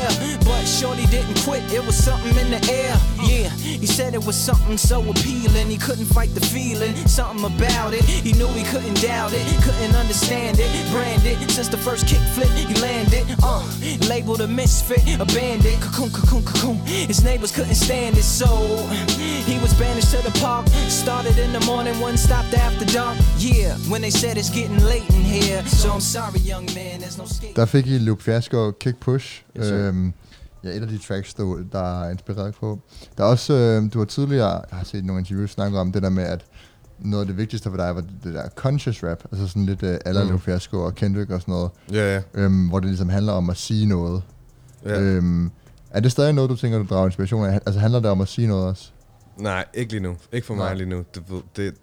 Shorty 0.79 1.07
didn't 1.07 1.39
quit, 1.43 1.63
it 1.73 1.85
was 1.85 1.97
something 1.97 2.37
in 2.37 2.51
the 2.51 2.63
air. 2.71 2.95
Yeah, 3.27 3.51
he 3.83 3.85
said 3.87 4.15
it 4.15 4.25
was 4.25 4.37
something 4.37 4.79
so 4.79 5.01
appealing. 5.11 5.69
He 5.69 5.77
couldn't 5.77 6.07
fight 6.07 6.33
the 6.35 6.41
feeling, 6.41 6.95
something 7.07 7.45
about 7.45 7.95
it. 7.95 8.05
He 8.05 8.33
knew 8.33 8.47
he 8.49 8.63
couldn't 8.63 9.01
doubt 9.03 9.33
it, 9.35 9.45
couldn't 9.65 9.97
understand 9.97 10.59
it. 10.61 10.71
Branded 10.93 11.51
since 11.51 11.67
the 11.69 11.77
first 11.77 12.07
kick 12.07 12.21
flip, 12.35 12.49
he 12.51 12.73
landed. 12.81 13.27
Uh, 13.43 13.65
labeled 14.09 14.41
a 14.41 14.47
misfit, 14.47 15.03
a 15.21 15.25
bandit. 15.35 15.81
Cocoon, 15.81 16.11
cocoon, 16.11 16.45
cocoon. 16.45 16.77
His 16.87 17.25
neighbors 17.25 17.51
couldn't 17.51 17.75
stand 17.75 18.17
it, 18.17 18.23
so 18.23 18.47
he 19.51 19.59
was 19.59 19.75
banished 19.75 20.13
to 20.13 20.23
the 20.23 20.31
park. 20.39 20.69
Started 20.89 21.39
in 21.39 21.53
the 21.53 21.61
morning, 21.67 21.99
one 21.99 22.17
stopped 22.17 22.55
after 22.55 22.85
dark. 22.85 23.19
Yeah, 23.39 23.75
when 23.91 24.01
they 24.01 24.11
said 24.11 24.37
it's 24.37 24.51
getting 24.51 24.79
late 24.85 25.09
in 25.11 25.23
here. 25.23 25.65
So 25.67 25.91
I'm 25.91 26.01
sorry, 26.01 26.39
young 26.39 26.67
man, 26.75 27.01
there's 27.01 27.19
no 27.19 27.25
skate. 27.25 27.57
Der 27.57 27.67
fik 27.67 27.87
I 27.87 27.99
Lup 27.99 28.21
Fiasco 28.21 28.73
Kick 28.73 29.01
Push. 29.01 29.43
Yes, 29.55 29.65
øhm, 29.67 30.13
ja, 30.65 30.69
et 30.69 30.83
af 30.83 30.89
de 30.89 30.99
tracks, 30.99 31.35
der, 31.35 31.65
der 31.73 32.03
er 32.05 32.11
inspireret 32.11 32.55
på. 32.55 32.81
Der 33.19 33.25
er 33.25 33.29
også, 33.29 33.53
øh, 33.55 33.93
du 33.93 33.99
har 33.99 34.07
tidligere, 34.07 34.51
jeg 34.51 34.63
har 34.79 34.85
set 34.85 35.05
nogle 35.05 35.21
interviews 35.21 35.51
snakke 35.51 35.79
om 35.79 35.93
det 35.93 36.03
der 36.03 36.09
med, 36.09 36.25
at 36.25 36.45
noget 36.99 37.21
af 37.23 37.27
det 37.27 37.37
vigtigste 37.37 37.71
for 37.71 37.77
dig 37.77 37.95
var 37.95 38.01
det 38.25 38.35
der 38.35 38.49
conscious 38.49 39.05
rap, 39.05 39.25
altså 39.33 39.49
sådan 39.49 39.67
lidt 39.67 39.83
øh, 39.83 39.99
aller 40.05 40.33
Mm. 40.33 40.41
Fiasco 40.41 40.85
og 40.85 40.95
Kendrick 40.95 41.31
og 41.31 41.41
sådan 41.41 41.53
noget, 41.53 41.71
Ja, 41.93 42.15
ja. 42.15 42.23
øhm, 42.35 42.69
hvor 42.69 42.81
det 42.81 42.89
ligesom 42.89 43.09
handler 43.09 43.33
om 43.33 43.51
at 43.51 43.57
sige 43.57 43.87
noget. 43.87 44.23
ja. 44.85 45.01
Øhm, 45.01 45.51
er 45.91 46.01
det 46.01 46.13
stadig 46.13 46.33
noget, 46.33 46.51
du 46.51 46.57
tænker, 46.57 46.79
du 46.79 46.87
drager 46.91 47.07
inspiration 47.07 47.45
af? 47.47 47.61
Altså 47.67 47.81
handler 47.81 48.01
det 48.01 48.11
om 48.11 48.21
at 48.21 48.29
sige 48.29 48.47
noget 48.49 48.65
også? 48.67 48.91
Nej, 49.37 49.65
ikke 49.75 49.93
lige 49.93 50.03
nu. 50.03 50.17
Ikke 50.33 50.47
for 50.47 50.55
Nej. 50.55 50.69
mig 50.69 50.77
lige 50.77 50.89
nu. 50.89 51.05
Det, 51.15 51.23
det, 51.57 51.75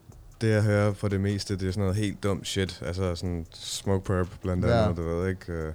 det, 0.41 0.49
jeg 0.49 0.63
hører 0.63 0.93
for 0.93 1.07
det 1.07 1.21
meste, 1.21 1.55
det 1.57 1.67
er 1.67 1.71
sådan 1.71 1.81
noget 1.81 1.95
helt 1.95 2.23
dumt 2.23 2.47
shit. 2.47 2.81
Altså 2.85 3.15
sådan 3.15 3.45
smoke 3.53 4.05
perp 4.05 4.27
blandt 4.41 4.65
Ja. 4.65 4.83
andet, 4.83 4.97
du 4.97 5.03
ved 5.03 5.29
ikke. 5.29 5.51
Øh, 5.53 5.73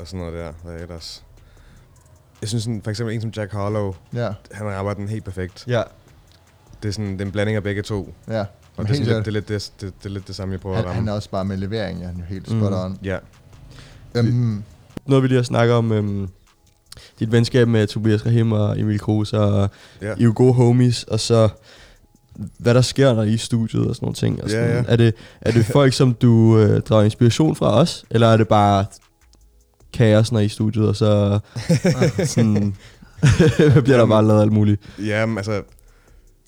og 0.00 0.06
sådan 0.06 0.18
noget 0.18 0.34
der. 0.34 0.52
Hvad 0.64 0.74
er 0.74 0.78
ellers? 0.78 1.24
Jeg 2.46 2.48
synes 2.48 2.62
sådan, 2.64 2.80
for 2.82 2.90
eksempel 2.90 3.14
en 3.14 3.20
som 3.20 3.30
Jack 3.36 3.52
Harlow, 3.52 3.94
Ja, 4.14 4.28
han 4.52 4.66
rammer 4.66 4.94
den 4.94 5.08
helt 5.08 5.24
perfekt. 5.24 5.64
Ja. 5.68 5.82
Det 6.82 6.88
er 6.88 6.92
sådan 6.92 7.12
det 7.12 7.20
er 7.20 7.24
en 7.24 7.32
blanding 7.32 7.56
af 7.56 7.62
begge 7.62 7.82
to. 7.82 8.14
ja. 8.28 8.40
Og 8.40 8.46
Men 8.76 8.86
det 8.86 8.92
er, 9.00 9.04
sådan 9.04 9.14
lidt, 9.14 9.24
det, 9.24 9.26
er 9.26 9.32
lidt 9.32 9.48
det, 9.48 9.72
det, 9.80 9.92
det, 10.02 10.08
er 10.08 10.12
lidt 10.12 10.28
det 10.28 10.36
samme, 10.36 10.52
jeg 10.52 10.60
prøver 10.60 10.76
Han, 10.76 10.84
at 10.84 10.90
han 10.90 10.98
ramme. 10.98 11.10
er 11.10 11.14
også 11.14 11.30
bare 11.30 11.44
med 11.44 11.56
levering, 11.56 12.00
ja, 12.00 12.06
han 12.06 12.14
er 12.14 12.18
jo 12.20 12.24
helt 12.28 12.52
Mm. 12.52 12.60
spot 12.60 12.72
on. 12.72 12.98
Ja. 13.04 13.18
Øhm, 14.14 14.62
Noget 15.06 15.22
vi 15.22 15.28
lige 15.28 15.36
har 15.36 15.42
snakket 15.42 15.74
om, 15.76 15.92
øhm, 15.92 16.28
dit 17.20 17.32
venskab 17.32 17.68
med 17.68 17.86
Tobias 17.86 18.26
Rahim 18.26 18.52
og 18.52 18.80
Emil 18.80 18.98
Kroos, 19.00 19.32
og 19.32 19.70
Ja. 20.02 20.06
I 20.06 20.10
er 20.10 20.24
jo 20.24 20.32
gode 20.36 20.52
homies, 20.52 21.04
og 21.04 21.20
så 21.20 21.48
hvad 22.58 22.74
der 22.74 22.80
sker, 22.80 23.14
når 23.14 23.22
I 23.22 23.28
er 23.28 23.32
i 23.34 23.36
studiet 23.36 23.86
og 23.88 23.94
sådan 23.94 24.04
nogle 24.06 24.14
ting. 24.14 24.42
Og 24.42 24.48
Ja, 24.50 24.54
sådan. 24.54 24.84
ja. 24.84 24.92
Er, 24.92 24.96
det, 24.96 25.14
er 25.40 25.52
det 25.52 25.66
folk, 25.66 25.92
som 25.92 26.14
du 26.14 26.58
øh, 26.58 26.80
drager 26.80 27.04
inspiration 27.04 27.56
fra 27.56 27.80
os, 27.80 28.04
eller 28.10 28.26
er 28.26 28.36
det 28.36 28.48
bare 28.48 28.84
kaos, 29.92 30.32
når 30.32 30.38
I 30.38 30.42
er 30.42 30.46
i 30.46 30.48
studiet, 30.48 30.88
og 30.88 30.96
så 30.96 31.40
sådan, 32.34 32.74
bliver 33.84 33.96
der 33.96 34.06
bare 34.06 34.26
lavet 34.26 34.42
alt 34.42 34.52
muligt? 34.52 34.82
Jamen, 34.98 35.36
altså... 35.38 35.62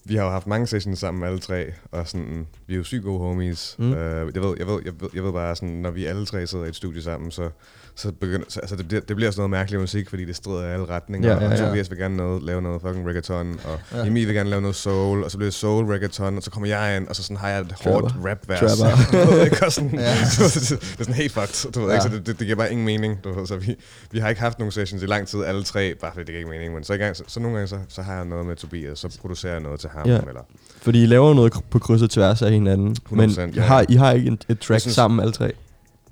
vi 0.04 0.16
har 0.16 0.24
jo 0.24 0.30
haft 0.30 0.46
mange 0.46 0.66
sessions 0.66 0.98
sammen 0.98 1.24
alle 1.24 1.38
tre, 1.38 1.72
og 1.90 2.08
sådan, 2.08 2.46
vi 2.66 2.74
er 2.74 2.78
jo 2.78 2.84
sygt 2.84 3.04
gode 3.04 3.18
homies. 3.18 3.76
Mm. 3.78 3.90
Uh, 3.90 3.96
jeg, 3.96 4.42
ved, 4.42 4.54
jeg, 4.58 4.66
ved, 4.66 4.80
jeg, 4.84 4.92
ved, 5.00 5.08
jeg 5.14 5.24
ved 5.24 5.32
bare, 5.32 5.56
sådan, 5.56 5.68
når 5.68 5.90
vi 5.90 6.04
alle 6.04 6.26
tre 6.26 6.46
sidder 6.46 6.64
i 6.64 6.68
et 6.68 6.76
studie 6.76 7.02
sammen, 7.02 7.30
så, 7.30 7.50
så, 7.98 8.12
begynder, 8.20 8.46
så 8.48 8.60
altså, 8.60 8.76
det, 8.76 8.88
bliver, 8.88 9.00
det 9.00 9.16
bliver 9.16 9.30
sådan 9.30 9.40
noget 9.40 9.50
mærkelig 9.50 9.80
musik, 9.80 10.08
fordi 10.10 10.24
det 10.24 10.36
strider 10.36 10.62
i 10.68 10.72
alle 10.72 10.86
retninger. 10.88 11.28
Ja, 11.30 11.38
ja, 11.44 11.50
Og 11.52 11.58
ja. 11.58 11.66
Tobias 11.66 11.90
vil 11.90 11.98
gerne 11.98 12.16
noget, 12.16 12.42
lave 12.42 12.62
noget 12.62 12.80
fucking 12.82 13.06
reggaeton, 13.06 13.60
og 13.64 13.78
Ja. 13.92 13.98
ja. 13.98 14.06
Emil 14.06 14.26
vil 14.26 14.34
gerne 14.34 14.50
lave 14.50 14.62
noget 14.62 14.76
soul, 14.76 15.24
og 15.24 15.30
så 15.30 15.36
bliver 15.36 15.46
det 15.46 15.54
soul 15.54 15.84
reggaeton, 15.86 16.36
og 16.36 16.42
så 16.42 16.50
kommer 16.50 16.68
jeg 16.68 16.96
ind, 16.96 17.08
og 17.08 17.16
så 17.16 17.22
sådan 17.22 17.36
har 17.36 17.48
jeg 17.48 17.60
et 17.60 17.72
hårdt 17.84 18.14
rap-vers. 18.24 18.62
Og 19.62 19.72
sådan, 19.72 19.90
Ja. 20.00 20.00
ja. 20.04 20.10
det 20.10 20.72
er 21.00 21.04
sådan 21.04 21.14
helt 21.14 21.32
fucked, 21.32 21.72
du 21.72 21.80
ved 21.80 21.88
Ja. 21.88 21.94
ikke, 21.94 22.02
så 22.02 22.08
det, 22.08 22.26
det, 22.26 22.38
det 22.38 22.46
giver 22.46 22.56
bare 22.56 22.70
ingen 22.72 22.86
mening. 22.86 23.18
Du 23.24 23.32
ved, 23.38 23.46
så 23.46 23.56
vi, 23.56 23.76
vi 24.10 24.18
har 24.18 24.28
ikke 24.28 24.40
haft 24.40 24.58
nogen 24.58 24.72
sessions 24.72 25.02
i 25.02 25.06
lang 25.06 25.26
tid, 25.28 25.44
alle 25.44 25.62
tre, 25.64 25.94
bare 26.00 26.10
fordi 26.12 26.20
det 26.24 26.26
giver 26.26 26.38
ikke 26.38 26.50
mening. 26.50 26.74
Men 26.74 26.84
så, 26.84 26.92
i 26.92 26.96
gang, 26.96 27.16
så, 27.16 27.22
så 27.26 27.40
nogle 27.40 27.56
gange, 27.56 27.68
så, 27.68 27.78
så 27.88 28.02
har 28.02 28.14
jeg 28.14 28.24
noget 28.24 28.46
med 28.46 28.56
Tobias, 28.56 28.98
så 28.98 29.18
producerer 29.20 29.52
jeg 29.52 29.60
noget 29.62 29.80
til 29.80 29.90
ham. 29.96 30.06
Ja. 30.06 30.12
Ja. 30.12 30.18
Eller, 30.18 30.40
Fordi 30.82 31.02
I 31.02 31.06
laver 31.06 31.34
noget 31.34 31.52
på 31.70 31.78
kryds 31.78 32.02
og 32.02 32.10
tværs 32.10 32.42
af 32.42 32.50
hinanden. 32.52 32.96
Men 33.10 33.30
100%, 33.30 33.40
I 33.40 33.50
ja. 33.54 33.62
har, 33.62 33.84
I 33.88 33.94
har 33.94 34.12
ikke 34.12 34.28
et, 34.32 34.44
et 34.48 34.58
track 34.58 34.80
synes- 34.80 34.94
sammen 34.94 35.20
alle 35.20 35.32
tre? 35.32 35.52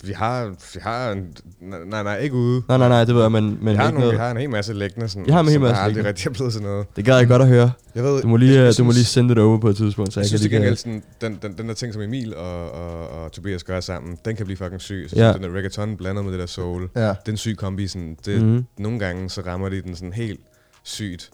Vi 0.04 0.12
har, 0.12 0.46
vi 0.74 0.80
har 0.82 1.10
en, 1.12 1.36
nej, 1.60 2.02
nej, 2.02 2.18
ikke 2.18 2.34
ude. 2.36 2.62
Nej, 2.68 2.78
nej, 2.78 2.88
nej, 2.88 3.04
det 3.04 3.14
ved 3.14 3.22
jeg, 3.22 3.32
men, 3.32 3.44
men 3.64 3.72
vi, 3.72 3.74
har 3.76 3.84
nogle, 3.84 3.98
noget. 3.98 4.12
vi 4.12 4.18
har 4.18 4.30
en 4.30 4.36
hel 4.36 4.50
masse 4.50 4.72
liggende, 4.72 5.08
sådan, 5.08 5.26
I 5.28 5.30
har 5.30 5.40
en 5.40 5.48
hel 5.48 5.60
masse 5.60 5.82
aldrig 5.82 6.04
rigtig 6.04 6.26
er 6.26 6.32
blevet 6.32 6.52
til 6.52 6.62
noget. 6.62 6.86
Det 6.96 7.04
gad 7.04 7.16
jeg 7.18 7.28
godt 7.28 7.42
at 7.42 7.48
høre. 7.48 7.72
Jeg 7.94 8.04
ved, 8.04 8.22
Du 8.22 8.28
må 8.28 8.36
lige, 8.36 8.50
jeg, 8.52 8.58
jeg, 8.58 8.66
jeg 8.66 8.78
du 8.78 8.84
må 8.84 8.90
lige 8.90 8.94
synes- 8.98 9.08
sende 9.08 9.34
det 9.34 9.42
over 9.42 9.58
på 9.58 9.68
et 9.68 9.76
tidspunkt, 9.76 10.12
så 10.12 10.20
Jeg 10.20 10.24
jeg, 10.24 10.28
synes 10.28 10.42
til 10.42 10.50
gengæld, 10.50 10.76
sådan, 10.76 11.02
den, 11.20 11.38
den, 11.42 11.58
den 11.58 11.68
der 11.68 11.74
ting, 11.74 11.92
som 11.92 12.02
Emil 12.02 12.36
og, 12.36 12.70
og, 12.72 13.08
og 13.08 13.32
Tobias 13.32 13.64
gør 13.64 13.80
sammen, 13.80 14.18
den 14.24 14.36
kan 14.36 14.46
blive 14.46 14.56
fucking 14.56 14.80
syg. 14.80 15.06
Så 15.10 15.16
Ja. 15.16 15.32
den 15.32 15.42
der 15.42 15.48
reggaeton 15.50 15.96
blandet 15.96 16.24
med 16.24 16.32
det 16.32 16.40
der 16.40 16.46
soul, 16.46 16.88
Ja. 16.96 17.14
den 17.26 17.36
syg 17.36 17.56
kombi, 17.58 17.86
sådan, 17.86 18.16
det, 18.26 18.42
Mhm. 18.42 18.50
mm. 18.52 18.64
nogle 18.78 18.98
gange 18.98 19.30
så 19.30 19.40
rammer 19.46 19.68
de 19.68 19.82
den 19.82 19.96
sådan 19.96 20.12
helt 20.12 20.40
sygt. 20.82 21.30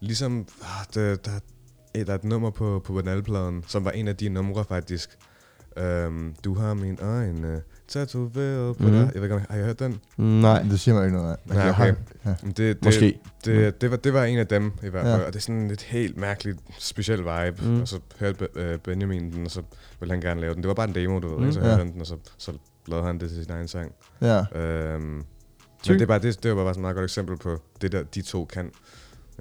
Ligesom, 0.00 0.46
ah, 0.62 0.68
der, 0.94 1.16
der, 1.16 1.30
er- 1.94 2.04
der 2.04 2.12
er 2.12 2.16
et 2.18 2.24
nummer 2.24 2.50
på, 2.50 2.82
på 2.84 2.92
Banalpladen, 2.92 3.64
som 3.68 3.84
var 3.84 3.90
en 3.90 4.08
af 4.08 4.16
de 4.16 4.28
numre 4.28 4.64
faktisk. 4.68 5.10
Um, 6.06 6.34
du 6.44 6.54
har 6.54 6.74
min 6.74 6.98
øjne 7.02 7.60
tatoveret 7.88 8.76
på 8.76 8.82
Mhm. 8.82 8.92
mm. 8.92 8.98
dig. 8.98 9.10
Jeg 9.14 9.22
ved 9.22 9.22
ikke, 9.22 9.34
om 9.34 9.40
har 9.50 9.58
I 9.58 9.62
hørt 9.62 9.78
den? 9.78 10.00
Nej, 10.16 10.62
Det 10.62 10.80
siger 10.80 10.94
mig 10.94 11.04
ikke 11.04 11.16
noget 11.16 11.30
af. 11.32 11.36
Nej, 11.54 11.58
jeg 11.64 11.70
okay. 11.70 11.94
ja. 12.24 12.34
Det, 12.46 12.56
det, 12.56 12.84
måske. 12.84 13.18
Det, 13.44 13.80
det, 13.80 13.90
var, 13.90 13.96
det 13.96 14.12
var 14.14 14.24
en 14.24 14.38
af 14.38 14.46
dem 14.46 14.72
i 14.82 14.88
hvert 14.88 15.02
fald, 15.02 15.12
Ja. 15.14 15.18
ja. 15.20 15.26
og 15.26 15.32
det 15.32 15.38
er 15.38 15.42
sådan 15.42 15.70
et 15.70 15.82
helt 15.82 16.16
mærkeligt, 16.16 16.58
speciel 16.78 17.18
vibe. 17.18 17.56
Mm. 17.62 17.80
Og 17.80 17.88
så 17.88 18.00
hørte 18.20 18.48
øh, 18.54 18.78
Benjamin 18.78 19.32
den, 19.32 19.44
og 19.44 19.50
så 19.50 19.62
ville 20.00 20.12
han 20.14 20.20
gerne 20.20 20.40
lave 20.40 20.54
den. 20.54 20.62
Det 20.62 20.68
var 20.68 20.74
bare 20.74 20.88
en 20.88 20.94
demo, 20.94 21.18
du 21.18 21.36
ved, 21.36 21.46
Mm. 21.46 21.52
så 21.52 21.60
Ja. 21.60 21.66
hørte 21.66 21.78
han 21.78 21.92
den, 21.92 22.00
og 22.00 22.06
så, 22.06 22.16
så 22.38 22.52
lavede 22.86 23.06
han 23.06 23.18
det 23.20 23.28
til 23.30 23.44
sin 23.44 23.52
egen 23.52 23.68
sang. 23.68 23.92
Ja. 24.20 24.58
Øhm, 24.60 25.02
men 25.02 25.24
det, 25.88 26.02
er 26.02 26.06
bare, 26.06 26.18
det, 26.18 26.42
det 26.42 26.56
var 26.56 26.64
bare 26.64 26.74
sådan 26.74 26.80
et 26.80 26.82
meget 26.82 26.96
godt 26.96 27.04
eksempel 27.04 27.36
på 27.36 27.60
det, 27.82 27.92
der 27.92 28.02
de 28.02 28.22
to 28.22 28.44
kan. 28.44 28.70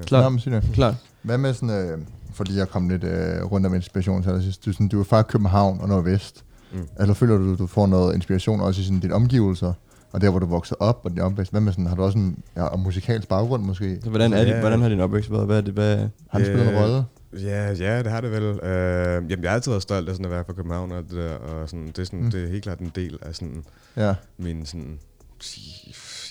Klart. 0.06 0.46
Nå. 0.46 0.60
Klart. 0.74 0.96
Hvad 1.22 1.38
med 1.38 1.54
sådan, 1.54 1.90
øh, 1.90 1.98
fordi 2.34 2.58
jeg 2.58 2.70
kom 2.70 2.90
lidt 2.90 3.04
øh, 3.04 3.44
rundt 3.44 3.68
om 3.68 3.74
inspiration 3.76 4.24
til 4.24 4.32
dig 4.32 4.44
sidst. 4.44 4.66
Du, 4.66 4.72
sådan, 4.72 4.88
du 4.88 5.00
er 5.00 5.04
fra 5.04 5.22
København 5.22 5.82
og 5.82 5.90
Nordvest. 5.90 6.44
Mm. 6.76 6.88
Eller 7.00 7.14
føler 7.14 7.38
du, 7.38 7.56
du 7.56 7.68
får 7.68 7.88
noget 7.88 8.16
inspiration 8.16 8.62
også 8.62 8.82
i 8.82 8.84
sådan 8.84 9.00
dine 9.00 9.14
omgivelser? 9.14 9.74
Og 10.12 10.22
der, 10.22 10.30
hvor 10.30 10.40
du 10.40 10.46
voksede 10.46 10.78
op 10.82 11.02
og 11.04 11.12
din 11.12 11.20
opvækst. 11.20 11.52
Hvad 11.54 11.62
med 11.62 11.72
sådan, 11.72 11.88
har 11.88 11.96
du 11.96 12.04
også 12.04 12.18
en 12.18 12.38
ja, 12.56 12.64
og 12.64 12.80
musikalsk 12.80 13.28
baggrund 13.28 13.64
måske? 13.64 14.00
Så 14.04 14.10
hvordan, 14.10 14.34
er 14.34 14.44
det, 14.46 14.52
Ja. 14.52 14.60
hvordan 14.60 14.82
har 14.82 14.90
din 14.90 15.00
opvækst 15.00 15.32
været? 15.32 15.46
Hvad 15.46 15.58
er 15.58 15.62
det? 15.62 15.74
Hvad, 15.74 15.98
Har 16.30 16.40
det 16.40 16.48
spillet 16.48 16.68
en 16.68 16.74
Øh, 16.74 16.82
rolle? 16.82 17.04
Ja, 17.42 17.72
ja, 17.74 18.04
det 18.04 18.12
har 18.12 18.22
det 18.22 18.32
vel. 18.32 18.44
Øh, 18.44 19.32
jamen, 19.32 19.44
jeg 19.44 19.50
har 19.52 19.56
altid 19.56 19.72
været 19.72 19.82
stolt 19.82 20.10
af 20.10 20.16
sådan 20.16 20.26
at 20.26 20.32
være 20.32 20.44
fra 20.46 20.54
København, 20.54 20.92
og 20.92 21.04
det, 21.04 21.12
der, 21.12 21.34
og 21.36 21.70
sådan, 21.70 21.88
det, 21.88 22.00
er 22.00 22.04
sådan, 22.04 22.20
Mm. 22.24 22.32
det 22.32 22.44
er 22.44 22.48
helt 22.48 22.64
klart 22.64 22.80
en 22.80 22.92
del 22.96 23.18
af 23.22 23.36
sådan, 23.36 23.64
Ja. 23.98 24.14
min 24.38 24.66
sådan, 24.66 25.00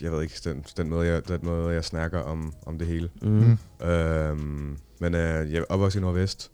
jeg 0.02 0.12
ved 0.12 0.22
ikke, 0.22 0.34
den, 0.44 0.64
den, 0.76 0.88
måde, 0.90 1.06
jeg, 1.08 1.28
den 1.28 1.38
måde, 1.42 1.74
jeg 1.74 1.84
snakker 1.84 2.20
om, 2.20 2.52
om 2.66 2.78
det 2.78 2.86
hele. 2.86 3.08
mm. 3.22 3.58
Øhm, 3.86 4.76
men 5.00 5.14
øh, 5.14 5.52
jeg 5.52 5.58
er 5.58 5.64
opvokset 5.68 5.98
i 6.00 6.02
Nordvest. 6.02 6.50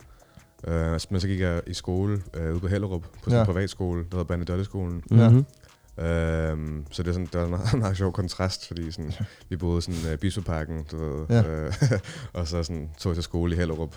Øh, 0.67 1.01
men 1.11 1.21
så 1.21 1.27
gik 1.29 1.41
jeg 1.41 1.61
i 1.67 1.75
skole 1.75 2.23
øh, 2.35 2.51
ude 2.53 2.61
på 2.61 2.69
Hellerup, 2.69 3.03
på 3.03 3.09
sådan 3.25 3.33
Ja. 3.35 3.41
en 3.41 3.47
privatskole, 3.47 4.01
der 4.01 4.07
hedder 4.11 4.25
Bernadotte-skolen. 4.25 5.03
Mm-hmm. 5.11 5.45
Øhm, 6.05 6.85
så 6.91 7.03
det, 7.03 7.09
er 7.09 7.13
sådan, 7.13 7.27
det 7.27 7.35
var 7.35 7.45
en 7.45 7.51
meget, 7.51 7.79
meget 7.79 7.97
sjov 7.97 8.13
kontrast, 8.13 8.67
fordi 8.67 8.91
sådan, 8.93 9.13
vi 9.49 9.57
boede 9.57 9.83
sådan 9.83 10.13
uh, 10.13 10.19
Bisoparken, 10.19 10.85
du 10.91 10.97
ved, 10.97 11.27
Ja. 11.31 11.43
øh, 11.43 11.73
og 12.33 12.49
så 12.49 12.63
sådan, 12.63 12.91
tog 12.99 13.11
jeg 13.11 13.17
til 13.17 13.23
skole 13.25 13.55
i 13.55 13.59
Hellerup 13.59 13.97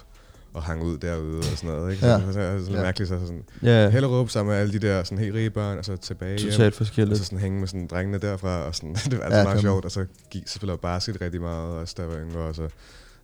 og 0.54 0.64
hang 0.64 0.84
ud 0.84 0.98
derude 0.98 1.38
og 1.38 1.44
sådan 1.44 1.70
noget. 1.76 1.92
Ikke? 1.94 2.06
Ja. 2.08 2.20
Så, 2.20 2.26
så, 2.26 2.34
så, 2.34 2.60
så, 2.60 2.66
så 2.66 2.72
Ja. 2.72 2.78
ja. 2.78 2.84
mærkeligt, 2.84 3.10
så 3.10 3.20
sådan, 3.20 3.44
Ja, 3.64 3.90
Hellerup 3.90 4.30
sammen 4.30 4.52
med 4.54 4.62
alle 4.62 4.74
de 4.74 4.80
der 4.88 5.04
sådan, 5.04 5.18
helt 5.18 5.36
rige 5.36 5.50
børn, 5.50 5.78
og 5.78 5.86
så 5.86 5.98
tilbage 5.98 6.40
hjem. 6.40 6.52
totalt 6.52 6.74
Og 6.74 6.78
forskelligt. 6.78 7.18
så 7.20 7.26
sådan 7.26 7.40
hænge 7.40 7.60
med 7.60 7.68
sådan 7.68 7.88
drengene 7.88 8.18
derfra, 8.18 8.62
og 8.62 8.76
sådan, 8.76 8.94
det 8.94 9.18
var 9.18 9.24
altså 9.24 9.36
Ja, 9.38 9.38
ja, 9.38 9.44
meget 9.44 9.62
sjovt. 9.62 9.86
Og 9.86 9.92
så 9.92 10.06
gik, 10.30 10.44
så 10.48 10.54
spillede 10.56 10.72
jeg 10.74 10.80
basket 10.80 11.22
rigtig 11.22 11.42
meget, 11.42 11.70
også 11.76 11.94
da 11.98 12.02
jeg 12.02 12.12
var 12.12 12.18
yngre, 12.18 12.40
og, 12.42 12.56
så, 12.56 12.68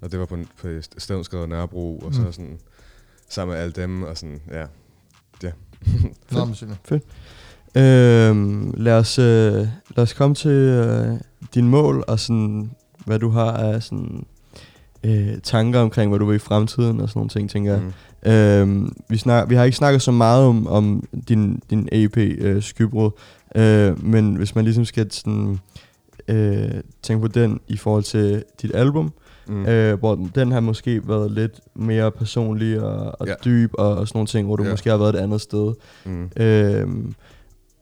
og 0.01 0.11
det 0.11 0.19
var 0.19 0.25
på, 0.25 0.37
på 0.61 0.67
Stævnsgade 0.97 1.41
og 1.43 1.49
Nørrebro, 1.49 1.99
og 1.99 2.13
så 2.13 2.21
Mm. 2.21 2.31
sådan, 2.31 2.59
sammen 3.29 3.53
med 3.53 3.63
alle 3.63 3.73
dem, 3.73 4.03
og 4.03 4.17
sådan, 4.17 4.39
ja. 4.51 4.65
Nå, 6.31 6.45
men 6.45 6.55
sygt 6.55 6.69
nok. 6.69 7.01
Øhm, 7.75 8.73
lad, 8.77 8.93
os, 8.93 9.19
øh, 9.19 9.53
lad 9.95 9.97
os 9.97 10.13
komme 10.13 10.35
til 10.35 10.51
øh, 10.51 11.17
din 11.53 11.67
mål 11.67 12.03
og 12.07 12.19
sådan, 12.19 12.71
hvad 13.05 13.19
du 13.19 13.29
har 13.29 13.51
af 13.51 13.83
sådan, 13.83 14.25
øh, 15.03 15.37
tanker 15.43 15.79
omkring, 15.79 16.11
hvad 16.11 16.19
du 16.19 16.25
vil 16.25 16.35
i 16.35 16.39
fremtiden 16.39 17.01
og 17.01 17.09
sådan 17.09 17.19
nogle 17.19 17.29
ting, 17.29 17.49
tænker 17.49 17.73
jeg. 17.73 17.81
Mm. 18.25 18.31
Øhm, 18.31 18.95
vi, 19.09 19.17
snak, 19.17 19.49
vi 19.49 19.55
har 19.55 19.63
ikke 19.63 19.77
snakket 19.77 20.01
så 20.01 20.11
meget 20.11 20.45
om, 20.45 20.67
om 20.67 21.03
din, 21.27 21.61
din 21.69 21.89
EP, 21.91 22.17
øh, 22.17 22.63
Skybrud, 22.63 23.11
øh, 23.55 24.05
men 24.05 24.35
hvis 24.35 24.55
man 24.55 24.63
ligesom 24.63 24.85
skal 24.85 25.11
sådan, 25.11 25.59
øh, 26.27 26.71
tænke 27.03 27.21
på 27.21 27.27
den 27.27 27.59
i 27.67 27.77
forhold 27.77 28.03
til 28.03 28.43
dit 28.61 28.71
album, 28.75 29.05
Mm. 29.05 29.11
Mm. 29.49 29.65
øh, 29.65 29.99
hvor 29.99 30.15
den- 30.35 30.51
har 30.51 30.59
måske 30.59 31.07
været 31.07 31.31
lidt 31.31 31.59
mere 31.75 32.11
personlig 32.11 32.81
og, 32.81 33.15
og 33.21 33.27
Ja. 33.27 33.33
dyb 33.45 33.71
og, 33.73 33.95
og 33.97 34.07
sådan 34.07 34.17
nogle 34.17 34.27
ting, 34.27 34.47
hvor 34.47 34.55
du 34.55 34.63
Ja. 34.63 34.69
måske 34.69 34.89
har 34.89 34.97
været 34.97 35.15
et 35.15 35.19
andet 35.19 35.41
sted. 35.41 35.73
Mm. 36.05 36.29
Øhm, 36.37 37.13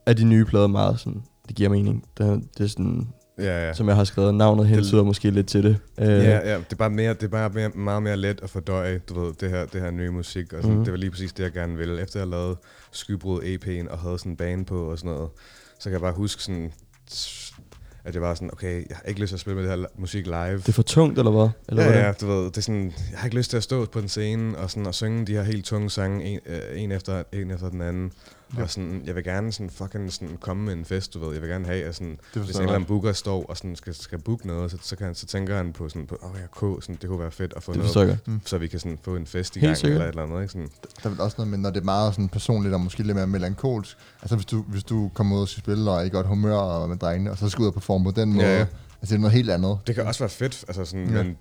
er 0.06 0.14
de 0.14 0.24
nye 0.24 0.46
plader 0.46 0.68
meget 0.68 1.00
sådan, 1.00 1.24
det 1.48 1.56
giver 1.56 1.70
mening. 1.70 2.04
Det, 2.18 2.42
det 2.58 2.64
er 2.64 2.68
sådan, 2.68 3.08
Ja, 3.40 3.68
ja. 3.68 3.74
som 3.74 3.88
jeg 3.88 3.96
har 3.96 4.04
skrevet, 4.04 4.36
navnet 4.36 4.68
hentyder 4.68 5.04
måske 5.04 5.30
lidt 5.32 5.48
til 5.48 5.64
det. 5.64 5.78
Øh, 6.00 6.08
Ja, 6.08 6.50
ja, 6.52 6.56
det 6.58 6.66
er 6.72 6.76
bare, 6.76 6.90
mere, 6.90 7.14
det 7.14 7.24
er 7.24 7.28
bare 7.28 7.50
mere, 7.50 7.70
meget 7.70 8.04
mere 8.04 8.18
let 8.18 8.40
at 8.44 8.50
fordøje, 8.50 9.02
du 9.10 9.20
ved, 9.22 9.34
det 9.40 9.50
her, 9.50 9.66
det 9.66 9.82
her 9.82 9.92
nye 9.92 10.10
musik. 10.12 10.54
Og 10.54 10.62
sådan, 10.64 10.78
mm. 10.78 10.84
Det 10.84 10.92
var 10.92 10.98
lige 10.98 11.12
præcis 11.12 11.34
det, 11.34 11.44
jeg 11.44 11.52
gerne 11.52 11.78
ville. 11.78 12.02
Efter 12.02 12.20
jeg 12.20 12.28
lavede 12.28 12.56
Skybrud 12.92 13.40
EP'en 13.42 13.92
og 13.92 14.00
havde 14.00 14.20
sådan 14.20 14.32
en 14.32 14.36
bane 14.38 14.66
på 14.66 14.80
og 14.92 14.98
sådan 14.98 15.12
noget, 15.12 15.30
så 15.80 15.84
kan 15.84 15.92
jeg 15.92 16.02
bare 16.02 16.14
huske 16.14 16.44
sådan, 16.44 16.72
at 18.08 18.14
jeg 18.14 18.22
var 18.22 18.34
sådan, 18.34 18.50
okay, 18.54 18.90
jeg 18.90 18.98
har 18.98 19.04
ikke 19.04 19.22
lyst 19.22 19.30
til 19.30 19.36
at 19.36 19.40
spille 19.40 19.62
med 19.62 19.70
det 19.70 19.80
her 19.80 19.88
musik 19.98 20.26
live. 20.26 20.58
Det 20.58 20.70
er 20.70 20.74
for 20.74 20.84
tungt, 20.84 21.20
eller 21.20 21.32
hvad? 21.32 21.50
Eller 21.70 21.84
ja, 21.84 21.90
hvordan? 21.90 22.06
ja, 22.06 22.12
du 22.12 22.28
ved, 22.28 22.46
det 22.46 22.58
er 22.58 22.62
sådan, 22.62 22.94
jeg 23.12 23.20
har 23.20 23.26
ikke 23.26 23.38
lyst 23.38 23.50
til 23.50 23.58
at 23.58 23.64
stå 23.64 23.86
på 23.86 24.02
den 24.02 24.10
scene 24.10 24.58
og, 24.58 24.70
sådan, 24.70 24.86
og 24.88 24.96
synge 24.96 25.26
de 25.26 25.34
her 25.34 25.44
helt 25.44 25.66
tunge 25.66 25.90
sange, 25.90 26.26
en, 26.26 26.40
øh, 26.46 26.82
en, 26.84 26.92
efter, 26.92 27.24
en 27.34 27.52
efter 27.52 27.70
den 27.70 27.82
anden. 27.82 28.12
Ja. 28.58 28.62
Og 28.64 28.70
sådan, 28.70 29.02
jeg 29.06 29.16
vil 29.16 29.24
gerne 29.24 29.52
sådan 29.52 29.70
fucking 29.70 30.14
sådan 30.14 30.38
komme 30.42 30.64
med 30.64 30.74
en 30.74 30.86
fest, 30.86 31.14
du 31.14 31.20
ved. 31.20 31.34
Jeg 31.34 31.42
vil 31.42 31.50
gerne 31.50 31.66
have, 31.66 31.84
at 31.84 31.96
sådan, 31.96 32.20
hvis 32.34 32.56
en 32.56 32.62
eller 32.62 32.74
anden 32.74 32.88
booker 32.88 33.14
står 33.14 33.46
og 33.50 33.58
sådan 33.58 33.76
skal, 33.76 33.94
skal 33.96 34.20
booke 34.20 34.48
noget, 34.48 34.72
så, 34.72 34.78
så, 34.82 34.96
kan, 34.96 35.16
så 35.16 35.26
tænker 35.26 35.56
han 35.58 35.74
på 35.74 35.90
sådan, 35.90 36.08
på, 36.08 36.18
åh, 36.24 36.30
jeg 36.40 36.48
K, 36.52 36.84
sådan, 36.84 36.98
det 37.02 37.10
kunne 37.10 37.20
være 37.20 37.32
fedt 37.32 37.54
at 37.56 37.64
få 37.64 37.74
noget, 37.74 37.96
jeg. 37.96 38.18
så 38.46 38.58
vi 38.58 38.68
kan 38.68 38.80
sådan 38.80 39.00
få 39.02 39.16
en 39.16 39.26
fest 39.26 39.56
i 39.56 39.60
Helt 39.60 39.68
gang, 39.68 39.78
sikkert. 39.78 40.02
eller 40.02 40.06
et 40.06 40.10
eller 40.10 40.24
andet, 40.24 40.42
ikke? 40.42 40.52
Sådan, 40.52 40.70
Der 41.04 41.22
er 41.22 41.24
også 41.24 41.36
noget 41.38 41.50
med, 41.52 41.58
når 41.58 41.70
det 41.70 41.80
er 41.80 41.84
meget 41.86 42.14
sådan 42.14 42.30
personligt 42.30 42.74
og 42.74 42.82
måske 42.82 43.04
lidt 43.04 43.16
mere 43.16 43.28
melankolsk. 43.28 43.98
Altså 44.22 44.36
hvis 44.36 44.46
du, 44.46 44.62
hvis 44.68 44.84
du 44.84 45.12
kommer 45.14 45.36
ud 45.36 45.42
og 45.42 45.48
skal 45.48 45.62
spille 45.64 45.92
og 45.92 45.98
er 45.98 46.02
i 46.02 46.10
godt 46.10 46.28
humør 46.28 46.56
og 46.58 46.90
med 46.90 46.98
drengene, 46.98 47.32
og 47.32 47.38
så 47.38 47.50
skal 47.50 47.62
ud 47.62 47.68
og 47.68 47.74
performe 47.74 48.04
på 48.04 48.12
den 48.22 48.34
måde. 48.34 48.48
Ja, 48.48 48.58
ja. 48.58 48.66
Altså 49.02 49.14
det 49.14 49.16
er 49.16 49.18
noget 49.22 49.34
helt 49.34 49.50
andet. 49.50 49.78
det 49.88 49.96
kan 49.96 50.08
også 50.08 50.20
være 50.20 50.30
fedt, 50.30 50.66
altså 50.68 50.86
sådan, 50.86 51.10
ja. 51.10 51.24
men 51.24 51.38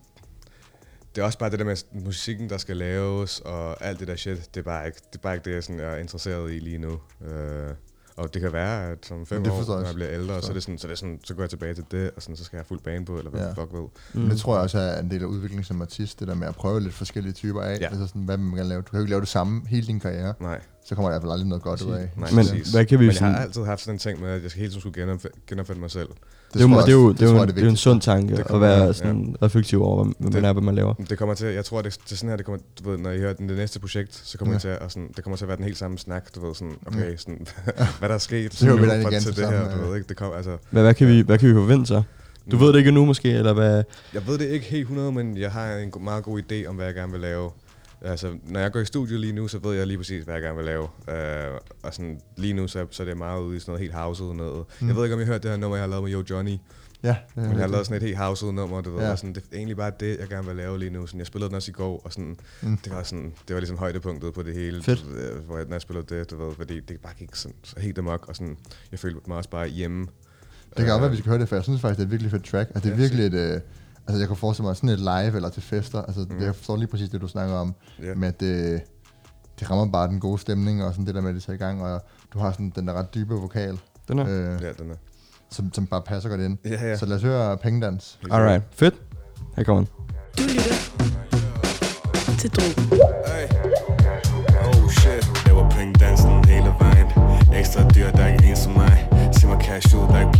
det 1.17 1.23
er 1.23 1.27
også 1.27 1.39
bare 1.39 1.51
det 1.51 1.59
der 1.59 1.64
med 1.64 1.77
musikken, 2.05 2.51
der 2.51 2.59
skal 2.59 2.77
laves, 2.77 3.41
og 3.41 3.85
alt 3.85 4.01
det 4.01 4.09
der 4.09 4.17
shit, 4.17 4.55
det 4.55 4.61
er 4.61 4.64
bare 4.64 4.87
ikke 4.87 4.99
det, 5.12 5.19
er 5.19 5.23
bare 5.23 5.35
ikke 5.35 5.45
det 5.45 5.55
jeg, 5.55 5.64
sådan, 5.64 5.81
er 5.81 5.97
interesseret 5.97 6.53
i 6.53 6.59
lige 6.59 6.79
nu. 6.79 6.99
Øh, 7.27 7.71
og 8.17 8.35
det 8.35 8.43
kan 8.43 8.53
være, 8.53 8.91
at 8.91 9.07
som 9.07 9.27
fem 9.27 9.43
Det 9.45 9.53
år, 9.53 9.64
når 9.67 9.85
jeg 9.85 9.95
bliver 9.95 10.11
ældre, 10.11 10.43
så, 10.43 10.49
er 10.49 10.53
det 10.53 10.62
sådan, 10.62 10.79
så, 10.79 10.87
er 10.87 10.89
det 10.89 10.99
sådan, 10.99 11.21
så 11.25 11.35
går 11.35 11.43
jeg 11.43 11.51
tilbage 11.51 11.75
til 11.75 11.85
det, 11.91 12.11
og 12.17 12.23
sådan, 12.23 12.37
så 12.37 12.45
skal 12.45 12.57
jeg 12.57 12.61
have 12.61 12.67
fuld 12.69 12.81
bane 12.81 13.05
på, 13.05 13.19
eller 13.19 13.31
hvad 13.31 13.41
Ja. 13.41 13.49
fuck 13.62 13.73
ved. 13.73 13.81
Mm. 14.14 14.21
Men 14.21 14.31
det 14.31 14.39
tror 14.39 14.55
jeg 14.55 14.62
også 14.62 14.79
er 14.79 15.01
en 15.01 15.11
del 15.11 15.23
af 15.23 15.27
udviklingen 15.27 15.64
som 15.64 15.83
artist, 15.83 16.21
det 16.21 16.29
der 16.29 16.35
med 16.35 16.49
at 16.49 16.55
prøve 16.55 16.81
lidt 16.81 16.95
forskellige 16.95 17.33
typer 17.33 17.62
af. 17.62 17.79
Ja. 17.81 17.87
Altså 17.87 18.07
sådan, 18.07 18.23
hvad 18.23 18.37
man 18.37 18.57
gerne 18.57 18.69
lave? 18.69 18.83
Du 18.83 18.91
kan 18.91 18.97
jo 18.99 19.03
ikke 19.03 19.11
lave 19.11 19.21
det 19.21 19.29
samme 19.29 19.62
hele 19.69 19.87
din 19.87 20.01
karriere. 20.01 20.35
Nej, 20.41 20.61
Så 20.89 20.95
kommer 20.95 21.09
der 21.11 21.12
i 21.12 21.18
hvert 21.18 21.22
fald 21.22 21.32
aldrig 21.32 21.49
noget 21.49 21.62
godt 21.62 21.82
ud 21.82 21.93
af. 21.93 22.09
nej, 22.16 22.30
Men 22.30 22.47
præcis. 22.47 22.68
hvad 22.72 22.84
kan 22.84 22.99
vi 22.99 23.05
Men 23.05 23.11
jeg 23.11 23.14
sådan- 23.18 23.34
har 23.34 23.43
altid 23.43 23.62
haft 23.64 23.80
sådan 23.80 23.95
en 23.95 23.99
ting 23.99 24.20
med, 24.20 24.28
at 24.30 24.43
jeg 24.43 24.51
skal 24.51 24.61
hele 24.61 24.70
tiden 24.70 24.80
skulle 24.80 25.12
genopf- 25.12 25.45
genopfinde 25.49 25.80
mig 25.80 25.91
selv. 25.91 26.09
Det, 26.55 26.62
er 26.62 26.68
jo, 26.68 26.76
det, 26.80 26.89
er 26.89 26.93
jo, 26.93 27.12
det, 27.12 27.22
er 27.22 27.26
jo, 27.26 27.32
tror 27.32 27.43
en, 27.43 27.47
jeg 27.49 27.55
det 27.55 27.61
er 27.61 27.64
jo 27.64 27.70
en 27.70 27.76
sund 27.76 28.01
tanke 28.01 28.32
Det 28.32 28.39
at 28.41 28.47
kommer- 28.47 28.66
være 28.68 28.84
ja. 28.84 28.93
sådan 28.93 29.37
reflektiv 29.43 29.82
over, 29.82 30.05
hvad, 30.05 30.14
hvad 30.18 30.30
man 30.30 30.43
Det- 30.43 30.49
er, 30.49 30.53
hvad 30.53 30.62
man 30.62 30.74
laver. 30.74 30.95
Det 30.95 31.18
kommer 31.18 31.34
til, 31.34 31.47
jeg 31.47 31.64
tror, 31.64 31.82
det, 31.82 31.99
det 32.05 32.12
er 32.12 32.16
sådan 32.16 32.28
her, 32.30 32.37
det 32.37 32.47
kommer, 32.47 32.61
du 32.84 32.91
ved, 32.91 32.99
når 32.99 33.11
I 33.11 33.18
hører 33.18 33.32
den, 33.32 33.49
det 33.49 33.57
næste 33.57 33.80
projekt, 33.80 34.20
så 34.24 34.39
kommer 34.39 34.53
Ja. 34.53 34.55
ja. 34.55 34.59
til 34.61 34.68
at, 34.68 34.78
og 34.78 34.91
sådan, 34.91 35.09
det 35.16 35.24
kommer 35.24 35.37
til 35.37 35.45
at 35.45 35.49
være 35.49 35.57
den 35.57 35.64
helt 35.64 35.78
samme 35.78 35.99
snak, 35.99 36.34
du 36.34 36.47
ved, 36.47 36.55
sådan, 36.55 36.74
okay, 36.87 37.16
sådan, 37.16 37.47
hvad 37.99 38.09
der 38.09 38.14
er 38.14 38.18
sket, 38.18 38.55
Så 38.55 38.64
vi 38.66 38.70
nu 38.72 38.78
for- 38.78 38.84
igen 38.93 39.20
til 39.20 39.37
det 39.37 39.45
her, 39.45 39.51
sammen, 39.51 39.78
du 39.78 39.82
ja. 39.82 39.89
ved 39.89 39.97
ikke, 39.97 40.09
det 40.09 40.16
kommer, 40.16 40.37
altså, 40.37 40.57
Hvad, 40.70 40.82
hvad, 40.82 40.95
kan 40.95 41.09
vi, 41.09 41.20
hvad 41.20 41.39
kan 41.39 41.49
vi 41.49 41.55
forvente 41.55 41.87
sig? 41.87 42.03
Du 42.51 42.57
mm, 42.57 42.62
ved 42.62 42.68
det 42.68 42.76
ikke 42.78 42.89
endnu 42.89 43.05
måske, 43.05 43.30
eller 43.32 43.53
hvad? 43.53 43.82
Jeg 44.14 44.26
ved 44.26 44.39
det 44.39 44.47
ikke 44.49 44.66
helt 44.66 44.82
100, 44.82 45.12
men 45.12 45.37
jeg 45.37 45.53
har 45.53 45.72
en 45.76 45.93
meget 46.01 46.24
god 46.24 46.41
idé 46.53 46.66
om, 46.68 46.74
hvad 46.74 46.87
jeg 46.87 46.95
gerne 46.95 47.12
vil 47.12 47.20
lave. 47.20 47.51
Altså, 48.03 48.38
når 48.44 48.61
jeg 48.61 48.72
går 48.72 48.80
i 48.80 48.84
studio 48.84 49.18
lige 49.18 49.32
nu, 49.32 49.49
så 49.49 49.59
ved 49.59 49.76
jeg 49.76 49.86
lige 49.86 49.99
præcis, 49.99 50.24
hvad 50.24 50.34
jeg 50.34 50.42
gerne 50.42 50.57
vil 50.57 50.64
lave. 50.64 50.82
Uh, 50.82 51.59
og 51.82 51.94
sådan, 51.94 52.20
lige 52.36 52.55
nu, 52.55 52.68
så, 52.68 52.86
så 52.90 53.03
er 53.03 53.07
det 53.07 53.16
meget 53.16 53.40
ude 53.42 53.57
i 53.57 53.61
sådan 53.61 53.70
noget 53.72 53.80
helt 53.80 53.94
houset 53.94 54.36
noget. 54.36 54.64
Mm. 54.80 54.88
Jeg 54.88 54.97
ved 54.97 55.05
ikke, 55.05 55.14
om 55.14 55.20
I 55.20 55.24
har 55.24 55.32
hørt 55.32 55.42
det 55.42 55.51
her 55.51 55.59
nummer, 55.59 55.76
jeg 55.76 55.82
har 55.82 55.88
lavet 55.90 56.05
med 56.05 56.12
Yo 56.12 56.22
Johnny. 56.30 56.59
Ja, 57.03 57.09
det 57.09 57.36
Men 57.36 57.51
jeg 57.53 57.61
har 57.61 57.66
lavet 57.66 57.86
sådan 57.86 57.97
et 57.97 58.03
helt 58.03 58.18
houset 58.18 58.55
nummer, 58.55 58.82
ved, 58.82 59.01
Ja. 59.01 59.11
og 59.11 59.18
sådan, 59.18 59.34
det 59.34 59.42
er 59.53 59.57
egentlig 59.57 59.76
bare 59.76 59.92
det, 60.01 60.18
jeg 60.20 60.28
gerne 60.28 60.47
vil 60.47 60.57
lave 60.57 60.78
lige 60.78 60.90
nu. 60.90 61.07
Sådan, 61.07 61.18
jeg 61.18 61.26
spillede 61.26 61.49
den 61.49 61.57
også 61.57 61.70
i 61.70 61.72
går, 61.72 62.01
og 62.05 62.12
sådan, 62.12 62.36
Mm. 62.62 62.76
det 62.76 62.92
var 62.92 63.03
sådan, 63.03 63.32
det 63.49 63.55
var 63.55 63.61
ligesom 63.61 63.78
højdepunktet 63.78 64.34
på 64.34 64.42
det 64.42 64.55
hele, 64.55 64.82
Fedt. 64.82 65.01
Du 65.01 65.40
hvor 65.47 65.57
jeg, 65.57 65.66
når 65.66 65.74
jeg 65.74 65.80
spillede 65.82 66.14
det, 66.18 66.30
du 66.30 66.44
ved, 66.47 66.55
fordi 66.55 66.80
det 66.80 67.01
bare 67.01 67.12
gik 67.18 67.34
sådan 67.34 67.57
så 67.62 67.80
helt 67.80 67.99
amok, 67.99 68.28
og 68.28 68.36
sådan, 68.36 68.57
jeg 68.90 68.99
følte 68.99 69.20
mig 69.26 69.36
også 69.36 69.51
bare 69.51 69.68
hjemme. 69.68 70.07
Det 70.68 70.76
kan 70.84 70.86
godt 70.88 71.01
være, 71.01 71.11
at 71.11 71.12
vi 71.12 71.16
skal 71.16 71.28
høre 71.30 71.40
det, 71.40 71.49
for 71.49 71.57
jeg 71.57 71.64
synes 71.64 71.80
faktisk, 71.80 71.97
det 71.99 72.03
er 72.03 72.07
et 72.07 72.11
virkelig 72.11 72.30
fedt 72.30 72.44
track. 72.44 72.70
Altså, 72.74 72.88
det 72.90 72.94
er 72.94 73.03
Ja, 73.03 73.09
virkelig 73.09 73.26
et... 73.26 73.55
Øh, 73.55 73.61
altså, 74.09 74.18
jeg 74.18 74.28
kan 74.28 74.36
forestille 74.36 74.66
mig 74.66 74.76
sådan 74.76 74.88
et 74.88 74.98
live 74.98 75.36
eller 75.36 75.48
til 75.48 75.62
fester. 75.62 76.02
Altså, 76.02 76.26
mm. 76.30 76.40
jeg 76.42 76.54
forstår 76.54 76.76
lige 76.76 76.86
præcis 76.88 77.09
det, 77.09 77.20
du 77.20 77.28
snakker 77.28 77.54
om. 77.54 77.74
Ja. 78.02 78.14
Med 78.14 78.28
at 78.28 78.40
det, 78.40 78.80
det 79.61 79.70
rammer 79.70 79.92
bare 79.92 80.09
den 80.09 80.20
gode 80.20 80.38
stemning, 80.38 80.84
og 80.84 80.92
sådan 80.92 81.07
det 81.07 81.14
der 81.14 81.20
med, 81.20 81.28
at 81.28 81.34
det 81.34 81.42
tager 81.42 81.54
i 81.54 81.59
gang. 81.59 81.82
Og 81.82 82.02
du 82.32 82.38
har 82.38 82.52
sådan 82.52 82.72
den 82.76 82.88
der 82.88 82.94
ret 82.94 83.14
dybe 83.14 83.34
vokal, 83.34 83.78
Den 84.09 84.18
her. 84.18 84.26
øh, 84.28 84.62
Ja, 84.62 84.72
den 84.72 84.90
er. 84.90 84.94
som, 85.50 85.72
som 85.72 85.86
bare 85.86 86.02
passer 86.02 86.28
godt 86.28 86.40
ind. 86.40 86.59
Ja, 86.64 86.86
ja. 86.88 86.96
Så 86.96 87.07
lad 87.07 87.16
os 87.16 87.22
høre 87.22 87.57
Pengedans. 87.59 88.18
Alright, 88.30 88.62
fedt. 88.72 88.94
Her 89.57 89.64
kommer 89.64 89.84
den. 89.84 89.92
Du 90.38 90.42
lytter 90.42 90.76
til 92.38 92.50
Drogen. 92.50 92.90
Hey. 93.26 93.46
Oh 94.66 94.90
shit, 94.90 95.46
laver 95.46 95.70
penge 95.70 95.94
dansen 95.94 96.44
hele 96.44 96.70
vejen 96.80 97.07
Ekstra 97.61 97.88
dyr, 97.88 98.11
der 98.11 98.22
er 98.24 98.32
ikke 98.34 98.48
en 98.50 98.57
som 98.57 98.72
mig 98.72 99.09
Se 99.32 99.46
mig 99.46 99.59
cash 99.64 99.96
ud, 99.96 100.00
der 100.00 100.14
er 100.14 100.20
ikke 100.20 100.36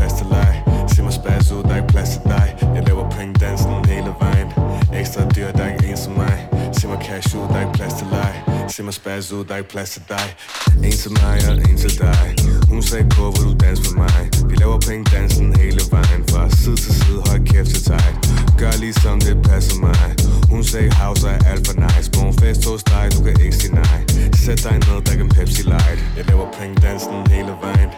leg 8.77 8.83
Se 8.83 8.83
mig 8.83 8.95
spaz 8.95 9.33
ud, 9.33 9.45
der 9.45 9.53
er 9.53 9.59
ikke 9.59 9.71
plads 9.71 9.91
til 9.91 10.03
dig 10.09 10.37
En 10.85 10.93
til 10.93 11.11
mig 11.11 11.39
og 11.49 11.55
en 11.71 11.77
til 11.77 11.99
dig 11.99 12.35
Hun 12.69 12.83
sagde 12.83 13.09
på, 13.09 13.23
hvor 13.23 13.43
du 13.51 13.55
danser 13.65 13.93
med 13.93 14.05
mig. 14.05 14.51
Vi 14.51 14.57
laver 14.57 14.81
penge 14.81 15.05
dansen 15.17 15.57
hele 15.57 15.81
vejen 15.91 16.23
Fra 16.31 16.51
side 16.51 16.77
til 16.77 16.95
side, 16.95 17.23
hold 17.27 17.47
kæft 17.47 17.69
til 17.69 17.87
dig 17.89 18.37
Gør 18.59 18.73
ligesom 18.85 19.21
det 19.21 19.37
passer 19.49 19.77
mig. 19.87 20.09
Hun 20.51 20.65
sagde 20.65 20.91
house 21.01 21.29
er 21.29 21.39
alt 21.51 21.63
for 21.67 21.75
nice. 21.85 22.11
Morgen 22.17 22.35
fest 22.41 22.63
hos 22.69 22.83
dig, 22.93 23.05
du 23.15 23.19
kan 23.25 23.35
ikke 23.45 23.57
sige 23.57 23.75
nej. 23.75 23.99
Sæt 24.45 24.59
dig 24.65 24.77
ned, 24.87 24.99
der 25.07 25.15
kan 25.19 25.29
Pepsi 25.29 25.63
Light. 25.63 25.99
Jeg 26.17 26.25
laver 26.31 26.49
penge 26.59 26.75
dansen 26.87 27.27
hele 27.35 27.53
vejen. 27.65 27.91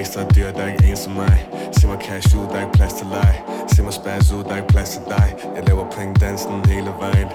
Ekstra 0.00 0.20
dyr, 0.34 0.50
der 0.56 0.62
er 0.66 0.70
ikke 0.72 0.84
en 0.90 0.96
som 0.96 1.12
mig. 1.12 1.38
Se 1.76 1.86
mig 1.86 1.98
cash 2.06 2.36
ud, 2.38 2.46
der 2.50 2.56
er 2.60 2.64
ikke 2.66 2.76
plads 2.78 2.94
til 2.98 3.06
leg. 3.14 3.34
Se 3.72 3.82
mig 3.82 3.94
spaz 4.00 4.32
ud, 4.36 4.42
der 4.44 4.52
er 4.54 4.60
ikke 4.62 4.72
plads 4.74 4.90
til 4.94 5.02
dig. 5.14 5.28
Jeg 5.56 5.62
laver 5.68 5.86
penge 5.96 6.14
dansen 6.24 6.54
hele 6.72 6.90
vejen. 7.02 7.28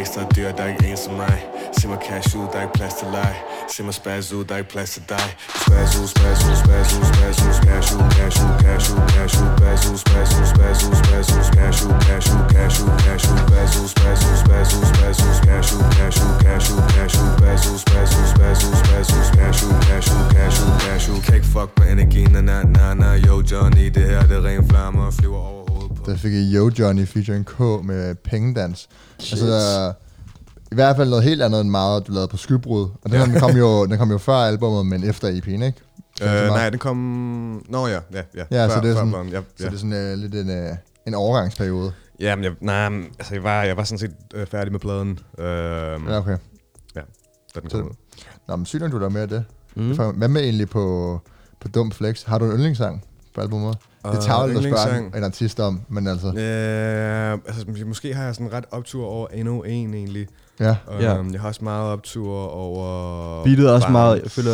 Ekstra 0.00 0.22
dyr, 0.36 0.50
der 0.56 0.62
er 0.62 0.70
ikke 0.72 0.86
en 0.90 0.96
som 0.96 1.14
mig. 1.22 1.38
Se 1.84 1.88
mig 1.88 2.04
cash 2.08 2.36
ud, 2.36 2.46
der 2.52 2.58
er 2.58 2.64
ikke 2.66 2.76
plads 2.78 2.94
til 3.00 3.08
leg 3.16 3.34
Se 3.72 3.82
mig 3.82 3.94
spaz 3.94 4.32
ud, 4.32 4.44
der 4.44 4.54
er 4.54 4.60
ikke 4.62 4.70
plads 4.74 4.90
til 4.94 5.02
dig 5.14 5.26
Spaz 5.64 5.90
ud, 6.00 6.06
spaz 6.14 6.38
ud, 6.48 6.56
spaz 6.62 6.88
ud, 6.96 7.04
spaz 7.10 7.36
ud 7.44 7.52
Cash 7.56 7.94
ud, 7.94 8.04
cash 8.16 8.38
ud, 8.44 8.50
cash 8.64 8.86
ud, 8.92 9.00
cash 9.12 9.36
ud 9.40 9.48
Spaz 9.54 9.80
ud, 9.90 9.96
spaz 10.04 10.30
ud, 10.38 10.46
spaz 10.52 10.78
ud, 10.86 10.94
spaz 11.00 11.26
ud 11.34 11.44
Cash 11.56 11.80
ud, 11.84 11.94
cash 12.06 12.28
ud, 12.34 12.42
cash 12.54 12.78
ud, 12.82 12.90
cash 13.04 13.26
ud 13.30 13.38
Spaz 13.44 13.72
ud, 13.80 13.88
spaz 13.94 14.20
ud, 14.26 14.36
spaz 14.42 14.68
ud, 14.76 14.84
spaz 14.94 15.16
ud 15.24 15.32
Cash 15.46 15.70
ud, 15.74 15.84
cash 15.94 16.18
ud, 16.24 16.32
cash 16.44 16.66
ud, 16.72 16.80
cash 16.94 17.16
ud 17.20 17.28
Spaz 17.36 17.62
ud, 17.70 17.78
spaz 17.84 18.10
ud, 18.18 18.26
spaz 18.34 18.58
ud, 18.66 18.74
spaz 18.82 19.08
ud 19.14 19.24
Cash 19.38 19.60
ud, 19.66 19.74
cash 19.86 20.08
ud, 20.14 20.24
cash 20.34 20.58
ud, 20.64 20.72
cash 20.84 21.06
ud 21.12 21.20
Kan 21.26 21.34
ikke 21.38 21.50
fuck 21.56 21.70
med 21.78 21.86
energien, 21.96 22.30
na 22.32 22.40
na 22.40 22.56
na 22.62 22.94
na 22.94 23.10
Yo 23.26 23.36
Johnny, 23.50 23.86
det 23.96 24.04
her 24.10 24.22
det 24.28 24.36
er 24.36 24.44
ren 24.44 24.68
flammer 24.68 25.10
Flyver 25.10 25.42
over 25.52 25.64
hovedet 25.70 25.90
på 25.96 26.10
Der 26.10 26.16
fik 26.16 26.32
jeg 26.32 26.44
Yo 26.54 26.70
Johnny 26.78 27.06
featuring 27.06 27.46
K 27.46 27.58
med 27.90 28.14
Pengedans. 28.14 28.88
Altså, 29.18 29.46
der, 29.46 29.92
i 30.74 30.80
hvert 30.82 30.96
fald 30.96 31.08
noget 31.08 31.24
helt 31.24 31.42
andet 31.42 31.60
end 31.60 31.70
meget, 31.70 32.06
du 32.06 32.12
lavede 32.12 32.28
på 32.28 32.36
Skybrud. 32.36 32.82
Og 33.02 33.10
den, 33.10 33.18
her, 33.18 33.24
den, 33.26 33.40
kom 33.40 33.50
jo, 33.56 33.86
den 33.86 33.98
kom 33.98 34.10
jo 34.10 34.18
før 34.18 34.34
albumet, 34.34 34.86
men 34.86 35.04
efter 35.10 35.28
EP'en, 35.28 35.64
ikke? 35.64 35.74
Øh, 36.22 36.48
nej, 36.48 36.70
den 36.70 36.78
kom... 36.78 36.96
Nå 37.68 37.86
ja, 37.86 37.98
ja, 38.12 38.22
ja. 38.36 38.44
Ja, 38.50 38.68
så 38.68 38.80
det 38.80 38.90
er 38.90 38.94
sådan, 38.94 39.08
Blonde, 39.10 39.30
ja, 39.32 39.40
så 39.56 39.64
ja. 39.64 39.68
det 39.68 39.74
er 39.74 39.78
sådan 39.78 40.12
uh, 40.12 40.18
lidt 40.18 40.34
en, 40.34 40.48
uh, 40.70 40.76
en 41.06 41.14
overgangsperiode. 41.14 41.92
Ja, 42.20 42.36
men 42.36 42.44
jeg, 42.44 42.52
nej, 42.60 42.86
altså, 43.18 43.34
jeg 43.34 43.42
var, 43.44 43.62
jeg 43.62 43.76
var 43.76 43.84
sådan 43.84 43.98
set 43.98 44.10
øh, 44.34 44.46
færdig 44.46 44.72
med 44.72 44.80
pladen, 44.80 45.18
øh, 45.38 45.44
Ja, 45.44 46.18
okay. 46.18 46.36
da 46.94 47.60
den 47.60 47.70
Så- 47.70 47.76
kom 47.78 47.86
ud. 47.86 47.94
Nå, 48.48 48.56
men 48.56 48.66
nok, 48.80 48.92
du 48.92 49.00
der 49.00 49.08
med 49.08 49.20
af 49.22 49.28
det. 49.28 49.44
Mm. 49.76 49.96
Hvad 50.16 50.28
med 50.28 50.42
egentlig 50.42 50.68
på, 50.68 51.20
på 51.60 51.68
Dum 51.68 51.90
Flex? 51.92 52.22
Har 52.24 52.38
du 52.38 52.44
en 52.44 52.52
yndlingssang 52.52 53.04
på 53.34 53.40
albumet? 53.40 53.76
Det 54.04 54.10
Øh, 54.10 54.16
er 54.16 54.20
tageligt 54.20 54.58
at 54.58 54.64
spørge 54.64 55.16
en 55.18 55.24
artist 55.24 55.60
om, 55.60 55.80
men 55.88 56.06
altså, 56.06 56.26
Øh, 56.26 57.32
altså, 57.32 57.64
måske- 57.68 57.84
måske 57.84 58.14
har 58.14 58.24
jeg 58.24 58.34
sådan 58.34 58.52
ret 58.52 58.64
optur 58.70 59.06
over 59.06 59.28
endnu 59.28 59.62
en 59.62 59.94
egentlig. 59.94 60.28
Ja. 60.60 60.76
Ja. 61.00 61.18
Um, 61.20 61.32
Jeg 61.32 61.40
har 61.40 61.48
også 61.48 61.64
meget 61.64 61.92
optur 61.92 62.46
over... 62.46 63.44
Beatet 63.44 63.66
er 63.66 63.72
også 63.72 63.86
Bounce. 63.86 63.92
meget, 63.92 64.22
jeg 64.22 64.30
føler, 64.30 64.52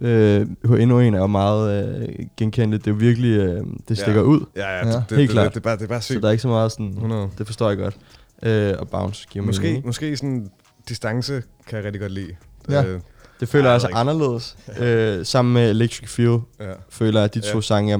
øh, 0.00 0.80
endnu 0.82 1.00
en 1.00 1.14
er 1.14 1.18
jo 1.18 1.26
meget 1.26 1.84
øh, 2.02 2.08
genkendeligt. 2.36 2.84
Det 2.84 2.90
er 2.90 2.94
jo 2.94 2.98
virkelig, 2.98 3.36
øh, 3.36 3.62
det 3.88 3.98
stikker 3.98 4.20
Ja. 4.20 4.26
ud. 4.26 4.40
Ja, 4.56 4.68
ja, 4.78 4.86
Ja. 4.86 4.92
det, 4.92 5.04
det, 5.08 5.16
Helt 5.18 5.28
det, 5.28 5.30
klart. 5.30 5.44
Det, 5.44 5.54
det, 5.54 5.60
er 5.60 5.62
bare, 5.62 5.76
det 5.76 5.82
er 5.84 5.88
bare 5.88 6.00
Så 6.00 6.04
sygt. 6.06 6.22
der 6.22 6.28
er 6.28 6.32
ikke 6.32 6.42
så 6.42 6.48
meget 6.48 6.72
sådan, 6.72 6.88
100. 6.88 7.28
det 7.38 7.46
forstår 7.46 7.68
jeg 7.68 7.78
godt. 7.78 7.96
Øh, 8.42 8.74
og 8.78 8.88
bounce 8.88 9.26
giver 9.30 9.44
Måske, 9.44 9.62
mening. 9.66 9.86
måske 9.86 10.16
sådan 10.16 10.50
distance 10.88 11.42
kan 11.66 11.76
jeg 11.76 11.84
rigtig 11.84 12.00
godt 12.00 12.12
lide. 12.12 12.30
Ja. 12.70 12.84
Øh, 12.84 13.00
Det 13.40 13.48
føler 13.48 13.64
jeg 13.64 13.72
altså 13.74 13.88
ikke. 13.88 13.98
anderledes. 13.98 14.56
øh, 14.80 15.26
sammen 15.26 15.54
med 15.54 15.70
Electric 15.70 16.08
Feel 16.10 16.38
ja. 16.60 16.64
føler 16.90 17.20
jeg, 17.20 17.24
at 17.24 17.34
de 17.34 17.40
to 17.40 17.54
Ja. 17.58 17.60
sange 17.60 17.92
er 17.94 17.98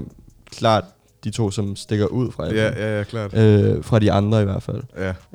klart 0.57 0.84
de 1.24 1.30
to, 1.30 1.50
som 1.50 1.76
stikker 1.76 2.06
ud 2.06 2.30
fra, 2.32 2.46
Ja, 2.46 2.70
ja, 2.70 2.98
ja, 2.98 3.04
klart. 3.04 3.36
øh, 3.38 3.84
fra 3.84 3.98
de 3.98 4.12
andre 4.12 4.42
i 4.42 4.44
hvert 4.44 4.62
fald. 4.62 4.82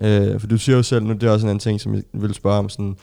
Ja. 0.02 0.30
Øh, 0.34 0.40
for 0.40 0.48
du 0.48 0.58
siger 0.58 0.76
jo 0.76 0.84
selv, 0.84 1.04
nu 1.04 1.14
det 1.14 1.24
er 1.24 1.32
også 1.32 1.46
en 1.46 1.50
anden 1.50 1.60
ting, 1.60 1.82
som 1.82 1.94
jeg 1.94 2.04
vil 2.14 2.34
spørge 2.34 2.58
om, 2.58 2.70
sådan, 2.70 2.96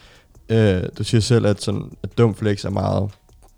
øh, 0.48 0.82
du 0.98 1.04
siger 1.04 1.20
selv, 1.20 1.46
at, 1.46 1.62
sådan, 1.62 1.82
at 2.02 2.18
dum 2.18 2.34
flex 2.34 2.64
er 2.64 2.70
meget, 2.70 3.10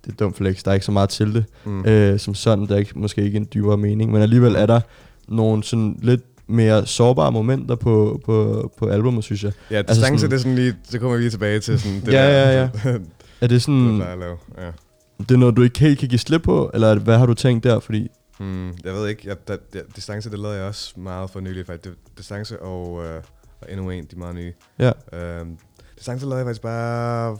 det 0.04 0.12
er 0.12 0.16
dum 0.16 0.34
flex, 0.34 0.62
der 0.62 0.70
er 0.70 0.74
ikke 0.74 0.86
så 0.86 0.92
meget 0.92 1.08
til 1.08 1.34
det, 1.34 1.44
Mm. 1.64 1.84
øh, 1.84 2.18
som 2.18 2.34
sådan, 2.34 2.66
der 2.66 2.74
er 2.74 2.78
ikke, 2.78 2.98
måske 2.98 3.22
ikke 3.22 3.36
en 3.36 3.48
dybere 3.54 3.76
mening, 3.76 4.12
men 4.12 4.22
alligevel 4.22 4.54
er 4.54 4.66
der 4.66 4.80
nogle 5.28 5.64
sådan 5.64 5.98
lidt 6.02 6.20
mere 6.48 6.86
sårbare 6.86 7.32
momenter 7.32 7.74
på, 7.74 8.20
på, 8.24 8.70
på 8.78 8.86
albumet, 8.88 9.24
synes 9.24 9.44
jeg. 9.44 9.52
Ja, 9.70 9.76
Altså 9.76 9.94
sådan- 9.94 10.18
det 10.18 10.32
er 10.32 10.38
sådan 10.38 10.54
lige, 10.54 10.74
det 10.92 11.00
kommer 11.00 11.16
vi 11.16 11.22
lige 11.22 11.30
tilbage 11.30 11.60
til. 11.60 11.80
Sådan, 11.80 12.00
det 12.00 12.12
Ja, 12.12 12.22
der, 12.26 12.50
ja, 12.50 12.60
ja. 12.60 12.68
det, 12.92 12.94
Er 12.94 13.00
det 13.40 13.50
det, 13.50 13.62
sådan, 13.62 13.98
lave. 13.98 14.36
Ja. 14.58 14.70
det 15.18 15.30
er 15.30 15.36
noget, 15.36 15.56
du 15.56 15.62
ikke 15.62 15.78
helt 15.78 15.98
kan 15.98 16.08
give 16.08 16.18
slip 16.18 16.42
på, 16.42 16.70
eller 16.74 16.94
hvad 16.98 17.18
har 17.18 17.26
du 17.26 17.34
tænkt 17.34 17.64
der, 17.64 17.80
fordi, 17.80 18.08
Hmm, 18.38 18.68
jeg 18.84 18.94
ved 18.94 19.08
ikke, 19.08 19.28
jeg, 19.28 19.48
der, 19.48 19.56
der, 19.72 19.82
distance, 19.96 20.30
det 20.30 20.38
lavede 20.38 20.58
jeg 20.58 20.66
også 20.66 21.00
meget 21.00 21.30
for 21.30 21.40
nylig, 21.40 21.66
faktisk. 21.66 21.96
Distance 22.18 22.62
og, 22.62 23.04
øh, 23.04 23.22
og 23.60 23.72
endnu 23.72 23.90
en, 23.90 24.04
de 24.04 24.14
er 24.14 24.18
meget 24.18 24.34
nye. 24.34 24.54
ja, 24.78 24.92
Øhm, 25.12 25.58
distance 25.98 26.24
lavede 26.26 26.38
jeg 26.38 26.46
faktisk 26.46 26.62
bare... 26.62 27.38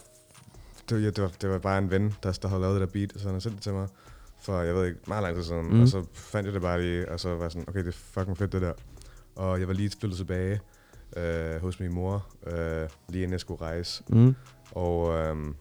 Det, 0.88 0.97
var- 0.97 1.03
ja, 1.03 1.11
det, 1.11 1.22
var, 1.22 1.32
det 1.40 1.51
var 1.51 1.59
bare 1.59 1.78
en 1.78 1.90
ven, 1.90 2.14
der, 2.22 2.32
der 2.32 2.49
havde 2.49 2.61
lavet 2.61 2.80
det 2.80 2.88
der 2.88 2.92
beat, 2.92 3.12
og 3.14 3.20
så 3.20 3.30
han 3.30 3.40
sendte 3.40 3.57
det 3.57 3.62
til 3.62 3.72
mig 3.72 3.88
for, 4.40 4.61
jeg 4.61 4.74
ved 4.74 4.86
ikke, 4.86 4.99
meget 5.07 5.22
lang 5.22 5.34
tid 5.36 5.44
siden. 5.44 5.66
Mm. 5.74 5.80
Og 5.82 5.88
så 5.88 6.05
fandt 6.12 6.47
jeg 6.47 6.55
det 6.55 6.62
bare 6.62 6.80
lige, 6.82 7.09
og 7.12 7.20
så 7.20 7.34
var 7.34 7.42
jeg 7.42 7.53
sådan, 7.53 7.68
okay, 7.68 7.80
det 7.80 7.88
er 7.88 7.92
fucking 7.92 8.38
fedt 8.38 8.53
det 8.53 8.62
der. 8.62 8.72
Og 9.36 9.61
jeg 9.61 9.68
var 9.68 9.74
lige 9.74 9.90
flyttet 10.01 10.16
tilbage 10.18 10.61
øh, 11.16 11.61
hos 11.61 11.80
min 11.80 11.94
mor, 11.94 12.26
øh, 12.47 12.88
lige 13.09 13.22
inden 13.22 13.32
jeg 13.32 13.40
skulle 13.40 13.61
rejse. 13.61 14.03
mm, 14.09 14.34
Og, 14.72 15.12
øhm, 15.18 15.55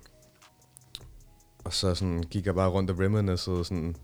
og 1.64 1.74
så 1.74 1.96
sådan 1.96 2.24
gik 2.24 2.46
jeg 2.46 2.56
bare 2.56 2.70
rundt 2.70 2.92
og 2.92 3.00
reminiscede 3.00 3.66
sådan 3.66 3.96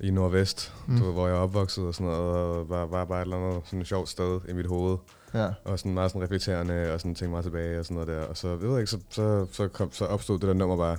i 0.00 0.10
Nordvest, 0.10 0.72
Mm. 0.86 0.98
du 0.98 1.04
ved, 1.04 1.12
hvor 1.12 1.26
jeg 1.26 1.36
er 1.36 1.40
opvokset 1.40 1.84
og 1.84 1.94
sådan 1.94 2.06
noget, 2.06 2.34
og 2.36 2.68
var, 2.68 2.86
var 2.86 3.04
bare 3.04 3.20
et 3.20 3.24
eller 3.24 3.36
andet 3.36 3.60
sådan 3.64 3.80
et 3.80 3.86
sjovt 3.86 4.08
sted 4.08 4.40
i 4.48 4.52
mit 4.52 4.66
hoved. 4.66 4.96
ja. 5.34 5.46
Og 5.64 5.78
sådan 5.78 5.94
meget 5.94 6.10
sådan 6.10 6.22
reflekterende, 6.22 6.92
og 6.92 7.00
sådan 7.00 7.14
tænkte 7.14 7.28
meget 7.30 7.44
tilbage 7.44 7.78
og 7.78 7.84
sådan 7.84 7.94
noget 7.94 8.08
der. 8.08 8.20
Og 8.26 8.36
så, 8.36 8.48
jeg 8.48 8.60
ved 8.60 8.78
ikke, 8.78 8.90
så, 8.90 8.98
så, 9.10 9.46
så, 9.52 9.68
kom, 9.68 9.92
så 9.92 10.04
opstod 10.04 10.38
det 10.38 10.48
der 10.48 10.54
nummer 10.54 10.76
bare. 10.76 10.96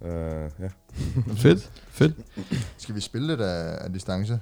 Uh, 0.00 0.50
ja. 0.64 0.68
fedt, 1.44 1.70
fedt. 1.90 2.12
Skal 2.78 2.94
vi 2.94 3.00
spille 3.00 3.26
lidt 3.26 3.40
af, 3.40 3.84
af 3.84 3.92
distance? 3.92 4.32
Jeg 4.32 4.40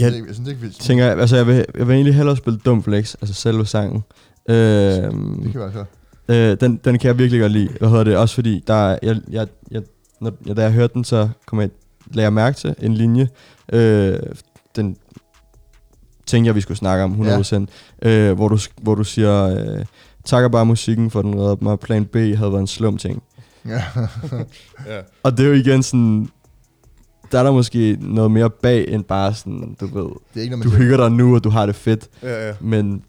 Ja, 0.00 0.04
synes, 0.04 0.14
ikke, 0.16 0.26
jeg 0.26 0.34
synes 0.34 0.48
ikke, 0.48 0.60
vi... 0.60 0.70
Tænker 0.70 1.04
jeg, 1.04 1.18
altså 1.18 1.36
jeg 1.36 1.46
vil, 1.46 1.64
jeg 1.78 1.86
vil 1.88 1.94
egentlig 1.94 2.14
hellere 2.14 2.36
spille 2.36 2.58
dum 2.58 2.82
flex, 2.82 3.14
altså 3.14 3.34
selve 3.34 3.66
sangen. 3.66 4.02
Øh, 4.48 4.56
Det 4.56 5.52
kan 5.52 5.60
også 5.60 5.72
høre. 5.78 5.86
Øh, 6.52 6.56
den, 6.60 6.76
den 6.84 6.98
kan 6.98 7.08
jeg 7.08 7.18
virkelig 7.18 7.40
godt 7.40 7.52
lide. 7.52 7.68
Hvad 7.78 7.88
hedder 7.88 8.04
det? 8.04 8.16
Også 8.16 8.34
fordi, 8.34 8.64
der, 8.66 8.74
er- 8.74 8.98
jeg, 9.02 9.16
jeg, 9.30 9.48
jeg, 9.70 9.82
når, 10.20 10.32
jeg, 10.46 10.56
da 10.56 10.62
jeg 10.62 10.72
hørte 10.72 10.94
den, 10.94 11.04
så 11.04 11.28
kom 11.46 11.60
jeg, 11.60 11.70
lagde 12.06 12.24
jeg 12.24 12.32
mærke 12.32 12.56
til 12.56 12.74
en 12.82 12.94
linje. 12.94 13.28
Øh, 13.72 14.18
den 14.76 14.96
tænkte 16.26 16.46
jeg, 16.46 16.54
vi 16.54 16.60
skulle 16.60 16.78
snakke 16.78 17.04
om 17.04 17.20
100%. 17.20 17.66
Ja. 18.02 18.10
Øh, 18.10 18.34
hvor, 18.34 18.48
du, 18.48 18.58
hvor 18.82 18.94
du 18.94 19.04
siger, 19.04 19.44
øh, 19.44 19.84
takker 20.24 20.48
bare 20.48 20.66
musikken, 20.66 21.10
for 21.10 21.22
den 21.22 21.40
redder 21.40 21.56
mig. 21.60 21.78
Plan 21.80 22.04
B 22.04 22.16
havde 22.16 22.52
været 22.52 22.60
en 22.60 22.66
slum 22.66 22.98
ting. 22.98 23.22
Ja. 23.68 23.82
ja. 24.90 25.00
Og 25.22 25.36
det 25.36 25.44
er 25.44 25.48
jo 25.48 25.54
igen 25.54 25.82
sådan, 25.82 26.28
der 27.32 27.38
er 27.38 27.42
der 27.42 27.52
måske 27.52 27.96
noget 28.00 28.30
mere 28.30 28.50
bag, 28.50 28.88
end 28.88 29.04
bare 29.04 29.34
sådan, 29.34 29.76
du 29.80 29.86
ved, 29.86 30.10
Det 30.34 30.40
er 30.40 30.42
ikke 30.42 30.56
noget, 30.56 30.64
du 30.72 30.78
hygger 30.78 30.96
dig 30.96 31.10
nu, 31.12 31.34
og 31.34 31.44
du 31.44 31.50
har 31.50 31.66
det 31.66 31.74
fedt. 31.74 32.08
Ja, 32.22 32.48
ja. 32.48 32.54
Men 32.60 33.02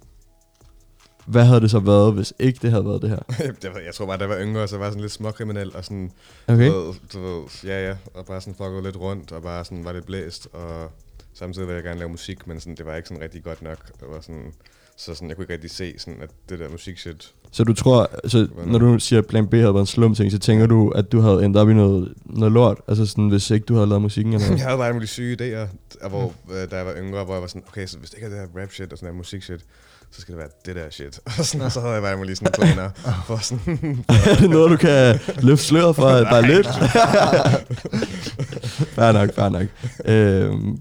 hvad 1.25 1.45
havde 1.45 1.61
det 1.61 1.71
så 1.71 1.79
været, 1.79 2.13
hvis 2.13 2.33
ikke 2.39 2.59
det 2.61 2.71
havde 2.71 2.85
været 2.85 3.01
det 3.01 3.09
her? 3.09 3.19
jeg, 3.63 3.71
jeg 3.85 3.93
tror 3.95 4.05
bare, 4.05 4.17
jeg 4.19 4.29
var 4.29 4.39
yngre, 4.39 4.67
så 4.67 4.77
var 4.77 4.85
jeg 4.85 4.91
sådan 4.91 5.01
lidt 5.01 5.11
småkriminel, 5.11 5.75
og 5.75 5.85
sådan, 5.85 6.11
Okay? 6.47 6.67
du, 6.67 6.73
ved, 6.73 6.93
du 7.13 7.21
ved, 7.21 7.43
ja 7.63 7.87
ja, 7.87 7.95
og 8.13 8.25
bare 8.25 8.41
sådan 8.41 8.55
fuckede 8.55 8.83
lidt 8.83 8.97
rundt, 8.97 9.31
og 9.31 9.41
bare 9.41 9.65
sådan 9.65 9.85
var 9.85 9.91
lidt 9.93 10.05
blæst, 10.05 10.47
og 10.53 10.91
Samtidig 11.33 11.67
ville 11.67 11.75
jeg 11.75 11.83
gerne 11.83 11.99
lave 11.99 12.09
musik, 12.09 12.47
men 12.47 12.59
sådan, 12.59 12.75
det 12.75 12.85
var 12.85 12.95
ikke 12.95 13.07
sådan 13.07 13.23
rigtig 13.23 13.43
godt 13.43 13.61
nok. 13.61 13.85
Det 13.87 14.07
var 14.09 14.21
sådan, 14.21 14.53
så 14.97 15.13
sådan, 15.13 15.27
jeg 15.29 15.35
kunne 15.35 15.43
ikke 15.43 15.53
rigtig 15.53 15.71
se, 15.71 15.93
sådan, 15.97 16.21
at 16.21 16.29
det 16.49 16.59
der 16.59 16.69
musik-shit... 16.69 17.33
Så 17.51 17.63
du 17.63 17.73
tror, 17.73 18.09
altså, 18.23 18.47
når 18.65 18.79
du 18.79 18.99
siger, 18.99 19.19
at 19.19 19.27
plan 19.27 19.47
B 19.47 19.53
havde 19.53 19.73
været 19.73 19.81
en 19.81 19.85
slum 19.85 20.15
ting, 20.15 20.31
så 20.31 20.39
tænker 20.39 20.65
du, 20.65 20.89
at 20.89 21.11
du 21.11 21.19
havde 21.19 21.45
endt 21.45 21.57
op 21.57 21.69
i 21.69 21.73
noget, 21.73 22.13
noget 22.25 22.51
lort? 22.51 22.81
Altså 22.87 23.05
sådan, 23.05 23.29
hvis 23.29 23.49
ikke 23.51 23.65
du 23.65 23.73
havde 23.73 23.87
lavet 23.87 24.01
musikken 24.01 24.33
eller 24.33 24.45
Jeg 24.47 24.49
noget? 24.49 24.65
havde 24.65 24.77
bare 24.77 24.93
mulige 24.93 25.07
syge 25.07 25.35
idéer, 25.35 25.67
og 26.01 26.09
hvor, 26.09 26.33
øh, 26.51 26.71
da 26.71 26.77
jeg 26.77 26.85
var 26.85 26.95
yngre, 26.97 27.23
hvor 27.23 27.33
jeg 27.33 27.41
var 27.41 27.47
sådan, 27.47 27.63
okay, 27.67 27.85
så 27.87 27.97
hvis 27.97 28.09
det 28.09 28.17
ikke 28.17 28.25
er 28.25 28.29
det 28.29 28.49
her 28.55 28.61
rap 28.61 28.71
shit 28.71 28.91
og 28.91 28.97
sådan 28.97 29.13
her 29.13 29.17
musik 29.17 29.43
shit, 29.43 29.65
så 30.13 30.21
skal 30.21 30.31
det 30.33 30.39
være 30.39 30.49
det 30.65 30.75
der 30.75 30.89
shit. 30.91 31.19
Og, 31.39 31.45
sådan, 31.45 31.61
og 31.65 31.71
så 31.71 31.79
havde 31.79 31.93
jeg 31.93 32.01
bare 32.01 32.17
mulige 32.17 32.35
sådan 32.35 32.51
planer 32.53 32.89
for 33.27 33.37
sådan... 33.41 34.05
er 34.31 34.35
det 34.35 34.49
noget, 34.49 34.71
du 34.71 34.77
kan 34.77 35.19
løfte 35.41 35.65
sløret 35.65 35.95
for? 35.95 36.23
Bare 36.23 36.41
lidt? 36.41 36.67
fair 38.95 39.11
nok, 39.11 39.35
fair 39.35 39.49
nok. 39.49 39.67
Øhm, 40.05 40.79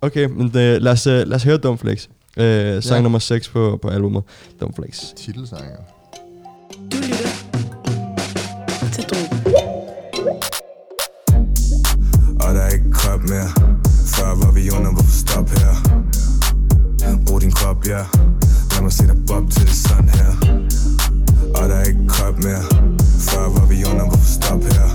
okay, 0.00 0.24
men 0.24 0.50
det, 0.54 0.82
lad, 0.82 0.92
os, 0.92 1.06
øh, 1.06 1.26
lad 1.26 1.32
os 1.36 1.42
høre 1.42 1.56
Dumflex. 1.56 2.06
Øh, 2.36 2.82
sang 2.82 2.96
Ja. 2.98 3.02
nummer 3.02 3.18
6 3.18 3.48
på, 3.48 3.78
på 3.82 3.88
albumet. 3.88 4.22
Dumflex. 4.60 5.04
Titelsanger. 5.16 5.76
Du 6.92 6.96
lytter 6.96 7.30
til 8.92 9.04
Drogen. 9.04 10.40
Og 12.40 12.54
der 12.54 12.60
er 12.60 12.68
ikke 12.70 12.92
krop 12.92 13.20
mere 13.20 13.48
Før 14.06 14.44
var 14.44 14.52
vi 14.52 14.70
under, 14.70 14.92
hvorfor 14.92 15.10
stop 15.10 15.48
her 15.50 15.74
Brug 17.26 17.40
din 17.40 17.50
krop, 17.52 17.86
ja 17.86 17.98
Lad 17.98 18.39
mig 18.90 18.96
se 18.96 19.06
dig 19.06 19.26
bob 19.26 19.50
til 19.50 19.66
det 19.66 19.74
sådan 19.74 20.08
her. 20.08 20.30
Og 21.54 21.68
der 21.68 21.74
er 21.74 21.84
ikke 21.84 22.06
krop 22.08 22.38
mere. 22.38 22.64
Før 23.28 23.44
var 23.56 23.66
vi 23.66 23.84
under, 23.90 24.06
hvorfor 24.08 24.30
stop 24.38 24.62
her? 24.72 24.86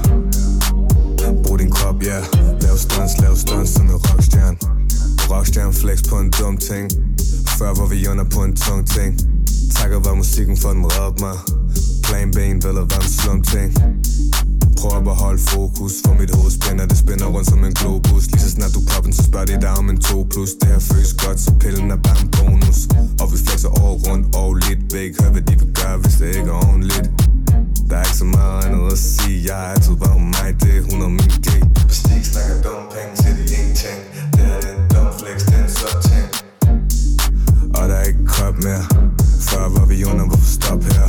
Brug 1.43 1.59
din 1.59 1.71
krop, 1.71 2.03
ja. 2.03 2.07
Yeah. 2.07 2.61
Lav 2.63 2.77
stunts, 2.77 3.13
lav 3.21 3.35
stunts 3.35 3.71
som 3.73 3.85
en 3.85 3.95
rockstjerne. 3.95 4.57
Rockstjerne 5.31 5.73
flex 5.73 5.97
på 6.09 6.15
en 6.19 6.29
dum 6.39 6.57
ting. 6.57 6.91
Før 7.57 7.71
var 7.79 7.87
vi 7.87 8.07
under 8.07 8.23
på 8.23 8.43
en 8.43 8.55
tung 8.55 8.87
ting. 8.87 9.11
Takker 9.75 9.99
var 9.99 10.15
musikken 10.15 10.57
for 10.57 10.69
den 10.69 10.85
redde 10.85 11.15
mig. 11.25 11.37
Plan 12.03 12.31
B 12.31 12.37
en 12.37 12.63
vel 12.63 12.77
at 12.83 12.87
være 12.91 13.03
en 13.03 13.11
slum 13.19 13.41
ting 13.41 13.69
prøver 14.85 15.01
at 15.03 15.07
beholde 15.11 15.41
fokus. 15.53 15.93
For 16.05 16.13
mit 16.21 16.31
hoved 16.35 16.51
spænder, 16.57 16.85
det 16.91 16.97
spænder 17.03 17.27
rundt 17.35 17.47
som 17.51 17.63
en 17.69 17.73
globus. 17.81 18.23
Lige 18.31 18.41
så 18.45 18.51
snart 18.55 18.71
du 18.77 18.81
popper 18.89 19.11
så 19.11 19.23
spørger 19.29 19.47
de 19.51 19.55
dig 19.65 19.73
om 19.81 19.89
en 19.93 19.99
2 20.01 20.27
plus. 20.31 20.51
Det 20.59 20.67
her 20.73 20.81
føles 20.89 21.13
godt, 21.23 21.39
så 21.45 21.51
pillen 21.61 21.87
er 21.95 21.99
bare 22.07 22.19
en 22.25 22.29
bonus. 22.37 22.79
Og 23.21 23.25
vi 23.31 23.37
flexer 23.45 23.71
over 23.81 23.93
rundt 24.07 24.25
og 24.41 24.49
lidt 24.65 24.83
væk. 24.95 25.11
Hør 25.21 25.29
hvad 25.35 25.43
de 25.49 25.53
vil 25.61 25.71
gøre, 25.81 25.97
hvis 26.03 26.15
det 26.19 26.27
ikke 26.39 26.49
er 26.55 26.59
ordentligt. 26.67 27.07
Der 27.89 27.95
er 28.01 28.05
ikke 28.09 28.19
så 28.23 28.29
meget 28.37 28.59
andet 28.65 28.83
at 28.95 28.99
sige. 29.13 29.37
Jeg 29.49 29.57
er 29.65 29.69
altid 29.73 29.95
bare 30.03 30.19
mig, 30.35 30.49
det 30.61 30.71
er 30.77 30.81
100 30.81 31.11
min 31.19 31.31
G 31.45 31.47
Hvis 31.87 31.99
de 32.05 32.09
ikke 32.17 32.29
snakker 32.33 32.55
dumme 32.65 32.87
penge, 32.95 33.11
til 33.21 33.33
de 33.39 33.43
ingenting. 33.57 33.99
Det 34.35 34.43
her 34.49 34.59
det 34.63 34.69
er 34.73 34.77
en 34.81 34.85
dum 34.93 35.09
flex, 35.19 35.35
det 35.49 35.55
er 35.59 35.63
en 35.67 35.73
så 35.79 35.89
ting. 36.09 36.27
Og 37.77 37.83
der 37.89 37.95
er 38.01 38.05
ikke 38.11 38.25
krop 38.33 38.55
mere. 38.67 38.83
Før 39.49 39.63
var 39.75 39.85
vi 39.91 39.95
under, 40.11 40.25
hvorfor 40.29 40.49
stop 40.59 40.81
her? 40.91 41.07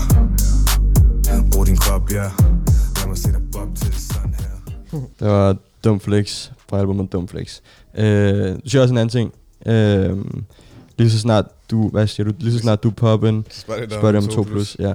Brug 1.51 1.66
din 1.66 1.77
krop, 1.85 2.05
ja. 2.11 2.16
yeah. 2.16 2.66
Det 5.20 5.28
var 5.28 5.57
Dumflex 5.84 6.51
fra 6.70 6.78
albumet 6.78 7.12
Dumflex. 7.12 7.61
Øh, 7.99 8.05
du 8.64 8.68
siger 8.70 8.82
også 8.82 8.94
en 8.94 8.99
anden 8.99 9.09
ting. 9.09 9.32
Øh, 9.66 10.16
lige 10.99 11.11
så 11.11 11.18
snart 11.18 11.44
du, 11.70 11.88
hvad 11.88 12.07
siger 12.07 12.24
du, 12.24 12.32
lige 12.38 12.53
så 12.53 12.59
snart 12.59 12.82
du 12.82 12.90
popper 12.90 13.28
ind, 13.28 13.44
Spørg 13.51 13.80
det 13.80 13.92
spørger 13.92 14.12
de 14.12 14.18
om 14.18 14.26
2 14.28 14.42
plus. 14.42 14.76
Ja. 14.78 14.86
Ja. 14.88 14.92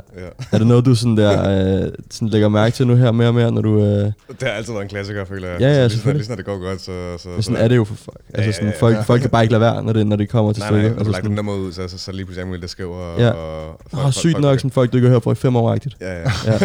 Er 0.52 0.58
det 0.58 0.68
noget, 0.68 0.86
du 0.86 0.96
sådan 0.96 1.18
der, 1.18 1.84
øh, 1.86 1.92
sådan 2.12 2.28
lægger 2.28 2.50
mærke 2.50 2.76
til 2.76 2.88
nu 2.88 2.96
her 2.96 3.12
mere 3.12 3.28
og 3.28 3.34
mere, 3.34 3.52
når 3.52 3.62
du... 3.62 3.78
Øh, 3.80 3.84
Det 3.86 4.14
har 4.42 4.48
altid 4.50 4.74
været 4.74 4.84
en 4.84 4.90
klassiker, 4.90 5.26
føler 5.26 5.48
jeg. 5.48 5.62
Ja, 5.62 5.68
ja, 5.68 5.90
så 5.90 5.96
lige, 5.96 6.02
snart, 6.02 6.16
lige 6.16 6.26
snart 6.26 6.38
det 6.38 6.46
går 6.46 6.58
godt, 6.60 6.82
så... 6.82 7.18
så 7.18 7.30
men 7.30 7.42
sådan 7.44 7.58
så, 7.58 7.64
er 7.64 7.68
det 7.68 7.76
jo 7.76 7.84
for 7.84 7.96
folk. 7.96 8.22
Altså 8.34 8.46
ja, 8.48 8.52
sådan, 8.52 8.68
ja, 8.70 8.76
folk, 8.80 8.96
ja. 8.96 9.02
folk 9.02 9.22
kan 9.22 9.30
bare 9.30 9.44
ikke 9.44 9.52
lade 9.52 9.62
være, 9.62 9.84
når 9.84 9.94
det, 9.94 10.08
når 10.08 10.16
det 10.16 10.30
kommer 10.30 10.54
til 10.54 10.62
Nej, 10.62 10.72
nej, 10.72 10.80
stykket. 10.80 10.92
når 10.96 11.00
Altså 11.00 11.14
sådan, 11.14 11.32
nummer 11.32 11.54
ud, 11.54 11.72
så, 11.72 11.88
så, 11.88 11.98
så 11.98 12.12
lige 12.12 12.26
pludselig 12.26 12.54
er 12.54 12.58
der 12.58 12.68
skriver. 12.68 12.96
Og, 12.96 13.20
Ja. 13.20 13.30
og, 13.30 13.80
Åh, 13.94 14.12
sygt 14.12 14.40
nok, 14.40 14.60
sådan 14.60 14.72
folk, 14.72 14.92
du 14.92 14.98
ikke 14.98 15.08
har 15.08 15.14
hørt 15.16 15.24
fra 15.24 15.32
i 15.32 15.36
fem 15.36 15.56
år-agtigt. 15.56 15.98
Ja, 16.02 16.14
ja. 16.20 16.32
Ja. 16.46 16.60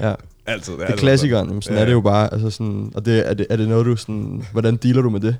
ja. 0.08 0.14
Altid. 0.52 0.72
Det 0.72 0.82
er 0.90 0.96
klassikeren, 0.96 1.46
jamen, 1.48 1.62
sådan 1.62 1.76
Ja, 1.76 1.80
er 1.80 1.84
det 1.84 1.90
ja. 1.90 1.96
jo 1.96 2.00
bare. 2.00 2.32
Altså 2.32 2.50
sådan, 2.50 2.92
og 2.94 3.04
det, 3.06 3.28
er, 3.30 3.34
det, 3.34 3.46
er 3.50 3.56
det 3.56 3.68
noget, 3.68 3.86
du 3.86 3.96
sådan... 3.96 4.44
Hvordan 4.52 4.76
dealer 4.76 5.02
du 5.02 5.10
med 5.10 5.20
det? 5.20 5.36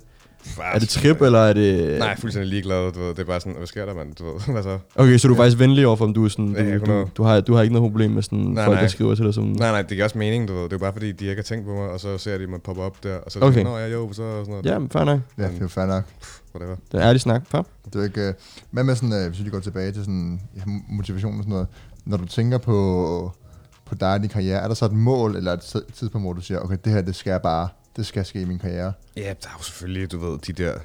Bare 0.56 0.74
Er 0.74 0.78
det 0.78 0.88
trip, 0.88 1.22
eller 1.22 1.38
er 1.38 1.52
det... 1.52 1.98
Nej, 1.98 2.16
fuldstændig 2.18 2.50
ligeglad. 2.50 2.92
Du 2.92 3.00
ved, 3.00 3.08
det 3.08 3.18
er 3.18 3.24
bare 3.24 3.40
sådan, 3.40 3.54
hvad 3.56 3.66
sker 3.66 3.86
der, 3.86 3.94
mand? 3.94 4.14
Du 4.14 4.24
ved, 4.24 4.32
hvad 4.52 4.62
så? 4.62 4.78
Okay, 4.94 5.18
så 5.18 5.28
du 5.28 5.34
er 5.34 5.36
faktisk 5.38 5.58
venlig 5.58 5.86
overfor, 5.86 6.04
om 6.04 6.14
du 6.14 6.24
er 6.24 6.28
sådan... 6.28 6.52
Ja, 6.56 6.62
Du, 6.64 6.68
du, 6.70 6.74
100. 6.74 7.06
du, 7.16 7.22
har, 7.22 7.40
du 7.40 7.54
har 7.54 7.62
ikke 7.62 7.74
noget 7.74 7.90
problem 7.90 8.10
med 8.10 8.22
sådan 8.22 8.38
Nej, 8.38 8.64
folk, 8.64 8.74
nej. 8.74 8.82
der 8.82 8.88
skriver 8.88 9.14
til 9.14 9.24
dig 9.24 9.34
som... 9.34 9.44
Nej, 9.44 9.70
nej, 9.70 9.82
det 9.82 9.90
giver 9.90 10.04
også 10.04 10.18
mening, 10.18 10.48
du 10.48 10.52
ved. 10.54 10.62
Det 10.62 10.72
er 10.72 10.76
jo 10.76 10.78
bare 10.78 10.92
fordi, 10.92 11.12
de 11.12 11.24
ikke 11.24 11.36
har 11.38 11.42
tænkt 11.42 11.66
på 11.66 11.72
mig, 11.74 11.88
og 11.88 12.00
så 12.00 12.18
ser 12.18 12.38
de 12.38 12.46
mig 12.46 12.62
poppe 12.62 12.82
op 12.82 13.02
der, 13.04 13.16
og 13.16 13.32
så 13.32 13.38
er 13.38 13.42
Okay. 13.44 13.54
sådan, 13.54 13.66
Nå, 13.72 13.78
ja, 13.78 13.86
jo, 13.86 14.08
så 14.08 14.14
sådan 14.14 14.44
noget. 14.48 14.66
Ja, 14.66 14.78
men 14.78 14.88
fair 14.90 15.04
nok. 15.04 15.20
Ja, 15.38 15.42
det 15.42 15.50
er 15.56 15.60
jo 15.60 15.68
fair 15.68 15.86
nok. 15.86 16.04
Whatever. 16.54 16.76
Det 16.92 17.00
er 17.00 17.08
ærlig 17.08 17.20
snak. 17.20 17.42
Fair. 17.48 17.62
Det 17.84 17.94
er 17.94 17.98
jo 17.98 18.04
ikke... 18.04 18.20
øh, 18.28 18.34
Hvad 18.70 18.84
med 18.84 18.94
sådan, 18.94 19.12
øh, 19.24 19.28
hvis 19.28 19.44
vi 19.44 19.50
går 19.50 19.60
tilbage 19.60 19.92
til 19.92 20.00
sådan 20.00 20.40
ja, 20.56 20.62
motivation 20.88 21.32
og 21.36 21.42
sådan 21.42 21.50
noget. 21.50 21.66
Når 22.04 22.16
du 22.16 22.26
tænker 22.26 22.58
på, 22.58 23.32
på 23.90 23.94
dig 23.94 24.12
og 24.12 24.20
din 24.20 24.28
karriere, 24.28 24.60
er 24.60 24.68
der 24.68 24.74
så 24.74 24.84
et 24.84 24.92
mål 24.92 25.36
eller 25.36 25.52
et 25.52 25.60
tid- 25.60 25.84
tidspunkt, 25.94 26.24
hvor 26.26 26.32
du 26.32 26.40
siger, 26.40 26.60
okay, 26.60 26.76
det 26.84 26.92
her, 26.92 27.02
det 27.02 27.14
skal 27.16 27.30
jeg 27.30 27.42
bare, 27.42 27.68
det 27.96 28.06
skal 28.06 28.24
ske 28.24 28.40
i 28.40 28.44
min 28.44 28.58
karriere? 28.58 28.92
Ja, 29.16 29.20
der 29.22 29.48
er 29.48 29.54
jo 29.58 29.62
selvfølgelig, 29.62 30.12
du 30.12 30.18
ved, 30.18 30.38
de 30.38 30.52
der... 30.52 30.78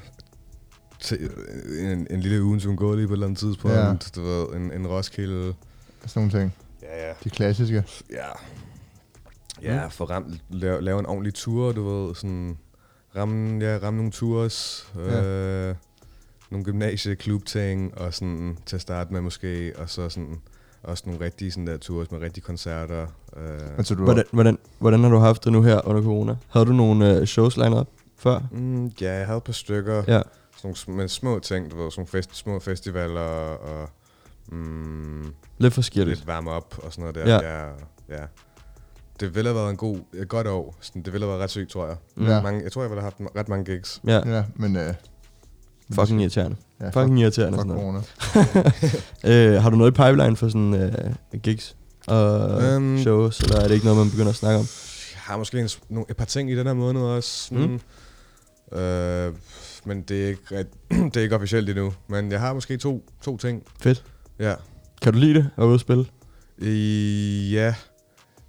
En, 1.79 2.07
en 2.09 2.19
lille 2.21 2.43
ugen, 2.43 2.59
som 2.59 2.75
går 2.77 2.95
lige 2.95 3.07
på 3.07 3.13
et 3.13 3.15
eller 3.15 3.25
andet 3.25 3.39
tidspunkt. 3.39 3.75
Ja. 3.77 3.93
Du 4.15 4.21
ved, 4.21 4.55
en, 4.55 4.71
en 4.71 4.87
Roskilde. 4.87 5.53
Sådan 6.05 6.27
nogle 6.27 6.39
ting. 6.41 6.53
Ja, 6.81 7.07
ja. 7.07 7.13
De 7.23 7.29
klassiske. 7.29 7.83
Ja. 8.11 8.25
Ja, 9.61 9.87
for 9.87 10.05
ram, 10.05 10.33
lave, 10.49 10.81
lave 10.81 10.99
en 10.99 11.05
ordentlig 11.05 11.33
tur, 11.33 11.71
du 11.71 11.89
ved, 11.89 12.15
sådan 12.15 12.57
ramme, 13.15 13.65
ja, 13.65 13.79
ramme 13.83 13.97
nogle 13.97 14.11
tours, 14.11 14.87
Ja. 14.95 15.23
øh, 15.23 15.75
nogle 16.51 16.65
gymnasieklubting, 16.65 17.97
og 17.97 18.13
sådan 18.13 18.57
til 18.65 18.75
at 18.75 18.81
starte 18.81 19.13
med 19.13 19.21
måske, 19.21 19.73
og 19.77 19.89
så 19.89 20.09
sådan 20.09 20.41
også 20.87 21.03
nogle 21.05 21.25
rigtige 21.25 21.51
sådan 21.51 21.67
der 21.67 21.77
tours 21.77 22.11
med 22.11 22.19
rigtige 22.21 22.43
koncerter. 22.43 23.07
Øh. 23.37 23.59
Men 23.75 23.85
så 23.85 23.95
du 23.95 24.03
Hvordan, 24.03 24.23
hvordan, 24.31 24.57
hvordan 24.79 25.03
har 25.03 25.09
du 25.09 25.17
haft 25.17 25.43
det 25.43 25.51
nu 25.51 25.61
her 25.63 25.87
under 25.87 26.01
corona? 26.01 26.35
Havde 26.49 26.65
du 26.65 26.71
nogle 26.73 27.15
øh, 27.19 27.25
shows 27.27 27.57
lined 27.57 27.77
op 27.77 27.87
før? 28.17 28.39
Mm, 28.51 28.85
ja, 29.01 29.13
jeg 29.17 29.25
havde 29.25 29.37
et 29.37 29.43
par 29.43 29.53
stykker, 29.53 29.95
Ja. 29.95 30.03
sådan 30.03 30.21
nogle 30.63 30.75
sm- 30.75 30.91
med 30.91 31.07
små 31.07 31.39
ting, 31.39 31.71
du 31.71 31.77
ved, 31.83 31.91
sådan 31.91 31.99
nogle 32.01 32.07
fest, 32.23 32.35
små 32.35 32.59
festivaler, 32.59 33.21
og 33.21 33.89
mm, 34.51 35.33
Lidt 35.57 35.73
forskelligt. 35.73 36.17
lidt 36.17 36.27
varme 36.27 36.51
op 36.51 36.75
og 36.83 36.91
sådan 36.93 37.01
noget 37.13 37.15
der. 37.15 37.39
Ja. 37.47 37.59
Ja. 37.59 37.65
ja. 38.09 38.23
Det 39.19 39.35
ville 39.35 39.49
have 39.49 39.55
været 39.61 39.71
en 39.71 39.77
god, 39.77 39.97
et 40.13 40.27
godt 40.27 40.47
år. 40.47 40.75
Sådan, 40.79 41.01
det 41.01 41.13
ville 41.13 41.25
have 41.25 41.31
været 41.31 41.43
ret 41.43 41.49
sygt, 41.49 41.69
tror 41.69 41.87
jeg. 41.87 41.95
Ja. 42.21 42.41
Mange, 42.41 42.63
jeg 42.63 42.71
tror, 42.71 42.81
jeg 42.81 42.89
ville 42.91 43.01
have 43.01 43.13
haft 43.19 43.35
ret 43.37 43.49
mange 43.49 43.65
gigs. 43.65 44.01
Ja, 44.07 44.29
Ja, 44.35 44.43
men... 44.55 44.75
Øh, 44.75 44.93
fucking 45.93 46.21
irriterende. 46.21 46.57
ja, 46.81 46.89
Fucking 46.89 47.19
irriterende. 47.19 47.57
fuck 47.57 47.69
Sådan 47.69 48.03
noget. 49.23 49.53
øh, 49.55 49.61
har 49.63 49.69
du 49.69 49.75
noget 49.75 49.91
i 49.91 49.95
pipeline 49.95 50.35
for 50.35 50.47
sådan 50.47 50.73
øh, 50.73 51.39
gigs 51.43 51.75
og 52.07 52.63
Øhm. 52.63 52.97
shows, 53.01 53.39
eller 53.39 53.59
er 53.59 53.67
det 53.67 53.73
ikke 53.73 53.85
noget, 53.85 53.99
man 53.99 54.09
begynder 54.11 54.29
at 54.29 54.35
snakke 54.35 54.59
om? 54.59 54.65
Jeg 55.13 55.21
har 55.21 55.37
måske 55.37 55.59
en, 55.59 55.69
nogle, 55.89 56.05
et 56.09 56.17
par 56.17 56.25
ting 56.25 56.51
i 56.51 56.55
den 56.57 56.67
her 56.67 56.73
måned 56.73 57.01
også. 57.01 57.29
Sådan, 57.29 57.79
mm. 58.71 58.77
øh, 58.77 59.33
men 59.85 60.01
det 60.01 60.23
er, 60.23 60.27
ikke, 60.27 60.65
det 61.11 61.17
er 61.17 61.21
ikke 61.21 61.35
officielt 61.35 61.69
endnu. 61.69 61.93
Men 62.09 62.31
jeg 62.31 62.39
har 62.39 62.53
måske 62.53 62.77
to, 62.77 63.09
to 63.21 63.37
ting. 63.37 63.63
Fedt. 63.81 64.03
Ja. 64.39 64.53
Kan 65.01 65.13
du 65.13 65.19
lide 65.19 65.33
det 65.33 65.39
at 65.45 65.51
være 65.57 65.67
ude 65.67 65.73
at 65.73 65.79
spille? 65.81 66.05
I, 66.57 67.49
ja, 67.53 67.75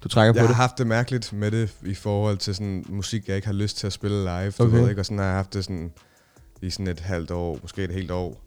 Du 0.03 0.07
trækker 0.07 0.33
på 0.33 0.37
jeg 0.37 0.43
har 0.43 0.47
det? 0.47 0.55
haft 0.55 0.77
det 0.77 0.87
mærkeligt 0.87 1.33
med 1.33 1.51
det 1.51 1.69
i 1.85 1.93
forhold 1.93 2.37
til 2.37 2.55
sådan 2.55 2.85
musik, 2.89 3.27
jeg 3.27 3.35
ikke 3.35 3.47
har 3.47 3.53
lyst 3.53 3.77
til 3.77 3.87
at 3.87 3.93
spille 3.93 4.21
live. 4.23 4.51
Du 4.51 4.63
Okay. 4.63 4.77
ved, 4.77 4.89
ikke? 4.89 5.01
Og 5.01 5.05
sådan 5.05 5.17
har 5.17 5.25
jeg 5.25 5.35
haft 5.35 5.53
det 5.53 5.63
sådan, 5.63 5.91
i 6.61 6.69
sådan 6.69 6.87
et 6.87 6.99
halvt 6.99 7.31
år, 7.31 7.59
måske 7.61 7.83
et 7.83 7.91
helt 7.91 8.11
år. 8.11 8.41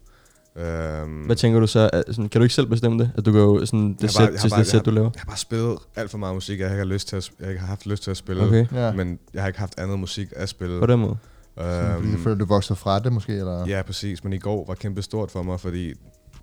Øhm, 0.55 1.21
Hvad 1.25 1.35
tænker 1.35 1.59
du 1.59 1.67
så? 1.67 1.89
Sådan, 2.07 2.29
kan 2.29 2.39
du 2.41 2.43
ikke 2.43 2.55
selv 2.55 2.67
bestemme 2.67 3.03
det? 3.03 3.11
At 3.17 3.25
du 3.25 3.31
går 3.31 3.39
jo 3.39 3.65
sådan 3.65 3.93
det 4.01 4.11
sæt 4.11 4.29
til 4.41 4.51
det 4.51 4.67
sæt, 4.67 4.85
du 4.85 4.91
laver? 4.91 5.09
jeg 5.13 5.21
har 5.21 5.25
bare 5.25 5.37
spillet 5.37 5.77
alt 5.95 6.11
for 6.11 6.17
meget 6.17 6.35
musik, 6.35 6.59
jeg 6.59 6.67
ikke 6.67 6.77
har, 6.77 6.85
lyst 6.85 7.07
til 7.07 7.15
at, 7.15 7.31
jeg 7.39 7.49
ikke 7.49 7.59
har 7.59 7.67
haft 7.67 7.85
lyst 7.85 8.03
til 8.03 8.11
at 8.11 8.17
spille. 8.17 8.43
Okay, 8.43 8.65
Ja, 8.73 8.91
Men 8.91 9.19
jeg 9.33 9.41
har 9.43 9.47
ikke 9.47 9.59
haft 9.59 9.79
andet 9.79 9.99
musik 9.99 10.27
at 10.35 10.49
spille. 10.49 10.79
på 10.79 10.85
den 10.85 10.99
måde. 10.99 11.17
sådan, 11.57 11.93
fordi 11.93 12.07
Øhm, 12.07 12.17
du 12.17 12.23
føler, 12.23 12.35
du 12.37 12.45
vokser 12.45 12.75
fra 12.75 12.99
det 12.99 13.13
måske, 13.13 13.33
eller? 13.37 13.67
Ja, 13.67 13.81
præcis. 13.81 14.23
Men 14.23 14.33
i 14.33 14.37
går 14.37 14.65
var 14.67 14.73
kæmpe 14.73 15.01
stort 15.01 15.31
for 15.31 15.43
mig, 15.43 15.59
fordi 15.59 15.93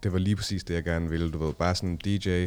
det 0.03 0.13
var 0.13 0.19
lige 0.19 0.37
præcis 0.37 0.65
det, 0.65 0.75
jeg 0.75 0.85
gerne 0.85 1.09
ville. 1.11 1.31
Du 1.31 1.39
ved, 1.39 1.53
bare 1.53 1.75
sådan 1.75 1.89
en 1.91 1.97
DJ, 1.97 2.47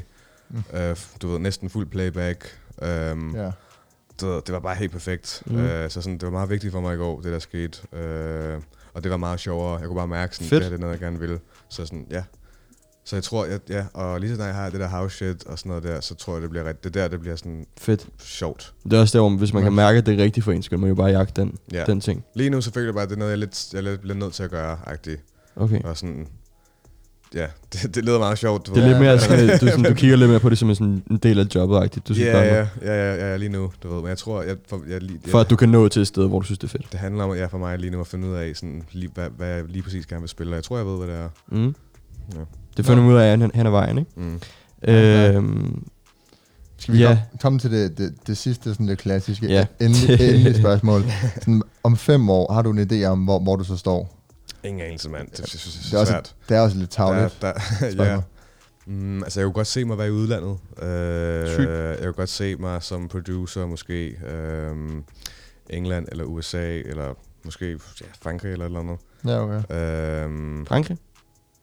Mm. 0.50 0.64
øh, 0.74 0.96
du 1.22 1.28
ved, 1.28 1.40
næsten 1.40 1.70
fuld 1.70 1.88
playback. 1.88 2.58
Um, 2.82 3.36
Ja. 3.36 3.52
du 4.22 4.28
ved, 4.28 4.42
det 4.42 4.52
var 4.54 4.60
bare 4.60 4.76
helt 4.76 4.92
perfekt. 4.92 5.44
Mm. 5.46 5.54
Mm. 5.56 5.62
Uh, 5.64 5.68
så 5.70 5.90
sådan, 5.90 6.14
det 6.14 6.24
var 6.24 6.30
meget 6.30 6.50
vigtigt 6.50 6.72
for 6.74 6.82
mig 6.82 6.94
i 6.94 6.98
går, 6.98 7.22
det 7.22 7.32
der 7.32 7.40
skete. 7.40 7.80
Uh, 7.94 8.64
og 8.94 9.04
det 9.04 9.12
var 9.12 9.18
meget 9.18 9.40
sjovere. 9.40 9.78
Jeg 9.80 9.88
kunne 9.88 9.96
bare 9.98 10.08
mærke, 10.08 10.36
sådan, 10.36 10.48
Fedt. 10.50 10.60
det 10.60 10.64
her 10.64 10.70
det 10.70 10.78
er 10.78 10.82
noget, 10.82 10.94
jeg 10.94 11.00
gerne 11.00 11.20
vil. 11.20 11.40
Så 11.70 11.86
sådan, 11.86 12.08
ja. 12.12 12.24
Så 13.06 13.16
jeg 13.16 13.24
tror, 13.24 13.46
at, 13.46 13.62
ja, 13.70 13.86
og 13.94 14.20
lige 14.20 14.30
så 14.30 14.36
snart 14.36 14.48
jeg 14.48 14.56
har 14.56 14.70
det 14.70 14.80
der 14.80 14.88
house 14.90 15.16
shit 15.16 15.46
og 15.46 15.60
sådan 15.60 15.70
noget 15.70 15.84
der, 15.84 16.02
så 16.02 16.16
tror 16.16 16.34
jeg, 16.34 16.42
det 16.42 16.50
bliver 16.50 16.64
ret, 16.66 16.84
det 16.84 16.94
der, 16.94 17.08
det 17.08 17.20
bliver 17.20 17.36
sådan 17.36 17.66
Fedt. 17.78 18.08
sjovt. 18.20 18.74
Det 18.84 18.94
er 18.94 19.00
også 19.02 19.18
der, 19.18 19.22
hvor 19.30 19.38
hvis 19.38 19.54
man 19.54 19.64
kan 19.64 19.74
mærke, 19.74 19.98
at 19.98 20.06
det 20.06 20.20
er 20.20 20.24
rigtigt 20.24 20.44
for 20.44 20.52
en, 20.52 20.64
skal 20.64 20.80
man 20.80 20.90
jo 20.90 20.96
bare 20.96 21.08
jagte 21.08 21.42
den, 21.42 21.58
Ja. 21.74 21.84
den 21.86 22.02
ting. 22.02 22.26
Lige 22.36 22.50
nu 22.50 22.62
så 22.62 22.72
føler 22.74 22.88
jeg 22.88 22.94
bare, 22.94 23.04
at 23.04 23.10
det 23.10 23.16
er 23.16 23.20
noget, 23.20 23.32
jeg, 23.32 23.38
lidt, 23.40 23.74
jeg 23.74 23.84
lidt 23.84 24.02
bliver 24.02 24.16
nødt 24.18 24.34
til 24.34 24.44
at 24.44 24.50
gøre, 24.50 24.78
agtigt. 24.86 25.22
Okay. 25.56 25.82
Og 25.84 25.98
sådan, 25.98 26.28
ja, 27.36 27.46
det, 27.74 27.96
det 27.96 28.06
lyder 28.06 28.20
meget 28.20 28.38
sjovt. 28.38 28.68
Du 28.68 28.74
Det 28.74 28.84
er 28.84 28.88
lidt 28.88 29.00
mere 29.00 29.20
sådan, 29.30 29.48
du, 29.60 29.68
sådan, 29.68 29.84
du 29.84 29.94
kigger 29.94 30.16
lidt 30.18 30.30
mere 30.30 30.40
på 30.40 30.50
det 30.50 30.58
som 30.58 30.70
en, 30.70 30.76
sådan, 30.76 31.04
en 31.12 31.18
del 31.18 31.40
af 31.40 31.46
jobbet-agtigt. 31.56 32.08
Du 32.08 32.14
synes 32.14 32.28
Ja, 32.28 32.40
ja, 32.56 32.68
ja, 32.82 33.16
ja, 33.16 33.30
ja, 33.32 33.38
lige 33.38 33.50
nu, 33.50 33.72
du 33.84 33.88
ved. 33.94 33.98
Men 34.02 34.08
jeg 34.10 34.18
tror, 34.18 34.42
jeg, 34.42 34.56
for, 34.70 34.82
jeg, 34.90 35.02
lige, 35.02 35.20
For 35.28 35.40
at 35.40 35.50
du 35.50 35.56
kan 35.56 35.70
nå 35.70 35.88
til 35.88 36.02
et 36.02 36.08
sted, 36.08 36.28
hvor 36.28 36.40
du 36.40 36.46
synes, 36.46 36.60
det 36.60 36.68
er 36.68 36.72
fedt. 36.72 36.92
Det 36.92 37.00
handler 37.00 37.24
om, 37.24 37.36
ja, 37.36 37.46
for 37.46 37.58
mig 37.58 37.80
lige 37.80 37.92
nu 37.92 38.00
at 38.00 38.08
finde 38.08 38.28
ud 38.28 38.34
af, 38.34 38.52
sådan, 38.56 38.84
lige, 38.92 39.10
hvad, 39.14 39.28
hvad 39.38 39.48
jeg 39.48 39.64
lige 39.68 39.84
præcis 39.84 40.06
gerne 40.06 40.22
vil 40.22 40.30
spille. 40.30 40.52
Og 40.52 40.56
jeg 40.56 40.64
tror, 40.64 40.78
jeg 40.78 40.86
ved, 40.86 40.98
hvad 40.98 41.08
det 41.08 41.16
er. 41.16 41.30
Mm. 41.52 41.76
Ja. 42.36 42.40
Det 42.78 42.86
finder 42.86 43.04
man 43.04 43.14
ud 43.14 43.18
af 43.20 43.38
hen, 43.40 43.52
hen 43.54 43.66
ad 43.66 43.72
vejen, 43.72 43.98
ikke? 43.98 44.12
Mm. 44.16 44.40
Øhm, 44.88 45.84
Skal 46.78 46.94
vi 46.94 47.00
Ja. 47.00 47.08
komme, 47.08 47.22
komme 47.42 47.60
til 47.60 47.72
det, 47.72 47.98
det, 47.98 48.14
det 48.28 48.38
sidste 48.38 48.74
sådan 48.74 48.88
det 48.88 48.98
klassiske, 48.98 49.48
Ja. 49.48 49.66
endelig, 49.82 50.22
endelig 50.30 50.56
spørgsmål. 50.64 51.04
Sådan, 51.40 51.62
om 51.84 51.98
fem 51.98 52.30
år, 52.30 52.54
har 52.54 52.62
du 52.62 52.72
en 52.72 52.92
idé 52.92 53.06
om, 53.06 53.20
hvor, 53.24 53.40
hvor 53.40 53.56
du 53.56 53.64
så 53.64 53.78
står? 53.78 54.18
Ingen 54.64 54.82
anelse, 54.82 55.10
mand. 55.10 55.28
Det, 55.28 55.38
det, 55.38 55.52
det, 55.52 55.80
det, 55.92 55.94
er 55.94 56.00
også, 56.00 56.12
svært. 56.12 56.36
det 56.50 56.58
er 56.58 56.62
også 56.62 56.78
lidt 56.78 56.90
tavligt. 56.90 57.38
Der, 57.42 57.54
der, 57.80 58.06
ja. 58.12 58.22
Mm, 58.86 59.24
altså, 59.24 59.40
jeg 59.40 59.46
kunne 59.46 59.54
godt 59.54 59.68
se 59.68 59.86
mig 59.86 59.98
være 59.98 60.08
i 60.08 60.12
udlandet. 60.12 60.58
Sygt. 61.54 61.70
Øh, 61.70 61.90
jeg 61.90 61.98
kunne 62.04 62.14
godt 62.14 62.30
se 62.30 62.56
mig 62.56 62.84
som 62.84 63.08
producer, 63.08 63.66
måske 63.66 64.08
øh, 64.08 64.76
England 65.70 66.08
eller 66.12 66.24
USA, 66.24 66.78
eller 66.80 67.14
måske 67.46 67.70
ja, 68.02 68.06
Frankrig 68.22 68.52
eller 68.52 68.66
et 68.66 68.70
eller 68.70 68.80
andet. 68.80 68.98
Ja, 69.26 69.40
okay. 69.44 69.56
Øh, 69.56 70.66
Frankrig? 70.68 70.98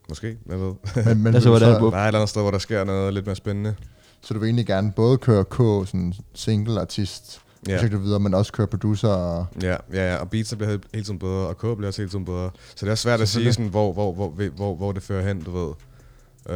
måske, 0.09 0.39
jeg 0.49 0.61
ved. 0.61 0.75
Men, 1.05 1.23
men 1.23 1.27
Altså, 1.35 1.49
hvordan- 1.49 1.73
så, 1.75 1.79
hvor- 1.79 1.91
Der 1.91 1.97
er 1.97 2.03
et 2.03 2.07
eller 2.07 2.19
andet 2.21 2.31
sted, 2.31 2.43
hvor 2.43 2.51
der 2.51 2.59
sker 2.59 2.85
noget 2.85 3.15
lidt 3.15 3.27
mere 3.27 3.37
spændende. 3.37 3.75
så 4.21 4.35
du 4.35 4.41
vil 4.41 4.47
egentlig 4.47 4.67
gerne 4.67 4.93
både 4.93 5.19
køre 5.19 5.45
K, 5.45 5.57
sådan 5.89 6.15
single 6.35 6.81
artist, 6.81 7.41
Ja. 7.69 7.73
projekter 7.77 7.99
videre, 7.99 8.21
men 8.21 8.35
også 8.35 8.53
køre 8.53 8.67
producer 8.67 9.09
og... 9.09 9.47
Ja, 9.63 9.77
ja, 9.93 10.13
ja, 10.13 10.17
og 10.17 10.31
beats 10.31 10.55
bliver 10.55 10.71
hele- 10.71 10.83
hele 10.95 11.05
tiden 11.05 11.19
bedre, 11.19 11.47
og 11.47 11.57
K 11.57 11.61
bliver 11.61 11.87
også 11.87 12.03
hele 12.03 12.11
tiden 12.11 12.25
bedre. 12.25 12.51
Så 12.77 12.87
det 12.87 12.91
er 12.93 12.95
svært 12.95 13.21
at 13.21 13.29
sige, 13.29 13.53
sådan, 13.53 13.69
hvor, 13.71 13.93
hvor, 13.93 14.13
hvor, 14.13 14.29
hvor, 14.57 14.75
hvor, 14.75 14.93
det 14.93 15.03
fører 15.03 15.27
hen, 15.29 15.43
du 15.43 15.51
ved. 15.51 15.75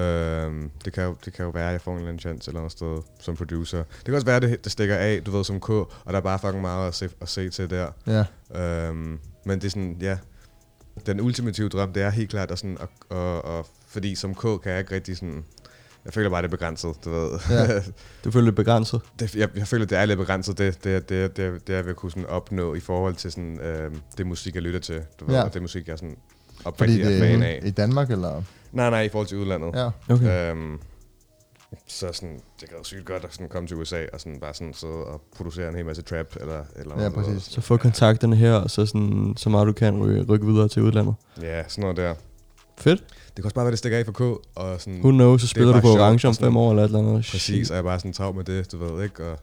Øhm, 0.01 0.71
det, 0.85 0.93
kan 0.93 1.05
jo, 1.05 1.17
det 1.25 1.33
kan 1.33 1.45
jo 1.45 1.51
være, 1.51 1.67
at 1.67 1.73
jeg 1.73 1.81
får 1.81 1.91
en 1.93 1.97
eller 1.99 2.09
anden 2.09 2.21
chance 2.21 2.51
eller 2.51 2.61
andet 2.61 2.73
sted 2.73 2.99
som 3.21 3.37
producer. 3.37 3.79
Det 3.79 4.05
kan 4.05 4.15
også 4.15 4.27
være, 4.27 4.37
at 4.37 4.43
det, 4.43 4.65
det 4.65 4.73
stikker 4.73 4.97
af, 4.97 5.23
du 5.27 5.31
ved, 5.31 5.45
som 5.45 5.61
K, 5.61 5.71
og 5.71 5.89
der 6.07 6.13
er 6.17 6.21
bare 6.21 6.39
fucking 6.39 6.61
meget 6.61 6.89
at 6.89 6.95
se, 6.95 7.09
at 7.21 7.29
se 7.29 7.51
til 7.51 7.71
der. 7.71 7.87
Ja, 8.07 8.25
Øhm, 8.89 9.19
men 9.45 9.59
det 9.59 9.65
er 9.67 9.71
sådan, 9.71 9.97
ja, 10.01 10.19
den 11.07 11.21
ultimative 11.21 11.69
drøm, 11.69 11.93
det 11.93 12.03
er 12.03 12.11
helt 12.11 12.31
klart 12.31 12.51
at 12.51 12.59
sådan, 12.59 12.79
og, 12.81 12.89
og, 13.19 13.45
og, 13.45 13.67
fordi 13.87 14.15
som 14.15 14.35
K 14.35 14.41
kan 14.63 14.73
jeg 14.73 14.79
ikke 14.79 14.95
rigtig 14.95 15.17
sådan, 15.17 15.45
jeg 16.05 16.13
føler 16.13 16.31
bare, 16.31 16.43
det 16.43 16.47
er 16.49 16.51
begrænset, 16.51 16.95
du 17.05 17.11
ved. 17.11 17.31
Ja. 17.51 17.81
Du 18.25 18.31
føler 18.31 18.45
det 18.45 18.55
begrænset. 18.55 19.01
det, 19.19 19.35
jeg, 19.37 19.49
jeg 19.57 19.69
føler, 19.69 19.87
det 19.87 19.99
er 19.99 20.05
lidt 20.05 20.19
begrænset, 20.19 20.59
det, 20.59 20.85
det, 20.85 21.09
det, 21.09 21.37
det, 21.37 21.67
det 21.67 21.75
jeg 21.75 21.87
vil 21.87 21.95
kunne 21.95 22.11
sådan 22.11 22.27
opnå 22.27 22.75
i 22.75 22.81
forhold 22.81 23.15
til 23.15 23.33
sådan, 23.33 23.61
øh, 23.61 23.91
det 24.19 24.27
musik, 24.27 24.55
jeg 24.55 24.63
lytter 24.63 24.81
til, 24.81 25.01
du 25.21 25.25
ved, 25.27 25.35
Ja. 25.35 25.43
og 25.43 25.55
det 25.55 25.63
musik, 25.63 25.89
jeg 25.89 25.99
sådan 25.99 26.17
fordi 26.57 26.69
oprigtigt 26.69 27.07
er 27.07 27.11
det 27.11 27.21
fan 27.21 27.43
er 27.43 27.47
af. 27.47 27.61
i 27.65 27.71
Danmark, 27.71 28.11
eller? 28.11 28.43
Nej, 28.73 28.91
nej, 28.91 29.03
i 29.03 29.09
forhold 29.09 29.27
til 29.29 29.39
udlandet. 29.39 29.75
Ja. 29.75 29.91
Okay. 30.15 30.51
Øhm, 30.51 30.79
så 31.89 32.09
sådan, 32.13 32.41
det 32.61 32.69
gad 32.69 32.77
sygt 32.85 33.05
godt 33.05 33.25
at 33.25 33.33
sådan 33.35 33.49
komme 33.49 33.69
til 33.69 33.77
USA 33.77 34.05
og 34.13 34.21
sådan 34.21 34.41
bare 34.41 34.55
sådan 34.55 34.75
sidde 34.75 34.93
og 35.05 35.21
producere 35.37 35.69
en 35.69 35.75
hel 35.75 35.85
masse 35.87 36.03
trap 36.03 36.27
eller 36.41 36.65
eller 36.77 37.03
Ja, 37.03 37.09
noget, 37.09 37.15
præcis. 37.15 37.43
Så 37.53 37.61
få 37.61 37.77
kontakterne 37.77 38.37
her, 38.37 38.55
og 38.55 38.71
så 38.71 38.87
sådan, 38.87 39.35
så 39.37 39.49
meget 39.51 39.67
du 39.67 39.73
kan 39.73 39.99
rykke, 40.03 40.23
rykke 40.23 40.47
videre 40.47 40.69
til 40.69 40.83
udlandet. 40.83 41.15
Ja, 41.43 41.69
sådan 41.69 41.83
noget 41.83 41.97
der. 41.97 42.15
Fedt. 42.83 43.01
Det 43.26 43.35
kan 43.37 43.45
også 43.45 43.55
bare 43.55 43.64
være, 43.64 43.70
det 43.70 43.78
stikker 43.78 43.99
af 43.99 44.05
for 44.05 44.12
K, 44.12 44.20
og 44.20 44.80
sådan, 44.80 45.01
Who 45.01 45.11
knows, 45.11 45.41
så 45.41 45.47
spiller 45.47 45.72
du 45.72 45.80
på 45.80 45.89
orange 45.89 46.28
om 46.28 46.35
fem 46.35 46.57
år 46.57 46.70
eller 46.70 46.83
et 46.83 46.87
eller 46.89 46.99
andet. 46.99 47.28
præcis, 47.30 47.70
og 47.70 47.74
jeg 47.76 47.80
er 47.80 47.85
bare 47.85 47.99
sådan 47.99 48.12
travlt 48.12 48.37
med 48.37 48.45
det, 48.45 48.72
du 48.72 48.78
ved, 48.85 49.05
ikke? 49.05 49.26
Og, 49.30 49.39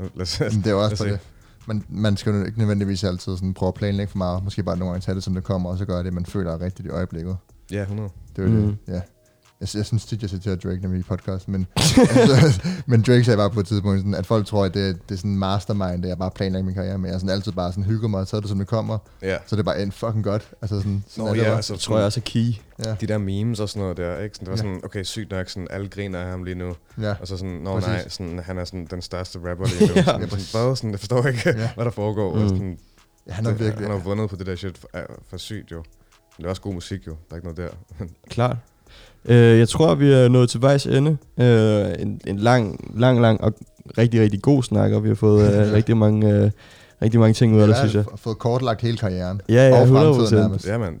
ja, 0.00 0.04
lad 0.14 0.22
os, 0.22 0.40
Men 0.40 0.50
det 0.50 0.66
er 0.66 0.70
jo 0.70 0.84
også 0.84 1.04
det. 1.04 1.18
Man, 1.66 1.84
man 1.88 2.16
skal 2.16 2.32
jo 2.34 2.44
ikke 2.44 2.58
nødvendigvis 2.58 3.04
altid 3.04 3.36
sådan 3.36 3.54
prøve 3.54 3.68
at 3.68 3.74
planlægge 3.74 4.10
for 4.10 4.18
meget. 4.18 4.44
Måske 4.44 4.62
bare 4.62 4.76
nogle 4.76 4.92
gange 4.92 5.04
tage 5.04 5.14
det, 5.14 5.24
som 5.24 5.34
det 5.34 5.44
kommer, 5.44 5.70
og 5.70 5.78
så 5.78 5.84
gøre 5.84 6.02
det, 6.04 6.12
man 6.12 6.26
føler 6.26 6.52
er 6.52 6.60
rigtigt 6.60 6.86
i 6.86 6.90
øjeblikket. 6.90 7.36
Ja, 7.70 7.80
100. 7.82 8.08
Det 8.36 8.44
er 8.44 8.46
jo 8.48 8.54
Mm. 8.54 8.66
det, 8.66 8.94
ja. 8.94 9.00
Jeg, 9.64 9.78
jeg 9.78 9.86
synes 9.86 10.04
tit, 10.06 10.22
jeg 10.22 10.30
citerer 10.30 10.56
Drake, 10.56 10.80
er 10.84 10.94
i 10.98 11.02
podcast, 11.02 11.48
men, 11.48 11.66
altså, 11.76 12.60
men 12.86 13.02
Drake 13.02 13.24
sagde 13.24 13.36
bare 13.36 13.50
på 13.50 13.60
et 13.60 13.66
tidspunkt, 13.66 13.98
sådan, 14.00 14.14
at 14.14 14.26
folk 14.26 14.46
tror, 14.46 14.64
at 14.64 14.74
det, 14.74 15.08
det 15.08 15.14
er 15.14 15.18
sådan 15.18 15.30
en 15.30 15.38
mastermind, 15.38 16.02
det 16.02 16.08
jeg 16.08 16.18
bare 16.18 16.30
planlægger 16.30 16.64
min 16.66 16.74
karriere 16.74 16.98
med. 16.98 17.10
Jeg 17.10 17.20
sådan 17.20 17.34
altid 17.36 17.52
bare 17.52 17.72
sådan 17.72 17.84
hygger 17.84 18.08
mig 18.08 18.20
og 18.20 18.28
tager 18.28 18.40
det, 18.40 18.48
som 18.48 18.58
det 18.58 18.66
kommer. 18.68 18.98
Ja. 19.22 19.36
Så 19.46 19.56
det 19.56 19.60
er 19.60 19.64
bare 19.64 19.82
en 19.82 19.92
fucking 19.92 20.24
godt. 20.24 20.48
Altså 20.62 20.76
sådan, 20.76 21.04
sådan 21.08 21.24
Nå, 21.30 21.34
ja, 21.34 21.44
bare. 21.44 21.56
altså, 21.56 21.76
tror 21.76 21.96
jeg 21.96 22.06
også 22.06 22.20
er 22.20 22.24
key. 22.26 22.52
Ja, 22.84 22.94
de 23.00 23.06
der 23.06 23.18
memes 23.18 23.60
og 23.60 23.68
sådan 23.68 23.80
noget 23.82 23.96
der, 23.96 24.18
ikke? 24.18 24.34
Sådan, 24.36 24.46
det 24.46 24.50
var 24.50 24.68
Ja. 24.68 24.74
sådan, 24.74 24.80
okay, 24.84 25.02
sygt 25.02 25.30
nok, 25.30 25.48
sådan, 25.48 25.66
alle 25.70 25.88
griner 25.88 26.18
af 26.18 26.30
ham 26.30 26.44
lige 26.44 26.54
nu. 26.54 26.74
ja. 27.00 27.14
Og 27.20 27.28
så 27.28 27.36
sådan, 27.36 27.52
nå 27.54 27.74
Præcis. 27.74 27.88
nej, 27.88 28.08
sådan, 28.08 28.38
han 28.44 28.58
er 28.58 28.64
sådan 28.64 28.86
den 28.90 29.02
største 29.02 29.38
rapper 29.50 29.66
lige 29.78 29.86
nu. 29.88 29.92
Ja. 29.96 30.04
sådan, 30.04 30.20
Ja, 30.20 30.28
sådan, 30.28 30.64
hvad? 30.66 30.76
Sådan, 30.76 30.90
jeg 30.90 30.98
forstår 30.98 31.26
ikke, 31.26 31.40
Ja. 31.50 31.70
hvad 31.74 31.84
der 31.84 31.90
foregår. 31.90 32.34
Mm. 32.34 32.42
Og 32.42 32.48
sådan, 32.48 32.78
ja 33.28 33.32
han 33.32 33.44
det, 33.44 33.58
virkelig... 33.60 33.86
Han 33.88 33.96
har 33.96 34.04
vundet 34.04 34.30
på 34.30 34.36
det 34.36 34.46
der 34.46 34.56
shit 34.56 34.78
for, 34.78 34.88
er 34.92 35.06
for 35.28 35.36
sygt 35.36 35.70
jo. 35.72 35.76
Men 35.76 35.84
det 36.38 36.44
er 36.44 36.48
også 36.50 36.62
god 36.62 36.74
musik 36.74 37.06
jo. 37.06 37.10
Der 37.12 37.16
er 37.30 37.36
ikke 37.36 37.52
noget 37.54 37.72
der. 37.98 38.06
Klart. 38.30 38.56
Øh, 39.28 39.58
jeg 39.58 39.68
tror, 39.68 39.94
vi 39.94 40.12
er 40.12 40.28
nået 40.28 40.50
til 40.50 40.62
vejs 40.62 40.86
ende. 40.86 41.16
Øh, 41.40 41.86
en, 41.98 42.20
en 42.26 42.38
lang, 42.38 42.90
lang, 42.96 43.20
lang 43.20 43.40
og 43.44 43.52
rigtig, 43.98 44.20
rigtig 44.20 44.42
god 44.42 44.62
snak, 44.62 44.92
og 44.92 45.02
vi 45.04 45.08
har 45.08 45.14
fået 45.14 45.66
øh, 45.66 45.72
rigtig, 45.76 45.96
mange, 45.96 46.32
øh, 46.32 46.50
rigtig 47.02 47.20
mange 47.20 47.34
ting 47.34 47.54
ud 47.56 47.60
af 47.60 47.66
det, 47.66 47.76
synes 47.76 47.94
jeg. 47.94 48.04
har 48.10 48.16
fået 48.16 48.38
kortlagt 48.38 48.80
hele 48.82 48.96
karrieren. 48.96 49.40
Ja, 49.48 49.68
ja, 49.68 49.76
og 49.76 49.82
100 49.82 50.14
fremtiden 50.14 50.42
nærmest. 50.42 50.66
ja, 50.66 50.78
mand. 50.78 50.94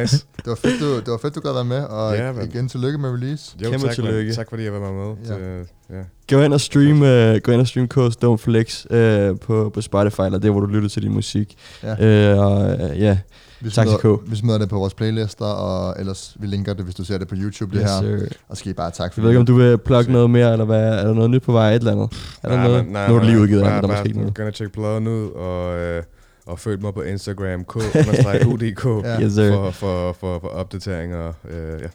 Nice. 0.00 0.16
Det 0.44 0.46
var 0.46 0.54
fedt, 0.54 0.80
du, 0.80 0.96
det 0.96 1.06
var 1.08 1.18
fedt, 1.22 1.34
du 1.34 1.40
gad 1.40 1.52
være 1.52 1.64
med, 1.64 1.82
og 1.84 2.14
Ja, 2.16 2.32
mand. 2.32 2.52
igen 2.54 2.68
tillykke 2.68 2.98
med 2.98 3.10
release. 3.10 3.56
Jo, 3.64 3.70
Kæmpe 3.70 3.86
tak, 3.86 3.94
tillykke. 3.94 4.28
Man. 4.28 4.34
Tak 4.34 4.48
fordi 4.50 4.64
jeg 4.64 4.72
var 4.72 4.92
med. 4.92 5.14
Ja. 5.28 5.34
Det, 5.34 5.66
ja. 5.90 6.36
Gå 6.36 6.42
ind 6.42 6.52
og 6.52 6.60
stream, 6.60 7.02
uh, 7.02 7.36
gå 7.42 7.52
ind 7.52 7.60
og 7.60 7.66
stream 7.68 7.88
Coast 7.88 8.24
Don't 8.24 8.36
Flex 8.36 8.84
uh, 8.90 9.38
på, 9.38 9.70
på 9.74 9.80
Spotify, 9.80 10.20
eller 10.20 10.38
der, 10.38 10.50
hvor 10.50 10.60
du 10.60 10.66
lytter 10.66 10.88
til 10.88 11.02
din 11.02 11.12
musik. 11.12 11.54
Ja. 11.82 12.34
Uh, 12.34 12.40
og 12.44 12.76
uh, 12.90 13.00
ja, 13.00 13.18
Vi 13.60 13.70
smider, 13.70 14.16
K. 14.16 14.30
vi 14.30 14.36
smider 14.36 14.58
det 14.58 14.68
på 14.68 14.78
vores 14.78 14.94
playlister, 14.94 15.44
og 15.44 15.94
ellers 16.00 16.36
vi 16.40 16.46
linker 16.46 16.74
det, 16.74 16.84
hvis 16.84 16.94
du 16.94 17.04
ser 17.04 17.18
det 17.18 17.28
på 17.28 17.34
YouTube, 17.38 17.78
det 17.78 17.82
yes, 17.84 17.90
her. 18.08 18.18
sir. 18.18 18.26
Og 18.48 18.56
skal 18.56 18.70
I 18.70 18.72
bare 18.74 18.90
tak 18.90 19.14
for 19.14 19.20
Jeg 19.20 19.22
ved 19.24 19.30
ikke, 19.30 19.40
om 19.40 19.46
du 19.46 19.54
vil 19.54 19.78
plukke 19.78 20.12
noget 20.12 20.30
mere, 20.30 20.52
eller 20.52 20.64
hvad? 20.64 20.80
Er 20.98 21.04
der 21.06 21.14
noget 21.14 21.30
nyt 21.30 21.42
på 21.42 21.52
vej, 21.52 21.70
et 21.70 21.74
eller 21.74 21.92
andet? 21.92 22.36
Er 22.42 22.48
der 22.48 22.56
Nej, 22.56 22.66
noget? 22.66 22.88
nej, 22.88 23.08
nu 23.08 23.14
er 23.14 23.18
du 23.18 23.24
lige 23.24 23.34
nej, 23.34 23.42
udgivet 23.42 23.60
af 23.60 23.64
bare- 23.66 23.74
det, 23.76 23.82
der 23.82 23.88
er 23.88 23.92
bare 23.92 23.98
måske 24.02 24.08
ikke 24.08 24.18
noget. 24.20 24.34
Gonna 24.34 24.50
check 24.50 24.72
pladen 24.72 25.06
ud, 25.08 25.30
og, 25.30 25.78
øh, 25.78 26.02
og 26.46 26.58
følg 26.58 26.82
mig 26.82 26.94
på 26.94 27.02
Instagram, 27.02 27.64
k 27.64 27.76
udk 28.46 28.84
Ja. 29.04 29.20
Yes, 29.22 29.32
sir. 29.32 29.52
for, 29.52 29.70
for, 29.70 30.12
for, 30.12 30.38
for 30.40 30.48
opdateringer. 30.48 31.32
Øh, 31.50 31.54
ja. 31.54 31.86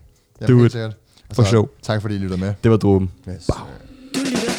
Jamen, 0.41 0.59
Do 0.59 0.66
it. 0.66 0.72
sikkert. 0.72 0.95
Og 1.30 1.36
For 1.36 1.43
show. 1.43 1.68
Tak 1.82 2.01
fordi 2.01 2.16
I 2.16 2.18
lytter 2.18 2.38
med. 2.38 2.53
Det 2.64 2.72
var 2.72 2.78
dråben. 2.78 3.11
Yes. 3.30 3.47
Du 3.47 4.20
lytter 4.20 4.49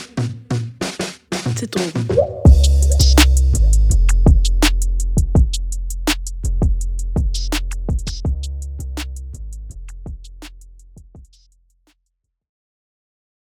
til 1.57 1.69
Drogen. 1.69 2.41